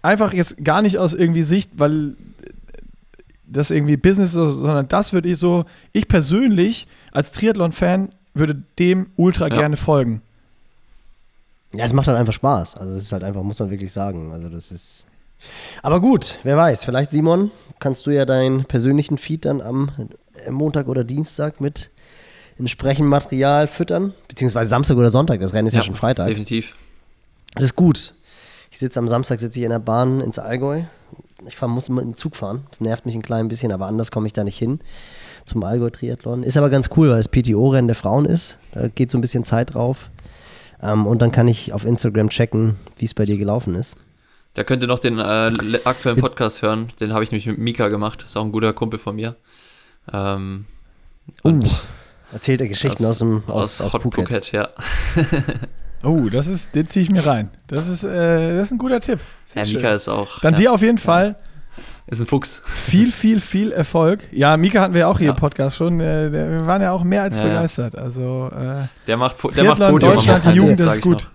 einfach 0.00 0.32
jetzt 0.32 0.64
gar 0.64 0.80
nicht 0.80 0.96
aus 0.96 1.12
irgendwie 1.12 1.42
Sicht, 1.42 1.70
weil 1.76 2.14
das 3.46 3.70
irgendwie 3.70 3.98
Business 3.98 4.30
ist, 4.30 4.54
sondern 4.54 4.88
das 4.88 5.12
würde 5.12 5.28
ich 5.28 5.38
so, 5.38 5.66
ich 5.92 6.08
persönlich 6.08 6.86
als 7.12 7.32
Triathlon-Fan 7.32 8.08
würde 8.32 8.62
dem 8.78 9.10
ultra 9.16 9.48
ja. 9.48 9.56
gerne 9.56 9.76
folgen. 9.76 10.22
Ja, 11.74 11.84
es 11.84 11.92
macht 11.92 12.06
halt 12.06 12.16
einfach 12.16 12.32
Spaß. 12.32 12.76
Also 12.76 12.94
es 12.94 13.04
ist 13.04 13.12
halt 13.12 13.24
einfach, 13.24 13.42
muss 13.42 13.58
man 13.58 13.70
wirklich 13.70 13.92
sagen. 13.92 14.32
Also 14.32 14.48
das 14.48 14.70
ist. 14.72 15.06
Aber 15.82 16.00
gut, 16.00 16.38
wer 16.44 16.56
weiß, 16.56 16.84
vielleicht 16.84 17.10
Simon, 17.10 17.50
kannst 17.78 18.06
du 18.06 18.10
ja 18.10 18.24
deinen 18.24 18.64
persönlichen 18.64 19.18
Feed 19.18 19.44
dann 19.44 19.60
am 19.60 19.90
Montag 20.48 20.88
oder 20.88 21.04
Dienstag 21.04 21.60
mit 21.60 21.90
entsprechend 22.58 23.08
Material 23.08 23.66
füttern, 23.66 24.14
beziehungsweise 24.28 24.70
Samstag 24.70 24.96
oder 24.96 25.10
Sonntag, 25.10 25.40
das 25.40 25.54
Rennen 25.54 25.68
ist 25.68 25.74
ja, 25.74 25.80
ja 25.80 25.84
schon 25.84 25.94
Freitag. 25.94 26.26
Definitiv. 26.26 26.74
Das 27.54 27.64
ist 27.64 27.76
gut. 27.76 28.14
Ich 28.70 28.78
sitze 28.78 28.98
am 28.98 29.08
Samstag 29.08 29.40
sitze 29.40 29.58
ich 29.58 29.64
in 29.64 29.70
der 29.70 29.78
Bahn 29.78 30.20
ins 30.20 30.38
Allgäu. 30.38 30.82
Ich 31.46 31.56
fahr, 31.56 31.68
muss 31.68 31.88
mit 31.88 32.04
dem 32.04 32.14
Zug 32.14 32.36
fahren. 32.36 32.66
Das 32.70 32.80
nervt 32.80 33.06
mich 33.06 33.14
ein 33.14 33.22
klein 33.22 33.48
bisschen, 33.48 33.72
aber 33.72 33.86
anders 33.86 34.10
komme 34.10 34.26
ich 34.26 34.32
da 34.32 34.44
nicht 34.44 34.58
hin 34.58 34.80
zum 35.44 35.64
Allgäu-Triathlon. 35.64 36.42
Ist 36.42 36.56
aber 36.56 36.68
ganz 36.68 36.90
cool, 36.96 37.10
weil 37.10 37.18
es 37.18 37.28
PTO-Rennen 37.28 37.88
der 37.88 37.96
Frauen 37.96 38.26
ist. 38.26 38.58
Da 38.72 38.88
geht 38.88 39.10
so 39.10 39.18
ein 39.18 39.20
bisschen 39.22 39.44
Zeit 39.44 39.74
drauf. 39.74 40.10
Ähm, 40.82 41.06
und 41.06 41.22
dann 41.22 41.32
kann 41.32 41.48
ich 41.48 41.72
auf 41.72 41.84
Instagram 41.84 42.28
checken, 42.28 42.76
wie 42.96 43.06
es 43.06 43.14
bei 43.14 43.24
dir 43.24 43.38
gelaufen 43.38 43.74
ist. 43.74 43.96
Da 44.54 44.64
könnt 44.64 44.82
ihr 44.82 44.88
noch 44.88 44.98
den 44.98 45.18
äh, 45.18 45.80
aktuellen 45.84 46.18
Podcast 46.18 46.62
hören. 46.62 46.92
Den 47.00 47.12
habe 47.12 47.24
ich 47.24 47.30
nämlich 47.30 47.46
mit 47.46 47.58
Mika 47.58 47.88
gemacht. 47.88 48.22
Das 48.22 48.30
ist 48.30 48.36
auch 48.36 48.44
ein 48.44 48.52
guter 48.52 48.72
Kumpel 48.72 48.98
von 48.98 49.16
mir. 49.16 49.36
Ähm, 50.12 50.66
und 51.42 51.64
uh. 51.64 51.70
Erzählt 52.32 52.60
er 52.60 52.68
Geschichten 52.68 53.04
aus, 53.04 53.10
aus 53.10 53.18
dem 53.18 53.42
aus, 53.46 53.80
aus, 53.80 53.94
aus 53.94 54.02
Phuket. 54.02 54.28
Phuket. 54.28 54.52
ja. 54.52 54.68
oh, 56.04 56.28
das 56.30 56.46
ist, 56.46 56.74
den 56.74 56.86
ziehe 56.86 57.02
ich 57.02 57.10
mir 57.10 57.26
rein. 57.26 57.50
Das 57.66 57.88
ist, 57.88 58.04
äh, 58.04 58.56
das 58.56 58.66
ist 58.66 58.72
ein 58.72 58.78
guter 58.78 59.00
Tipp. 59.00 59.20
Sehr 59.46 59.64
ja, 59.64 59.76
Mika 59.76 59.90
ist 59.94 60.08
auch. 60.08 60.40
Dann 60.40 60.54
ja. 60.54 60.60
dir 60.60 60.72
auf 60.72 60.82
jeden 60.82 60.98
Fall. 60.98 61.36
Ist 62.10 62.20
ein 62.20 62.26
Fuchs. 62.26 62.62
Viel, 62.64 63.12
viel, 63.12 63.38
viel 63.38 63.70
Erfolg. 63.70 64.20
Ja, 64.32 64.56
Mika 64.56 64.80
hatten 64.80 64.94
wir 64.94 65.00
ja 65.00 65.08
auch 65.08 65.18
hier 65.18 65.26
ja. 65.26 65.32
im 65.34 65.38
Podcast 65.38 65.76
schon. 65.76 66.00
Äh, 66.00 66.32
wir 66.32 66.66
waren 66.66 66.80
ja 66.80 66.92
auch 66.92 67.04
mehr 67.04 67.22
als 67.22 67.36
begeistert. 67.36 67.96
Also, 67.96 68.50
äh, 68.50 68.86
der 69.06 69.16
macht, 69.18 69.36
der 69.56 69.64
macht 69.64 69.78
Podium. 69.78 70.14
Deutschland, 70.14 70.44
die 70.46 70.52
Jugend, 70.52 70.80
das 70.80 70.94
ist 70.94 71.02
gut. 71.02 71.28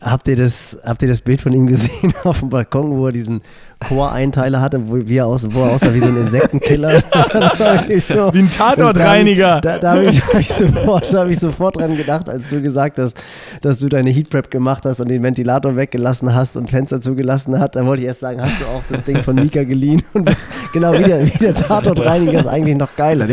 Noch. 0.00 0.10
Habt 0.10 0.28
ihr, 0.28 0.36
das, 0.36 0.80
habt 0.84 1.02
ihr 1.02 1.08
das 1.08 1.20
Bild 1.20 1.40
von 1.40 1.52
ihm 1.52 1.66
gesehen 1.66 2.14
auf 2.22 2.38
dem 2.38 2.50
Balkon, 2.50 2.96
wo 2.96 3.06
er 3.06 3.12
diesen 3.12 3.42
Chor-Einteiler 3.86 4.60
hatte, 4.60 4.88
wo, 4.88 4.96
wie 4.96 5.18
er 5.18 5.26
aus, 5.26 5.46
wo 5.50 5.62
er 5.62 5.70
aussah 5.72 5.94
wie 5.94 6.00
so 6.00 6.08
ein 6.08 6.16
Insektenkiller? 6.16 7.00
so, 7.02 8.32
wie 8.32 8.40
ein 8.40 8.50
Tatortreiniger. 8.50 9.60
Da, 9.60 9.72
da, 9.74 9.78
da 9.78 9.90
habe 9.92 10.06
ich, 10.06 10.20
hab 10.20 10.40
ich, 10.40 10.52
sofort, 10.52 11.14
hab 11.14 11.28
ich 11.28 11.38
sofort 11.38 11.76
dran 11.76 11.96
gedacht, 11.96 12.28
als 12.28 12.50
du 12.50 12.60
gesagt 12.60 12.98
hast, 12.98 13.16
dass 13.62 13.78
du 13.78 13.88
deine 13.88 14.10
Heatprep 14.10 14.50
gemacht 14.50 14.84
hast 14.84 15.00
und 15.00 15.08
den 15.08 15.22
Ventilator 15.22 15.76
weggelassen 15.76 16.34
hast 16.34 16.56
und 16.56 16.70
Fenster 16.70 17.00
zugelassen 17.00 17.58
hast. 17.58 17.76
Da 17.76 17.86
wollte 17.86 18.02
ich 18.02 18.08
erst 18.08 18.20
sagen, 18.20 18.42
hast 18.42 18.60
du 18.60 18.64
auch 18.64 18.82
das 18.90 19.04
Ding 19.04 19.22
von 19.22 19.36
Mika 19.36 19.62
geliehen? 19.62 20.02
Und 20.12 20.28
das, 20.28 20.48
genau 20.72 20.92
wie 20.94 21.04
der, 21.04 21.24
wie 21.26 21.38
der 21.38 21.54
Tatortreiniger 21.54 22.40
ist 22.40 22.46
eigentlich 22.46 22.76
noch 22.76 22.94
geiler. 22.96 23.28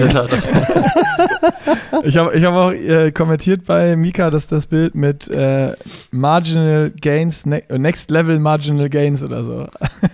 ich 2.03 2.17
habe 2.17 2.35
ich 2.35 2.43
hab 2.43 2.53
auch 2.53 2.71
äh, 2.71 3.11
kommentiert 3.11 3.65
bei 3.65 3.95
Mika, 3.95 4.29
dass 4.29 4.47
das 4.47 4.67
Bild 4.67 4.93
mit 4.93 5.27
äh, 5.27 5.73
Marginal 6.11 6.91
Gains, 7.01 7.45
ne 7.45 7.63
Next 7.69 8.11
Level 8.11 8.39
Marginal 8.39 8.89
Gains 8.89 9.23
oder 9.23 9.43
so. 9.43 9.67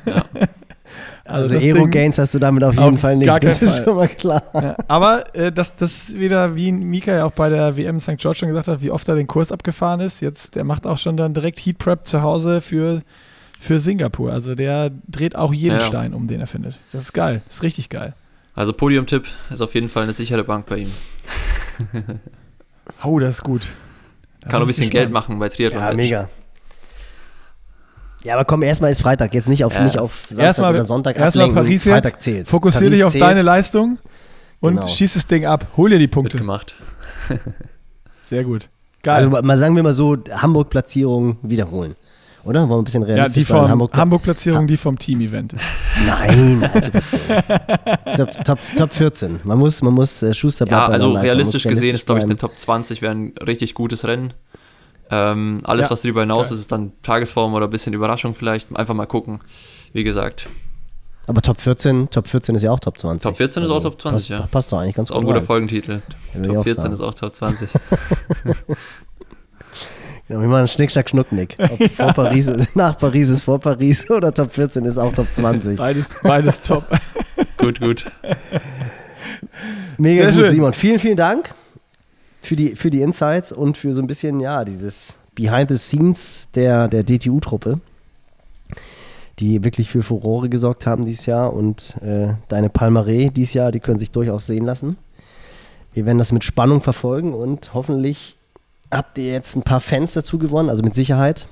Ja. 0.05 0.20
Also, 1.23 1.53
also 1.53 1.65
Aero-Gains 1.65 2.17
hast 2.17 2.33
du 2.33 2.39
damit 2.39 2.63
auf 2.63 2.73
jeden 2.73 2.95
auf 2.95 2.99
Fall 2.99 3.15
nicht, 3.15 3.29
das 3.43 3.61
ist 3.61 3.77
Fall. 3.77 3.85
schon 3.85 3.95
mal 3.95 4.07
klar. 4.07 4.43
Ja, 4.53 4.75
aber 4.87 5.35
äh, 5.35 5.51
das, 5.51 5.75
das 5.75 6.13
wieder, 6.13 6.55
wie 6.55 6.71
Mika 6.71 7.13
ja 7.13 7.25
auch 7.25 7.31
bei 7.31 7.49
der 7.49 7.77
WM 7.77 7.99
St. 7.99 8.17
George 8.17 8.39
schon 8.39 8.49
gesagt 8.49 8.67
hat, 8.67 8.81
wie 8.81 8.91
oft 8.91 9.07
er 9.07 9.15
den 9.15 9.27
Kurs 9.27 9.51
abgefahren 9.51 9.99
ist. 9.99 10.21
Jetzt, 10.21 10.55
der 10.55 10.63
macht 10.63 10.85
auch 10.85 10.97
schon 10.97 11.17
dann 11.17 11.33
direkt 11.33 11.59
Heat 11.59 11.77
Prep 11.77 12.05
zu 12.05 12.21
Hause 12.21 12.61
für, 12.61 13.01
für 13.59 13.79
Singapur. 13.79 14.33
Also 14.33 14.55
der 14.55 14.91
dreht 15.07 15.35
auch 15.35 15.53
jeden 15.53 15.77
ja, 15.77 15.85
Stein 15.85 16.13
um, 16.13 16.27
den 16.27 16.41
er 16.41 16.47
findet. 16.47 16.79
Das 16.91 17.03
ist 17.03 17.13
geil, 17.13 17.41
das 17.45 17.57
ist 17.57 17.63
richtig 17.63 17.89
geil. 17.89 18.13
Also 18.53 18.73
Podium-Tipp 18.73 19.27
ist 19.51 19.61
auf 19.61 19.73
jeden 19.75 19.89
Fall 19.89 20.03
eine 20.03 20.13
sichere 20.13 20.43
Bank 20.43 20.65
bei 20.65 20.79
ihm. 20.79 20.91
oh, 23.03 23.19
das 23.19 23.35
ist 23.35 23.43
gut. 23.43 23.61
Da 24.41 24.49
Kann 24.49 24.57
auch 24.57 24.65
ein 24.65 24.67
bisschen 24.67 24.89
Geld 24.89 25.11
machen 25.11 25.39
bei 25.39 25.49
Triathlon. 25.49 25.81
Ja, 25.81 25.93
mega. 25.93 26.29
Ja, 28.23 28.35
aber 28.35 28.45
komm, 28.45 28.61
erstmal 28.61 28.91
ist 28.91 29.01
Freitag, 29.01 29.33
jetzt 29.33 29.47
nicht 29.47 29.65
auf, 29.65 29.73
ja. 29.73 29.83
nicht 29.83 29.97
auf 29.97 30.23
Samstag 30.27 30.45
erstmal, 30.45 30.73
oder 30.73 30.83
Sonntag 30.83 31.17
erstmal 31.17 31.51
Paris 31.51 31.83
Freitag 31.83 32.13
jetzt. 32.13 32.23
zählt. 32.23 32.47
Fokussier 32.47 32.81
Paris 32.81 32.93
dich 32.93 33.03
auf 33.03 33.11
zählt. 33.13 33.23
deine 33.23 33.41
Leistung 33.41 33.97
und 34.59 34.75
genau. 34.75 34.87
schieß 34.87 35.15
das 35.15 35.27
Ding 35.27 35.45
ab. 35.45 35.67
Hol 35.75 35.89
dir 35.89 35.99
die 35.99 36.07
Punkte. 36.07 36.33
Wird 36.33 36.41
gemacht. 36.41 36.75
Sehr 38.23 38.43
gut. 38.43 38.69
Geil. 39.03 39.25
Also 39.25 39.41
mal 39.41 39.57
sagen 39.57 39.75
wir 39.75 39.83
mal 39.83 39.93
so, 39.93 40.17
Hamburg-Platzierung 40.31 41.37
wiederholen. 41.41 41.95
Oder? 42.43 42.61
Wollen 42.61 42.69
wir 42.69 42.77
ein 42.77 42.83
bisschen 42.83 43.03
realistisch 43.03 43.49
ja, 43.49 43.67
die 43.67 43.69
sein? 43.69 43.89
Hamburg-Platzierung, 43.93 44.67
die 44.67 44.77
vom 44.77 44.97
Team-Event. 44.97 45.55
Nein, 46.07 46.63
Einzelplatzierung. 46.73 47.25
top, 48.17 48.45
top, 48.45 48.59
Top 48.77 48.93
14. 48.93 49.41
Man 49.43 49.59
muss, 49.59 49.81
man 49.81 49.93
muss 49.93 50.23
äh, 50.23 50.33
Schuster 50.33 50.65
Ja, 50.67 50.85
also 50.85 51.13
realistisch 51.13 51.63
gesehen 51.63 51.95
ist, 51.95 52.05
glaube 52.05 52.19
ich, 52.19 52.25
eine 52.25 52.35
Top 52.35 52.57
20 52.57 53.01
wäre 53.01 53.13
ein 53.13 53.33
richtig 53.45 53.73
gutes 53.73 54.05
Rennen. 54.05 54.33
Ähm, 55.11 55.59
alles, 55.63 55.87
ja, 55.87 55.91
was 55.91 56.01
darüber 56.03 56.21
hinaus 56.21 56.47
geil. 56.47 56.53
ist, 56.55 56.61
ist 56.61 56.71
dann 56.71 56.93
Tagesform 57.03 57.53
oder 57.53 57.67
ein 57.67 57.69
bisschen 57.69 57.93
Überraschung 57.93 58.33
vielleicht. 58.33 58.73
Einfach 58.75 58.93
mal 58.93 59.05
gucken, 59.05 59.41
wie 59.91 60.05
gesagt. 60.05 60.47
Aber 61.27 61.41
Top 61.41 61.59
14, 61.61 62.09
Top 62.09 62.27
14 62.27 62.55
ist 62.55 62.61
ja 62.63 62.71
auch 62.71 62.79
Top 62.79 62.97
20. 62.97 63.23
Top 63.23 63.37
14 63.37 63.61
also, 63.61 63.75
ist 63.75 63.79
auch 63.79 63.83
Top 63.83 64.01
20, 64.01 64.13
passt, 64.13 64.29
ja. 64.29 64.47
Passt 64.49 64.71
doch 64.71 64.79
eigentlich 64.79 64.95
ganz 64.95 65.09
gut. 65.09 65.17
Auch 65.17 65.21
ein 65.21 65.25
guter 65.25 65.41
Folgentitel. 65.41 66.01
Top 66.33 66.63
14 66.63 66.91
ist 66.93 67.01
auch 67.01 67.13
Top 67.13 67.35
20. 67.35 67.69
genau, 70.27 70.41
wir 70.41 70.47
machen 70.47 70.67
Schnick, 70.69 70.91
Schnack, 70.91 71.09
Schnucknick. 71.09 71.57
Ob 71.59 71.91
vor 71.95 72.13
Paris, 72.13 72.49
nach 72.73 72.97
Paris 72.97 73.29
ist 73.29 73.43
vor 73.43 73.59
Paris 73.59 74.09
oder 74.09 74.33
Top 74.33 74.51
14 74.51 74.85
ist 74.85 74.97
auch 74.97 75.13
Top 75.13 75.27
20. 75.31 75.77
Beides, 75.77 76.09
beides 76.23 76.61
top. 76.61 76.85
gut, 77.57 77.81
gut. 77.81 78.09
Mega 79.97 80.23
Sehr 80.23 80.31
gut, 80.31 80.39
schön. 80.39 80.49
Simon. 80.49 80.73
Vielen, 80.73 80.99
vielen 80.99 81.17
Dank 81.17 81.53
für 82.41 82.55
die, 82.55 82.75
für 82.75 82.89
die 82.89 83.01
Insights 83.01 83.51
und 83.51 83.77
für 83.77 83.93
so 83.93 84.01
ein 84.01 84.07
bisschen, 84.07 84.39
ja, 84.39 84.65
dieses 84.65 85.15
Behind 85.35 85.69
the 85.69 85.77
Scenes 85.77 86.49
der, 86.55 86.87
der 86.87 87.03
DTU-Truppe, 87.03 87.79
die 89.39 89.63
wirklich 89.63 89.89
für 89.89 90.03
Furore 90.03 90.49
gesorgt 90.49 90.85
haben 90.85 91.05
dieses 91.05 91.25
Jahr 91.25 91.53
und 91.53 91.95
äh, 92.01 92.33
deine 92.49 92.69
Palmaré 92.69 93.31
dieses 93.31 93.53
Jahr, 93.53 93.71
die 93.71 93.79
können 93.79 93.99
sich 93.99 94.11
durchaus 94.11 94.47
sehen 94.47 94.65
lassen. 94.65 94.97
Wir 95.93 96.05
werden 96.05 96.17
das 96.17 96.31
mit 96.31 96.43
Spannung 96.43 96.81
verfolgen 96.81 97.33
und 97.33 97.73
hoffentlich 97.73 98.37
habt 98.91 99.17
ihr 99.17 99.31
jetzt 99.31 99.55
ein 99.55 99.63
paar 99.63 99.79
Fans 99.79 100.13
dazu 100.13 100.37
gewonnen, 100.37 100.69
also 100.69 100.83
mit 100.83 100.95
Sicherheit. 100.95 101.47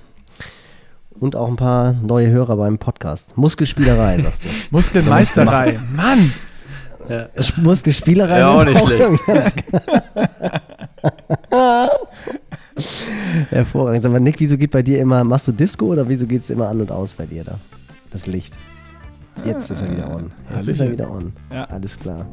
Und 1.20 1.36
auch 1.36 1.50
ein 1.50 1.58
paar 1.58 1.94
neue 1.94 2.30
Hörer 2.30 2.56
beim 2.56 2.78
Podcast. 2.78 3.38
Muskelspielerei, 3.38 4.20
sagst 4.24 4.46
du. 4.46 4.48
Muskelmeisterei, 4.72 5.78
Mann! 5.94 6.34
Ja. 7.10 7.28
Muskelspielerei. 7.58 8.40
Ja, 8.40 8.50
auch 8.50 8.64
nicht 8.64 8.80
schlecht. 8.80 9.64
Hervorragend. 13.50 14.06
Aber 14.06 14.20
Nick, 14.20 14.40
wieso 14.40 14.58
geht 14.58 14.72
bei 14.72 14.82
dir 14.82 15.00
immer, 15.00 15.24
machst 15.24 15.48
du 15.48 15.52
Disco 15.52 15.88
oder 15.88 16.08
wieso 16.08 16.26
geht 16.28 16.44
es 16.44 16.50
immer 16.50 16.68
an 16.68 16.82
und 16.82 16.92
aus 16.92 17.14
bei 17.14 17.26
dir 17.26 17.44
da? 17.44 17.60
Das 18.12 18.28
Licht. 18.28 18.58
Jetzt 19.46 19.70
ist 19.70 19.82
er 19.82 19.92
wieder 19.92 20.10
on. 20.10 20.32
Jetzt 20.56 20.68
ist 20.68 20.80
er 20.80 20.92
wieder 20.92 21.10
on. 21.10 21.34
Ja. 21.52 21.64
Alles 21.66 21.98
klar. 21.98 22.26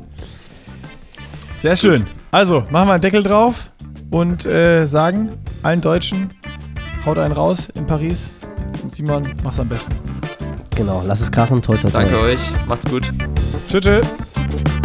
Sehr 1.59 1.77
schön. 1.77 2.07
Also, 2.31 2.65
machen 2.71 2.89
wir 2.89 2.95
einen 2.95 3.01
Deckel 3.01 3.23
drauf 3.23 3.71
und 4.11 4.45
äh, 4.47 4.87
sagen 4.87 5.31
allen 5.63 5.81
Deutschen, 5.81 6.31
haut 7.05 7.19
einen 7.19 7.33
raus 7.33 7.69
in 7.75 7.87
Paris. 7.87 8.31
Und 8.83 8.95
Simon, 8.95 9.23
mach's 9.43 9.59
am 9.59 9.69
besten. 9.69 9.95
Genau, 10.75 11.03
lass 11.07 11.21
es 11.21 11.33
krachen. 11.33 11.63
Toi, 11.63 11.77
toi, 11.77 11.91
toi. 11.91 12.03
Danke 12.03 12.21
euch. 12.21 12.41
Macht's 12.69 12.91
gut. 12.91 13.11
Tschüss. 13.69 13.83
tschüss. 13.83 14.76